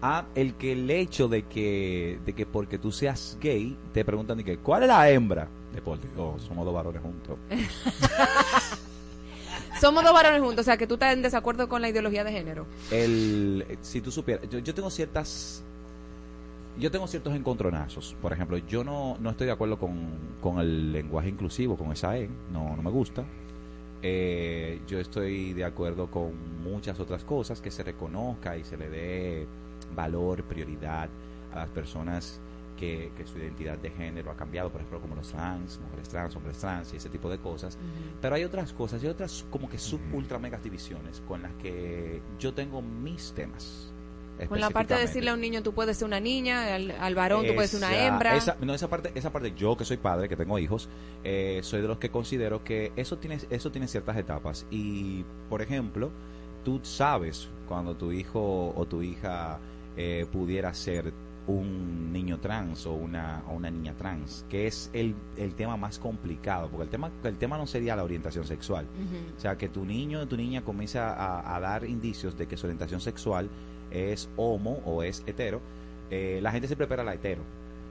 Ah, 0.00 0.26
el 0.36 0.54
que 0.54 0.70
el 0.70 0.88
hecho 0.88 1.26
de 1.26 1.42
que, 1.46 2.20
de 2.24 2.32
que 2.32 2.46
porque 2.46 2.78
tú 2.78 2.92
seas 2.92 3.36
gay, 3.40 3.76
te 3.92 4.04
preguntan 4.04 4.36
de 4.36 4.44
que, 4.44 4.58
¿cuál 4.58 4.82
es 4.82 4.88
la 4.88 5.10
hembra? 5.10 5.48
Deporte, 5.74 6.06
oh, 6.16 6.38
somos 6.38 6.64
dos 6.64 6.72
varones 6.72 7.02
juntos. 7.02 7.36
Somos 9.80 10.04
dos 10.04 10.12
varones 10.12 10.40
juntos, 10.40 10.60
o 10.60 10.64
sea 10.64 10.76
que 10.76 10.86
tú 10.86 10.94
estás 10.94 11.12
en 11.12 11.22
desacuerdo 11.22 11.68
con 11.68 11.82
la 11.82 11.88
ideología 11.88 12.22
de 12.22 12.30
género. 12.30 12.66
el 12.92 13.66
si 13.80 14.00
tú 14.00 14.12
supieras 14.12 14.48
yo, 14.48 14.60
yo 14.60 14.72
tengo 14.74 14.90
ciertas 14.90 15.64
yo 16.78 16.88
tengo 16.92 17.08
ciertos 17.08 17.34
encontronazos 17.34 18.14
por 18.22 18.32
ejemplo 18.32 18.58
yo 18.58 18.84
no, 18.84 19.16
no 19.18 19.30
estoy 19.30 19.46
de 19.46 19.52
acuerdo 19.52 19.80
con, 19.80 20.36
con 20.40 20.60
el 20.60 20.92
lenguaje 20.92 21.30
inclusivo 21.30 21.76
con 21.76 21.90
esa 21.90 22.16
E 22.16 22.28
no, 22.52 22.76
no 22.76 22.82
me 22.82 22.90
gusta 22.90 23.24
Eh, 24.02 24.80
yo 24.88 24.98
estoy 24.98 25.52
de 25.52 25.64
acuerdo 25.64 26.10
con 26.10 26.62
muchas 26.62 26.98
otras 26.98 27.22
cosas 27.22 27.60
que 27.60 27.70
se 27.70 27.84
reconozca 27.84 28.56
y 28.56 28.64
se 28.64 28.76
le 28.76 28.88
dé 28.90 29.46
valor 29.94 30.42
prioridad 30.42 31.08
a 31.52 31.58
las 31.58 31.70
personas 31.70 32.40
que, 32.76 33.12
que 33.16 33.24
su 33.26 33.38
identidad 33.38 33.78
de 33.78 33.90
género 33.90 34.32
ha 34.32 34.36
cambiado 34.36 34.70
por 34.70 34.80
ejemplo 34.80 35.00
como 35.00 35.14
los 35.14 35.30
trans 35.30 35.78
mujeres 35.78 36.08
trans 36.08 36.34
hombres 36.34 36.58
trans 36.58 36.92
y 36.92 36.96
ese 36.96 37.08
tipo 37.10 37.30
de 37.30 37.38
cosas. 37.38 37.78
Pero 38.20 38.34
hay 38.34 38.42
otras 38.42 38.72
cosas, 38.72 39.02
hay 39.02 39.08
otras 39.08 39.46
como 39.50 39.68
que 39.68 39.78
sub 39.78 40.00
ultra 40.12 40.38
megas 40.40 40.64
divisiones 40.64 41.22
con 41.28 41.42
las 41.42 41.52
que 41.54 42.20
yo 42.40 42.52
tengo 42.54 42.82
mis 42.82 43.32
temas. 43.32 43.92
Con 44.48 44.60
la 44.60 44.70
parte 44.70 44.94
de 44.94 45.00
decirle 45.00 45.30
a 45.30 45.34
un 45.34 45.40
niño 45.40 45.62
tú 45.62 45.72
puedes 45.72 45.96
ser 45.96 46.06
una 46.06 46.20
niña, 46.20 46.74
al, 46.74 46.90
al 46.92 47.14
varón 47.14 47.46
tú 47.46 47.54
puedes 47.54 47.70
ser 47.70 47.78
una 47.78 47.92
Esa- 47.94 48.06
hembra. 48.06 48.36
Esa, 48.36 48.56
no, 48.60 48.74
esa 48.74 48.88
parte, 48.88 49.12
esa 49.14 49.30
parte, 49.32 49.52
yo 49.56 49.76
que 49.76 49.84
soy 49.84 49.96
padre, 49.96 50.28
que 50.28 50.36
tengo 50.36 50.58
hijos, 50.58 50.88
eh, 51.24 51.60
soy 51.62 51.80
de 51.82 51.88
los 51.88 51.98
que 51.98 52.10
considero 52.10 52.64
que 52.64 52.92
eso 52.96 53.18
tiene, 53.18 53.38
eso 53.50 53.70
tiene 53.70 53.88
ciertas 53.88 54.16
etapas. 54.16 54.66
Y, 54.70 55.24
por 55.48 55.62
ejemplo, 55.62 56.10
tú 56.64 56.80
sabes 56.82 57.48
cuando 57.68 57.96
tu 57.96 58.12
hijo 58.12 58.72
o 58.76 58.86
tu 58.86 59.02
hija 59.02 59.58
eh, 59.96 60.26
pudiera 60.30 60.72
ser 60.74 61.12
un 61.44 62.12
niño 62.12 62.38
trans 62.38 62.86
o 62.86 62.92
una, 62.92 63.42
o 63.48 63.54
una 63.54 63.68
niña 63.68 63.94
trans, 63.96 64.46
que 64.48 64.68
es 64.68 64.88
el, 64.92 65.12
el 65.36 65.54
tema 65.56 65.76
más 65.76 65.98
complicado, 65.98 66.68
porque 66.68 66.84
el 66.84 66.88
tema, 66.88 67.10
el 67.24 67.36
tema 67.36 67.58
no 67.58 67.66
sería 67.66 67.96
la 67.96 68.04
orientación 68.04 68.44
sexual. 68.44 68.86
O 69.36 69.40
sea, 69.40 69.58
que 69.58 69.68
tu 69.68 69.84
niño 69.84 70.20
o 70.20 70.26
tu 70.28 70.36
niña 70.36 70.62
comienza 70.62 71.12
a, 71.12 71.56
a 71.56 71.58
dar 71.58 71.84
indicios 71.84 72.38
de 72.38 72.46
que 72.46 72.56
su 72.56 72.66
orientación 72.66 73.00
sexual 73.00 73.48
es 73.92 74.28
homo 74.36 74.80
o 74.84 75.02
es 75.02 75.22
hetero, 75.26 75.60
eh, 76.10 76.40
la 76.42 76.52
gente 76.52 76.66
siempre 76.66 76.84
espera 76.84 77.04
la 77.04 77.14
hetero, 77.14 77.42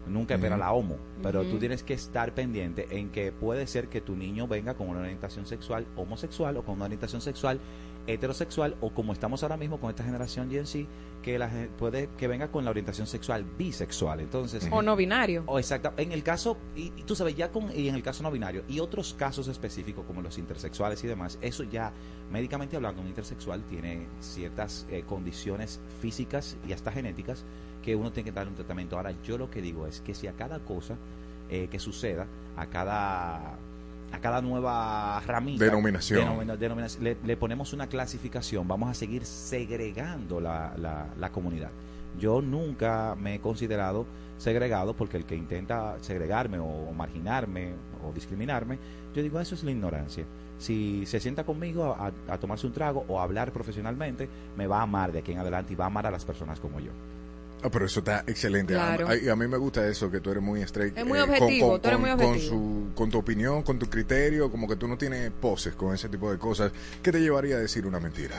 nunca 0.07 0.36
espera 0.36 0.57
la 0.57 0.73
homo, 0.73 0.98
pero 1.22 1.44
tú 1.44 1.57
tienes 1.57 1.84
que 1.84 1.94
estar 1.94 2.34
pendiente 2.34 2.88
en 2.91 3.10
que 3.10 3.32
puede 3.32 3.68
ser 3.68 3.88
que 3.88 4.02
tu 4.02 4.15
niño 4.15 4.48
venga 4.48 4.73
con 4.73 4.90
una 4.90 5.02
orientación 5.02 5.45
sexual 5.45 5.86
homosexual 5.95 6.57
o 6.57 6.64
con 6.64 6.76
una 6.76 6.86
orientación 6.86 7.22
sexual 7.22 7.60
heterosexual 8.07 8.76
o 8.82 8.94
como 8.94 9.14
estamos 9.14 9.44
ahora 9.44 9.57
mismo 9.57 9.80
con 9.80 9.90
esta 9.90 10.03
generación 10.03 10.49
Gen 10.49 10.65
Z, 10.65 10.86
que 11.22 11.38
la, 11.38 11.49
puede 11.78 12.10
que 12.18 12.28
venga 12.28 12.49
con 12.49 12.65
la 12.65 12.72
orientación 12.72 13.07
sexual 13.07 13.45
bisexual. 13.57 14.19
Entonces, 14.19 14.68
O 14.72 14.82
no 14.82 14.95
binario. 14.95 15.44
o 15.45 15.60
exacto. 15.60 15.94
En 15.98 16.11
el 16.11 16.23
caso, 16.23 16.57
y, 16.76 16.91
y 16.98 17.03
tú 17.03 17.15
sabes, 17.15 17.36
ya 17.36 17.52
con, 17.52 17.72
y 17.76 17.88
en 17.88 17.95
el 17.95 18.03
caso 18.03 18.23
no 18.23 18.32
binario, 18.32 18.64
y 18.68 18.80
otros 18.80 19.14
casos 19.14 19.48
específicos 19.48 20.06
como 20.06 20.22
los 20.22 20.38
intersexuales 20.38 21.03
y 21.03 21.07
demás, 21.07 21.38
eso 21.41 21.64
ya, 21.64 21.94
médicamente 22.32 22.76
hablando, 22.76 23.02
un 23.02 23.07
intersexual 23.07 23.64
tiene 23.64 24.07
ciertas 24.19 24.86
eh, 24.90 25.03
condiciones 25.07 25.80
físicas 26.02 26.57
y 26.68 26.73
hasta 26.73 26.91
genéticas 26.91 27.45
que 27.84 27.95
uno 27.95 28.11
tiene 28.11 28.30
que 28.30 28.36
dar 28.36 28.48
un 28.48 28.56
tratamiento. 28.56 28.98
Ahora, 28.98 29.14
yo 29.23 29.38
lo 29.38 29.49
que 29.49 29.61
digo 29.61 29.88
es 29.88 30.02
que 30.02 30.14
si 30.14 30.28
a 30.28 30.34
cada 30.34 30.60
cosa 30.60 30.98
eh, 31.49 31.68
que 31.69 31.80
suceda, 31.80 32.28
a 32.56 32.68
cada 32.68 33.57
a 34.12 34.20
cada 34.20 34.42
nueva 34.42 35.20
ramita 35.26 35.64
Denominación. 35.66 36.20
denomina- 36.22 36.58
denominación, 36.58 37.04
le, 37.04 37.18
le 37.24 37.38
ponemos 37.38 37.74
una 37.74 37.88
clasificación, 37.88 38.68
vamos 38.68 38.90
a 38.90 38.94
seguir 38.94 39.26
segregando 39.26 40.40
la, 40.42 40.74
la, 40.78 41.08
la 41.18 41.32
comunidad. 41.32 41.70
Yo 42.20 42.42
nunca 42.42 43.16
me 43.18 43.36
he 43.36 43.40
considerado 43.40 44.06
segregado 44.38 44.94
porque 44.96 45.18
el 45.18 45.26
que 45.26 45.36
intenta 45.36 45.96
segregarme 46.02 46.60
o 46.60 46.92
marginarme 46.94 47.74
o 48.06 48.12
discriminarme, 48.12 48.78
yo 49.14 49.22
digo, 49.24 49.40
eso 49.40 49.56
es 49.56 49.64
la 49.64 49.72
ignorancia. 49.72 50.26
Si 50.58 51.06
se 51.06 51.20
sienta 51.20 51.44
conmigo 51.46 51.96
a, 51.98 52.12
a 52.28 52.38
tomarse 52.38 52.68
un 52.68 52.74
trago 52.74 53.06
o 53.08 53.20
a 53.20 53.24
hablar 53.24 53.52
profesionalmente, 53.52 54.28
me 54.58 54.68
va 54.68 54.80
a 54.80 54.82
amar 54.84 55.12
de 55.12 55.20
aquí 55.20 55.32
en 55.32 55.40
adelante 55.40 55.74
y 55.74 55.76
va 55.76 55.86
a 55.86 55.88
amar 55.88 56.06
a 56.06 56.12
las 56.12 56.26
personas 56.26 56.60
como 56.60 56.80
yo. 56.80 56.92
Ah, 57.64 57.70
pero 57.72 57.86
eso 57.86 58.00
está 58.00 58.24
excelente. 58.26 58.74
Claro. 58.74 59.08
A, 59.08 59.12
a- 59.12 59.36
mí 59.36 59.48
me 59.48 59.58
gusta 59.58 59.88
eso, 59.88 60.10
que 60.10 60.20
tú 60.20 60.32
eres 60.32 60.42
muy 60.42 60.62
straight. 60.62 60.98
Es 60.98 61.06
muy 61.06 61.20
eh, 61.20 61.22
objetivo, 61.24 61.80
tú 61.80 61.88
eres 61.88 62.00
muy 62.00 62.10
con 62.12 62.20
objetivo. 62.22 62.50
su- 62.50 62.94
con 62.96 63.10
tu 63.12 63.18
opinión, 63.20 63.62
con 63.64 63.78
tu 63.78 63.86
criterio, 63.88 64.50
como 64.52 64.68
que 64.68 64.76
tú 64.76 64.88
no 64.88 64.98
tienes 64.98 65.30
poses 65.32 65.76
con 65.76 65.94
ese 65.94 66.10
tipo 66.10 66.32
de 66.32 66.38
cosas. 66.40 66.72
¿Qué 67.04 67.12
te 67.12 67.20
llevaría 67.20 67.58
a 67.58 67.60
decir 67.60 67.86
una 67.86 68.00
mentira? 68.00 68.36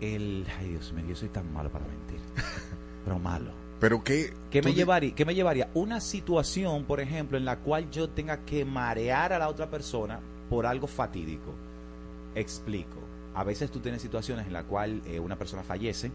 El, 0.00 0.46
ay 0.58 0.68
Dios 0.70 0.92
mío, 0.92 1.04
yo 1.08 1.16
soy 1.16 1.28
tan 1.28 1.50
malo 1.52 1.70
para 1.70 1.86
mentir. 1.86 2.18
Pero 3.04 3.18
malo. 3.18 3.52
Pero 3.80 4.02
qué... 4.02 4.32
¿Qué 4.50 4.62
me, 4.62 4.72
llevaría, 4.72 5.14
¿Qué 5.14 5.24
me 5.24 5.34
llevaría? 5.34 5.68
Una 5.74 6.00
situación, 6.00 6.84
por 6.84 7.00
ejemplo, 7.00 7.36
en 7.36 7.44
la 7.44 7.58
cual 7.58 7.90
yo 7.90 8.08
tenga 8.08 8.38
que 8.44 8.64
marear 8.64 9.32
a 9.32 9.38
la 9.38 9.48
otra 9.48 9.68
persona 9.70 10.20
por 10.48 10.64
algo 10.66 10.86
fatídico. 10.86 11.52
Explico. 12.34 12.98
A 13.34 13.44
veces 13.44 13.70
tú 13.70 13.80
tienes 13.80 14.00
situaciones 14.00 14.46
en 14.46 14.52
la 14.52 14.62
cual 14.64 15.02
eh, 15.06 15.18
una 15.18 15.36
persona 15.36 15.62
fallece, 15.62 16.10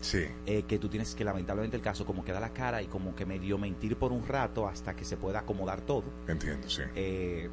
Sí. 0.00 0.24
eh, 0.46 0.62
que 0.68 0.78
tú 0.78 0.88
tienes 0.88 1.14
que 1.14 1.24
lamentablemente 1.24 1.76
el 1.76 1.82
caso 1.82 2.04
como 2.04 2.24
que 2.24 2.32
da 2.32 2.38
la 2.40 2.52
cara 2.52 2.82
y 2.82 2.86
como 2.86 3.14
que 3.14 3.26
medio 3.26 3.58
mentir 3.58 3.96
por 3.96 4.12
un 4.12 4.26
rato 4.26 4.68
hasta 4.68 4.94
que 4.94 5.04
se 5.04 5.16
pueda 5.16 5.40
acomodar 5.40 5.80
todo. 5.80 6.04
Entiendo, 6.28 6.68
sí. 6.68 6.82
Eh, 6.94 7.48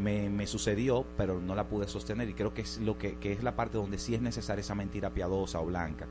me, 0.00 0.28
me 0.28 0.46
sucedió, 0.46 1.04
pero 1.16 1.40
no 1.40 1.54
la 1.54 1.66
pude 1.68 1.88
sostener 1.88 2.28
y 2.28 2.34
creo 2.34 2.54
que 2.54 2.62
es 2.62 2.78
lo 2.78 2.98
que, 2.98 3.16
que 3.16 3.32
es 3.32 3.42
la 3.42 3.56
parte 3.56 3.78
donde 3.78 3.98
sí 3.98 4.14
es 4.14 4.20
necesaria 4.20 4.60
esa 4.60 4.74
mentira 4.74 5.10
piadosa 5.10 5.60
o 5.60 5.66
blanca. 5.66 6.06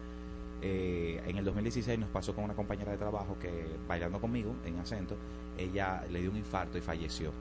Eh, 0.62 1.22
en 1.28 1.38
el 1.38 1.46
2016 1.46 2.00
nos 2.00 2.10
pasó 2.10 2.34
con 2.34 2.44
una 2.44 2.56
compañera 2.56 2.92
de 2.92 2.98
trabajo 2.98 3.38
que 3.40 3.50
bailando 3.88 4.20
conmigo 4.20 4.56
en 4.66 4.80
acento, 4.80 5.16
ella 5.58 6.04
le 6.12 6.22
dio 6.22 6.32
un 6.32 6.38
infarto 6.38 6.78
y 6.78 6.82
falleció. 6.82 7.32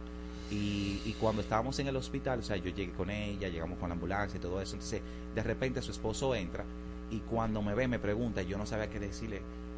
Y, 0.50 1.00
y 1.04 1.16
cuando 1.18 1.42
estábamos 1.42 1.78
en 1.80 1.88
el 1.88 1.96
hospital, 1.96 2.38
o 2.38 2.42
sea, 2.42 2.56
yo 2.56 2.70
llegué 2.70 2.92
con 2.92 3.10
ella, 3.10 3.48
llegamos 3.48 3.78
con 3.78 3.88
la 3.88 3.94
ambulancia 3.94 4.36
y 4.36 4.40
todo 4.40 4.60
eso, 4.60 4.74
entonces 4.74 5.00
de 5.34 5.42
repente 5.42 5.82
su 5.82 5.90
esposo 5.90 6.34
entra 6.34 6.64
y 7.10 7.20
cuando 7.20 7.62
me 7.62 7.74
ve 7.74 7.88
me 7.88 7.98
pregunta, 7.98 8.42
y 8.42 8.46
yo 8.46 8.58
no 8.58 8.66
sabía 8.66 8.88
qué 8.90 8.98
decirle, 8.98 9.36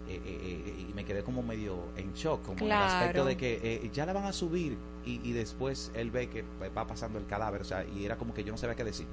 eh, 0.09 0.21
eh, 0.25 0.63
eh, 0.67 0.87
y 0.91 0.95
me 0.95 1.05
quedé 1.05 1.23
como 1.23 1.43
medio 1.43 1.77
en 1.97 2.15
shock, 2.15 2.43
como 2.43 2.59
en 2.61 2.67
el 2.67 2.73
aspecto 2.73 3.25
de 3.27 3.37
que 3.37 3.61
eh, 3.63 3.91
ya 3.93 4.07
la 4.07 4.15
van 4.15 4.25
a 4.25 4.33
subir 4.33 4.79
y, 5.05 5.21
y 5.23 5.33
después 5.33 5.91
él 5.95 6.11
ve 6.11 6.29
que 6.29 6.45
va 6.77 6.87
pasando 6.87 7.19
el 7.19 7.27
cadáver, 7.27 7.61
o 7.61 7.65
sea, 7.65 7.85
y 7.85 8.05
era 8.05 8.17
como 8.17 8.33
que 8.33 8.43
yo 8.45 8.53
no 8.53 8.59
sabía 8.59 8.75
qué 8.75 8.85
decir. 8.85 9.07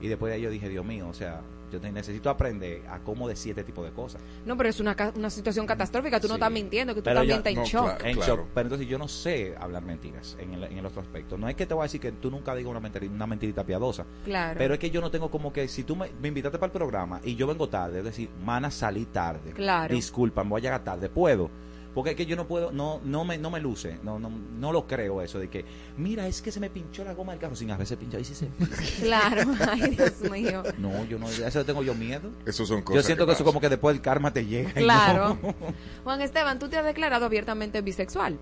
Y 0.00 0.08
después 0.08 0.30
de 0.30 0.36
ahí 0.36 0.42
yo 0.42 0.50
dije, 0.50 0.68
Dios 0.68 0.84
mío, 0.84 1.08
o 1.08 1.14
sea, 1.14 1.42
yo 1.70 1.80
te- 1.80 1.92
necesito 1.92 2.30
aprender 2.30 2.82
a 2.88 2.98
cómo 3.00 3.28
decir 3.28 3.50
este 3.50 3.62
tipo 3.64 3.84
de 3.84 3.90
cosas. 3.92 4.20
No, 4.44 4.56
pero 4.56 4.68
es 4.70 4.80
una, 4.80 4.96
una 5.14 5.30
situación 5.30 5.66
catastrófica. 5.66 6.18
Tú 6.18 6.26
no 6.26 6.34
estás 6.34 6.50
mintiendo, 6.50 6.94
que 6.94 7.00
tú 7.00 7.04
Pero 7.04 7.20
también 7.20 7.38
estás 7.38 7.52
en 7.52 7.62
shock. 7.62 7.84
claro, 7.98 8.04
en 8.06 8.16
shock. 8.18 8.40
Pero 8.54 8.66
entonces 8.66 8.88
yo 8.88 8.98
no 8.98 9.06
sé 9.06 9.54
hablar 9.60 9.84
mentiras 9.84 10.36
en 10.40 10.54
el, 10.54 10.64
en 10.64 10.78
el 10.78 10.86
otro 10.86 11.00
aspecto. 11.00 11.36
No 11.38 11.48
es 11.48 11.54
que 11.54 11.66
te 11.66 11.74
voy 11.74 11.82
a 11.82 11.84
decir 11.84 12.00
que 12.00 12.10
tú 12.12 12.30
nunca 12.30 12.54
digas 12.56 12.70
una, 12.74 12.80
mentiri- 12.80 13.10
una 13.10 13.26
mentirita 13.26 13.64
piadosa. 13.64 14.04
Claro. 14.24 14.58
Pero 14.58 14.74
es 14.74 14.80
que 14.80 14.90
yo 14.90 15.00
no 15.00 15.10
tengo 15.12 15.30
como 15.30 15.52
que 15.52 15.68
si 15.68 15.84
tú 15.84 15.94
me, 15.94 16.10
me 16.20 16.28
invitaste 16.28 16.58
para 16.58 16.66
el 16.72 16.76
programa 16.76 17.20
y 17.22 17.36
yo 17.36 17.46
vengo 17.46 17.68
tarde, 17.68 17.98
es 17.98 18.04
decir, 18.04 18.28
mana, 18.44 18.70
salí 18.70 19.04
tarde. 19.04 19.52
Claro. 19.52 19.94
Disculpa, 19.94 20.42
me 20.42 20.50
voy 20.50 20.60
a 20.60 20.62
llegar 20.62 20.82
tarde. 20.82 21.08
¿Puedo? 21.08 21.50
Porque 21.94 22.10
es 22.10 22.16
que 22.16 22.24
yo 22.24 22.36
no 22.36 22.46
puedo, 22.46 22.70
no, 22.70 23.00
no 23.04 23.24
me, 23.24 23.36
no 23.36 23.50
me 23.50 23.58
luce, 23.60 23.98
no, 24.04 24.20
no, 24.20 24.30
no 24.30 24.72
lo 24.72 24.86
creo 24.86 25.22
eso 25.22 25.40
de 25.40 25.48
que, 25.48 25.64
mira, 25.96 26.28
es 26.28 26.40
que 26.40 26.52
se 26.52 26.60
me 26.60 26.70
pinchó 26.70 27.02
la 27.04 27.14
goma 27.14 27.32
del 27.32 27.40
carro 27.40 27.56
sin 27.56 27.68
a 27.72 27.76
veces 27.76 27.98
pincha 27.98 28.18
y 28.18 28.24
sí 28.24 28.34
se 28.34 28.48
Claro, 29.02 29.42
ay 29.72 29.96
Dios 29.96 30.20
mío. 30.30 30.62
No, 30.78 31.04
yo 31.06 31.18
no, 31.18 31.28
eso 31.28 31.64
tengo 31.64 31.82
yo 31.82 31.94
miedo. 31.94 32.30
Eso 32.46 32.64
son 32.64 32.84
Yo 32.94 33.02
siento 33.02 33.24
que, 33.26 33.30
que 33.30 33.34
eso 33.34 33.44
como 33.44 33.60
que 33.60 33.68
después 33.68 33.96
el 33.96 34.02
karma 34.02 34.32
te 34.32 34.46
llega. 34.46 34.70
Claro. 34.72 35.36
no. 35.42 35.54
Juan 36.04 36.20
Esteban, 36.22 36.58
tú 36.60 36.68
te 36.68 36.76
has 36.76 36.84
declarado 36.84 37.26
abiertamente 37.26 37.80
bisexual. 37.80 38.38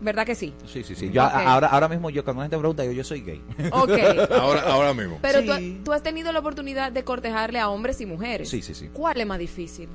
¿Verdad 0.00 0.26
que 0.26 0.34
sí? 0.34 0.52
Sí, 0.66 0.82
sí, 0.82 0.96
sí. 0.96 1.10
Yo, 1.12 1.22
ahora, 1.22 1.68
ahora 1.68 1.88
mismo 1.88 2.10
yo 2.10 2.24
cuando 2.24 2.40
la 2.40 2.46
gente 2.46 2.56
me 2.56 2.60
pregunta, 2.62 2.84
yo, 2.84 2.90
yo 2.90 3.04
soy 3.04 3.20
gay. 3.22 3.40
Ok. 3.70 3.90
Ahora, 4.32 4.62
ahora 4.62 4.92
mismo. 4.92 5.18
Pero 5.22 5.40
Sí. 5.40 5.76
tú, 5.78 5.84
tú 5.84 5.92
has 5.92 6.02
tenido 6.02 6.32
la 6.32 6.40
oportunidad 6.40 6.90
de 6.90 7.04
cortejarle 7.04 7.60
a 7.60 7.68
hombres 7.70 8.00
y 8.00 8.06
mujeres. 8.06 8.48
Sí, 8.48 8.60
sí, 8.60 8.74
sí. 8.74 8.90
¿Cuál 8.92 9.20
es 9.20 9.26
más 9.28 9.38
difícil? 9.38 9.88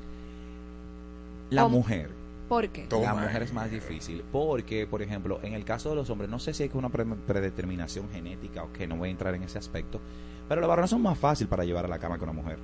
La 1.50 1.64
¿Cómo? 1.64 1.76
mujer. 1.78 2.19
¿Por 2.50 2.68
qué? 2.68 2.86
La 2.90 3.14
mujer 3.14 3.42
es 3.44 3.52
más 3.52 3.70
difícil 3.70 4.24
porque, 4.32 4.84
por 4.86 5.02
ejemplo, 5.02 5.38
en 5.44 5.52
el 5.54 5.64
caso 5.64 5.88
de 5.90 5.94
los 5.94 6.10
hombres, 6.10 6.28
no 6.28 6.38
sé 6.40 6.52
si 6.52 6.64
hay 6.64 6.70
una 6.74 6.88
pre- 6.88 7.04
predeterminación 7.04 8.08
genética 8.10 8.64
o 8.64 8.72
que 8.72 8.86
no 8.88 8.96
voy 8.96 9.08
a 9.08 9.12
entrar 9.12 9.34
en 9.36 9.44
ese 9.44 9.56
aspecto, 9.58 10.00
pero 10.48 10.60
los 10.60 10.68
varones 10.68 10.90
son 10.90 11.00
más 11.00 11.16
fácil 11.16 11.46
para 11.46 11.64
llevar 11.64 11.84
a 11.84 11.88
la 11.88 11.98
cama 12.00 12.18
que 12.18 12.24
una 12.24 12.32
mujer. 12.32 12.58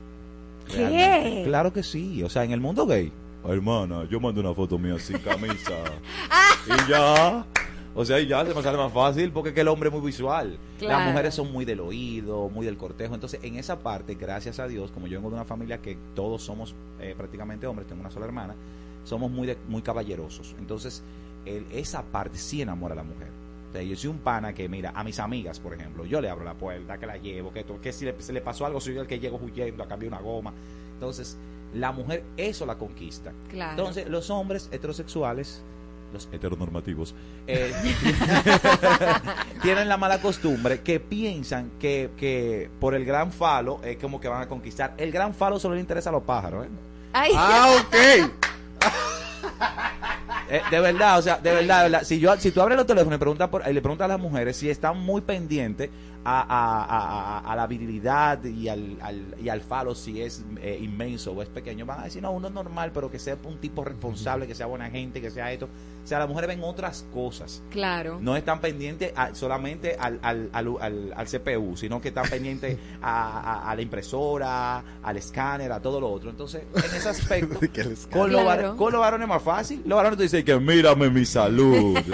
¿Qué? 0.66 0.76
Realmente. 0.88 1.44
Claro 1.44 1.72
que 1.72 1.82
sí. 1.84 2.20
O 2.24 2.28
sea, 2.28 2.42
en 2.42 2.50
el 2.50 2.60
mundo 2.60 2.84
gay, 2.84 3.12
hermana, 3.48 4.04
yo 4.10 4.18
mando 4.18 4.40
una 4.40 4.52
foto 4.52 4.76
mía 4.76 4.98
sin 4.98 5.18
camisa. 5.18 5.72
y 6.66 6.90
ya. 6.90 7.46
O 7.94 8.04
sea, 8.04 8.18
y 8.20 8.26
ya 8.26 8.44
se 8.44 8.52
me 8.52 8.62
sale 8.62 8.76
más 8.76 8.92
fácil 8.92 9.30
porque 9.30 9.50
es 9.50 9.54
que 9.54 9.60
el 9.62 9.68
hombre 9.68 9.88
es 9.88 9.94
muy 9.94 10.04
visual. 10.04 10.58
Claro. 10.80 10.98
Las 10.98 11.08
mujeres 11.12 11.32
son 11.34 11.50
muy 11.52 11.64
del 11.64 11.80
oído, 11.80 12.48
muy 12.50 12.66
del 12.66 12.76
cortejo. 12.76 13.14
Entonces, 13.14 13.40
en 13.42 13.56
esa 13.56 13.78
parte, 13.78 14.16
gracias 14.16 14.58
a 14.58 14.66
Dios, 14.66 14.90
como 14.90 15.06
yo 15.06 15.16
vengo 15.18 15.30
de 15.30 15.36
una 15.36 15.44
familia 15.44 15.78
que 15.80 15.96
todos 16.14 16.42
somos 16.42 16.74
eh, 17.00 17.14
prácticamente 17.16 17.66
hombres, 17.68 17.86
tengo 17.88 18.00
una 18.02 18.10
sola 18.10 18.26
hermana, 18.26 18.54
somos 19.06 19.30
muy, 19.30 19.46
de- 19.46 19.56
muy 19.68 19.80
caballerosos. 19.80 20.54
Entonces, 20.58 21.02
el- 21.46 21.64
esa 21.72 22.02
parte 22.02 22.36
sí 22.36 22.60
enamora 22.60 22.92
a 22.92 22.96
la 22.96 23.02
mujer. 23.04 23.28
O 23.70 23.72
sea, 23.72 23.82
yo 23.82 23.96
soy 23.96 24.10
un 24.10 24.18
pana 24.18 24.52
que, 24.52 24.68
mira, 24.68 24.92
a 24.94 25.02
mis 25.04 25.18
amigas, 25.18 25.58
por 25.60 25.72
ejemplo, 25.74 26.04
yo 26.04 26.20
le 26.20 26.28
abro 26.28 26.44
la 26.44 26.54
puerta, 26.54 26.98
que 26.98 27.06
la 27.06 27.16
llevo, 27.16 27.52
que, 27.52 27.64
to- 27.64 27.80
que 27.80 27.92
si 27.92 28.04
le, 28.04 28.14
se 28.20 28.32
le 28.34 28.40
pasó 28.42 28.66
algo, 28.66 28.80
soy 28.80 28.94
yo 28.94 29.00
el 29.00 29.06
que 29.06 29.18
llego 29.18 29.38
huyendo 29.42 29.82
a 29.82 29.88
cambiar 29.88 30.12
una 30.12 30.20
goma. 30.20 30.52
Entonces, 30.94 31.36
la 31.74 31.92
mujer 31.92 32.22
eso 32.36 32.66
la 32.66 32.76
conquista. 32.76 33.32
Claro. 33.50 33.70
Entonces, 33.72 34.08
los 34.08 34.28
hombres 34.30 34.68
heterosexuales, 34.72 35.62
los 36.12 36.28
heteronormativos, 36.32 37.14
eh, 37.46 37.72
tienen 39.62 39.88
la 39.88 39.96
mala 39.96 40.20
costumbre 40.20 40.80
que 40.80 41.00
piensan 41.00 41.70
que, 41.78 42.10
que 42.16 42.70
por 42.80 42.94
el 42.94 43.04
gran 43.04 43.32
falo 43.32 43.80
es 43.82 43.98
como 43.98 44.20
que 44.20 44.28
van 44.28 44.42
a 44.42 44.48
conquistar. 44.48 44.94
El 44.96 45.12
gran 45.12 45.34
falo 45.34 45.58
solo 45.58 45.74
le 45.74 45.80
interesa 45.80 46.10
a 46.10 46.12
los 46.12 46.22
pájaros, 46.22 46.66
¿eh? 46.66 46.68
Ay. 47.12 47.32
Ah, 47.34 47.76
ok. 47.80 48.30
Eh, 50.48 50.62
de 50.70 50.78
verdad, 50.78 51.18
o 51.18 51.22
sea, 51.22 51.38
de 51.38 51.52
verdad, 51.52 51.82
verdad. 51.82 52.02
Si 52.04 52.20
yo, 52.20 52.36
si 52.36 52.52
tú 52.52 52.60
abres 52.60 52.76
los 52.76 52.86
teléfonos 52.86 53.16
y 53.16 53.18
preguntas 53.18 53.48
por, 53.48 53.68
y 53.68 53.72
le 53.72 53.80
preguntas 53.80 54.04
a 54.04 54.08
las 54.08 54.20
mujeres 54.20 54.56
si 54.56 54.70
están 54.70 54.96
muy 54.96 55.20
pendientes 55.20 55.90
a, 56.28 56.40
a, 56.40 56.84
a- 56.84 57.38
a- 57.38 57.52
a 57.52 57.56
la 57.56 57.66
virilidad 57.68 58.42
y 58.44 58.68
al, 58.68 58.98
al- 59.00 59.36
y 59.40 59.48
al 59.48 59.60
falo, 59.60 59.94
si 59.94 60.20
es 60.22 60.44
eh, 60.60 60.78
inmenso 60.82 61.30
o 61.32 61.40
es 61.42 61.48
pequeño, 61.48 61.86
van 61.86 62.00
a 62.00 62.04
decir, 62.04 62.20
no, 62.22 62.32
uno 62.32 62.48
es 62.48 62.54
normal, 62.54 62.90
pero 62.92 63.10
que 63.10 63.18
sea 63.20 63.36
un 63.44 63.58
tipo 63.58 63.84
responsable, 63.84 64.46
que 64.48 64.54
sea 64.56 64.66
buena 64.66 64.90
gente, 64.90 65.20
que 65.20 65.30
sea 65.30 65.52
esto. 65.52 65.68
O 66.02 66.08
sea, 66.08 66.18
las 66.20 66.28
mujeres 66.28 66.48
ven 66.48 66.62
otras 66.62 67.04
cosas. 67.12 67.62
Claro. 67.70 68.18
No 68.20 68.36
están 68.36 68.60
pendientes 68.60 69.12
a- 69.16 69.34
solamente 69.34 69.96
al, 69.98 70.18
al, 70.22 70.50
al, 70.52 70.68
al- 70.80 71.12
al 71.16 71.26
CPU, 71.26 71.76
sino 71.76 72.00
que 72.00 72.08
están 72.08 72.28
pendientes 72.28 72.78
a, 73.02 73.40
a- 73.40 73.70
a 73.70 73.74
la 73.76 73.82
impresora, 73.82 74.82
al 75.02 75.16
escáner, 75.16 75.70
a 75.72 75.80
todo 75.80 76.00
lo 76.00 76.08
otro. 76.10 76.30
Entonces, 76.30 76.62
en 76.74 76.84
ese 76.96 77.08
aspecto, 77.08 77.58
con, 78.10 78.32
los 78.32 78.42
Claro. 78.42 78.76
con 78.76 78.92
los 78.92 79.00
varones 79.00 79.24
es 79.24 79.28
más 79.28 79.42
fácil. 79.42 79.82
Los 79.84 79.96
varones 79.96 80.16
te 80.16 80.22
dicen 80.24 80.44
que 80.44 80.58
mírame 80.58 81.10
mi 81.10 81.24
salud. 81.24 81.96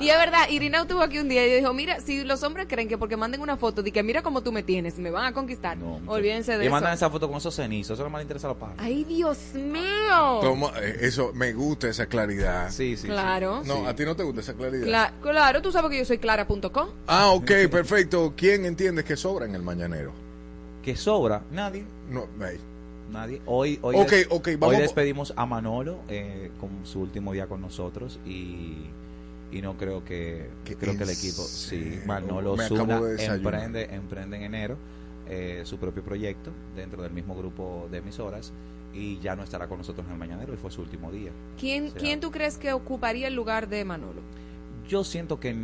y 0.00 0.08
es 0.08 0.16
verdad, 0.18 0.48
Irina 0.50 0.80
estuvo 0.82 1.07
aquí 1.08 1.18
un 1.18 1.28
día 1.28 1.46
y 1.46 1.54
dijo, 1.56 1.74
mira, 1.74 2.00
si 2.00 2.22
los 2.24 2.42
hombres 2.42 2.66
creen 2.68 2.88
que 2.88 2.96
porque 2.96 3.16
manden 3.16 3.40
una 3.40 3.56
foto 3.56 3.82
de 3.82 3.90
que 3.90 4.02
mira 4.02 4.22
cómo 4.22 4.42
tú 4.42 4.52
me 4.52 4.62
tienes, 4.62 4.98
me 4.98 5.10
van 5.10 5.24
a 5.26 5.32
conquistar, 5.32 5.76
olvídense 6.06 6.56
de 6.56 6.64
Y 6.64 6.66
eso. 6.66 6.70
mandan 6.72 6.92
esa 6.94 7.10
foto 7.10 7.28
con 7.28 7.38
esos 7.38 7.54
cenizos, 7.54 7.98
eso 7.98 8.04
no 8.04 8.10
más 8.10 8.20
le 8.20 8.22
interesa 8.24 8.46
a 8.46 8.50
los 8.50 8.58
pájaros. 8.58 8.80
Ay, 8.82 9.04
Dios 9.04 9.38
mío. 9.54 10.38
Toma, 10.40 10.70
eh, 10.80 10.98
eso, 11.00 11.32
me 11.34 11.52
gusta 11.52 11.88
esa 11.88 12.06
claridad. 12.06 12.70
Sí, 12.70 12.96
sí. 12.96 13.08
Claro. 13.08 13.62
No, 13.64 13.86
a 13.86 13.94
ti 13.94 14.04
no 14.04 14.14
te 14.16 14.22
gusta 14.22 14.40
esa 14.40 14.54
claridad. 14.54 14.86
Cla- 14.86 15.12
claro, 15.20 15.60
tú 15.62 15.72
sabes 15.72 15.90
que 15.90 15.98
yo 15.98 16.04
soy 16.04 16.18
clara.com. 16.18 16.88
Ah, 17.06 17.30
ok, 17.30 17.50
perfecto. 17.70 18.34
¿Quién 18.36 18.64
entiende 18.64 19.04
que 19.04 19.16
sobra 19.16 19.46
en 19.46 19.54
el 19.54 19.62
mañanero? 19.62 20.12
¿Que 20.82 20.96
sobra? 20.96 21.42
Nadie. 21.50 21.84
No, 22.10 22.26
ey. 22.46 22.58
Nadie. 23.10 23.40
Hoy, 23.46 23.78
hoy, 23.82 23.96
Ok, 23.96 24.10
des- 24.10 24.26
ok, 24.30 24.46
hoy 24.48 24.56
vamos- 24.56 24.78
despedimos 24.78 25.32
a 25.36 25.46
Manolo 25.46 25.98
eh, 26.08 26.50
con 26.60 26.70
su 26.84 27.00
último 27.00 27.32
día 27.32 27.46
con 27.46 27.60
nosotros 27.62 28.18
y, 28.26 28.76
y 29.50 29.62
no 29.62 29.76
creo 29.76 30.04
que 30.04 30.48
creo 30.78 30.96
que 30.96 31.04
el 31.04 31.10
equipo 31.10 31.42
sí 31.42 32.00
Manolo 32.06 32.56
Me 32.56 32.68
Zuna 32.68 33.00
de 33.00 33.24
emprende 33.24 33.84
emprende 33.94 34.36
en 34.36 34.42
enero 34.42 34.76
eh, 35.28 35.62
su 35.64 35.78
propio 35.78 36.02
proyecto 36.02 36.52
dentro 36.74 37.02
del 37.02 37.12
mismo 37.12 37.34
grupo 37.34 37.88
de 37.90 37.98
emisoras 37.98 38.52
y 38.94 39.18
ya 39.20 39.36
no 39.36 39.42
estará 39.42 39.68
con 39.68 39.78
nosotros 39.78 40.06
en 40.06 40.12
el 40.12 40.18
mañanero 40.18 40.54
y 40.54 40.56
fue 40.56 40.70
su 40.70 40.80
último 40.80 41.12
día. 41.12 41.30
¿Quién, 41.58 41.88
O 41.88 41.90
sea, 41.90 42.00
¿Quién 42.00 42.20
tú 42.20 42.30
crees 42.30 42.56
que 42.56 42.72
ocuparía 42.72 43.28
el 43.28 43.34
lugar 43.34 43.68
de 43.68 43.84
Manolo? 43.84 44.22
Yo 44.88 45.04
siento 45.04 45.38
que, 45.38 45.54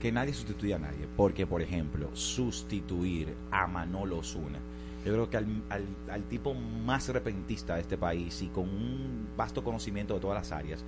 que 0.00 0.10
nadie 0.10 0.34
sustituye 0.34 0.74
a 0.74 0.78
nadie, 0.80 1.06
porque 1.16 1.46
por 1.46 1.62
ejemplo, 1.62 2.10
sustituir 2.14 3.34
a 3.52 3.68
Manolo 3.68 4.22
Zuna, 4.24 4.58
yo 5.04 5.12
creo 5.12 5.30
que 5.30 5.36
al, 5.36 5.46
al, 5.68 5.84
al 6.10 6.24
tipo 6.24 6.54
más 6.54 7.08
repentista 7.08 7.76
de 7.76 7.82
este 7.82 7.96
país 7.96 8.42
y 8.42 8.48
con 8.48 8.68
un 8.68 9.28
vasto 9.36 9.62
conocimiento 9.62 10.14
de 10.14 10.20
todas 10.20 10.38
las 10.38 10.50
áreas, 10.50 10.84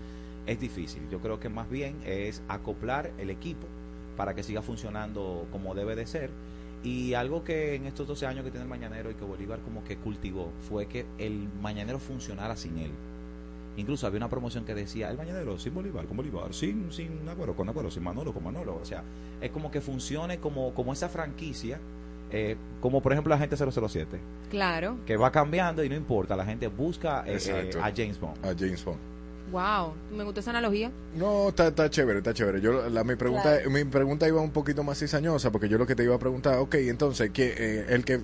es 0.46 0.60
difícil. 0.60 1.08
Yo 1.10 1.18
creo 1.20 1.38
que 1.40 1.48
más 1.48 1.68
bien 1.68 1.96
es 2.04 2.42
acoplar 2.48 3.10
el 3.18 3.30
equipo 3.30 3.66
para 4.16 4.34
que 4.34 4.42
siga 4.42 4.62
funcionando 4.62 5.46
como 5.52 5.74
debe 5.74 5.94
de 5.96 6.06
ser. 6.06 6.30
Y 6.82 7.14
algo 7.14 7.42
que 7.42 7.74
en 7.74 7.86
estos 7.86 8.06
12 8.06 8.26
años 8.26 8.44
que 8.44 8.50
tiene 8.50 8.62
el 8.64 8.68
Mañanero 8.70 9.10
y 9.10 9.14
que 9.14 9.24
Bolívar 9.24 9.60
como 9.60 9.82
que 9.82 9.96
cultivó 9.96 10.52
fue 10.68 10.86
que 10.86 11.04
el 11.18 11.48
Mañanero 11.60 11.98
funcionara 11.98 12.56
sin 12.56 12.78
él. 12.78 12.92
Incluso 13.76 14.06
había 14.06 14.18
una 14.18 14.28
promoción 14.30 14.64
que 14.64 14.74
decía 14.74 15.10
el 15.10 15.18
Mañanero 15.18 15.58
sin 15.58 15.74
Bolívar, 15.74 16.06
con 16.06 16.16
Bolívar, 16.16 16.54
sin, 16.54 16.90
sin 16.92 17.28
Agüero, 17.28 17.54
con 17.54 17.68
Agüero, 17.68 17.90
sin 17.90 18.04
Manolo, 18.04 18.32
con 18.32 18.44
Manolo. 18.44 18.78
O 18.80 18.84
sea, 18.84 19.02
es 19.40 19.50
como 19.50 19.70
que 19.70 19.80
funcione 19.80 20.38
como, 20.38 20.72
como 20.72 20.92
esa 20.92 21.08
franquicia, 21.08 21.78
eh, 22.30 22.56
como 22.80 23.02
por 23.02 23.12
ejemplo 23.12 23.30
la 23.34 23.38
gente 23.38 23.56
007, 23.56 24.18
Claro. 24.50 24.96
que 25.04 25.16
va 25.16 25.30
cambiando 25.30 25.84
y 25.84 25.88
no 25.88 25.94
importa, 25.96 26.36
la 26.36 26.44
gente 26.46 26.68
busca 26.68 27.24
eh, 27.26 27.38
eh, 27.46 27.70
a 27.82 27.92
James 27.94 28.18
Bond. 28.18 28.44
A 28.44 28.54
James 28.56 28.82
Bond. 28.84 28.98
Wow, 29.52 29.94
me 30.16 30.24
gustó 30.24 30.40
esa 30.40 30.50
analogía. 30.50 30.90
No, 31.16 31.48
está, 31.50 31.68
está 31.68 31.88
chévere, 31.88 32.18
está 32.18 32.34
chévere. 32.34 32.60
Yo, 32.60 32.88
la, 32.88 33.04
mi, 33.04 33.14
pregunta, 33.16 33.54
Claro. 33.56 33.70
mi 33.70 33.84
pregunta 33.84 34.26
iba 34.26 34.40
un 34.40 34.50
poquito 34.50 34.82
más 34.82 34.98
cizañosa, 34.98 35.50
porque 35.52 35.68
yo 35.68 35.78
lo 35.78 35.86
que 35.86 35.94
te 35.94 36.02
iba 36.02 36.14
a 36.14 36.18
preguntar, 36.18 36.58
ok, 36.58 36.74
entonces, 36.76 37.30
¿qué, 37.32 37.54
eh, 37.56 37.86
el 37.90 38.04
que, 38.04 38.20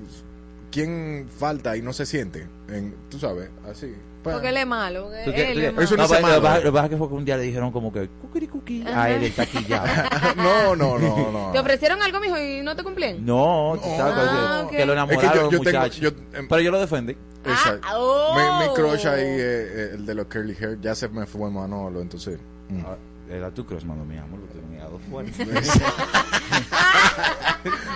¿quién 0.71 1.29
falta 1.39 1.77
y 1.77 1.83
no 1.83 1.93
se 1.93 2.07
siente? 2.07 2.47
En, 2.69 2.95
tú 3.09 3.19
sabes, 3.19 3.51
así. 3.71 3.95
Pa- 4.23 4.33
Porque 4.33 4.49
él 4.51 4.57
es 4.57 4.67
malo. 4.67 5.09
¿Tú 5.25 5.31
él 5.31 5.35
qué- 5.35 5.51
es 5.67 5.73
malo. 5.73 5.83
Eso 5.85 5.97
no 5.97 6.03
No, 6.05 6.09
se 6.09 6.15
pero 6.15 6.27
lo 6.29 6.35
que 6.35 6.41
malo. 6.41 6.43
pasa- 6.43 6.57
lo 6.59 6.63
que 6.65 6.73
pasa 6.73 6.85
es 6.85 6.91
que 6.91 6.97
fue 6.97 7.09
que 7.09 7.15
un 7.15 7.25
día 7.25 7.37
le 7.37 7.43
dijeron 7.43 7.73
como 7.73 7.93
que 7.93 8.09
cucuri 8.09 8.47
cuqui 8.49 8.83
Ajá. 8.87 9.03
a 9.03 9.11
él 9.11 9.23
el 9.25 9.33
taquillado. 9.35 9.87
no, 10.37 10.77
no, 10.77 10.99
no, 11.01 11.33
no. 11.33 11.51
¿Te 11.53 11.59
ofrecieron 11.59 12.01
algo, 12.03 12.21
mijo, 12.21 12.39
y 12.39 12.63
no 12.63 12.77
te 12.77 12.83
cumplían? 12.85 13.25
No, 13.27 13.75
tú 13.83 13.89
sabes 13.97 14.15
Ah, 14.17 14.59
que, 14.61 14.65
ok. 14.67 14.71
que 14.71 14.87
lo 14.87 14.93
Es 14.95 14.99
que 15.09 15.15
enamoraron 15.15 15.35
yo- 15.35 15.51
yo 15.51 15.59
los 15.59 15.67
tengo- 15.73 15.87
yo- 15.89 16.39
em- 16.39 16.49
pero 16.49 16.61
yo 16.61 16.71
lo 16.71 16.81
defendí. 16.81 17.17
Exacto. 17.45 17.81
Ah, 17.91 17.99
oh. 17.99 18.37
mi, 18.61 18.69
mi 18.69 18.75
crush 18.75 19.07
ahí, 19.07 19.23
eh, 19.25 19.37
eh, 19.41 19.91
el 19.95 20.07
de 20.07 20.15
los 20.15 20.27
curly 20.27 20.55
hair, 20.61 20.79
ya 20.81 20.95
se 20.95 21.09
me 21.09 21.27
fue 21.27 21.51
Manolo, 21.51 22.01
entonces. 22.01 22.39
mm. 22.69 22.83
Era 23.31 23.51
tu 23.51 23.65
crush, 23.65 23.85
mano, 23.85 24.05
mi 24.05 24.19
amor, 24.19 24.41
lo 24.41 24.47
tenía 24.47 24.85
dos 24.85 25.01
fuertes. 25.11 25.39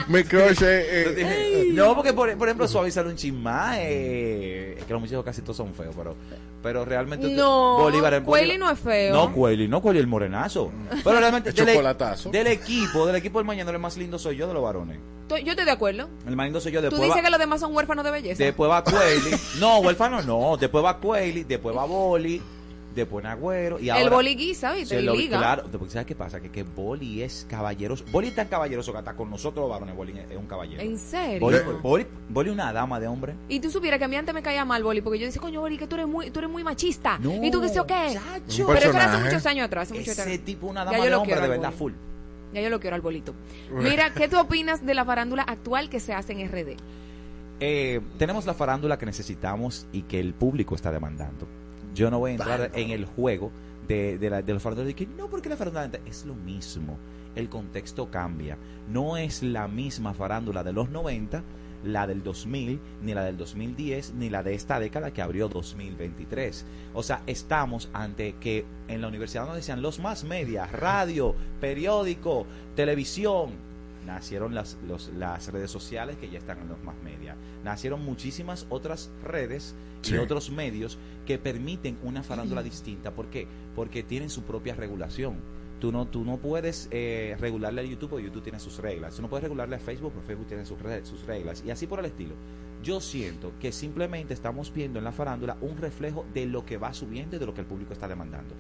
mi 0.09 0.23
crush 0.25 0.53
es... 0.53 0.63
eh, 0.63 1.69
no, 1.73 1.95
porque 1.95 2.13
por, 2.13 2.35
por 2.37 2.49
ejemplo 2.49 2.69
suavizar 2.69 3.07
un 3.07 3.17
chismá, 3.17 3.75
eh, 3.81 4.77
es 4.79 4.85
que 4.85 4.93
los 4.93 5.01
muchachos 5.03 5.25
casi 5.25 5.43
todos 5.43 5.57
son 5.57 5.75
feos, 5.75 5.95
pero 5.97 6.15
pero 6.63 6.85
realmente 6.85 7.29
No, 7.29 7.79
Bolívar, 7.79 8.23
Cueli 8.25 8.59
no 8.59 8.71
es 8.71 8.79
feo. 8.81 9.15
No, 9.15 9.33
Cueli, 9.33 9.69
no 9.69 9.81
Cueli 9.83 9.99
el 10.01 10.07
morenazo. 10.07 10.71
Pero 11.05 11.19
realmente 11.21 11.51
El 11.51 11.55
del, 11.57 11.69
e- 11.69 11.73
chocolatazo. 11.73 12.31
del 12.31 12.47
equipo, 12.49 13.07
del 13.07 13.17
equipo 13.17 13.39
del 13.39 13.47
mañanero 13.47 13.77
el 13.77 13.83
más 13.83 13.97
lindo 13.97 14.19
soy 14.19 14.37
yo 14.37 14.49
de 14.49 14.55
los 14.55 14.63
varones. 14.63 14.99
To- 15.29 15.39
Yo 15.39 15.51
estoy 15.53 15.65
de 15.65 15.71
acuerdo. 15.73 16.09
El 16.27 16.35
más 16.37 16.47
lindo 16.47 16.61
soy 16.61 16.73
yo 16.73 16.81
Tú 16.81 16.85
después 16.85 17.03
dices 17.03 17.19
va- 17.19 17.23
que 17.25 17.31
los 17.31 17.39
demás 17.39 17.61
son 17.61 17.75
huérfanos 17.75 18.05
de 18.05 18.11
belleza. 18.11 18.43
Después 18.43 18.71
va 18.71 18.83
Cueli. 18.83 19.31
No, 19.61 19.79
huérfano 19.79 20.23
no. 20.23 20.57
Después 20.57 20.85
va 20.85 20.97
Cueli, 20.99 21.45
después 21.45 21.77
va 21.77 21.85
Boli, 21.85 22.43
después 22.97 23.23
Nagüero. 23.23 23.79
Y 23.79 23.89
el 23.91 24.11
boli 24.11 24.35
guisa, 24.35 24.73
¿viste? 24.73 25.01
lo- 25.03 25.15
liga. 25.15 25.39
Claro, 25.39 25.65
porque 25.71 25.91
¿sabes 25.91 26.07
qué 26.07 26.15
pasa? 26.17 26.41
Que, 26.41 26.51
que 26.51 26.65
Boli 26.65 27.23
es 27.23 27.47
caballeroso. 27.49 28.05
Boli 28.11 28.29
es 28.29 28.35
tan 28.35 28.49
caballeroso 28.49 28.91
que 28.93 28.99
hasta 28.99 29.15
con 29.15 29.31
nosotros 29.31 29.63
los 29.63 29.71
varones 29.71 29.95
Boli 29.95 30.13
es 30.19 30.37
un 30.37 30.47
caballero. 30.47 30.83
¿En 30.83 30.99
serio? 30.99 31.41
Boli, 31.83 32.07
Boli, 32.29 32.51
una 32.51 32.73
dama 32.73 32.99
de 32.99 33.07
hombre. 33.07 33.35
Y 33.49 33.61
tú 33.61 33.71
supieras 33.71 33.99
que 33.99 34.05
a 34.05 34.09
mí 34.09 34.17
antes 34.17 34.35
me 34.35 34.43
caía 34.43 34.65
mal 34.65 34.83
Boli, 34.83 35.01
porque 35.03 35.19
yo 35.19 35.27
decía, 35.27 35.41
coño, 35.41 35.61
Boli, 35.61 35.79
que 35.79 35.87
tú 35.87 35.95
eres 35.97 36.09
muy, 36.09 36.31
tú 36.31 36.41
eres 36.41 36.51
muy 36.51 36.65
machista. 36.65 37.19
No, 37.19 37.45
y 37.45 37.51
tú 37.51 37.61
que 37.61 37.69
sé 37.69 37.79
o 37.81 37.87
qué. 37.87 38.15
chacho. 38.15 38.67
Pero 38.67 38.79
eso 38.79 38.91
era 38.91 39.13
hace 39.13 39.25
muchos 39.25 39.47
años 39.47 39.67
atrás. 39.67 39.93
Hace 39.93 40.01
Ese 40.11 40.39
tipo 40.39 40.67
una 40.67 40.85
dama 40.85 41.05
de 41.05 41.15
hombre 41.15 41.35
de 41.41 41.49
verdad 41.49 41.73
Boli. 41.77 41.77
full. 41.77 41.93
Ya 42.55 42.63
yo 42.63 42.71
lo 42.71 42.81
quiero 42.81 42.97
al 42.97 43.03
bolito. 43.03 43.35
Mira, 43.73 44.15
¿qué 44.15 44.29
tú 44.29 44.39
opinas 44.39 44.85
de 44.87 44.95
la 44.95 45.05
farándula 45.05 45.43
actual 45.43 45.91
que 45.91 46.01
se 46.01 46.15
hace 46.15 46.33
en 46.33 46.49
RD? 46.49 46.77
Eh, 47.59 48.01
tenemos 48.19 48.47
la 48.47 48.55
farándula 48.55 48.99
que 48.99 49.07
necesitamos 49.07 49.87
y 49.93 50.03
que 50.03 50.21
el 50.21 50.35
público 50.35 50.75
está 50.75 50.91
demandando. 50.93 51.47
Yo 51.97 52.11
no 52.11 52.19
voy 52.19 52.33
a 52.33 52.35
entrar 52.35 52.71
en 52.75 52.91
el 52.91 53.07
juego 53.07 53.51
de, 53.89 54.19
de, 54.19 54.29
la, 54.29 54.43
de 54.43 54.53
los 54.53 54.63
farándulas 54.63 54.89
de 54.89 54.95
que 54.95 55.07
no, 55.07 55.31
porque 55.31 55.49
la 55.49 55.57
farándula 55.57 55.91
es 56.05 56.27
lo 56.27 56.35
mismo. 56.35 56.99
El 57.35 57.49
contexto 57.49 58.11
cambia. 58.11 58.59
No 58.87 59.17
es 59.17 59.43
la 59.43 59.67
misma 59.67 60.13
farándula 60.13 60.63
de 60.63 60.75
los 60.75 60.91
90, 60.91 61.43
la 61.85 62.07
del 62.07 62.23
2000, 62.23 62.81
ni 63.01 63.15
la 63.15 63.25
del 63.25 63.39
2010, 63.39 64.13
ni 64.13 64.29
la 64.29 64.43
de 64.43 64.53
esta 64.53 64.79
década 64.79 65.11
que 65.11 65.23
abrió 65.23 65.49
2023. 65.49 66.67
O 66.93 67.03
sea, 67.03 67.23
estamos 67.27 67.89
ante 67.95 68.35
que 68.35 68.67
en 68.89 69.01
la 69.01 69.09
universidad 69.09 69.47
nos 69.47 69.57
decían 69.57 69.81
los 69.81 69.99
más 69.99 70.23
medias, 70.25 70.71
radio, 70.73 71.35
periódico, 71.63 72.47
televisión, 72.75 73.53
nacieron 74.07 74.55
las, 74.55 74.79
los- 74.87 75.09
las 75.15 75.53
redes 75.53 75.71
sociales 75.71 76.17
que 76.17 76.31
ya 76.31 76.39
están 76.39 76.61
en 76.61 76.69
los 76.69 76.83
más 76.85 76.95
media. 77.03 77.37
Nacieron 77.65 78.05
muchísimas 78.05 78.67
otras 78.71 79.11
redes 79.25 79.75
y 80.05 80.09
Sí. 80.09 80.17
otros 80.17 80.51
medios 80.51 80.99
que 81.27 81.39
permiten 81.39 81.99
una 82.03 82.23
farándula 82.23 82.63
distinta. 82.63 83.11
¿Por 83.13 83.27
qué? 83.27 83.47
Porque 83.75 84.03
tienen 84.03 84.31
su 84.31 84.43
propia 84.43 84.75
regulación. 84.75 85.37
Tú 85.81 85.93
no, 85.93 86.07
tú 86.07 86.25
no 86.25 86.39
puedes 86.39 86.89
eh, 86.91 87.37
regularle 87.39 87.83
a 87.83 87.85
YouTube 87.85 88.09
porque 88.11 88.25
YouTube 88.25 88.43
tiene 88.45 88.59
sus 88.61 88.79
reglas. 88.79 89.17
Tú 89.17 89.23
no 89.23 89.29
puedes 89.29 89.43
regularle 89.43 89.77
a 89.77 89.79
Facebook 89.79 90.13
porque 90.13 90.29
Facebook 90.29 90.47
tiene 90.47 90.65
sus, 90.65 90.79
sus 91.03 91.27
reglas. 91.27 91.63
Y 91.67 91.71
así 91.71 91.87
por 91.87 91.99
el 91.99 92.07
estilo. 92.07 92.35
Yo 92.83 93.01
siento 93.01 93.53
que 93.61 93.73
simplemente 93.73 94.33
estamos 94.33 94.73
viendo 94.73 94.99
en 94.99 95.05
la 95.05 95.13
farándula 95.13 95.57
un 95.61 95.77
reflejo 95.77 96.25
de 96.33 96.47
lo 96.47 96.65
que 96.65 96.79
va 96.79 96.95
subiendo 96.95 97.37
y 97.37 97.39
de 97.39 97.47
lo 97.47 97.53
que 97.53 97.61
el 97.63 97.67
público 97.67 97.93
está 97.93 98.07
demandando. 98.09 98.55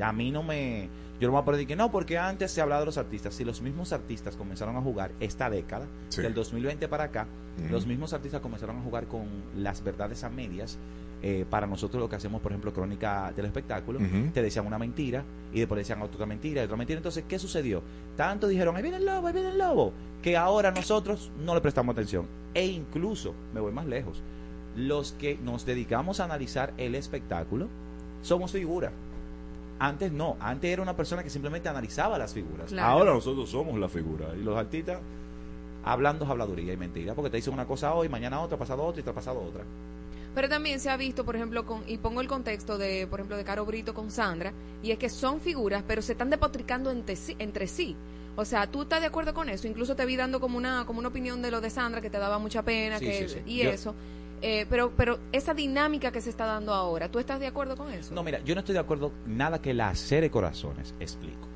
A 0.00 0.12
mí 0.12 0.30
no 0.30 0.42
me. 0.42 0.88
Yo 1.20 1.28
no 1.28 1.32
me 1.32 1.36
voy 1.38 1.42
a 1.42 1.44
poner 1.46 1.66
que 1.66 1.76
no, 1.76 1.90
porque 1.90 2.18
antes 2.18 2.50
se 2.50 2.60
hablaba 2.60 2.80
de 2.80 2.86
los 2.86 2.98
artistas. 2.98 3.34
Si 3.34 3.44
los 3.44 3.62
mismos 3.62 3.92
artistas 3.92 4.36
comenzaron 4.36 4.76
a 4.76 4.80
jugar 4.82 5.12
esta 5.20 5.48
década, 5.48 5.86
Sí. 6.10 6.20
del 6.22 6.34
2020 6.34 6.88
para 6.88 7.04
acá, 7.04 7.26
los 7.70 7.86
mismos 7.86 8.12
artistas 8.12 8.40
comenzaron 8.42 8.76
a 8.78 8.82
jugar 8.82 9.06
con 9.06 9.26
las 9.56 9.82
verdades 9.82 10.24
a 10.24 10.28
medias. 10.28 10.78
Eh, 11.22 11.46
para 11.48 11.66
nosotros 11.66 11.98
lo 12.00 12.10
que 12.10 12.16
hacemos, 12.16 12.42
por 12.42 12.52
ejemplo, 12.52 12.72
crónica 12.74 13.32
del 13.34 13.46
espectáculo, 13.46 13.98
te 14.34 14.42
decían 14.42 14.66
una 14.66 14.78
mentira 14.78 15.24
y 15.52 15.60
después 15.60 15.78
decían 15.78 16.02
otra 16.02 16.26
mentira 16.26 16.60
y 16.60 16.64
otra 16.66 16.76
mentira. 16.76 16.98
Entonces, 16.98 17.24
¿qué 17.26 17.38
sucedió? 17.38 17.82
Tanto 18.16 18.46
dijeron, 18.46 18.76
ahí 18.76 18.82
viene 18.82 18.98
el 18.98 19.06
lobo, 19.06 19.26
ahí 19.26 19.32
viene 19.32 19.48
el 19.48 19.58
lobo, 19.58 19.92
que 20.22 20.36
ahora 20.36 20.70
nosotros 20.70 21.32
no 21.42 21.54
le 21.54 21.62
prestamos 21.62 21.94
atención. 21.94 22.26
E 22.52 22.66
incluso, 22.66 23.34
me 23.54 23.60
voy 23.60 23.72
más 23.72 23.86
lejos, 23.86 24.22
los 24.76 25.12
que 25.12 25.38
nos 25.42 25.64
dedicamos 25.64 26.20
a 26.20 26.24
analizar 26.24 26.74
el 26.76 26.94
espectáculo 26.94 27.68
somos 28.22 28.52
figuras. 28.52 28.92
Antes 29.78 30.10
no, 30.12 30.36
antes 30.40 30.70
era 30.70 30.80
una 30.82 30.96
persona 30.96 31.22
que 31.22 31.30
simplemente 31.30 31.68
analizaba 31.68 32.16
las 32.18 32.32
figuras. 32.32 32.70
Claro. 32.70 32.88
Ahora 32.88 33.12
nosotros 33.14 33.48
somos 33.50 33.78
la 33.78 33.88
figura. 33.88 34.28
Y 34.34 34.42
los 34.42 34.56
artistas 34.56 34.98
hablando 35.84 36.24
es 36.24 36.30
habladuría 36.30 36.72
y 36.72 36.76
mentira, 36.76 37.14
porque 37.14 37.30
te 37.30 37.36
dicen 37.36 37.52
una 37.54 37.66
cosa 37.66 37.94
hoy, 37.94 38.08
mañana 38.08 38.40
otra, 38.40 38.56
pasado 38.58 38.82
otra 38.84 39.00
y 39.00 39.04
te 39.04 39.12
pasado 39.12 39.40
otra. 39.40 39.62
Pero 40.34 40.48
también 40.48 40.80
se 40.80 40.90
ha 40.90 40.96
visto, 40.96 41.24
por 41.24 41.36
ejemplo, 41.36 41.64
con, 41.64 41.82
y 41.86 41.96
pongo 41.98 42.20
el 42.20 42.28
contexto 42.28 42.76
de, 42.76 43.06
por 43.06 43.20
ejemplo, 43.20 43.36
de 43.36 43.44
Caro 43.44 43.64
Brito 43.64 43.94
con 43.94 44.10
Sandra, 44.10 44.52
y 44.82 44.90
es 44.90 44.98
que 44.98 45.08
son 45.08 45.40
figuras, 45.40 45.82
pero 45.86 46.02
se 46.02 46.12
están 46.12 46.28
depotricando 46.28 46.90
entre 46.90 47.16
sí. 47.16 47.36
Entre 47.38 47.66
sí. 47.66 47.96
O 48.34 48.44
sea, 48.44 48.66
¿tú 48.66 48.82
estás 48.82 49.00
de 49.00 49.06
acuerdo 49.06 49.32
con 49.32 49.48
eso? 49.48 49.66
Incluso 49.66 49.96
te 49.96 50.04
vi 50.04 50.14
dando 50.16 50.40
como 50.40 50.58
una, 50.58 50.84
como 50.84 50.98
una 50.98 51.08
opinión 51.08 51.40
de 51.40 51.50
lo 51.50 51.62
de 51.62 51.70
Sandra, 51.70 52.02
que 52.02 52.10
te 52.10 52.18
daba 52.18 52.38
mucha 52.38 52.62
pena, 52.62 52.98
Sí, 52.98 53.06
que, 53.06 53.28
sí, 53.28 53.34
sí. 53.36 53.42
y 53.46 53.62
Yo- 53.64 53.70
eso. 53.70 53.94
Eh, 54.48 54.64
pero, 54.70 54.92
pero 54.96 55.18
esa 55.32 55.54
dinámica 55.54 56.12
que 56.12 56.20
se 56.20 56.30
está 56.30 56.46
dando 56.46 56.72
ahora, 56.72 57.10
¿tú 57.10 57.18
estás 57.18 57.40
de 57.40 57.48
acuerdo 57.48 57.76
con 57.76 57.92
eso? 57.92 58.14
No, 58.14 58.22
mira, 58.22 58.38
yo 58.44 58.54
no 58.54 58.60
estoy 58.60 58.74
de 58.74 58.78
acuerdo 58.78 59.10
nada 59.26 59.60
que 59.60 59.74
la 59.74 59.92
de 59.92 60.30
corazones, 60.30 60.94
explico. 61.00 61.48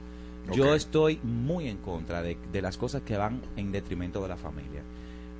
Yo 0.52 0.74
estoy 0.74 1.20
muy 1.22 1.68
en 1.68 1.76
contra 1.76 2.20
de, 2.20 2.36
de 2.50 2.60
las 2.60 2.76
cosas 2.76 3.02
que 3.02 3.16
van 3.16 3.42
en 3.54 3.70
detrimento 3.70 4.20
de 4.20 4.26
la 4.26 4.36
familia. 4.36 4.82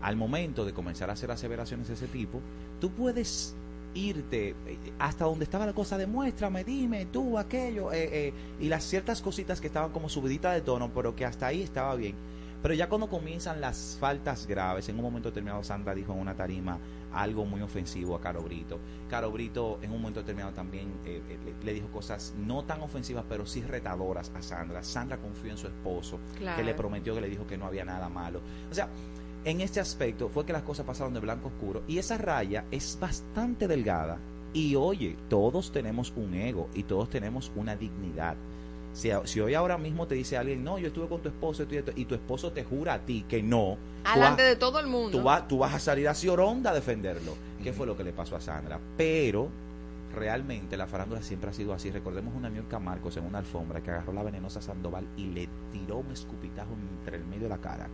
Al 0.01 0.15
momento 0.15 0.65
de 0.65 0.73
comenzar 0.73 1.11
a 1.11 1.15
hacer 1.15 1.33
aseveraciones 1.33 1.89
de 1.89 1.95
ese 1.95 2.07
tipo, 2.07 2.41
tú 2.81 2.93
puedes 2.93 3.57
irte 3.95 4.51
eh, 4.51 4.79
hasta 5.01 5.25
donde 5.25 5.43
estaba 5.43 5.67
la 5.67 5.73
cosa, 5.73 5.99
demuéstrame, 5.99 6.63
dime, 6.63 7.07
tú, 7.07 7.37
aquello, 7.37 7.93
eh, 7.93 8.29
eh, 8.29 8.33
y 8.61 8.69
las 8.69 8.85
ciertas 8.85 9.21
cositas 9.21 9.61
que 9.61 9.67
estaban 9.67 9.91
como 9.91 10.09
subiditas 10.09 10.55
de 10.55 10.61
tono, 10.61 10.93
pero 10.95 11.17
que 11.17 11.27
hasta 11.27 11.49
ahí 11.49 11.63
estaba 11.63 11.97
bien. 11.97 12.15
Pero 12.63 12.75
ya 12.75 12.89
cuando 12.89 13.09
comienzan 13.09 13.61
las 13.61 13.97
faltas 13.99 14.47
graves, 14.47 14.89
en 14.89 14.97
un 14.97 15.03
momento 15.03 15.31
determinado 15.31 15.65
Sandra 15.65 15.95
dijo 15.95 16.13
en 16.13 16.21
una 16.21 16.37
tarima 16.37 16.79
algo 17.13 17.45
muy 17.45 17.61
ofensivo 17.63 18.15
a 18.17 18.21
Caro 18.21 18.43
Brito. 18.43 18.79
Caro 19.09 19.31
Brito 19.31 19.79
en 19.83 19.91
un 19.93 19.99
momento 20.01 20.21
determinado 20.21 20.53
también 20.55 20.89
eh, 21.05 21.23
eh, 21.29 21.39
le, 21.45 21.65
le 21.65 21.73
dijo 21.75 21.89
cosas 21.89 22.35
no 22.39 22.65
tan 22.65 22.81
ofensivas, 22.83 23.25
pero 23.29 23.47
sí 23.47 23.63
retadoras 23.63 24.31
a 24.35 24.43
Sandra. 24.43 24.83
Sandra 24.83 25.19
confió 25.19 25.51
en 25.51 25.59
su 25.59 25.67
esposo, 25.67 26.19
Claro. 26.39 26.57
que 26.57 26.65
le 26.65 26.75
prometió 26.75 27.15
que 27.15 27.21
le 27.21 27.29
dijo 27.29 27.47
que 27.47 27.57
no 27.59 27.67
había 27.67 27.85
nada 27.85 28.09
malo. 28.09 28.41
O 28.71 28.75
sea, 28.75 28.89
en 29.45 29.61
este 29.61 29.81
aspecto 29.81 30.29
fue 30.29 30.45
que 30.45 30.53
las 30.53 30.63
cosas 30.63 30.85
pasaron 30.87 31.15
de 31.15 31.21
blanco 31.21 31.49
a 31.49 31.53
oscuro 31.53 31.83
y 31.89 31.99
esa 31.99 32.19
raya 32.19 32.65
es 32.71 32.99
bastante 33.01 33.67
delgada. 33.67 34.19
Y 34.53 34.75
oye, 34.75 35.17
todos 35.29 35.71
tenemos 35.71 36.13
un 36.17 36.35
ego 36.35 36.69
y 36.75 36.83
todos 36.83 37.09
tenemos 37.09 37.53
una 37.55 37.77
dignidad. 37.77 38.37
Si, 38.93 39.11
si 39.25 39.41
hoy 39.41 39.55
ahora 39.55 39.79
mismo 39.79 40.07
te 40.07 40.15
dice 40.17 40.37
alguien, 40.37 40.65
no, 40.65 40.79
yo 40.79 40.89
estuve 40.89 41.07
con 41.09 41.21
tu 41.23 41.29
esposo 41.29 41.65
y, 41.71 41.77
esto", 41.77 41.93
y 41.95 42.05
tu 42.07 42.15
esposo 42.15 42.53
te 42.53 42.65
jura 42.65 42.95
a 42.95 42.99
ti 43.01 43.25
que 43.29 43.43
no, 43.43 43.77
Alante 44.05 44.43
vas- 44.43 44.49
de 44.51 44.57
todo 44.57 44.81
el 44.81 44.87
mundo. 44.89 45.17
tú, 45.19 45.23
vas- 45.25 45.47
tú 45.47 45.59
vas 45.59 45.75
a 45.75 45.79
salir 45.79 46.09
así 46.09 46.29
oronda 46.29 46.71
a 46.71 46.75
defenderlo. 46.75 47.35
¿Qué 47.63 47.73
fue 47.73 47.87
lo 47.87 47.97
que 47.97 48.03
le 48.05 48.13
pasó 48.13 48.35
a 48.37 48.41
Sandra? 48.41 48.81
Pero 48.97 49.49
realmente 50.15 50.77
la 50.77 50.87
farándula 50.89 51.23
siempre 51.23 51.51
ha 51.51 51.53
sido 51.53 51.73
así. 51.73 51.91
Recordemos 51.91 52.35
una 52.35 52.51
Niurka 52.51 52.79
Marcos 52.81 53.17
en 53.17 53.25
una 53.25 53.39
alfombra 53.39 53.81
que 53.81 53.91
agarró 53.91 54.13
la 54.13 54.23
venenosa 54.25 54.61
Sandoval 54.61 55.07
y 55.17 55.27
le 55.27 55.49
tiró 55.73 55.99
un 55.99 56.11
escupitajo 56.11 56.71
entre 56.99 57.17
el 57.19 57.25
medio 57.27 57.45
de 57.45 57.49
la 57.51 57.59
cara. 57.59 57.89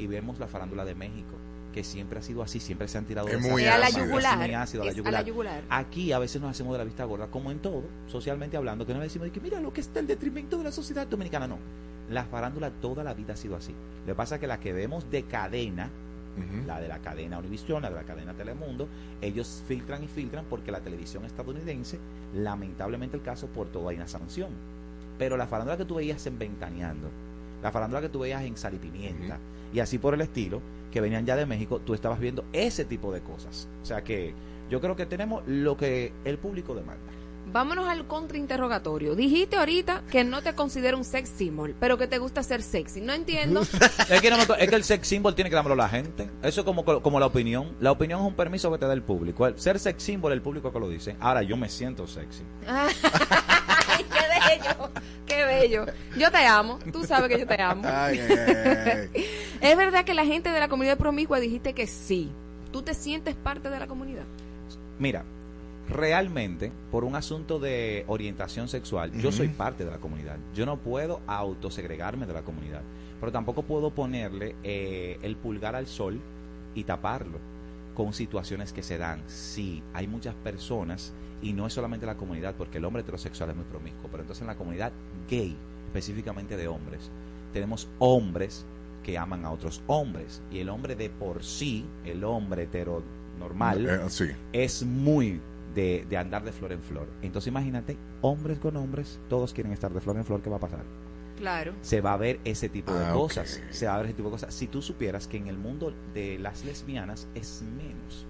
Y 0.00 0.06
vemos 0.06 0.38
la 0.40 0.46
farándula 0.48 0.84
de 0.84 0.94
México, 0.94 1.34
que 1.72 1.84
siempre 1.84 2.18
ha 2.18 2.22
sido 2.22 2.42
así, 2.42 2.58
siempre 2.58 2.88
se 2.88 2.98
han 2.98 3.04
tirado 3.04 3.28
Es 3.28 3.40
de 3.42 3.50
muy 3.50 3.62
esa- 3.62 3.74
a 3.74 3.78
la 3.78 3.88
es 3.88 3.96
yugular. 3.96 4.38
muy 4.38 4.54
ácido, 4.54 4.82
a 4.82 4.86
la 4.86 4.92
yugular. 4.92 5.24
yugular. 5.24 5.62
Aquí 5.68 6.10
a 6.12 6.18
veces 6.18 6.40
nos 6.40 6.50
hacemos 6.50 6.72
de 6.72 6.78
la 6.78 6.84
vista 6.84 7.04
gorda, 7.04 7.26
como 7.28 7.50
en 7.52 7.58
todo, 7.60 7.82
socialmente 8.08 8.56
hablando, 8.56 8.86
que 8.86 8.94
no 8.94 9.00
decimos 9.00 9.26
de 9.26 9.32
que 9.32 9.40
mira 9.40 9.60
lo 9.60 9.72
que 9.72 9.80
está 9.82 10.00
el 10.00 10.06
detrimento 10.06 10.58
de 10.58 10.64
la 10.64 10.72
sociedad 10.72 11.06
dominicana. 11.06 11.46
No, 11.46 11.58
la 12.10 12.24
farándula 12.24 12.70
toda 12.70 13.04
la 13.04 13.14
vida 13.14 13.34
ha 13.34 13.36
sido 13.36 13.54
así. 13.56 13.72
Lo 14.00 14.06
que 14.06 14.14
pasa 14.16 14.36
es 14.36 14.40
que 14.40 14.46
la 14.46 14.58
que 14.58 14.72
vemos 14.72 15.08
de 15.10 15.22
cadena, 15.24 15.90
la 16.66 16.80
de 16.80 16.88
la 16.88 16.98
cadena 17.00 17.38
Univisión, 17.38 17.82
la 17.82 17.90
de 17.90 17.96
la 17.96 18.04
cadena 18.04 18.32
Telemundo, 18.32 18.88
ellos 19.20 19.62
filtran 19.68 20.02
y 20.02 20.08
filtran 20.08 20.46
porque 20.48 20.72
la 20.72 20.80
televisión 20.80 21.26
estadounidense, 21.26 21.98
lamentablemente 22.34 23.16
el 23.18 23.22
caso, 23.22 23.46
por 23.48 23.68
todo 23.68 23.88
hay 23.90 23.96
una 23.96 24.08
sanción. 24.08 24.48
Pero 25.18 25.36
la 25.36 25.46
farándula 25.46 25.76
que 25.76 25.84
tú 25.84 25.96
veías 25.96 26.26
en 26.26 26.38
Ventaneando, 26.38 27.08
la 27.62 27.70
farándula 27.70 28.00
que 28.00 28.08
tú 28.08 28.20
veías 28.20 28.42
en 28.42 28.56
Sal 28.56 28.72
y 28.74 28.78
Pimienta, 28.78 29.38
y 29.72 29.80
así 29.80 29.98
por 29.98 30.14
el 30.14 30.20
estilo, 30.20 30.60
que 30.90 31.00
venían 31.00 31.24
ya 31.26 31.36
de 31.36 31.46
México, 31.46 31.80
tú 31.84 31.94
estabas 31.94 32.18
viendo 32.20 32.44
ese 32.52 32.84
tipo 32.84 33.12
de 33.12 33.20
cosas. 33.20 33.68
O 33.82 33.84
sea 33.86 34.02
que 34.02 34.34
yo 34.70 34.80
creo 34.80 34.96
que 34.96 35.06
tenemos 35.06 35.42
lo 35.46 35.76
que 35.76 36.12
el 36.24 36.38
público 36.38 36.74
demanda. 36.74 37.02
Vámonos 37.52 37.88
al 37.88 38.06
contrainterrogatorio. 38.06 39.16
Dijiste 39.16 39.56
ahorita 39.56 40.04
que 40.08 40.22
no 40.22 40.40
te 40.40 40.54
considero 40.54 40.96
un 40.96 41.04
sex 41.04 41.28
symbol, 41.30 41.74
pero 41.80 41.98
que 41.98 42.06
te 42.06 42.18
gusta 42.18 42.44
ser 42.44 42.62
sexy. 42.62 43.00
No 43.00 43.12
entiendo. 43.12 43.62
Es 44.08 44.20
que, 44.20 44.30
no 44.30 44.36
me 44.38 44.46
co- 44.46 44.54
es 44.54 44.68
que 44.68 44.76
el 44.76 44.84
sex 44.84 45.08
symbol 45.08 45.34
tiene 45.34 45.50
que 45.50 45.56
dármelo 45.56 45.74
la 45.74 45.88
gente. 45.88 46.30
Eso 46.44 46.60
es 46.60 46.64
como, 46.64 46.84
como 46.84 47.18
la 47.18 47.26
opinión. 47.26 47.74
La 47.80 47.90
opinión 47.90 48.20
es 48.20 48.26
un 48.26 48.34
permiso 48.34 48.70
que 48.70 48.78
te 48.78 48.86
da 48.86 48.92
el 48.92 49.02
público. 49.02 49.46
El 49.48 49.58
ser 49.58 49.80
sex 49.80 50.00
symbol, 50.02 50.32
el 50.32 50.42
público 50.42 50.72
que 50.72 50.78
lo 50.78 50.88
dice. 50.88 51.16
Ahora, 51.18 51.42
yo 51.42 51.56
me 51.56 51.68
siento 51.68 52.06
sexy. 52.06 52.42
Ay, 52.68 54.04
qué 54.12 54.60
bello, 54.60 54.90
qué 55.40 55.60
bello. 55.60 55.86
Yo 56.16 56.30
te 56.30 56.44
amo, 56.46 56.78
tú 56.92 57.04
sabes 57.04 57.28
que 57.28 57.38
yo 57.38 57.46
te 57.46 57.60
amo. 57.60 57.82
Ay, 57.84 58.18
ay, 58.18 58.36
ay. 58.36 59.26
es 59.60 59.76
verdad 59.76 60.04
que 60.04 60.14
la 60.14 60.24
gente 60.24 60.50
de 60.50 60.60
la 60.60 60.68
comunidad 60.68 60.98
promiscua 60.98 61.40
dijiste 61.40 61.72
que 61.72 61.86
sí. 61.86 62.30
¿Tú 62.72 62.82
te 62.82 62.94
sientes 62.94 63.34
parte 63.34 63.68
de 63.68 63.78
la 63.78 63.86
comunidad? 63.86 64.24
Mira, 64.98 65.24
realmente, 65.88 66.70
por 66.90 67.04
un 67.04 67.16
asunto 67.16 67.58
de 67.58 68.04
orientación 68.06 68.68
sexual, 68.68 69.12
yo 69.12 69.32
soy 69.32 69.48
parte 69.48 69.84
de 69.84 69.90
la 69.90 69.98
comunidad. 69.98 70.36
Yo 70.54 70.66
no 70.66 70.76
puedo 70.76 71.20
autosegregarme 71.26 72.26
de 72.26 72.32
la 72.32 72.42
comunidad. 72.42 72.82
Pero 73.18 73.32
tampoco 73.32 73.62
puedo 73.62 73.90
ponerle 73.90 74.54
eh, 74.62 75.18
el 75.22 75.36
pulgar 75.36 75.74
al 75.74 75.86
sol 75.86 76.20
y 76.74 76.84
taparlo 76.84 77.38
con 77.94 78.12
situaciones 78.12 78.72
que 78.72 78.82
se 78.82 78.98
dan. 78.98 79.22
Sí, 79.26 79.82
hay 79.92 80.06
muchas 80.06 80.34
personas, 80.36 81.12
y 81.42 81.52
no 81.52 81.66
es 81.66 81.72
solamente 81.72 82.06
la 82.06 82.16
comunidad, 82.16 82.54
porque 82.56 82.78
el 82.78 82.84
hombre 82.84 83.02
heterosexual 83.02 83.50
es 83.50 83.56
muy 83.56 83.64
promiscuo, 83.64 84.08
pero 84.10 84.22
entonces 84.22 84.42
en 84.42 84.48
la 84.48 84.56
comunidad 84.56 84.92
gay, 85.28 85.56
específicamente 85.86 86.56
de 86.56 86.68
hombres, 86.68 87.10
tenemos 87.52 87.88
hombres 87.98 88.64
que 89.02 89.16
aman 89.18 89.44
a 89.44 89.50
otros 89.50 89.82
hombres. 89.86 90.42
Y 90.50 90.58
el 90.58 90.68
hombre 90.68 90.94
de 90.96 91.08
por 91.10 91.42
sí, 91.42 91.84
el 92.04 92.22
hombre 92.24 92.64
hetero 92.64 93.02
normal, 93.38 93.86
Eh, 93.88 94.00
sí. 94.10 94.26
es 94.52 94.82
muy 94.84 95.40
de, 95.74 96.04
de 96.08 96.16
andar 96.16 96.44
de 96.44 96.52
flor 96.52 96.72
en 96.72 96.82
flor. 96.82 97.08
Entonces 97.22 97.48
imagínate, 97.48 97.96
hombres 98.20 98.58
con 98.58 98.76
hombres, 98.76 99.18
todos 99.28 99.52
quieren 99.54 99.72
estar 99.72 99.92
de 99.92 100.00
flor 100.00 100.16
en 100.16 100.24
flor, 100.24 100.42
¿qué 100.42 100.50
va 100.50 100.56
a 100.56 100.60
pasar? 100.60 100.84
Claro. 101.38 101.72
Se 101.80 102.02
va 102.02 102.12
a 102.12 102.16
ver 102.18 102.38
ese 102.44 102.68
tipo 102.68 102.92
de 102.92 103.06
Ah, 103.06 103.12
cosas. 103.14 103.62
Se 103.70 103.86
va 103.86 103.94
a 103.94 103.96
ver 103.96 104.06
ese 104.06 104.14
tipo 104.14 104.28
de 104.28 104.32
cosas. 104.32 104.52
Si 104.52 104.66
tú 104.66 104.82
supieras 104.82 105.26
que 105.26 105.38
en 105.38 105.46
el 105.46 105.56
mundo 105.56 105.94
de 106.12 106.38
las 106.38 106.66
lesbianas 106.66 107.26
es 107.34 107.62
menos. 107.78 108.26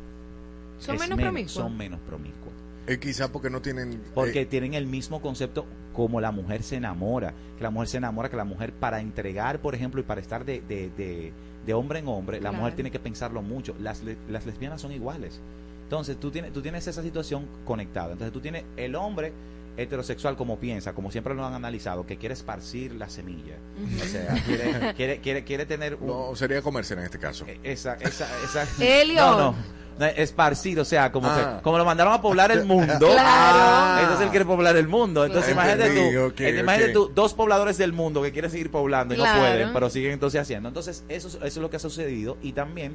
¿Son 0.79 0.95
Es 0.95 1.01
menos 1.01 1.19
promiscuas? 1.19 1.53
Son 1.53 1.77
menos 1.77 1.99
promiscuas. 2.07 2.50
Eh, 2.87 2.99
quizá 2.99 3.31
porque 3.31 3.51
no 3.51 3.61
tienen... 3.63 4.01
Porque 4.15 4.43
eh, 4.43 4.47
tienen 4.47 4.75
el 4.75 4.87
mismo 4.87 5.21
concepto 5.21 5.67
como 5.93 6.21
la 6.21 6.33
mujer 6.33 6.63
se 6.63 6.77
enamora. 6.77 7.35
Que 7.57 7.63
la 7.65 7.71
mujer 7.71 7.89
se 7.89 7.97
enamora, 7.99 8.29
que 8.31 8.37
la 8.37 8.45
mujer 8.45 8.73
para 8.73 9.01
entregar, 9.01 9.61
por 9.61 9.75
ejemplo, 9.75 10.01
y 10.01 10.05
para 10.05 10.21
estar 10.21 10.45
de, 10.45 10.61
de, 10.63 10.91
de, 10.97 11.33
de 11.67 11.75
hombre 11.75 11.99
en 12.01 12.09
hombre, 12.09 12.41
la 12.41 12.51
mujer 12.53 12.75
tiene 12.75 12.91
que 12.91 12.99
pensarlo 12.99 13.43
mucho. 13.43 13.75
Las, 13.81 14.03
le- 14.03 14.17
las 14.29 14.47
lesbianas 14.47 14.81
son 14.81 14.93
iguales. 14.93 15.41
Entonces 15.85 16.19
tú 16.19 16.31
tienes, 16.31 16.53
tú 16.53 16.63
tienes 16.63 16.87
esa 16.87 17.03
situación 17.03 17.47
conectada. 17.65 18.13
Entonces 18.13 18.33
tú 18.33 18.41
tienes 18.41 18.65
el 18.77 18.95
hombre 18.97 19.33
heterosexual 19.77 20.37
como 20.37 20.59
piensa, 20.59 20.93
como 20.93 21.11
siempre 21.11 21.35
lo 21.35 21.45
han 21.47 21.55
analizado, 21.55 22.05
que 22.07 22.17
quiere 22.17 22.33
esparcir 22.35 22.93
la 22.95 23.09
semilla. 23.09 23.55
O 24.01 24.05
sea, 24.05 24.35
quiere, 24.45 24.95
quiere, 24.95 25.21
quiere, 25.21 25.45
quiere 25.45 25.67
tener 25.67 25.95
un... 25.97 26.07
no, 26.09 26.35
sería 26.37 26.61
comercial 26.61 26.99
en 26.99 27.05
este 27.07 27.19
caso. 27.19 27.47
Esa, 27.63 27.95
esa, 27.95 28.29
esa. 28.45 28.67
Elio. 28.85 29.21
No, 29.21 29.39
no. 29.39 29.55
No, 29.99 30.07
Esparcir, 30.07 30.79
o 30.81 30.85
sea, 30.85 31.13
como 31.13 31.29
Ah. 31.29 31.57
que 31.59 31.63
como 31.63 31.77
lo 31.79 31.85
mandaron 31.85 32.13
a 32.13 32.21
poblar 32.23 32.51
el 32.53 32.65
mundo. 32.67 32.99
Claro. 32.99 33.19
ah, 33.23 33.99
Entonces 34.03 34.25
él 34.25 34.31
quiere 34.31 34.45
poblar 34.45 34.77
el 34.77 34.89
mundo. 34.89 35.25
Entonces 35.25 35.53
Claro. 35.53 35.71
imagínate 35.83 36.01
tú, 36.35 36.43
eh, 36.43 36.61
imagínate 36.61 36.97
ok. 36.97 37.07
tú, 37.09 37.13
dos 37.15 37.35
pobladores 37.35 37.77
del 37.79 37.93
mundo 37.93 38.23
que 38.23 38.33
quieren 38.33 38.51
seguir 38.51 38.71
poblando 38.71 39.15
y 39.15 39.17
Claro. 39.19 39.35
no 39.35 39.41
pueden, 39.41 39.73
pero 39.73 39.91
siguen 39.91 40.13
entonces 40.13 40.41
haciendo. 40.41 40.69
Entonces 40.69 41.05
eso, 41.09 41.29
es- 41.29 41.35
eso 41.35 41.45
es 41.45 41.57
lo 41.57 41.69
que 41.71 41.77
ha 41.77 41.81
sucedido 41.81 42.37
y 42.43 42.53
también 42.53 42.95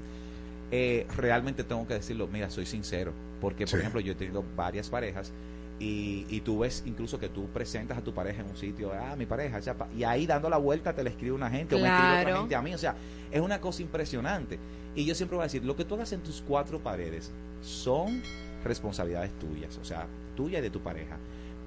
eh, 0.72 1.06
realmente 1.16 1.64
tengo 1.64 1.88
que 1.88 1.94
decirlo, 1.94 2.28
mira, 2.28 2.50
soy 2.50 2.66
sincero, 2.66 3.14
porque 3.40 3.66
por 3.66 3.70
Sí. 3.76 3.78
ejemplo 3.78 4.02
yo 4.02 4.14
he 4.14 4.16
tenido 4.16 4.44
varias 4.56 4.90
parejas 4.90 5.32
y, 5.80 6.26
y 6.28 6.42
tú 6.42 6.60
ves 6.60 6.82
incluso 6.88 7.20
que 7.20 7.30
tú 7.30 7.48
presentas 7.50 7.98
a 8.00 8.02
tu 8.02 8.14
pareja 8.16 8.42
en 8.42 8.50
un 8.50 8.58
sitio, 8.58 8.92
ah, 8.92 9.16
mi 9.16 9.26
pareja, 9.28 9.62
chapa, 9.62 9.88
y 9.96 10.04
ahí 10.04 10.26
dando 10.26 10.50
la 10.50 10.58
vuelta 10.58 10.94
te 10.94 11.04
le 11.04 11.12
escribe 11.12 11.34
una 11.34 11.50
gente 11.52 11.76
o 11.76 11.80
me 11.80 11.88
escribe 11.88 12.22
otra 12.24 12.38
gente 12.40 12.56
a 12.56 12.62
mí, 12.64 12.74
o 12.74 12.78
sea, 12.80 12.96
es 13.32 13.40
una 13.42 13.62
cosa 13.62 13.84
impresionante. 13.84 14.58
Y 14.96 15.06
yo 15.06 15.14
siempre 15.16 15.36
voy 15.36 15.44
a 15.44 15.48
decir, 15.48 15.64
lo 15.66 15.76
que 15.76 15.84
tú 15.86 15.96
hagas 15.96 16.12
en 16.14 16.22
tus 16.22 16.42
cuatro 16.48 16.80
paredes 16.80 17.32
son 17.62 18.22
responsabilidades 18.64 19.32
tuyas, 19.40 19.78
o 19.82 19.86
sea, 19.86 20.08
tuya 20.36 20.60
y 20.60 20.62
de 20.62 20.70
tu 20.70 20.80
pareja. 20.80 21.18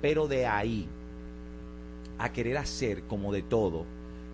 Pero 0.00 0.26
de 0.28 0.46
ahí 0.46 0.86
a 2.18 2.32
querer 2.32 2.56
hacer 2.56 3.02
como 3.04 3.32
de 3.32 3.42
todo, 3.42 3.84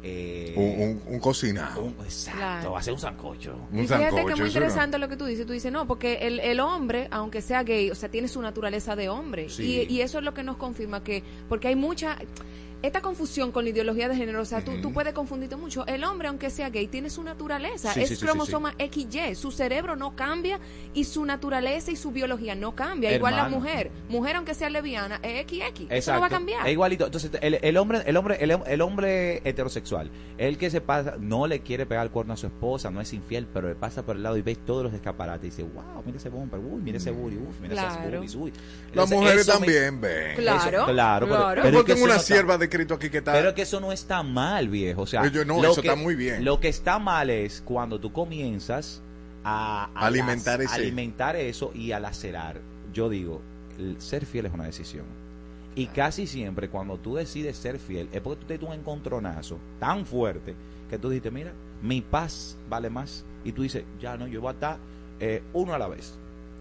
eh, 0.02 0.52
Un, 0.56 0.82
un, 1.08 1.14
un 1.14 1.20
cocinado. 1.20 1.82
un- 1.82 1.94
exacto, 2.04 2.38
Claro. 2.38 2.76
hacer 2.76 2.92
un 2.92 3.00
sancocho. 3.00 3.56
Un 3.72 3.78
y 3.80 3.82
fíjate 3.82 4.04
que 4.04 4.10
sancocho, 4.10 4.28
es 4.28 4.36
muy 4.36 4.40
no. 4.40 4.46
interesante 4.48 4.98
lo 4.98 5.08
que 5.08 5.16
tú 5.16 5.24
dices. 5.24 5.46
Tú 5.46 5.52
dices, 5.54 5.72
no, 5.72 5.86
porque 5.86 6.14
el, 6.26 6.40
el 6.40 6.60
hombre, 6.60 7.08
aunque 7.10 7.40
sea 7.42 7.62
gay, 7.62 7.90
o 7.90 7.94
sea, 7.94 8.10
tiene 8.10 8.28
su 8.28 8.40
naturaleza 8.42 8.96
de 8.96 9.08
hombre. 9.08 9.48
Sí. 9.48 9.86
Y, 9.88 9.94
y 9.94 10.00
eso 10.02 10.18
es 10.18 10.24
lo 10.24 10.34
que 10.34 10.42
nos 10.42 10.56
confirma 10.58 11.02
que, 11.02 11.22
porque 11.48 11.68
hay 11.68 11.76
mucha, 11.76 12.18
esta 12.86 13.00
confusión 13.00 13.50
con 13.52 13.64
la 13.64 13.70
ideología 13.70 14.08
de 14.08 14.16
género, 14.16 14.40
o 14.42 14.44
sea, 14.44 14.62
tú, 14.64 14.72
tú 14.82 14.92
puedes 14.92 15.12
confundirte 15.14 15.56
mucho. 15.56 15.86
El 15.86 16.04
hombre, 16.04 16.28
aunque 16.28 16.50
sea 16.50 16.68
gay, 16.70 16.86
tiene 16.86 17.08
su 17.10 17.22
naturaleza. 17.22 17.92
Sí, 17.94 18.00
es 18.02 18.08
sí, 18.10 18.14
sí, 18.16 18.20
sí, 18.20 18.26
cromosoma 18.26 18.74
XY. 18.78 19.34
Su 19.34 19.50
cerebro 19.50 19.96
no 19.96 20.14
cambia 20.16 20.58
y 20.92 21.04
su 21.04 21.24
naturaleza 21.24 21.90
y 21.90 21.96
su 21.96 22.10
biología 22.12 22.54
no 22.54 22.74
cambia. 22.74 23.14
Igual 23.14 23.36
la 23.36 23.48
mujer. 23.48 23.90
Mujer, 24.08 24.36
aunque 24.36 24.54
sea 24.54 24.68
lesbiana, 24.70 25.18
es 25.22 25.46
XX. 25.46 25.52
Eso 25.60 25.86
Exacto. 25.90 26.12
no 26.14 26.20
va 26.20 26.26
a 26.26 26.30
cambiar. 26.30 26.66
Es 26.66 26.72
igualito. 26.72 27.06
Entonces, 27.06 27.30
el, 27.40 27.58
el 27.62 27.76
hombre, 27.76 28.02
el 28.06 28.16
hombre, 28.16 28.36
el, 28.40 28.50
el 28.66 28.80
hombre 28.82 29.40
heterosexual, 29.44 30.10
el 30.38 30.58
que 30.58 30.70
se 30.70 30.80
pasa, 30.80 31.14
no 31.18 31.46
le 31.46 31.60
quiere 31.60 31.86
pegar 31.86 32.04
el 32.04 32.10
cuerno 32.10 32.34
a 32.34 32.36
su 32.36 32.46
esposa, 32.46 32.90
no 32.90 33.00
es 33.00 33.12
infiel, 33.12 33.46
pero 33.52 33.68
le 33.68 33.74
pasa 33.74 34.04
por 34.04 34.16
el 34.16 34.22
lado 34.22 34.36
y 34.36 34.42
ve 34.42 34.54
todos 34.56 34.84
los 34.84 34.92
escaparates 34.92 35.44
y 35.46 35.50
dice, 35.50 35.62
wow, 35.62 36.02
mira 36.04 36.18
ese 36.18 36.28
bumper, 36.28 36.58
uy, 36.60 36.82
mira 36.82 36.98
ese 36.98 37.10
booty, 37.10 37.36
uf, 37.36 37.60
mira 37.60 37.74
esas 37.74 37.96
Claro. 37.96 38.12
boobies, 38.18 38.34
uy. 38.34 38.52
Las 38.92 39.10
mujeres 39.10 39.42
eso 39.42 39.52
me- 39.52 39.66
también 39.66 40.00
ven. 40.00 40.36
Claro, 40.36 40.58
Eso- 40.78 40.86
claro, 40.92 41.26
pero- 41.26 41.38
claro. 41.40 41.62
pero 41.62 41.78
Yo 41.78 41.84
tengo 41.84 41.96
eso 41.96 42.04
una 42.04 42.14
no 42.14 42.20
está- 42.20 42.34
sierva 42.74 42.84
descrito 42.84 42.94
aquí 42.94 43.10
que 43.10 43.18
está... 43.18 43.32
Pero 43.32 43.54
que 43.54 43.62
eso 43.62 43.80
no 43.80 43.92
está 43.92 44.22
mal, 44.22 44.68
viejo. 44.68 45.02
O 45.02 45.06
sea, 45.06 45.26
Yo- 45.28 45.44
no, 45.44 45.60
lo 45.62 45.72
eso 45.72 45.82
que- 45.82 45.88
está 45.88 46.00
muy 46.00 46.14
bien. 46.14 46.44
Lo 46.44 46.60
que 46.60 46.68
está 46.68 46.98
mal 46.98 47.30
es 47.30 47.62
cuando 47.64 47.98
tú 48.00 48.12
comienzas 48.12 49.00
a, 49.44 49.90
a 49.94 50.06
Alimentar 50.06 50.58
las- 50.60 50.72
ese- 50.72 50.80
alimentar 50.82 51.36
eso 51.36 51.70
y 51.74 51.92
a 51.92 52.00
lacerar. 52.00 52.60
Yo 52.92 53.08
digo, 53.08 53.40
el 53.78 54.00
ser 54.00 54.26
fiel 54.26 54.46
es 54.46 54.52
una 54.52 54.64
decisión. 54.64 55.04
Y 55.76 55.86
casi 55.88 56.26
siempre 56.26 56.68
cuando 56.68 56.98
tú 56.98 57.16
decides 57.16 57.56
ser 57.56 57.78
fiel 57.78 58.08
es 58.12 58.20
porque 58.20 58.40
tú 58.40 58.46
te 58.46 58.64
un 58.64 58.72
encontronazo 58.74 59.58
tan 59.80 60.06
fuerte 60.06 60.54
que 60.88 60.98
tú 60.98 61.10
dices, 61.10 61.32
mira, 61.32 61.52
mi 61.82 62.00
paz 62.00 62.56
vale 62.68 62.90
más. 62.90 63.24
Y 63.44 63.52
tú 63.52 63.62
dices, 63.62 63.82
ya 64.00 64.16
no, 64.16 64.26
yo 64.28 64.40
voy 64.40 64.50
a 64.50 64.52
estar 64.52 64.78
eh, 65.20 65.42
uno 65.52 65.74
a 65.74 65.78
la 65.78 65.88
vez. 65.88 66.14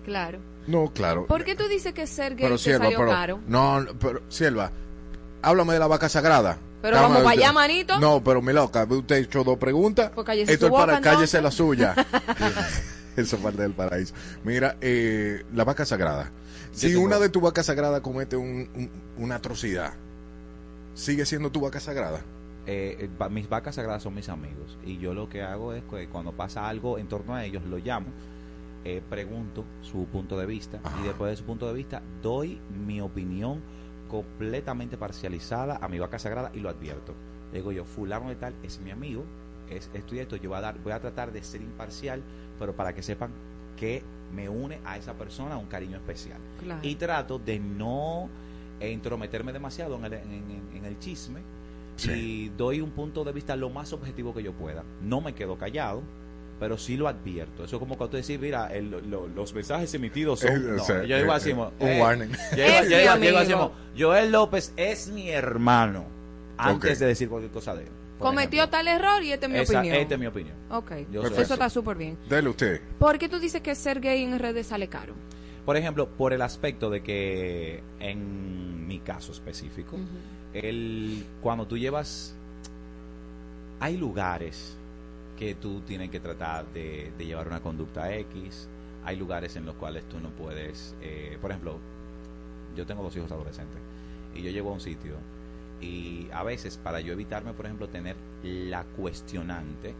Claro. 0.03 0.39
No, 0.67 0.91
claro. 0.91 1.27
¿Por 1.27 1.43
qué 1.43 1.55
tú 1.55 1.67
dices 1.67 1.93
que 1.93 2.07
ser 2.07 2.35
gay 2.35 2.43
Pero 2.45 2.55
te 2.55 2.63
Sierva, 2.63 2.85
salió 2.85 2.97
pero, 2.99 3.09
caro? 3.11 3.39
no, 3.47 3.81
no, 3.81 3.93
pero 3.99 4.21
Sierva, 4.29 4.71
háblame 5.43 5.73
de 5.73 5.79
la 5.79 5.87
vaca 5.87 6.09
sagrada. 6.09 6.57
Pero 6.81 6.97
vamos 6.97 7.19
para 7.19 7.29
allá, 7.31 7.53
manito. 7.53 7.99
No, 7.99 8.23
pero 8.23 8.41
mi 8.41 8.51
loca, 8.51 8.85
usted 8.89 9.15
ha 9.15 9.19
hecho 9.19 9.43
dos 9.43 9.57
preguntas. 9.57 10.11
Pues 10.13 10.27
Esto 10.49 10.65
es 10.67 10.71
para 10.71 10.99
cállese 10.99 11.41
la 11.41 11.51
suya. 11.51 11.95
Eso 13.15 13.37
parte 13.37 13.61
del 13.61 13.73
paraíso. 13.73 14.13
Mira, 14.43 14.75
eh, 14.81 15.43
la 15.53 15.63
vaca 15.63 15.85
sagrada. 15.85 16.31
Si 16.71 16.95
una 16.95 17.19
de 17.19 17.29
tus 17.29 17.41
vacas 17.41 17.67
sagradas 17.67 18.01
comete 18.01 18.35
un- 18.35 18.67
un- 18.75 18.89
una 19.17 19.35
atrocidad, 19.35 19.93
¿sigue 20.95 21.25
siendo 21.25 21.51
tu 21.51 21.61
vaca 21.61 21.79
sagrada? 21.79 22.21
Eh, 22.65 23.09
eh, 23.19 23.29
mis 23.29 23.47
vacas 23.49 23.75
sagradas 23.75 24.01
son 24.03 24.15
mis 24.15 24.29
amigos 24.29 24.77
y 24.85 24.97
yo 24.97 25.13
lo 25.13 25.27
que 25.27 25.43
hago 25.43 25.73
es 25.73 25.83
que 25.83 26.07
cuando 26.07 26.31
pasa 26.31 26.67
algo 26.69 26.97
en 26.97 27.07
torno 27.09 27.35
a 27.35 27.43
ellos 27.43 27.61
lo 27.65 27.77
llamo 27.77 28.07
eh, 28.85 29.01
pregunto 29.09 29.65
su 29.81 30.05
punto 30.05 30.37
de 30.39 30.45
vista 30.45 30.79
y 31.01 31.03
después 31.05 31.29
de 31.31 31.35
su 31.35 31.43
punto 31.43 31.67
de 31.67 31.73
vista 31.73 32.01
doy 32.21 32.61
mi 32.87 33.01
opinión 33.01 33.61
completamente 34.13 34.95
parcializada 34.95 35.77
a 35.81 35.87
mi 35.87 35.97
vaca 35.97 36.19
sagrada 36.19 36.51
y 36.53 36.59
lo 36.59 36.69
advierto 36.69 37.15
Le 37.51 37.57
digo 37.59 37.71
yo 37.71 37.83
fulano 37.83 38.29
de 38.29 38.35
tal 38.35 38.53
es 38.61 38.79
mi 38.79 38.91
amigo 38.91 39.23
es 39.71 39.89
esto 39.95 40.13
y 40.13 40.19
esto 40.19 40.35
yo 40.35 40.49
voy 40.49 40.59
a 40.59 40.61
dar 40.61 40.77
voy 40.83 40.91
a 40.93 40.99
tratar 40.99 41.31
de 41.31 41.41
ser 41.41 41.61
imparcial 41.61 42.21
pero 42.59 42.75
para 42.75 42.93
que 42.93 43.01
sepan 43.01 43.31
que 43.75 44.03
me 44.35 44.47
une 44.49 44.79
a 44.85 44.97
esa 44.97 45.13
persona 45.15 45.57
un 45.57 45.65
cariño 45.65 45.97
especial 45.97 46.37
Claro. 46.61 46.79
y 46.83 46.93
trato 46.93 47.39
de 47.39 47.57
no 47.59 48.29
entrometerme 48.79 49.51
demasiado 49.51 49.95
en 49.95 50.05
el, 50.05 50.13
en- 50.13 50.31
en- 50.51 50.77
en 50.77 50.85
el 50.85 50.99
chisme 50.99 51.41
y 52.15 52.49
doy 52.49 52.81
un 52.81 52.91
punto 52.91 53.23
de 53.23 53.31
vista 53.31 53.55
lo 53.55 53.69
más 53.71 53.93
objetivo 53.93 54.33
que 54.33 54.41
yo 54.43 54.51
pueda. 54.53 54.83
No 55.01 55.21
me 55.21 55.33
quedo 55.33 55.57
callado, 55.57 56.01
pero 56.63 56.77
sí 56.77 56.95
lo 56.95 57.09
advierto. 57.09 57.65
Eso 57.65 57.75
es 57.75 57.79
como 57.81 57.97
cuando 57.97 58.11
tú 58.11 58.15
decís, 58.25 58.39
mira, 58.39 58.73
el- 58.73 58.89
lo- 59.09 59.27
los 59.27 59.53
mensajes 59.53 59.93
emitidos 59.95 60.39
son... 60.39 60.49
Eh, 60.51 60.55
o 60.71 60.75
no, 60.77 60.83
sea, 60.85 61.03
yo 61.03 61.17
digo 61.17 61.33
eh, 61.33 61.35
así, 61.35 61.49
eh, 61.49 61.53
un 61.55 61.99
warning. 61.99 62.29
Yo 62.55 62.63
digo, 62.63 62.83
yo 62.89 63.17
digo- 63.17 63.37
así, 63.39 64.01
Joel 64.01 64.31
López 64.31 64.71
es 64.77 65.09
mi 65.09 65.29
hermano. 65.29 66.05
Antes 66.57 66.99
de 66.99 67.07
decir 67.07 67.27
cualquier 67.27 67.51
cosa 67.51 67.75
de 67.75 67.83
él. 67.83 67.89
Cometió 68.17 68.69
tal 68.69 68.87
error 68.87 69.21
y 69.23 69.33
esta 69.33 69.47
es 69.47 69.51
mi 69.51 69.59
Esa- 69.59 69.79
opinión. 69.79 69.97
esta 69.97 70.13
es 70.13 70.19
mi 70.21 70.25
opinión. 70.27 70.55
Ok, 70.69 70.91
Yo 71.11 71.23
eso 71.23 71.41
está 71.53 71.69
súper 71.69 71.97
bien. 71.97 72.17
Dele 72.29 72.47
usted. 72.47 72.79
¿Por 72.97 73.19
qué 73.19 73.27
tú 73.27 73.41
dices 73.41 73.61
que 73.61 73.75
ser 73.75 73.99
gay 73.99 74.23
en 74.23 74.39
redes 74.39 74.67
sale 74.67 74.87
caro? 74.87 75.15
Por 75.65 75.75
ejemplo, 75.75 76.07
por 76.07 76.31
el 76.31 76.41
aspecto 76.43 76.89
de 76.89 77.03
que 77.03 77.83
en 77.99 78.87
mi 78.87 78.99
caso 78.99 79.33
específico, 79.33 79.97
el, 80.53 81.25
cuando 81.41 81.67
tú 81.67 81.77
llevas, 81.77 82.33
hay 83.81 83.97
lugares 83.97 84.77
que 85.43 85.55
tú 85.55 85.81
tienes 85.81 86.09
que 86.09 86.19
tratar 86.21 86.65
de, 86.73 87.11
llevar 87.19 87.47
una 87.47 87.59
conducta 87.59 88.13
X, 88.15 88.69
hay 89.03 89.17
lugares 89.17 89.55
en 89.57 89.65
los 89.65 89.75
cuales 89.75 90.03
tú 90.05 90.19
no 90.19 90.29
puedes, 90.29 90.95
eh, 91.01 91.37
por 91.41 91.51
ejemplo, 91.51 91.79
yo 92.77 92.85
tengo 92.85 93.03
dos 93.03 93.15
hijos 93.17 93.31
adolescentes 93.31 93.77
y 94.33 94.41
yo 94.41 94.51
llego 94.51 94.69
a 94.69 94.73
un 94.73 94.79
sitio 94.79 95.15
y 95.81 96.27
a 96.31 96.43
veces 96.43 96.77
para 96.77 97.01
yo 97.01 97.11
evitarme, 97.11 97.51
por 97.53 97.65
ejemplo, 97.65 97.89
tener 97.89 98.15
la 98.43 98.83
cuestionante 98.83 99.93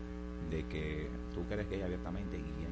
de 0.49 0.65
que 0.67 1.07
tú 1.33 1.45
que 1.47 1.55
eres 1.55 1.69
gay 1.69 1.81
abiertamente 1.81 2.37
y, 2.37 2.39
y- 2.39 2.63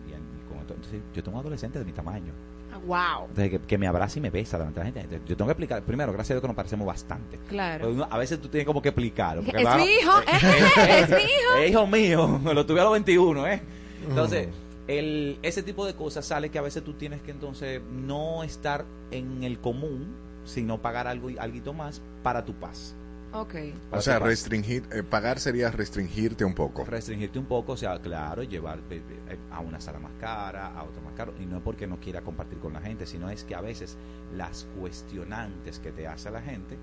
entonces 0.60 1.02
yo 1.14 1.24
tengo 1.24 1.38
un 1.38 1.42
adolescente 1.42 1.80
de 1.80 1.86
mi 1.86 1.92
tamaño. 1.92 2.34
Wow. 2.80 3.28
Entonces, 3.30 3.50
que, 3.52 3.60
que 3.60 3.78
me 3.78 3.88
abraza 3.88 4.20
y 4.20 4.22
me 4.22 4.30
besa 4.30 4.58
delante 4.58 4.80
de 4.80 4.84
la 4.84 4.86
gente. 4.92 5.00
Entonces, 5.02 5.28
Yo 5.30 5.38
tengo 5.38 5.48
que 5.48 5.52
explicar, 5.54 5.82
primero, 5.84 6.12
gracias 6.14 6.32
a 6.32 6.34
Dios 6.36 6.42
que 6.42 6.48
nos 6.48 6.56
parecemos 6.56 6.88
bastante. 6.88 7.38
Claro. 7.50 7.90
Uno- 7.90 8.08
a 8.10 8.18
veces 8.18 8.40
tú 8.42 8.48
tienes 8.48 8.66
como 8.66 8.82
que 8.82 8.90
explicarlo. 8.90 9.44
porque 9.44 9.62
Es 9.62 9.76
mi 9.76 9.84
hijo, 9.84 10.12
es 10.28 11.10
mi 11.10 11.16
hijo. 11.16 11.54
Es 11.62 11.70
hijo 11.72 11.88
mío, 11.88 12.40
lo 12.54 12.66
tuve 12.66 12.80
a 12.82 12.84
los 12.84 12.94
21, 12.94 13.48
¿eh? 13.48 13.62
Entonces, 14.08 14.48
el, 14.88 15.38
ese 15.44 15.64
tipo 15.64 15.86
de 15.86 15.96
cosas 15.96 16.26
sale 16.26 16.50
que 16.50 16.58
a 16.60 16.62
veces 16.64 16.84
tú 16.84 16.94
tienes 16.94 17.22
que 17.22 17.32
entonces 17.32 17.82
no 17.92 18.44
estar 18.44 18.86
en 19.12 19.44
el 19.44 19.60
común, 19.60 20.16
sino 20.44 20.82
pagar 20.82 21.08
algo 21.08 21.30
y 21.30 21.38
algo 21.38 21.74
más 21.74 22.02
para 22.24 22.44
tu 22.44 22.54
paz. 22.54 22.96
Ok. 23.34 23.56
O 23.92 24.02
sea, 24.02 24.20
restringir, 24.20 24.84
eh, 24.92 25.04
pagar 25.04 25.40
sería 25.40 25.72
restringirte 25.72 26.44
un 26.44 26.54
poco. 26.54 26.84
restringirte 26.86 27.40
un 27.40 27.46
poco, 27.46 27.74
o 27.74 27.78
sea, 27.78 28.00
claro, 28.00 28.44
llevar 28.44 28.80
eh, 28.90 29.02
eh, 29.30 29.38
a 29.52 29.60
una 29.62 29.80
sala 29.80 30.00
más 30.00 30.12
cara, 30.20 30.68
a 30.68 30.84
otra 30.84 31.02
más 31.02 31.14
cara, 31.14 31.32
y 31.40 31.46
no 31.46 31.58
es 31.58 31.64
porque 31.64 31.88
no 31.88 32.00
quiera 32.00 32.22
compartir 32.22 32.60
con 32.60 32.74
la 32.74 32.82
gente, 32.82 33.06
sino 33.06 33.30
es 33.30 33.44
que 33.44 33.56
a 33.56 33.62
veces 33.62 33.98
las 34.36 34.68
cuestionantes 34.78 35.80
que 35.80 35.92
te 35.92 36.08
hace 36.08 36.30
la 36.30 36.42
gente 36.42 36.78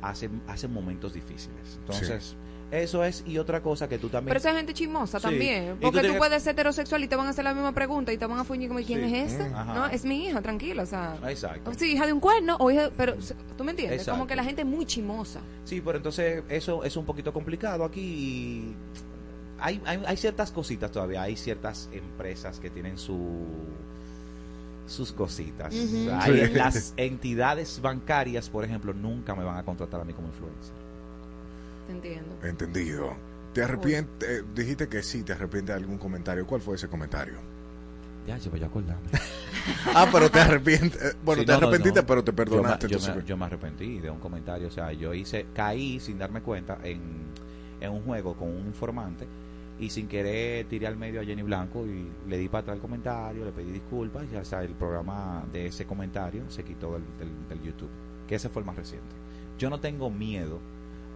hacen, 0.00 0.42
hacen 0.48 0.72
momentos 0.72 1.14
difíciles. 1.14 1.78
Entonces, 1.78 2.36
eso 2.72 3.04
es, 3.04 3.22
y 3.26 3.36
otra 3.36 3.60
cosa 3.62 3.86
que 3.86 3.98
tú 3.98 4.08
también... 4.08 4.28
Pero 4.30 4.38
esa 4.38 4.50
es 4.50 4.56
gente 4.56 4.72
chismosa 4.72 5.18
Sí. 5.20 5.24
también. 5.24 5.74
Tú 5.74 5.92
Porque 5.92 6.08
tú, 6.08 6.16
puedes 6.16 6.42
ser 6.42 6.52
heterosexual 6.54 7.04
y 7.04 7.06
te 7.06 7.16
van 7.16 7.26
a 7.26 7.30
hacer 7.30 7.44
la 7.44 7.52
misma 7.52 7.72
pregunta 7.72 8.12
y 8.14 8.16
te 8.16 8.24
van 8.24 8.38
a 8.38 8.44
fuñir 8.44 8.68
como 8.68 8.80
¿quién 8.80 9.06
Sí. 9.08 9.14
es 9.14 9.32
esa? 9.34 9.64
Mm. 9.64 9.74
No, 9.74 9.86
es 9.88 10.04
mi 10.06 10.26
hija, 10.26 10.40
tranquila, 10.40 10.84
o 10.84 10.86
sea. 10.86 11.18
Exacto. 11.28 11.70
O 11.70 11.74
sí, 11.74 11.92
hija 11.92 12.06
de 12.06 12.14
un 12.14 12.20
cuerno 12.20 12.56
o 12.58 12.70
hija, 12.70 12.90
pero 12.96 13.14
tú 13.58 13.64
me 13.64 13.72
entiendes, 13.72 14.00
Exacto. 14.00 14.18
como 14.18 14.26
que 14.26 14.34
la 14.36 14.44
gente 14.44 14.62
es 14.62 14.66
muy 14.66 14.86
chismosa. 14.86 15.40
Sí, 15.64 15.82
pero 15.84 15.98
entonces 15.98 16.42
eso 16.48 16.82
es 16.82 16.96
un 16.96 17.04
poquito 17.04 17.30
complicado 17.30 17.84
aquí 17.84 18.00
y 18.00 18.74
hay, 19.60 19.80
hay, 19.84 20.02
hay 20.06 20.16
ciertas 20.16 20.50
cositas 20.50 20.90
todavía, 20.90 21.22
hay 21.22 21.36
ciertas 21.36 21.90
empresas 21.92 22.58
que 22.58 22.70
tienen 22.70 22.96
su 22.96 23.18
sus 24.86 25.12
cositas. 25.12 25.72
Sí. 25.72 26.08
Las 26.54 26.94
entidades 26.96 27.80
bancarias, 27.80 28.48
por 28.50 28.64
ejemplo, 28.64 28.92
nunca 28.92 29.34
me 29.34 29.44
van 29.44 29.56
a 29.56 29.62
contratar 29.62 30.00
a 30.00 30.04
mí 30.04 30.12
como 30.12 30.28
influencer. 30.28 30.81
Entiendo. 31.92 32.36
Entendido. 32.42 33.14
¿Te 33.52 33.62
arrepientes? 33.62 34.28
eh, 34.28 34.42
dijiste 34.54 34.88
que 34.88 35.02
sí, 35.02 35.22
te 35.22 35.32
arrepientes 35.32 35.74
de 35.76 35.80
algún 35.82 35.98
comentario. 35.98 36.46
¿Cuál 36.46 36.60
fue 36.60 36.76
ese 36.76 36.88
comentario? 36.88 37.34
Ya, 38.26 38.38
yo 38.38 38.50
voy 38.50 38.62
a 38.62 38.66
acordarme. 38.66 39.02
Ah, 39.94 40.08
pero 40.10 40.28
te 40.28 40.40
arrepientes. 40.40 41.00
eh, 41.00 41.12
Bueno, 41.24 41.42
Sí, 41.42 41.46
te 41.46 41.52
no, 41.52 41.58
arrepentiste, 41.58 42.00
no. 42.00 42.06
pero 42.06 42.24
te 42.24 42.30
Yo 42.30 42.32
me- 42.32 42.36
perdonaste. 42.36 42.88
Yo 42.88 42.98
me, 42.98 43.04
entonces- 43.04 43.24
yo 43.26 43.36
me 43.36 43.44
arrepentí 43.44 44.00
de 44.00 44.10
un 44.10 44.18
comentario. 44.18 44.66
O 44.66 44.70
sea, 44.72 44.92
yo 44.92 45.14
hice, 45.14 45.46
caí 45.54 46.00
sin 46.00 46.18
darme 46.18 46.40
cuenta 46.40 46.78
en, 46.82 47.00
en 47.80 47.92
un 47.92 48.02
juego 48.02 48.34
con 48.34 48.48
un 48.48 48.66
informante 48.66 49.26
y 49.78 49.88
sin 49.90 50.08
querer 50.08 50.66
tiré 50.66 50.86
al 50.88 50.96
medio 50.96 51.20
a 51.20 51.24
Jenny 51.24 51.42
Blanco 51.42 51.84
y 51.86 52.08
le 52.28 52.38
di 52.38 52.48
para 52.48 52.62
atrás 52.62 52.76
el 52.76 52.80
comentario, 52.80 53.44
le 53.44 53.52
pedí 53.52 53.70
disculpas 53.70 54.24
y 54.32 54.36
hasta 54.36 54.62
el 54.64 54.70
programa 54.74 55.44
de 55.52 55.66
ese 55.66 55.84
comentario 55.86 56.42
se 56.48 56.64
quitó 56.64 56.92
del, 56.94 57.02
del- 57.20 57.48
del 57.48 57.62
YouTube. 57.62 57.90
Que 58.26 58.34
ese 58.36 58.48
fue 58.48 58.62
el 58.62 58.66
más 58.66 58.74
reciente. 58.76 59.14
Yo 59.58 59.70
no 59.70 59.78
tengo 59.78 60.10
miedo 60.10 60.58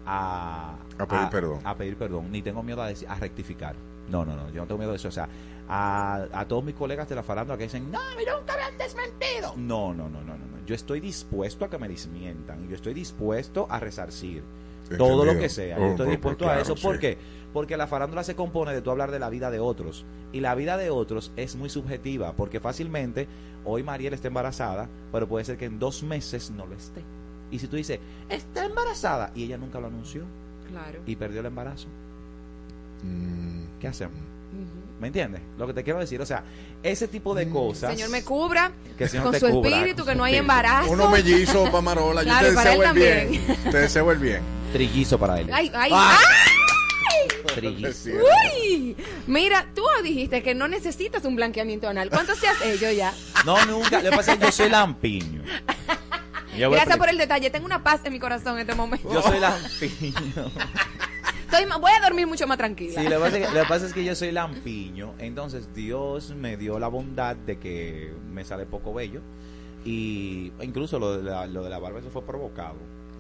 a, 0.07 0.77
A 0.99 1.07
pedir 1.07 1.29
perdón. 1.31 1.61
a 1.65 1.75
pedir 1.77 1.97
perdón, 1.97 2.31
ni 2.31 2.43
tengo 2.43 2.63
miedo 2.63 2.83
a, 2.83 2.89
decir, 2.89 3.09
a 3.09 3.17
rectificar. 3.17 3.75
No, 4.09 4.25
no, 4.25 4.37
no, 4.37 4.49
yo 4.51 4.61
no 4.61 4.67
tengo 4.67 4.79
miedo 4.79 4.93
de 4.93 4.97
eso. 4.97 5.09
O 5.09 5.13
sea, 5.13 5.29
a, 5.69 6.27
a 6.33 6.47
todos 6.47 6.63
mis 6.65 6.75
colegas 6.77 7.09
de 7.09 7.17
la 7.17 7.23
farándula 7.23 7.59
que 7.59 7.65
dicen, 7.65 7.91
no, 7.91 7.99
nunca 8.15 8.57
me 8.57 8.63
han 8.63 8.79
desmentido. 8.79 9.55
No, 9.57 9.93
no, 9.93 10.09
no, 10.09 10.21
no, 10.23 10.37
no, 10.37 10.47
no. 10.47 10.65
Yo 10.65 10.75
estoy 10.75 11.01
dispuesto 11.01 11.65
a 11.65 11.71
que 11.71 11.79
me 11.79 11.89
desmientan 11.89 12.65
y 12.65 12.69
yo 12.69 12.77
estoy 12.77 12.95
dispuesto 12.95 13.67
a 13.69 13.81
resarcir. 13.81 14.43
Todo 14.97 15.25
lo 15.25 15.37
que 15.37 15.49
sea. 15.49 15.77
Oh, 15.77 15.81
Yo 15.81 15.87
estoy 15.87 16.07
pues, 16.07 16.11
dispuesto 16.11 16.45
pues, 16.45 16.57
a 16.57 16.61
eso. 16.61 16.75
¿Por 16.77 16.95
sí. 16.95 17.01
qué? 17.01 17.19
Porque 17.53 17.77
la 17.77 17.89
farándula 17.89 18.23
se 18.23 18.37
compone 18.37 18.73
de 18.73 18.83
tú 18.83 18.93
hablar 18.93 19.11
de 19.11 19.19
la 19.19 19.31
vida 19.31 19.51
de 19.51 19.59
otros. 19.59 20.05
Y 20.33 20.41
la 20.41 20.55
vida 20.55 20.77
de 20.77 20.91
otros 20.91 21.33
es 21.37 21.57
muy 21.57 21.69
subjetiva. 21.71 22.35
Porque 22.35 22.61
fácilmente, 22.61 23.27
hoy 23.65 23.83
Mariel 23.83 24.15
está 24.15 24.29
embarazada, 24.29 24.89
pero 25.11 25.27
puede 25.27 25.45
ser 25.45 25.57
que 25.57 25.65
en 25.65 25.81
dos 25.81 26.05
meses 26.05 26.53
no 26.53 26.67
lo 26.67 26.77
esté. 26.77 27.03
Y 27.51 27.59
si 27.59 27.67
tú 27.69 27.77
dices, 27.77 28.01
está 28.29 28.65
embarazada, 28.65 29.31
y 29.35 29.45
ella 29.45 29.57
nunca 29.59 29.79
lo 29.81 29.87
anunció, 29.87 30.23
Claro. 30.71 31.01
y 31.07 31.17
perdió 31.17 31.41
el 31.41 31.47
embarazo, 31.47 31.87
Mm, 33.03 33.79
¿qué 33.81 33.89
hacemos? 33.89 34.17
¿Me 34.99 35.09
entiendes? 35.09 35.43
Lo 35.59 35.67
que 35.67 35.75
te 35.75 35.85
quiero 35.85 35.99
decir, 35.99 36.19
o 36.23 36.25
sea, 36.27 36.43
ese 36.83 37.07
tipo 37.09 37.35
de 37.35 37.51
cosas. 37.51 37.93
Señor 37.93 38.09
me 38.09 38.25
cubra 38.25 38.73
Que 38.97 39.05
el 39.05 39.11
Señor 39.11 39.25
con 39.25 39.33
te 39.35 39.41
su 39.41 39.51
cubra, 39.51 39.71
espíritu, 39.71 39.97
con 39.99 40.07
que 40.07 40.13
su 40.13 40.19
no 40.19 40.25
hay 40.25 40.35
espíritu. 40.37 40.53
embarazo. 40.53 40.91
Uno 40.91 41.11
mellizo 41.11 41.65
para 41.65 41.81
Marola. 41.83 42.23
Yo 42.23 42.29
Claro, 42.31 42.49
te 42.49 42.55
para 42.55 42.71
deseo 42.71 42.83
él 42.83 42.89
el 42.89 43.29
bien. 43.29 43.57
Te 43.71 43.79
deseo 43.79 44.13
el 44.13 44.19
bien. 44.19 44.41
Trillizo 44.73 45.19
para 45.19 45.39
él. 45.41 45.51
Ay, 45.53 45.71
ay, 45.75 45.91
Ah. 45.95 46.17
ay. 46.19 47.55
Trillizo. 47.55 48.11
Uy, 48.55 48.97
mira, 49.27 49.67
tú 49.75 49.83
dijiste 50.03 50.43
que 50.43 50.55
no 50.55 50.67
necesitas 50.69 51.25
un 51.27 51.37
blanqueamiento 51.37 51.87
anal. 51.89 52.09
¿Cuántos 52.09 52.41
te 52.41 52.49
has 52.49 52.61
hecho 52.65 52.91
ya? 52.91 53.13
No, 53.45 53.65
nunca. 53.67 54.01
Lo 54.03 54.11
que 54.11 54.17
pasa 54.17 54.33
es 54.33 54.39
que 54.39 54.47
yo 54.47 54.53
soy 54.53 54.71
lampiño. 54.71 55.43
Gracias 56.57 56.97
por 56.97 57.09
el 57.09 57.19
detalle. 57.19 57.51
Tengo 57.51 57.67
una 57.67 57.83
paz 57.83 58.01
en 58.05 58.13
mi 58.13 58.19
corazón 58.19 58.55
en 58.55 58.61
este 58.61 58.75
momento. 58.75 59.13
Yo 59.13 59.23
soy 59.23 59.39
lampiño. 59.41 60.51
Estoy 61.51 61.65
voy 61.81 61.93
a 61.93 62.01
dormir 62.03 62.27
mucho 62.27 62.47
más 62.47 62.59
tranquila. 62.59 63.01
Sí, 63.01 63.09
lo 63.09 63.19
que, 63.19 63.25
pasa 63.25 63.39
es 63.39 63.47
que, 63.47 63.55
lo 63.55 63.63
que 63.63 63.69
pasa 63.69 63.87
es 63.87 63.93
que 63.93 64.05
yo 64.05 64.15
soy 64.17 64.33
lampiño. 64.33 65.15
Entonces 65.19 65.73
Dios 65.75 66.35
me 66.35 66.57
dio 66.57 66.79
la 66.79 66.89
bondad 66.89 67.37
de 67.37 67.59
que 67.59 68.13
me 68.33 68.45
sale 68.45 68.67
poco 68.67 68.93
bello. 68.93 69.21
Y 69.85 70.53
incluso 70.61 70.99
lo 70.99 71.17
de 71.17 71.23
la, 71.23 71.47
lo 71.47 71.63
de 71.63 71.71
la 71.71 71.79
barba, 71.79 72.01
eso 72.01 72.11
fue 72.11 72.23
provocado. 72.23 72.75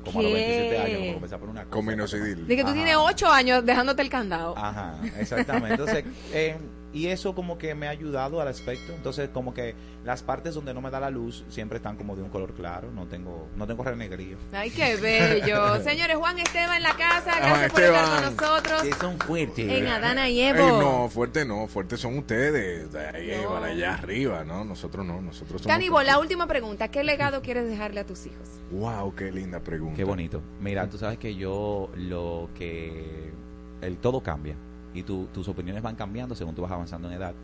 Como 0.05 0.21
a 0.21 0.23
los 0.23 0.33
¿Qué? 0.33 0.39
27 0.39 0.79
años, 0.79 0.99
como 0.99 1.15
comencé 1.15 1.35
a 1.35 1.39
poner 1.39 1.53
una 1.53 1.65
cosa. 1.65 1.73
Con 1.73 1.87
minoxidil. 1.87 2.47
De 2.47 2.57
que 2.57 2.63
tú 2.63 2.69
Ajá. 2.69 2.75
tienes 2.75 2.97
ocho 2.97 3.29
años 3.29 3.65
dejándote 3.65 4.03
el 4.03 4.11
candado. 4.11 4.57
Ajá, 4.57 4.99
exactamente. 5.19 5.71
Entonces, 5.71 6.05
eh, 6.33 6.57
y 6.97 7.09
eso 7.09 7.35
como 7.35 7.59
que 7.59 7.75
me 7.75 7.89
ha 7.89 7.91
ayudado 7.91 8.41
al 8.41 8.49
aspecto. 8.49 8.95
Entonces, 8.95 9.29
como 9.29 9.53
que 9.53 9.75
las 10.03 10.23
partes 10.23 10.55
donde 10.55 10.73
no 10.73 10.81
me 10.81 10.91
da 10.91 10.99
la 10.99 11.11
luz 11.11 11.45
siempre 11.51 11.77
están 11.77 11.97
como 11.97 12.17
de 12.17 12.23
un 12.23 12.31
color 12.31 12.55
claro. 12.55 12.91
No 12.91 13.07
tengo, 13.07 13.49
no 13.55 13.67
tengo 13.67 13.85
renegrío. 13.85 14.39
Ay, 14.51 14.71
qué 14.71 14.97
bello. 14.97 15.79
Señores, 15.85 16.17
Juan 16.17 16.39
Esteban 16.39 16.79
en 16.79 16.83
la 16.83 16.97
casa, 16.97 17.33
Juan 17.33 17.43
gracias 17.43 17.73
por 17.73 17.83
estar 17.83 18.03
con 18.03 18.25
Esteban. 18.25 18.37
nosotros. 18.37 18.83
Que 18.83 18.93
son 18.95 19.19
fuertes. 19.19 19.69
En 19.69 19.87
Adana 19.89 20.31
y 20.31 20.41
Ey, 20.41 20.49
Evo. 20.57 20.81
no, 20.81 21.09
fuerte 21.11 21.45
no, 21.45 21.67
fuertes 21.67 22.01
son 22.01 22.17
ustedes, 22.17 22.91
de 22.91 23.07
ahí 23.09 23.45
para 23.47 23.67
allá 23.67 23.93
arriba, 23.93 24.43
¿no? 24.45 24.65
Nosotros 24.65 25.05
no, 25.05 25.21
nosotros 25.21 25.61
somos... 25.61 25.75
Canibo, 25.75 26.03
la 26.03 26.19
última 26.19 26.47
pregunta. 26.47 26.89
¿Qué 26.89 27.05
legado 27.05 27.43
quieres 27.43 27.69
dejarle 27.69 28.01
a 28.01 28.07
tus 28.07 28.25
hijos? 28.25 28.49
Wow, 28.71 29.15
qué 29.15 29.31
linda 29.31 29.61
pregunta. 29.61 29.97
Qué 29.97 30.05
bonito. 30.05 30.41
Mira, 30.61 30.89
tú 30.89 30.97
sabes 30.97 31.19
que 31.19 31.35
yo 31.35 31.91
lo 31.95 32.49
que... 32.55 33.35
El 33.83 33.99
todo 33.99 34.23
cambia 34.23 34.57
y 34.97 35.03
tu- 35.03 35.27
tus 35.27 35.47
opiniones 35.49 35.83
van 35.83 35.95
cambiando 35.97 36.35
según 36.35 36.55
tú 36.55 36.63
vas 36.63 36.73
avanzando 36.73 37.09
en 37.09 37.15
edad. 37.15 37.35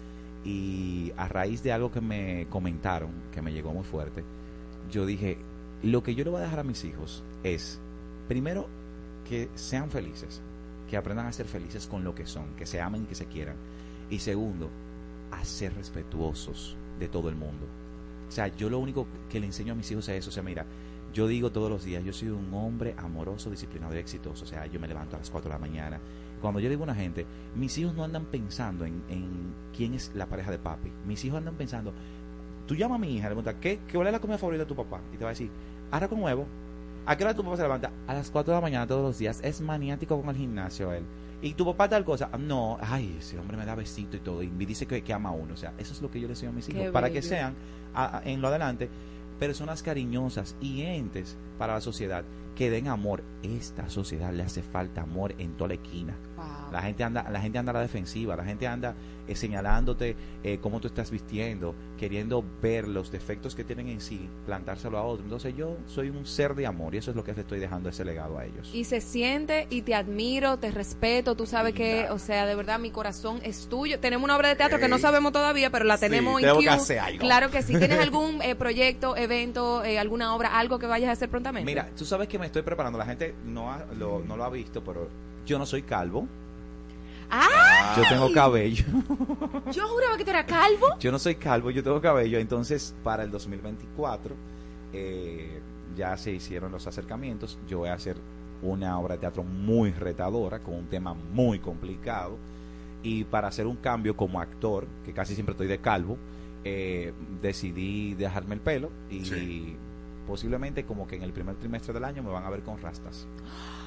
Y 0.45 1.13
a 1.17 1.29
raíz 1.29 1.63
de 1.63 1.73
algo 1.73 1.93
que 1.93 2.01
me 2.01 2.47
comentaron, 2.51 3.11
que 3.33 3.43
me 3.43 3.53
llegó 3.53 3.73
muy 3.73 3.85
fuerte, 3.85 4.25
yo 4.91 5.07
dije, 5.07 5.39
lo 5.83 6.03
que 6.03 6.15
yo 6.15 6.25
le 6.25 6.31
voy 6.31 6.41
a 6.41 6.45
dejar 6.45 6.61
a 6.61 6.65
mis 6.65 6.85
hijos 6.85 7.23
es, 7.45 7.79
primero, 8.29 8.67
que 9.29 9.49
sean 9.55 9.91
felices, 9.91 10.41
que 10.91 10.97
aprendan 10.97 11.27
a 11.27 11.33
ser 11.33 11.47
felices 11.47 11.87
con 11.87 12.03
lo 12.05 12.15
que 12.15 12.27
son, 12.27 12.55
que 12.57 12.67
se 12.67 12.81
amen 12.81 13.05
y 13.05 13.07
que 13.07 13.15
se 13.15 13.27
quieran. 13.27 13.57
Y 14.11 14.19
segundo, 14.19 14.69
a 15.31 15.45
ser 15.45 15.75
respetuosos 15.75 16.77
de 16.99 17.09
todo 17.09 17.29
el 17.29 17.37
mundo. 17.37 17.67
O 18.29 18.33
sea, 18.33 18.49
yo 18.49 18.69
lo 18.69 18.79
único 18.79 19.07
que 19.31 19.41
le 19.41 19.47
enseño 19.47 19.73
a 19.73 19.77
mis 19.77 19.91
hijos 19.91 20.09
es 20.09 20.19
eso. 20.21 20.31
O 20.31 20.33
sea, 20.33 20.43
mira, 20.43 20.65
yo 21.15 21.27
digo 21.27 21.51
todos 21.53 21.71
los 21.71 21.85
días, 21.85 22.05
yo 22.05 22.13
soy 22.13 22.29
un 22.29 22.53
hombre 22.55 22.95
amoroso, 22.99 23.51
disciplinado 23.51 23.95
y 23.95 23.99
exitoso. 23.99 24.45
O 24.45 24.49
sea, 24.49 24.67
yo 24.67 24.81
me 24.81 24.89
levanto 24.89 25.17
a 25.17 25.19
las 25.21 25.31
4 25.31 25.51
de 25.51 25.55
la 25.55 25.59
mañana. 25.61 25.99
Cuando 26.43 26.61
yo 26.61 26.69
digo 26.69 26.83
a 26.83 26.85
una 26.85 26.95
gente, 26.95 27.25
mis 27.57 27.77
hijos 27.79 27.95
no 27.95 28.05
andan 28.05 28.27
pensando 28.27 28.85
en, 28.85 29.03
en 29.09 29.55
quién 29.75 29.95
es 29.95 30.11
la 30.15 30.27
pareja 30.27 30.51
de 30.51 30.59
papi. 30.59 30.91
Mis 31.07 31.25
hijos 31.25 31.39
andan 31.39 31.55
pensando, 31.55 31.93
tú 32.67 32.75
llamas 32.75 32.97
a 32.97 33.01
mi 33.01 33.15
hija, 33.17 33.29
le 33.29 33.35
preguntas, 33.35 33.55
¿qué, 33.61 33.81
¿qué 33.89 33.95
cuál 33.95 34.09
es 34.09 34.13
la 34.13 34.21
comida 34.21 34.37
favorita 34.39 34.65
de 34.65 34.69
tu 34.69 34.77
papá? 34.77 35.01
Y 35.15 35.17
te 35.17 35.25
va 35.25 35.31
a 35.31 35.33
decir, 35.33 35.51
arroz 35.91 36.11
con 36.11 36.23
huevo. 36.23 36.47
¿A 37.07 37.17
qué 37.17 37.25
hora 37.25 37.35
tu 37.35 37.43
papá 37.43 37.57
se 37.57 37.63
levanta? 37.63 37.91
A 38.07 38.15
las 38.15 38.31
4 38.31 38.53
de 38.53 38.57
la 38.59 38.61
mañana 38.61 38.87
todos 38.87 39.03
los 39.03 39.19
días. 39.19 39.41
Es 39.43 39.61
maniático 39.61 40.21
con 40.21 40.31
el 40.31 40.37
gimnasio 40.37 40.93
él. 40.93 41.03
Y 41.43 41.55
tu 41.55 41.65
papá 41.65 41.89
tal 41.89 42.05
cosa. 42.05 42.29
No, 42.39 42.79
ay, 42.81 43.17
ese 43.19 43.37
hombre 43.41 43.57
me 43.57 43.67
da 43.67 43.75
besito 43.75 44.17
y 44.17 44.21
todo. 44.21 44.41
Y 44.45 44.49
me 44.49 44.65
dice 44.67 44.87
que, 44.87 45.03
que 45.03 45.13
ama 45.13 45.31
a 45.31 45.33
uno. 45.33 45.55
O 45.55 45.57
sea, 45.57 45.73
eso 45.79 45.93
es 45.93 46.01
lo 46.01 46.09
que 46.11 46.21
yo 46.21 46.29
le 46.29 46.35
enseño 46.35 46.51
a 46.51 46.55
mis 46.55 46.67
Qué 46.67 46.73
hijos. 46.73 46.93
Para 46.93 47.09
que 47.11 47.21
sean, 47.29 47.55
a- 47.95 48.19
a- 48.19 48.23
en 48.25 48.41
lo 48.41 48.47
adelante, 48.47 48.89
personas 49.41 49.83
cariñosas 49.83 50.55
y 50.61 50.83
entes 50.83 51.37
para 51.59 51.75
la 51.75 51.81
sociedad 51.81 52.23
que 52.55 52.71
den 52.71 52.87
amor. 52.87 53.25
Esta 53.43 53.89
sociedad 53.91 54.33
le 54.33 54.45
hace 54.45 54.63
falta 54.63 55.03
amor 55.03 55.35
en 55.39 55.55
toda 55.55 55.69
la 55.69 55.75
esquina. 55.75 56.15
La 56.73 56.81
gente 56.83 57.05
anda, 57.05 57.29
la 57.31 57.41
gente 57.41 57.59
anda 57.59 57.71
a 57.71 57.75
la 57.75 57.81
defensiva, 57.83 58.35
la 58.35 58.45
gente 58.45 58.67
anda 58.67 58.95
eh, 59.29 59.37
señalándote 59.37 60.17
eh, 60.43 60.59
cómo 60.63 60.81
tú 60.81 60.89
estás 60.89 61.11
vistiendo, 61.11 61.75
queriendo 61.99 62.43
ver 62.63 62.89
los 62.89 63.13
defectos 63.13 63.55
que 63.55 63.63
tienen 63.63 63.89
en 63.89 64.01
sí, 64.01 64.27
plantárselo 64.47 64.97
a 64.97 65.03
otro. 65.03 65.23
Entonces 65.23 65.55
yo 65.55 65.77
soy 65.87 66.09
un 66.09 66.25
ser 66.25 66.55
de 66.55 66.67
amor 66.67 66.95
y 66.95 66.99
eso 66.99 67.11
es 67.11 67.17
lo 67.17 67.23
que 67.25 67.35
le 67.35 67.43
estoy 67.43 67.61
dejando 67.61 67.91
ese 67.91 68.05
legado 68.07 68.39
a 68.39 68.47
ellos. 68.47 68.71
Y 68.75 68.85
se 68.85 69.03
siente 69.03 69.67
y 69.69 69.83
te 69.83 69.95
admiro, 69.95 70.57
te 70.59 70.71
respeto, 70.71 71.35
tú 71.37 71.45
sabes 71.47 71.75
que, 71.75 72.07
o 72.11 72.19
sea, 72.19 72.47
de 72.47 72.55
verdad 72.55 72.79
mi 72.81 72.91
corazón 72.91 73.41
es 73.43 73.69
tuyo. 73.69 74.01
Tenemos 74.01 74.25
una 74.25 74.37
obra 74.37 74.49
de 74.49 74.57
teatro 74.57 74.79
que 74.79 74.89
no 74.89 74.99
sabemos 74.99 75.33
todavía, 75.33 75.71
pero 75.71 75.85
la 75.85 75.97
Sí, 75.99 76.07
tenemos 76.07 76.41
en 76.41 76.47
tengo 76.47 76.59
que 76.61 76.65
queue. 76.65 76.75
hacer 76.75 76.99
algo. 77.01 77.19
Claro 77.21 77.51
que 77.51 77.63
sí. 77.63 77.77
¿Tienes 77.79 77.99
algún 78.01 78.41
eh, 78.41 78.55
proyecto, 78.55 79.15
evento, 79.17 79.85
eh, 79.85 79.99
alguna 79.99 80.35
obra, 80.35 80.59
algo 80.59 80.79
que 80.79 80.87
vayas 80.87 81.11
a 81.11 81.13
hacer 81.13 81.29
prontamente? 81.29 81.71
Mira, 81.71 81.91
tú 81.97 82.07
sabes 82.07 82.29
que 82.29 82.39
me 82.39 82.47
estoy 82.47 82.63
preparando, 82.63 82.99
la 82.99 83.05
gente 83.07 83.35
no, 83.45 83.71
ha- 83.71 83.85
lo, 83.99 84.21
no 84.27 84.37
lo 84.39 84.45
ha 84.45 84.49
visto, 84.51 84.83
pero 84.83 85.09
yo 85.47 85.59
no 85.59 85.67
soy 85.67 85.83
calvo, 85.83 86.27
¡Ah! 87.31 87.95
yo 87.97 88.03
tengo 88.09 88.31
cabello. 88.33 88.85
Yo 89.73 89.89
juraba 89.89 90.19
que 90.19 90.25
tú 90.25 90.31
eras 90.31 90.45
calvo. 90.45 90.87
Yo 91.01 91.11
no 91.11 91.19
soy 91.19 91.37
calvo, 91.37 91.71
yo 91.71 91.83
tengo 91.83 91.99
cabello. 91.99 92.39
Entonces, 92.39 92.95
para 93.03 93.23
el 93.23 93.31
2024, 93.31 94.35
eh, 94.93 95.61
ya 95.97 96.15
se 96.19 96.33
hicieron 96.33 96.73
los 96.73 96.87
acercamientos. 96.87 97.59
Yo 97.67 97.79
voy 97.79 97.89
a 97.89 97.95
hacer 97.95 98.19
una 98.61 98.99
obra 98.99 99.15
de 99.15 99.21
teatro 99.21 99.43
muy 99.43 99.93
retadora, 99.93 100.59
con 100.59 100.75
un 100.75 100.87
tema 100.89 101.15
muy 101.15 101.59
complicado. 101.59 102.37
Y 103.03 103.25
para 103.25 103.49
hacer 103.49 103.67
un 103.67 103.77
cambio 103.77 104.15
como 104.15 104.39
actor, 104.39 104.87
que 105.05 105.15
casi 105.15 105.35
siempre 105.35 105.53
estoy 105.53 105.69
de 105.69 105.79
calvo, 105.79 106.19
eh, 106.65 107.15
decidí 107.41 108.15
dejarme 108.15 108.57
el 108.57 108.61
pelo 108.61 108.91
y 109.11 109.75
posiblemente 110.27 110.85
como 110.85 111.07
que 111.07 111.17
en 111.17 111.23
el 111.23 111.33
primer 111.33 111.57
trimestre 111.57 111.93
del 111.93 112.05
año 112.05 112.23
me 112.23 112.31
van 112.31 112.45
a 112.45 112.51
ver 112.51 112.63
con 112.63 112.81
rastas. 112.81 113.27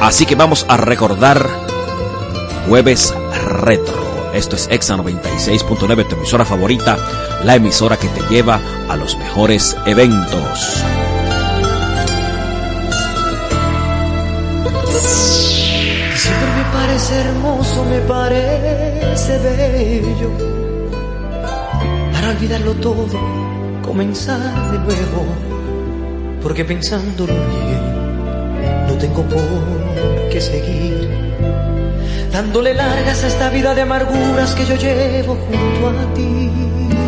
Así 0.00 0.26
que 0.26 0.34
vamos 0.34 0.66
a 0.68 0.76
recordar 0.76 1.48
jueves 2.68 3.14
retro. 3.46 4.02
Esto 4.34 4.56
es 4.56 4.66
Exa 4.70 4.96
96.9, 4.96 6.08
tu 6.08 6.16
emisora 6.16 6.44
favorita, 6.44 6.98
la 7.44 7.54
emisora 7.54 7.96
que 7.96 8.08
te 8.08 8.20
lleva 8.28 8.60
a 8.88 8.96
los 8.96 9.16
mejores 9.16 9.76
eventos 9.86 10.82
hermoso, 17.12 17.84
me 17.84 17.98
parece 18.00 19.38
bello. 19.38 20.30
Para 22.12 22.30
olvidarlo 22.30 22.74
todo, 22.74 23.18
comenzar 23.82 24.40
de 24.72 24.78
nuevo, 24.78 25.26
porque 26.42 26.64
pensándolo 26.64 27.34
bien, 27.34 28.86
no 28.88 28.94
tengo 28.94 29.22
por 29.22 30.28
qué 30.30 30.40
seguir. 30.40 31.08
Dándole 32.32 32.74
largas 32.74 33.24
a 33.24 33.26
esta 33.26 33.50
vida 33.50 33.74
de 33.74 33.82
amarguras 33.82 34.54
que 34.54 34.64
yo 34.64 34.76
llevo 34.76 35.36
junto 35.36 35.88
a 35.88 36.14
ti. 36.14 36.50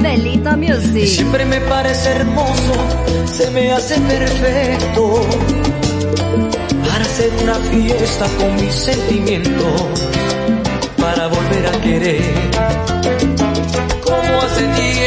Belita 0.03 0.57
Music. 0.57 1.07
Siempre 1.07 1.47
me 1.47 1.61
parece 1.63 2.11
hermoso, 2.11 2.75
se 3.25 3.51
me 3.51 3.73
hace 3.73 3.99
perfecto 4.01 5.74
hacer 7.15 7.33
una 7.45 7.55
fiesta 7.55 8.27
con 8.39 8.57
mis 8.57 8.75
sentimientos 8.75 9.83
para 11.01 11.29
volver 11.29 11.67
a 11.69 11.81
querer. 11.81 12.23
Como 14.03 14.43
hace 14.43 14.67
tiempo 14.75 15.04